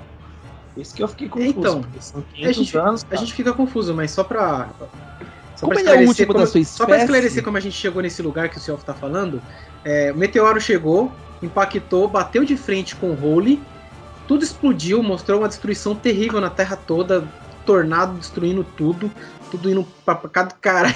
Isso 0.76 0.96
que 0.96 1.04
eu 1.04 1.08
fiquei 1.08 1.30
confuso. 1.30 1.60
Então, 1.60 1.86
são 2.00 2.24
500 2.34 2.50
a 2.50 2.54
gente, 2.54 2.78
anos. 2.78 3.04
Cara. 3.04 3.16
A 3.16 3.20
gente 3.20 3.34
fica 3.34 3.54
confuso, 3.54 3.94
mas 3.94 4.10
só 4.10 4.24
pra. 4.24 4.70
Só 5.56 5.68
como 5.68 5.74
pra 5.74 5.82
ele 5.82 5.90
é 5.90 6.04
o 6.04 6.08
último 6.08 6.28
como, 6.28 6.40
da 6.40 6.48
sua 6.48 6.60
espécie. 6.60 6.78
Só 6.78 6.86
pra 6.86 6.98
esclarecer 6.98 7.44
como 7.44 7.58
a 7.58 7.60
gente 7.60 7.76
chegou 7.76 8.02
nesse 8.02 8.22
lugar 8.24 8.50
que 8.50 8.58
o 8.58 8.60
senhor 8.60 8.82
tá 8.82 8.94
falando, 8.94 9.40
é, 9.86 10.12
o 10.12 10.18
meteoro 10.18 10.60
chegou, 10.60 11.12
impactou, 11.44 12.08
bateu 12.08 12.44
de 12.44 12.58
frente 12.58 12.96
com 12.96 13.12
o 13.12 13.24
Holy 13.24 13.62
tudo 14.34 14.44
explodiu, 14.44 15.04
mostrou 15.04 15.42
uma 15.42 15.48
destruição 15.48 15.94
terrível 15.94 16.42
na 16.42 16.50
Terra 16.50 16.76
toda, 16.76 17.24
tornado 17.68 18.18
destruindo 18.18 18.66
tudo, 18.76 19.12
tudo 19.52 19.70
indo 19.70 19.86
pra, 20.04 20.16
pra 20.16 20.28
cada 20.28 20.56
cara. 20.56 20.92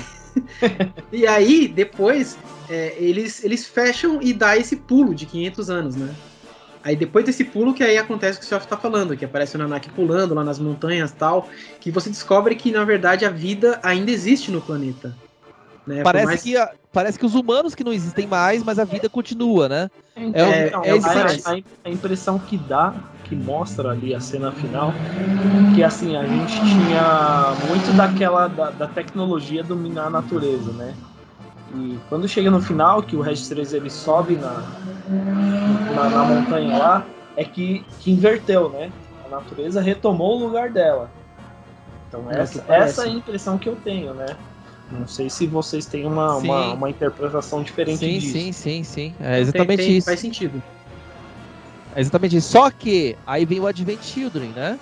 e 1.14 1.28
aí, 1.28 1.68
depois, 1.68 2.36
é, 2.68 2.96
eles, 2.98 3.44
eles 3.44 3.68
fecham 3.68 4.20
e 4.24 4.34
dá 4.34 4.58
esse 4.58 4.76
pulo 4.76 5.14
de 5.14 5.28
500 5.28 5.70
anos, 5.70 5.96
né? 5.96 6.16
Aí 6.84 6.96
depois 6.96 7.26
desse 7.26 7.44
pulo 7.44 7.76
que 7.76 7.84
aí 7.84 7.96
acontece 7.96 8.38
o 8.38 8.40
que 8.40 8.46
o 8.48 8.50
Self 8.50 8.66
tá 8.66 8.76
falando, 8.76 9.16
que 9.16 9.26
aparece 9.26 9.56
o 9.56 9.60
Nanak 9.60 9.88
pulando 9.92 10.34
lá 10.34 10.44
nas 10.44 10.58
montanhas 10.58 11.12
tal, 11.12 11.48
que 11.80 11.92
você 11.92 12.10
descobre 12.10 12.56
que 12.56 12.72
na 12.72 12.84
verdade 12.84 13.24
a 13.24 13.30
vida 13.30 13.80
ainda 13.84 14.10
existe 14.10 14.50
no 14.50 14.62
planeta. 14.62 15.16
Né? 15.86 16.02
Parece, 16.02 16.26
mais... 16.26 16.42
que 16.42 16.58
a, 16.58 16.72
parece 16.92 17.20
que 17.20 17.26
os 17.26 17.36
humanos 17.36 17.76
que 17.76 17.84
não 17.84 17.94
existem 17.94 18.26
mais, 18.26 18.64
mas 18.64 18.80
a 18.80 18.84
vida 18.84 19.08
continua, 19.08 19.70
né? 19.70 19.92
É, 20.16 20.22
é, 20.22 20.44
é, 20.44 20.70
é 20.70 20.92
a, 21.46 21.64
a, 21.86 21.90
impressão 21.90 22.38
que 22.40 22.58
dá 22.58 22.94
que 23.28 23.36
mostra 23.36 23.92
ali 23.92 24.16
a 24.16 24.20
cena 24.20 24.52
final, 24.52 24.94
que 25.76 25.84
assim, 25.84 26.16
a 26.16 26.26
gente 26.26 26.54
tinha 26.54 27.54
muito 27.68 27.96
daquela 27.96 28.48
da, 28.48 28.70
da 28.70 28.88
tecnologia 28.88 29.64
dominar 29.64 30.08
a 30.08 30.10
natureza, 30.10 30.72
né? 30.74 30.94
E 31.76 31.98
quando 32.08 32.28
chega 32.28 32.50
no 32.50 32.62
final, 32.62 33.04
que 33.04 33.16
o 33.16 33.22
Red 33.22 33.36
3 33.36 33.74
ele 33.74 33.90
sobe 33.90 34.36
na, 34.36 34.64
na, 35.94 36.10
na, 36.10 36.24
montanha 36.24 36.78
lá, 36.78 37.06
é 37.36 37.44
que, 37.44 37.86
que 38.00 38.12
inverteu, 38.12 38.70
né? 38.70 38.92
A 39.26 39.30
natureza 39.30 39.82
retomou 39.82 40.38
o 40.38 40.46
lugar 40.46 40.70
dela. 40.72 41.12
Então 42.08 42.24
essa, 42.32 42.64
essa 42.70 43.04
é 43.04 43.10
a 43.10 43.12
impressão 43.12 43.58
que 43.58 43.68
eu 43.68 43.76
tenho, 43.76 44.14
né? 44.14 44.28
Não 44.90 45.06
sei 45.06 45.30
se 45.30 45.46
vocês 45.46 45.86
têm 45.86 46.06
uma, 46.06 46.38
uma, 46.38 46.74
uma, 46.74 46.90
interpretação 46.90 47.62
diferente 47.62 48.00
sim, 48.00 48.20
disso. 48.20 48.32
Sim, 48.32 48.52
sim, 48.54 48.84
sim. 48.84 49.16
É 49.20 49.40
exatamente 49.42 49.78
tem, 49.80 49.88
tem, 49.88 49.98
isso. 49.98 50.06
Faz 50.06 50.20
sentido. 50.22 50.64
É 51.98 52.02
exatamente 52.02 52.38
isso. 52.38 52.52
Só 52.52 52.70
que 52.70 53.18
aí 53.26 53.44
vem 53.44 53.60
o 53.60 53.66
Advent 53.66 54.04
Children, 54.04 54.52
né? 54.56 54.80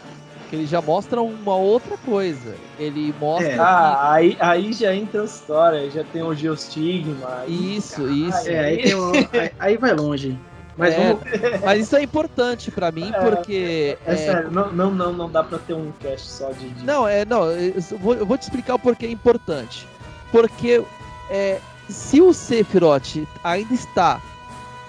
Que 0.50 0.58
ele 0.58 0.66
já 0.66 0.82
mostra 0.82 1.22
uma 1.22 1.56
outra 1.56 1.96
coisa. 2.00 2.56
Ele 2.78 3.16
mostra. 3.18 3.54
É. 3.54 3.58
Ah, 3.58 4.12
aí, 4.12 4.38
aí 4.38 4.74
já 4.74 4.94
entra 4.94 5.22
a 5.22 5.26
história, 5.26 5.90
já 5.90 6.04
tem 6.04 6.22
o 6.22 6.36
Geostigma. 6.36 7.46
Isso, 7.48 8.06
isso. 8.10 8.50
É, 8.50 8.60
aí, 8.60 8.94
um, 8.94 9.12
aí, 9.14 9.52
aí, 9.58 9.78
vai 9.78 9.94
longe. 9.94 10.38
Mas, 10.78 10.94
é, 10.94 11.14
vamos... 11.14 11.24
mas 11.64 11.84
isso 11.84 11.96
é 11.96 12.04
importante 12.04 12.70
para 12.70 12.92
mim, 12.92 13.10
é, 13.14 13.20
porque. 13.22 13.98
É, 14.06 14.14
é, 14.14 14.18
sério, 14.18 14.52
não, 14.52 14.74
não, 14.74 14.92
não, 14.92 15.14
não 15.14 15.32
dá 15.32 15.42
pra 15.42 15.58
ter 15.58 15.74
um 15.74 15.94
cast 16.02 16.28
só 16.28 16.52
de. 16.52 16.68
de... 16.68 16.84
Não, 16.84 17.08
é, 17.08 17.24
não, 17.24 17.50
eu 17.50 17.82
vou, 18.02 18.14
eu 18.14 18.26
vou 18.26 18.38
te 18.38 18.42
explicar 18.42 18.76
o 18.76 18.80
porquê 18.80 19.06
é 19.06 19.10
importante. 19.10 19.88
Porque 20.34 20.84
é, 21.30 21.60
se 21.88 22.20
o 22.20 22.34
Sephiroth 22.34 23.26
ainda 23.42 23.74
está 23.74 24.20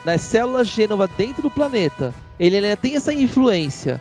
nas 0.06 0.20
células 0.20 0.68
Gênova 0.68 1.08
dentro 1.08 1.42
do 1.42 1.50
planeta, 1.50 2.14
ele 2.38 2.54
ainda 2.54 2.76
tem 2.76 2.94
essa 2.94 3.12
influência 3.12 4.00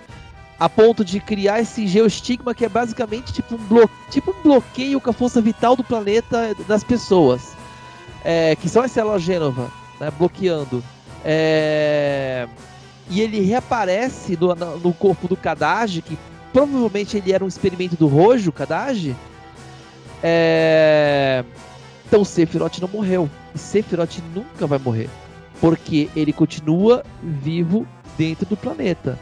a 0.60 0.69
ponto 0.69 1.03
de 1.03 1.19
criar 1.19 1.61
esse 1.61 1.88
geostigma 1.88 2.53
que 2.53 2.64
é 2.64 2.69
basicamente 2.69 3.34
tipo 3.34 3.56
um, 3.56 3.57
blo 3.57 3.90
tipo 4.11 4.30
um 4.30 4.44
bloqueio 4.44 5.02
com 5.02 5.10
a 5.10 5.14
força 5.14 5.41
vital 5.41 5.76
do 5.76 5.84
planeta 5.84 6.56
das 6.68 6.84
pessoas, 6.84 7.53
é, 8.23 8.56
que 8.56 8.69
são 8.69 8.84
as 8.84 8.91
células 8.91 9.23
Gênova, 9.23 9.72
né, 9.99 10.11
bloqueando. 10.11 10.84
É... 11.26 12.48
E 13.10 13.19
ele 13.19 13.41
reaparece 13.41 14.38
no, 14.40 14.53
no 14.77 14.94
corpo 14.94 15.27
do 15.27 15.36
Kadage, 15.36 16.03
que 16.03 16.18
provavelmente 16.53 17.18
ele 17.18 17.34
era 17.34 17.44
um 17.44 17.48
experimento 17.48 17.95
do 17.95 18.06
Rojo, 18.06 18.52
Kadage. 18.52 19.15
É... 20.22 21.44
Então 22.06 22.23
Sephiroth 22.23 22.77
não 22.77 22.88
morreu. 22.88 23.27
E 23.56 23.57
Sephiroth 23.57 24.19
nunca 24.36 24.68
vai 24.68 24.77
morrer 24.77 25.10
porque 25.66 26.08
ele 26.16 26.32
continua 26.32 27.04
vivo 27.24 27.88
dentro 28.16 28.46
do 28.46 28.56
planeta. 28.56 29.18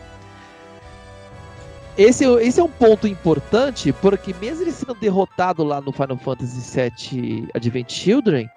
Esse, 1.97 2.25
esse 2.25 2.59
é 2.59 2.63
um 2.63 2.67
ponto 2.67 3.07
importante, 3.07 3.93
porque 3.93 4.35
mesmo 4.41 4.63
ele 4.63 4.73
sendo 4.73 4.93
derrotado 4.93 5.63
lá 5.63 5.79
no 5.79 5.93
Final 5.93 6.17
Fantasy 6.17 6.91
VII 7.09 7.47
Advent 7.53 7.89
Children, 7.89 8.49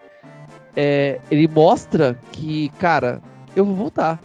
é, 0.74 1.20
ele 1.30 1.46
mostra 1.46 2.18
que, 2.32 2.70
cara, 2.70 3.22
eu 3.54 3.64
vou 3.64 3.76
voltar. 3.76 4.20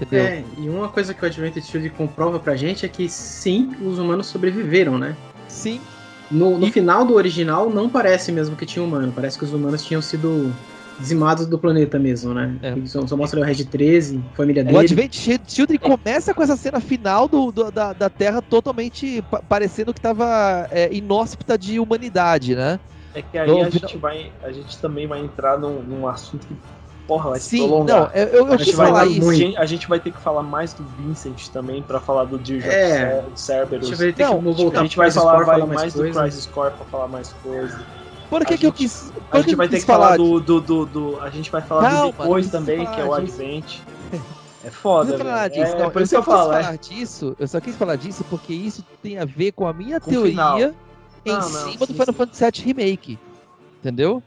Entendeu? 0.00 0.24
É, 0.24 0.44
e 0.58 0.68
uma 0.68 0.88
coisa 0.88 1.14
que 1.14 1.22
o 1.22 1.26
Advent 1.26 1.62
Children 1.62 1.92
comprova 1.96 2.40
pra 2.40 2.56
gente 2.56 2.84
é 2.84 2.88
que 2.88 3.08
sim, 3.08 3.76
os 3.80 4.00
humanos 4.00 4.26
sobreviveram, 4.26 4.98
né? 4.98 5.16
Sim. 5.46 5.80
No, 6.28 6.58
no 6.58 6.66
e... 6.66 6.72
final 6.72 7.04
do 7.04 7.14
original, 7.14 7.70
não 7.70 7.88
parece 7.88 8.32
mesmo 8.32 8.56
que 8.56 8.66
tinha 8.66 8.84
humano, 8.84 9.12
parece 9.14 9.38
que 9.38 9.44
os 9.44 9.52
humanos 9.52 9.84
tinham 9.84 10.02
sido 10.02 10.52
dizimados 10.98 11.46
do 11.46 11.58
planeta 11.58 11.98
mesmo, 11.98 12.32
né? 12.34 12.56
É. 12.62 12.74
Só, 12.86 13.06
só, 13.06 13.16
mostra 13.16 13.40
o 13.40 13.42
Red 13.42 13.64
13, 13.64 14.22
família 14.34 14.64
dele. 14.64 14.76
O 14.76 14.80
Advent 14.80 15.14
Children 15.46 15.78
começa 15.78 16.32
com 16.34 16.42
essa 16.42 16.56
cena 16.56 16.80
final 16.80 17.28
do, 17.28 17.50
do 17.50 17.70
da, 17.70 17.92
da 17.92 18.08
Terra 18.08 18.40
totalmente 18.42 19.22
parecendo 19.48 19.92
que 19.92 20.00
tava 20.00 20.68
é, 20.70 20.92
inóspita 20.92 21.58
de 21.58 21.78
humanidade, 21.78 22.54
né? 22.54 22.78
É 23.14 23.20
que 23.20 23.36
aí 23.36 23.60
a, 23.60 23.68
gente 23.68 23.96
vai, 23.98 24.32
a 24.42 24.50
gente 24.50 24.78
também 24.78 25.06
vai 25.06 25.20
entrar 25.20 25.58
num, 25.58 25.82
num 25.82 26.08
assunto 26.08 26.46
que 26.46 26.56
porra, 27.06 27.30
vai 27.30 27.40
Sim, 27.40 27.58
se 27.58 27.68
prolongar. 27.68 28.00
Não, 28.00 28.10
eu, 28.14 28.26
eu, 28.28 28.48
eu 28.48 28.58
quis 28.58 28.70
falar 28.70 29.06
isso. 29.06 29.26
Muito. 29.26 29.58
A 29.58 29.66
gente 29.66 29.88
vai 29.88 30.00
ter 30.00 30.12
que 30.12 30.20
falar 30.20 30.42
mais 30.42 30.72
do 30.72 30.84
Vincent 30.84 31.48
também 31.48 31.82
pra 31.82 32.00
falar 32.00 32.24
do 32.24 32.38
Dirge 32.38 32.68
é, 32.68 33.22
Cerberus. 33.34 33.92
A 33.92 34.06
gente 34.06 34.16
vai, 34.16 34.30
não, 34.30 34.40
voltar 34.40 34.80
a 34.80 34.82
gente 34.82 34.96
vai 34.96 35.10
falar, 35.10 35.44
vai 35.44 35.58
mais, 35.60 35.70
mais 35.70 35.94
do 35.94 36.10
Crisis 36.10 36.46
Core 36.46 36.72
pra 36.72 36.86
falar 36.86 37.08
mais 37.08 37.32
coisas. 37.42 37.78
Por 38.32 38.46
que, 38.46 38.56
que 38.56 38.66
eu 38.66 38.72
quis. 38.72 39.12
A 39.30 39.42
gente 39.42 39.54
vai 39.54 39.68
ter 39.68 39.78
que 39.78 39.84
falar 39.84 40.16
do, 40.16 40.40
do, 40.40 40.58
do, 40.58 40.86
do, 40.86 41.20
A 41.20 41.28
gente 41.28 41.50
vai 41.50 41.60
falar 41.60 41.90
Calma, 41.90 42.12
do 42.12 42.18
depois 42.18 42.50
também, 42.50 42.86
que 42.86 42.98
é 42.98 43.04
o 43.04 43.12
Advent. 43.12 43.80
É 44.64 44.70
foda. 44.70 45.18
Falar 45.18 45.48
disso, 45.48 45.74
é, 45.74 45.78
não, 45.80 45.90
por 45.90 46.02
eu 46.02 46.04
isso 46.04 46.14
eu 46.14 46.22
falo, 46.22 46.52
falar 46.52 46.74
é. 46.74 46.76
disso, 46.76 47.34
eu 47.36 47.48
só 47.48 47.60
quis 47.60 47.74
falar 47.74 47.96
disso 47.96 48.24
porque 48.30 48.54
isso 48.54 48.86
tem 49.02 49.18
a 49.18 49.24
ver 49.24 49.50
com 49.50 49.66
a 49.66 49.72
minha 49.72 49.98
com 49.98 50.08
teoria 50.08 50.72
em 51.24 51.32
não, 51.32 51.42
cima 51.42 51.78
não, 51.80 51.86
do 51.88 51.94
Final 51.94 52.14
Fantasy 52.14 52.44
VII 52.44 52.64
Remake. 52.66 53.18
Entendeu? 53.80 54.22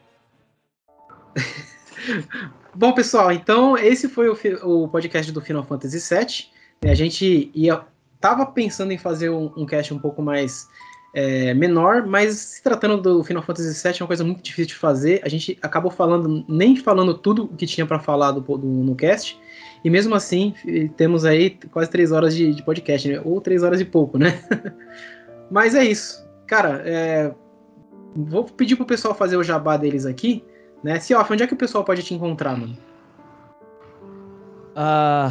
Bom, 2.76 2.92
pessoal, 2.92 3.32
então 3.32 3.78
esse 3.78 4.10
foi 4.10 4.28
o, 4.28 4.38
o, 4.66 4.90
podcast 4.90 5.32
do 5.32 5.40
Final 5.40 5.64
Fantasy 5.64 6.00
VII. 6.14 6.92
A 6.92 6.96
gente 6.96 7.50
ia, 7.56 7.86
tava 8.20 8.46
pensando 8.46 8.92
em 8.92 8.98
fazer 8.98 9.30
um, 9.30 9.54
um 9.56 9.66
cast 9.66 9.94
um 9.94 10.00
pouco 10.00 10.22
mais 10.22 10.68
é, 11.16 11.54
menor, 11.54 12.06
mas 12.06 12.36
se 12.36 12.62
tratando 12.62 13.02
do 13.02 13.24
Final 13.24 13.42
Fantasy 13.42 13.82
VII 13.82 14.00
é 14.00 14.04
uma 14.04 14.08
coisa 14.08 14.24
muito 14.26 14.44
difícil 14.44 14.68
de 14.68 14.76
fazer. 14.76 15.22
A 15.24 15.30
gente 15.30 15.58
acabou 15.62 15.90
falando, 15.90 16.44
nem 16.46 16.76
falando 16.76 17.14
tudo 17.14 17.46
o 17.46 17.56
que 17.56 17.66
tinha 17.66 17.88
para 17.88 18.00
falar 18.00 18.34
do, 18.34 18.42
do, 18.42 18.68
no 18.68 18.94
cast. 18.96 19.40
E 19.82 19.90
mesmo 19.90 20.14
assim, 20.14 20.54
temos 20.98 21.24
aí 21.24 21.58
quase 21.72 21.90
três 21.90 22.12
horas 22.12 22.36
de, 22.36 22.54
de 22.54 22.62
podcast, 22.62 23.08
né? 23.08 23.22
ou 23.24 23.40
três 23.40 23.64
horas 23.64 23.80
e 23.80 23.86
pouco, 23.86 24.18
né? 24.18 24.44
mas 25.50 25.74
é 25.74 25.86
isso. 25.86 26.28
Cara, 26.46 26.82
é, 26.86 27.34
vou 28.14 28.44
pedir 28.44 28.76
pro 28.76 28.86
pessoal 28.86 29.16
fazer 29.16 29.38
o 29.38 29.44
jabá 29.44 29.78
deles 29.78 30.06
aqui. 30.06 30.44
Né? 30.84 31.00
Cioff, 31.00 31.32
onde 31.32 31.44
é 31.44 31.48
que 31.48 31.54
o 31.54 31.58
pessoal 31.58 31.86
pode 31.86 32.04
te 32.04 32.14
encontrar, 32.14 32.58
mano? 32.58 32.78
Ah, 34.78 35.30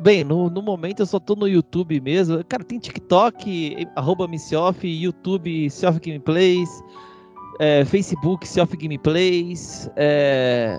bem, 0.00 0.22
no, 0.22 0.48
no 0.48 0.62
momento 0.62 1.00
eu 1.00 1.06
só 1.06 1.18
tô 1.18 1.34
no 1.34 1.48
YouTube 1.48 2.00
mesmo. 2.00 2.44
Cara, 2.44 2.62
tem 2.62 2.78
TikTok, 2.78 3.88
arroba 3.96 4.28
Missioff, 4.28 4.86
YouTube 4.86 5.68
Sioff 5.68 5.98
Gameplays, 5.98 6.68
é, 7.58 7.84
Facebook 7.84 8.46
Sioff 8.46 8.76
Gameplays, 8.76 9.90
é, 9.96 10.78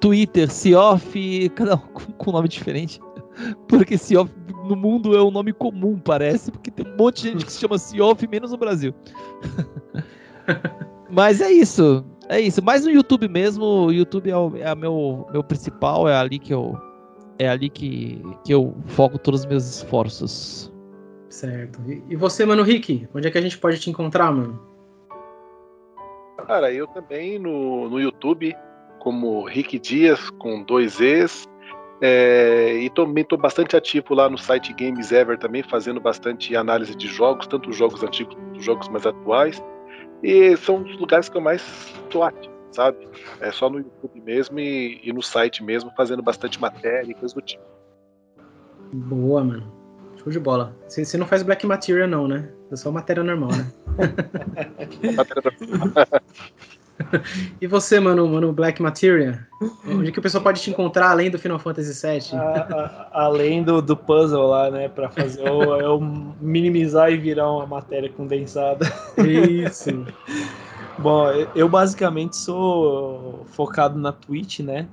Twitter 0.00 0.50
Sioff, 0.50 1.50
cada 1.50 1.74
um 1.74 1.78
com, 1.78 2.12
com 2.12 2.32
nome 2.32 2.48
diferente. 2.48 2.98
Porque 3.68 3.98
Sioff 3.98 4.32
no 4.64 4.74
mundo 4.74 5.14
é 5.14 5.22
um 5.22 5.30
nome 5.30 5.52
comum, 5.52 5.98
parece, 5.98 6.50
porque 6.52 6.70
tem 6.70 6.86
um 6.86 6.96
monte 6.96 7.22
de 7.22 7.28
gente 7.30 7.46
que 7.46 7.52
se 7.52 7.60
chama 7.60 7.78
Sioff, 7.78 8.26
menos 8.28 8.52
no 8.52 8.56
Brasil. 8.56 8.94
Mas 11.10 11.40
é 11.40 11.50
isso. 11.50 12.04
É 12.30 12.40
isso, 12.40 12.62
mas 12.62 12.84
no 12.84 12.92
YouTube 12.92 13.28
mesmo, 13.28 13.64
o 13.64 13.92
YouTube 13.92 14.30
é 14.30 14.36
o 14.36 14.56
é 14.56 14.72
meu, 14.76 15.26
meu 15.32 15.42
principal, 15.42 16.08
é 16.08 16.14
ali 16.14 16.38
que 16.38 16.54
eu 16.54 16.80
é 17.40 17.48
ali 17.48 17.68
que, 17.68 18.22
que 18.44 18.54
eu 18.54 18.72
foco 18.86 19.18
todos 19.18 19.40
os 19.40 19.46
meus 19.46 19.64
esforços. 19.64 20.72
Certo. 21.28 21.80
E, 21.88 22.04
e 22.10 22.14
você, 22.14 22.46
mano, 22.46 22.62
Rick, 22.62 23.08
onde 23.12 23.26
é 23.26 23.30
que 23.32 23.38
a 23.38 23.40
gente 23.40 23.58
pode 23.58 23.80
te 23.80 23.90
encontrar, 23.90 24.30
mano? 24.30 24.60
Cara, 26.46 26.72
eu 26.72 26.86
também 26.86 27.36
no, 27.36 27.88
no 27.88 28.00
YouTube, 28.00 28.54
como 29.00 29.44
Rick 29.44 29.76
Dias, 29.80 30.30
com 30.38 30.62
dois 30.62 31.00
E's. 31.00 31.48
É, 32.00 32.74
e 32.74 32.88
também 32.90 33.22
estou 33.22 33.38
bastante 33.38 33.76
ativo 33.76 34.14
lá 34.14 34.30
no 34.30 34.38
site 34.38 34.72
Games 34.72 35.10
Ever 35.10 35.36
também, 35.36 35.64
fazendo 35.64 36.00
bastante 36.00 36.54
análise 36.54 36.94
de 36.94 37.08
jogos, 37.08 37.48
tanto 37.48 37.72
jogos 37.72 38.04
antigos 38.04 38.36
quanto 38.36 38.62
jogos 38.62 38.88
mais 38.88 39.04
atuais. 39.04 39.60
E 40.22 40.56
são 40.56 40.82
os 40.82 40.98
lugares 40.98 41.28
que 41.28 41.36
eu 41.36 41.40
mais 41.40 41.62
tô 42.10 42.22
ativo, 42.22 42.54
sabe? 42.72 43.08
É 43.40 43.50
só 43.50 43.70
no 43.70 43.78
YouTube 43.78 44.20
mesmo 44.20 44.58
e, 44.58 45.00
e 45.02 45.12
no 45.12 45.22
site 45.22 45.62
mesmo, 45.62 45.90
fazendo 45.96 46.22
bastante 46.22 46.60
matéria 46.60 47.10
e 47.10 47.14
coisa 47.14 47.34
do 47.34 47.40
tipo. 47.40 47.62
Boa, 48.92 49.42
mano. 49.44 49.72
Show 50.16 50.30
de 50.30 50.38
bola. 50.38 50.76
Você 50.86 51.16
não 51.16 51.26
faz 51.26 51.42
Black 51.42 51.66
Material, 51.66 52.06
não, 52.06 52.28
né? 52.28 52.52
É 52.70 52.76
só 52.76 52.90
matéria 52.90 53.22
normal, 53.22 53.50
né? 53.50 53.72
matéria 55.16 55.42
normal. 55.60 55.92
e 57.60 57.66
você, 57.66 58.00
mano, 58.00 58.26
mano, 58.28 58.52
Black 58.52 58.80
Material? 58.80 59.34
Onde 59.86 60.10
que 60.12 60.18
o 60.18 60.22
pessoal 60.22 60.42
pode 60.42 60.60
te 60.60 60.70
encontrar 60.70 61.10
além 61.10 61.30
do 61.30 61.38
Final 61.38 61.58
Fantasy 61.58 62.06
VII? 62.06 62.38
A, 62.38 63.08
a, 63.12 63.24
além 63.24 63.62
do, 63.62 63.82
do 63.82 63.96
puzzle 63.96 64.46
lá, 64.46 64.70
né? 64.70 64.88
Pra 64.88 65.10
fazer 65.10 65.48
o, 65.48 65.80
é 65.80 65.88
o 65.88 66.00
minimizar 66.40 67.12
e 67.12 67.16
virar 67.16 67.50
uma 67.50 67.66
matéria 67.66 68.08
condensada. 68.10 68.86
Isso. 69.18 70.04
Bom, 70.98 71.28
eu 71.54 71.68
basicamente 71.68 72.36
sou 72.36 73.46
focado 73.52 73.98
na 73.98 74.12
Twitch, 74.12 74.60
né? 74.60 74.86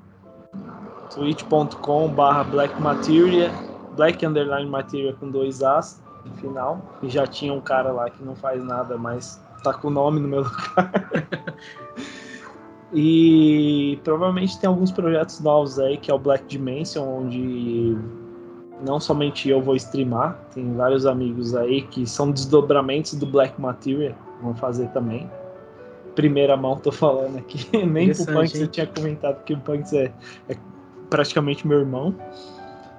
twitch.com 1.14 2.10
barra 2.10 2.44
Black 2.44 2.80
Materia, 2.82 3.52
Black 3.96 4.26
Underline 4.26 4.70
Materia 4.70 5.14
com 5.14 5.30
dois 5.30 5.64
As 5.64 6.02
no 6.26 6.34
final. 6.36 6.82
E 7.02 7.10
já 7.10 7.26
tinha 7.26 7.54
um 7.54 7.62
cara 7.62 7.92
lá 7.92 8.10
que 8.10 8.24
não 8.24 8.36
faz 8.36 8.64
nada, 8.64 8.98
mas 8.98 9.42
tá 9.72 9.78
com 9.78 9.88
o 9.88 9.92
nome 9.92 10.20
no 10.20 10.28
meu 10.28 10.44
lugar. 10.44 10.92
e 12.94 14.00
provavelmente 14.04 14.60
tem 14.60 14.68
alguns 14.68 14.92
projetos 14.92 15.40
novos 15.40 15.80
aí, 15.80 15.98
que 15.98 16.10
é 16.10 16.14
o 16.14 16.20
Black 16.20 16.46
Dimension, 16.46 17.04
onde 17.04 17.98
não 18.86 19.00
somente 19.00 19.50
eu 19.50 19.62
vou 19.62 19.76
streamar, 19.76 20.40
tem 20.54 20.74
vários 20.74 21.06
amigos 21.06 21.56
aí 21.56 21.82
que 21.84 22.06
são 22.06 22.32
desdobramentos 22.32 23.14
do 23.16 23.26
Black 23.26 23.60
Material, 23.60 24.14
vão 24.42 24.54
fazer 24.54 24.88
também. 24.90 25.30
Primeira 26.16 26.58
mão 26.58 26.78
tô 26.78 26.92
falando 26.92 27.38
aqui, 27.38 27.68
nem 27.86 28.14
pro 28.14 28.26
Punks 28.26 28.60
eu 28.60 28.68
tinha 28.68 28.88
comentado 28.88 29.44
que 29.44 29.54
o 29.54 29.60
Punks 29.60 29.94
é, 29.94 30.14
é 30.50 30.58
praticamente 31.10 31.68
meu 31.68 31.80
irmão. 31.80 32.16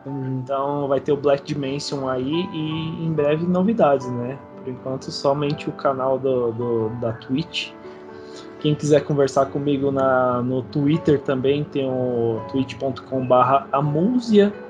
Então 0.06 0.88
vai 0.88 1.00
ter 1.00 1.12
o 1.12 1.16
Black 1.16 1.44
Dimension 1.44 2.08
aí 2.08 2.48
e 2.52 3.04
em 3.04 3.12
breve 3.12 3.46
novidades, 3.46 4.08
né? 4.10 4.38
Por 4.68 4.72
enquanto, 4.72 5.10
somente 5.10 5.68
o 5.68 5.72
canal 5.72 6.18
do, 6.18 6.52
do 6.52 6.88
da 7.00 7.12
Twitch. 7.12 7.70
Quem 8.60 8.74
quiser 8.74 9.02
conversar 9.04 9.46
comigo 9.46 9.90
na, 9.90 10.42
no 10.42 10.62
Twitter 10.62 11.20
também 11.20 11.64
tem 11.64 11.88
o 11.88 12.42
twitch.com/barra 12.50 13.68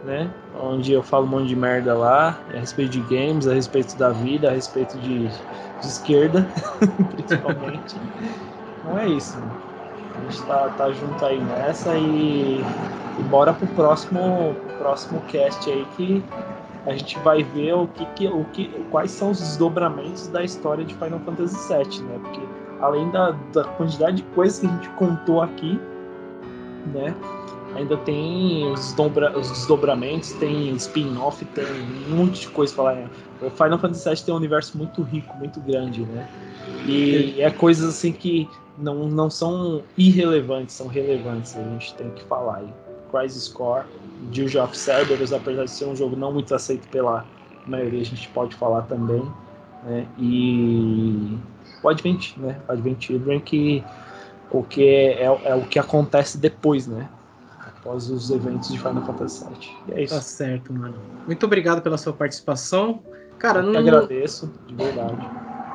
né? 0.04 0.30
Onde 0.62 0.92
eu 0.92 1.02
falo 1.02 1.24
um 1.24 1.28
monte 1.28 1.48
de 1.48 1.56
merda 1.56 1.94
lá, 1.94 2.38
a 2.54 2.58
respeito 2.58 2.92
de 2.92 3.00
games, 3.00 3.48
a 3.48 3.54
respeito 3.54 3.96
da 3.96 4.10
vida, 4.10 4.48
a 4.48 4.52
respeito 4.52 4.96
de, 4.98 5.28
de 5.28 5.86
esquerda, 5.86 6.46
principalmente. 7.10 7.96
então 8.78 8.98
é 8.98 9.08
isso. 9.08 9.38
A 10.16 10.20
gente 10.20 10.42
tá, 10.42 10.68
tá 10.76 10.92
junto 10.92 11.24
aí 11.24 11.40
nessa 11.42 11.96
e, 11.96 12.60
e 13.18 13.22
bora 13.24 13.52
pro 13.52 13.66
próximo, 13.68 14.54
pro 14.66 14.76
próximo 14.76 15.20
cast 15.22 15.68
aí 15.70 15.86
que 15.96 16.22
a 16.88 16.96
gente 16.96 17.18
vai 17.18 17.42
ver 17.42 17.74
o 17.74 17.86
que, 17.86 18.04
que, 18.14 18.26
o 18.26 18.44
que, 18.46 18.68
quais 18.90 19.10
são 19.10 19.30
os 19.30 19.38
desdobramentos 19.38 20.26
da 20.28 20.42
história 20.42 20.84
de 20.84 20.94
Final 20.94 21.20
Fantasy 21.20 21.68
VII, 21.68 22.02
né? 22.04 22.18
Porque 22.22 22.40
além 22.80 23.10
da, 23.10 23.32
da 23.52 23.64
quantidade 23.64 24.18
de 24.18 24.22
coisas 24.34 24.58
que 24.58 24.66
a 24.66 24.70
gente 24.70 24.88
contou 24.90 25.42
aqui, 25.42 25.78
né? 26.94 27.14
Ainda 27.74 27.96
tem 27.98 28.72
os, 28.72 28.96
os 29.36 29.50
desdobramentos, 29.50 30.32
tem 30.34 30.74
spin-off, 30.76 31.44
tem 31.44 31.66
um 32.10 32.16
monte 32.16 32.40
de 32.40 32.48
coisa 32.48 32.74
pra 32.74 32.84
falar. 32.84 32.96
Né? 32.96 33.10
O 33.42 33.50
Final 33.50 33.78
Fantasy 33.78 34.08
VII 34.08 34.24
tem 34.24 34.34
um 34.34 34.38
universo 34.38 34.78
muito 34.78 35.02
rico, 35.02 35.36
muito 35.36 35.60
grande, 35.60 36.00
né? 36.02 36.26
E 36.86 37.40
é 37.40 37.50
coisas 37.50 37.96
assim 37.96 38.12
que 38.12 38.48
não, 38.78 39.06
não 39.08 39.28
são 39.28 39.82
irrelevantes, 39.98 40.74
são 40.74 40.86
relevantes, 40.86 41.54
a 41.54 41.62
gente 41.62 41.94
tem 41.94 42.10
que 42.10 42.24
falar 42.24 42.56
aí. 42.56 42.72
Crisis 43.12 43.48
Core, 43.48 43.84
Dirge 44.30 44.58
of 44.58 44.76
Cerberus, 44.76 45.32
apesar 45.32 45.64
de 45.64 45.70
ser 45.70 45.86
um 45.86 45.96
jogo 45.96 46.16
não 46.16 46.32
muito 46.32 46.54
aceito 46.54 46.88
pela 46.88 47.24
maioria, 47.66 48.00
a 48.00 48.04
gente 48.04 48.28
pode 48.28 48.54
falar 48.56 48.82
também. 48.82 49.22
Né? 49.84 50.06
E 50.18 51.38
o 51.82 51.88
Advent, 51.88 52.36
né? 52.36 52.60
Advent 52.68 53.04
Children, 53.04 53.40
que 53.40 53.84
o 54.50 54.62
que 54.62 54.82
é, 54.88 55.24
é, 55.24 55.40
é, 55.44 55.54
o 55.54 55.62
que 55.62 55.78
acontece 55.78 56.38
depois, 56.38 56.86
né? 56.86 57.08
após 57.88 58.10
os 58.10 58.30
eventos 58.30 58.70
de 58.70 58.78
Final 58.78 59.04
Fantasy 59.04 59.44
VII. 59.44 59.76
E 59.88 59.92
é 59.92 60.02
isso. 60.04 60.14
Tá 60.14 60.20
certo, 60.20 60.72
mano. 60.72 60.96
Muito 61.26 61.44
obrigado 61.46 61.80
pela 61.80 61.96
sua 61.96 62.12
participação. 62.12 63.02
Cara, 63.38 63.60
Eu 63.60 63.72
não. 63.72 63.80
agradeço, 63.80 64.52
de 64.66 64.74
verdade. 64.74 65.16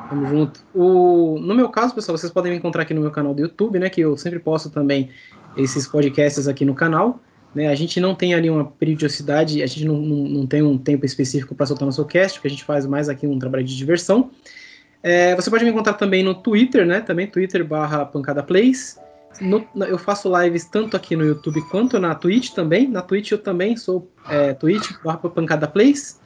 Tamo 0.08 0.26
junto. 0.26 0.60
O... 0.74 1.38
No 1.40 1.54
meu 1.54 1.68
caso, 1.70 1.94
pessoal, 1.94 2.16
vocês 2.16 2.30
podem 2.30 2.52
me 2.52 2.58
encontrar 2.58 2.82
aqui 2.82 2.94
no 2.94 3.00
meu 3.00 3.10
canal 3.10 3.34
do 3.34 3.40
YouTube, 3.40 3.78
né? 3.78 3.88
Que 3.88 4.02
eu 4.02 4.16
sempre 4.16 4.38
posto 4.38 4.70
também 4.70 5.10
esses 5.56 5.88
podcasts 5.88 6.46
aqui 6.46 6.64
no 6.64 6.74
canal. 6.74 7.18
Né? 7.54 7.68
A 7.68 7.74
gente 7.74 8.00
não 8.00 8.14
tem 8.14 8.34
ali 8.34 8.50
uma 8.50 8.64
periodicidade, 8.64 9.62
a 9.62 9.66
gente 9.66 9.84
não, 9.84 9.96
não, 9.96 10.28
não 10.28 10.46
tem 10.46 10.62
um 10.62 10.76
tempo 10.76 11.06
específico 11.06 11.54
para 11.54 11.66
soltar 11.66 11.86
nosso 11.86 12.04
cast, 12.04 12.38
porque 12.38 12.48
a 12.48 12.50
gente 12.50 12.64
faz 12.64 12.84
mais 12.86 13.08
aqui 13.08 13.26
um 13.26 13.38
trabalho 13.38 13.64
de 13.64 13.76
diversão. 13.76 14.30
É, 15.02 15.36
você 15.36 15.50
pode 15.50 15.64
me 15.64 15.70
encontrar 15.70 15.94
também 15.94 16.22
no 16.22 16.34
Twitter, 16.34 16.86
né? 16.86 17.00
Também 17.00 17.26
Twitter 17.26 17.64
barra 17.64 18.06
Pancada 18.06 18.42
Plays. 18.42 18.98
No, 19.40 19.66
eu 19.86 19.98
faço 19.98 20.30
lives 20.40 20.64
tanto 20.64 20.96
aqui 20.96 21.14
no 21.14 21.24
YouTube 21.24 21.60
quanto 21.70 21.98
na 21.98 22.14
Twitch 22.14 22.52
também. 22.52 22.88
Na 22.88 23.02
Twitch 23.02 23.32
eu 23.32 23.38
também 23.38 23.76
sou 23.76 24.10
é, 24.30 24.54
Twitch 24.54 24.92
barra 25.04 25.18
Pancada 25.18 25.68
Plays. 25.68 26.20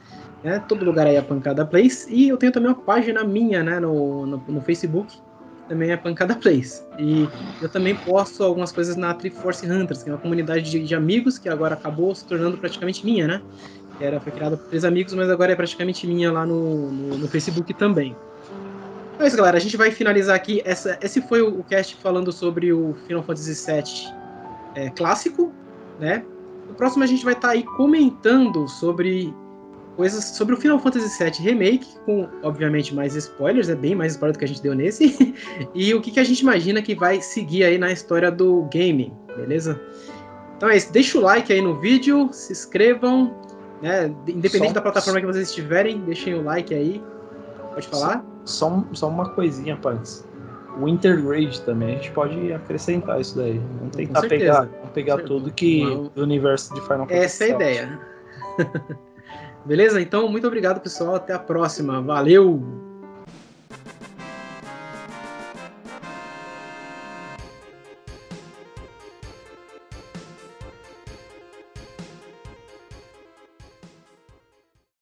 Né? 0.44 0.62
Todo 0.68 0.84
lugar 0.84 1.06
aí 1.06 1.16
é 1.16 1.22
Pancada 1.22 1.66
Plays. 1.66 2.06
E 2.08 2.28
eu 2.28 2.36
tenho 2.36 2.52
também 2.52 2.70
uma 2.70 2.80
página 2.80 3.24
minha 3.24 3.62
né, 3.62 3.80
no, 3.80 4.24
no, 4.26 4.44
no 4.46 4.60
Facebook, 4.60 5.18
também 5.68 5.90
é 5.90 5.96
Pancada 5.96 6.34
Plays. 6.34 6.84
E 6.98 7.28
eu 7.60 7.68
também 7.68 7.94
posto 7.94 8.42
algumas 8.42 8.72
coisas 8.72 8.96
na 8.96 9.12
Triforce 9.14 9.70
Hunters, 9.70 10.02
que 10.02 10.10
é 10.10 10.12
uma 10.12 10.18
comunidade 10.18 10.70
de, 10.70 10.82
de 10.82 10.94
amigos 10.94 11.38
que 11.38 11.48
agora 11.48 11.74
acabou 11.74 12.14
se 12.14 12.24
tornando 12.24 12.56
praticamente 12.56 13.04
minha, 13.04 13.26
né? 13.26 13.42
Era, 14.00 14.20
foi 14.20 14.32
criada 14.32 14.56
por 14.56 14.66
três 14.68 14.84
amigos, 14.84 15.12
mas 15.14 15.28
agora 15.28 15.52
é 15.52 15.56
praticamente 15.56 16.06
minha 16.06 16.32
lá 16.32 16.46
no, 16.46 16.90
no, 16.90 17.18
no 17.18 17.28
Facebook 17.28 17.74
também. 17.74 18.16
Então 19.14 19.24
é 19.24 19.28
isso, 19.28 19.36
galera. 19.36 19.56
A 19.56 19.60
gente 19.60 19.76
vai 19.76 19.90
finalizar 19.90 20.36
aqui. 20.36 20.62
Essa, 20.64 20.98
esse 21.02 21.20
foi 21.20 21.42
o, 21.42 21.60
o 21.60 21.64
cast 21.64 21.96
falando 21.96 22.32
sobre 22.32 22.72
o 22.72 22.94
Final 23.06 23.22
Fantasy 23.22 23.54
VII 23.54 24.14
é, 24.74 24.90
clássico, 24.90 25.52
né? 25.98 26.24
No 26.68 26.74
próximo 26.74 27.02
a 27.02 27.06
gente 27.06 27.24
vai 27.24 27.34
estar 27.34 27.48
tá 27.48 27.54
aí 27.54 27.64
comentando 27.64 28.68
sobre 28.68 29.34
coisas 29.98 30.22
sobre 30.26 30.54
o 30.54 30.56
Final 30.56 30.78
Fantasy 30.78 31.24
VII 31.24 31.32
Remake, 31.40 31.84
com, 32.06 32.28
obviamente, 32.44 32.94
mais 32.94 33.16
spoilers, 33.16 33.68
é 33.68 33.74
bem 33.74 33.96
mais 33.96 34.12
spoiler 34.12 34.32
do 34.32 34.38
que 34.38 34.44
a 34.44 34.48
gente 34.48 34.62
deu 34.62 34.72
nesse, 34.72 35.34
e 35.74 35.92
o 35.92 36.00
que, 36.00 36.12
que 36.12 36.20
a 36.20 36.24
gente 36.24 36.38
imagina 36.38 36.80
que 36.80 36.94
vai 36.94 37.20
seguir 37.20 37.64
aí 37.64 37.76
na 37.78 37.90
história 37.90 38.30
do 38.30 38.62
game, 38.70 39.12
beleza? 39.36 39.80
Então 40.56 40.68
é 40.68 40.76
isso, 40.76 40.92
deixa 40.92 41.18
o 41.18 41.20
like 41.20 41.52
aí 41.52 41.60
no 41.60 41.80
vídeo, 41.80 42.28
se 42.32 42.52
inscrevam, 42.52 43.34
né? 43.82 44.06
Independente 44.28 44.68
só, 44.68 44.74
da 44.74 44.82
plataforma 44.82 45.18
que 45.18 45.26
vocês 45.26 45.48
estiverem, 45.48 45.98
deixem 46.02 46.34
o 46.34 46.44
like 46.44 46.72
aí. 46.72 47.02
Pode 47.74 47.88
falar? 47.88 48.24
Só, 48.44 48.84
só 48.92 49.08
uma 49.08 49.30
coisinha, 49.30 49.76
Pants. 49.76 50.24
O 50.80 50.86
Intergrade 50.86 51.60
também, 51.62 51.96
a 51.96 51.98
gente 51.98 52.12
pode 52.12 52.52
acrescentar 52.52 53.20
isso 53.20 53.36
daí. 53.36 53.60
Vamos 53.80 53.96
tentar 53.96 54.22
pegar, 54.22 54.60
vamos 54.60 54.90
pegar 54.94 55.18
tudo 55.24 55.52
que 55.52 55.84
do 56.14 56.22
universo 56.22 56.72
de 56.72 56.80
Final 56.82 57.00
Fantasy. 57.00 57.24
Essa 57.24 57.44
é 57.44 57.46
a 57.46 57.50
ideia. 57.50 58.00
Beleza? 59.64 60.00
Então, 60.00 60.28
muito 60.28 60.46
obrigado, 60.46 60.80
pessoal. 60.80 61.14
Até 61.16 61.32
a 61.32 61.38
próxima. 61.38 62.00
Valeu! 62.00 62.87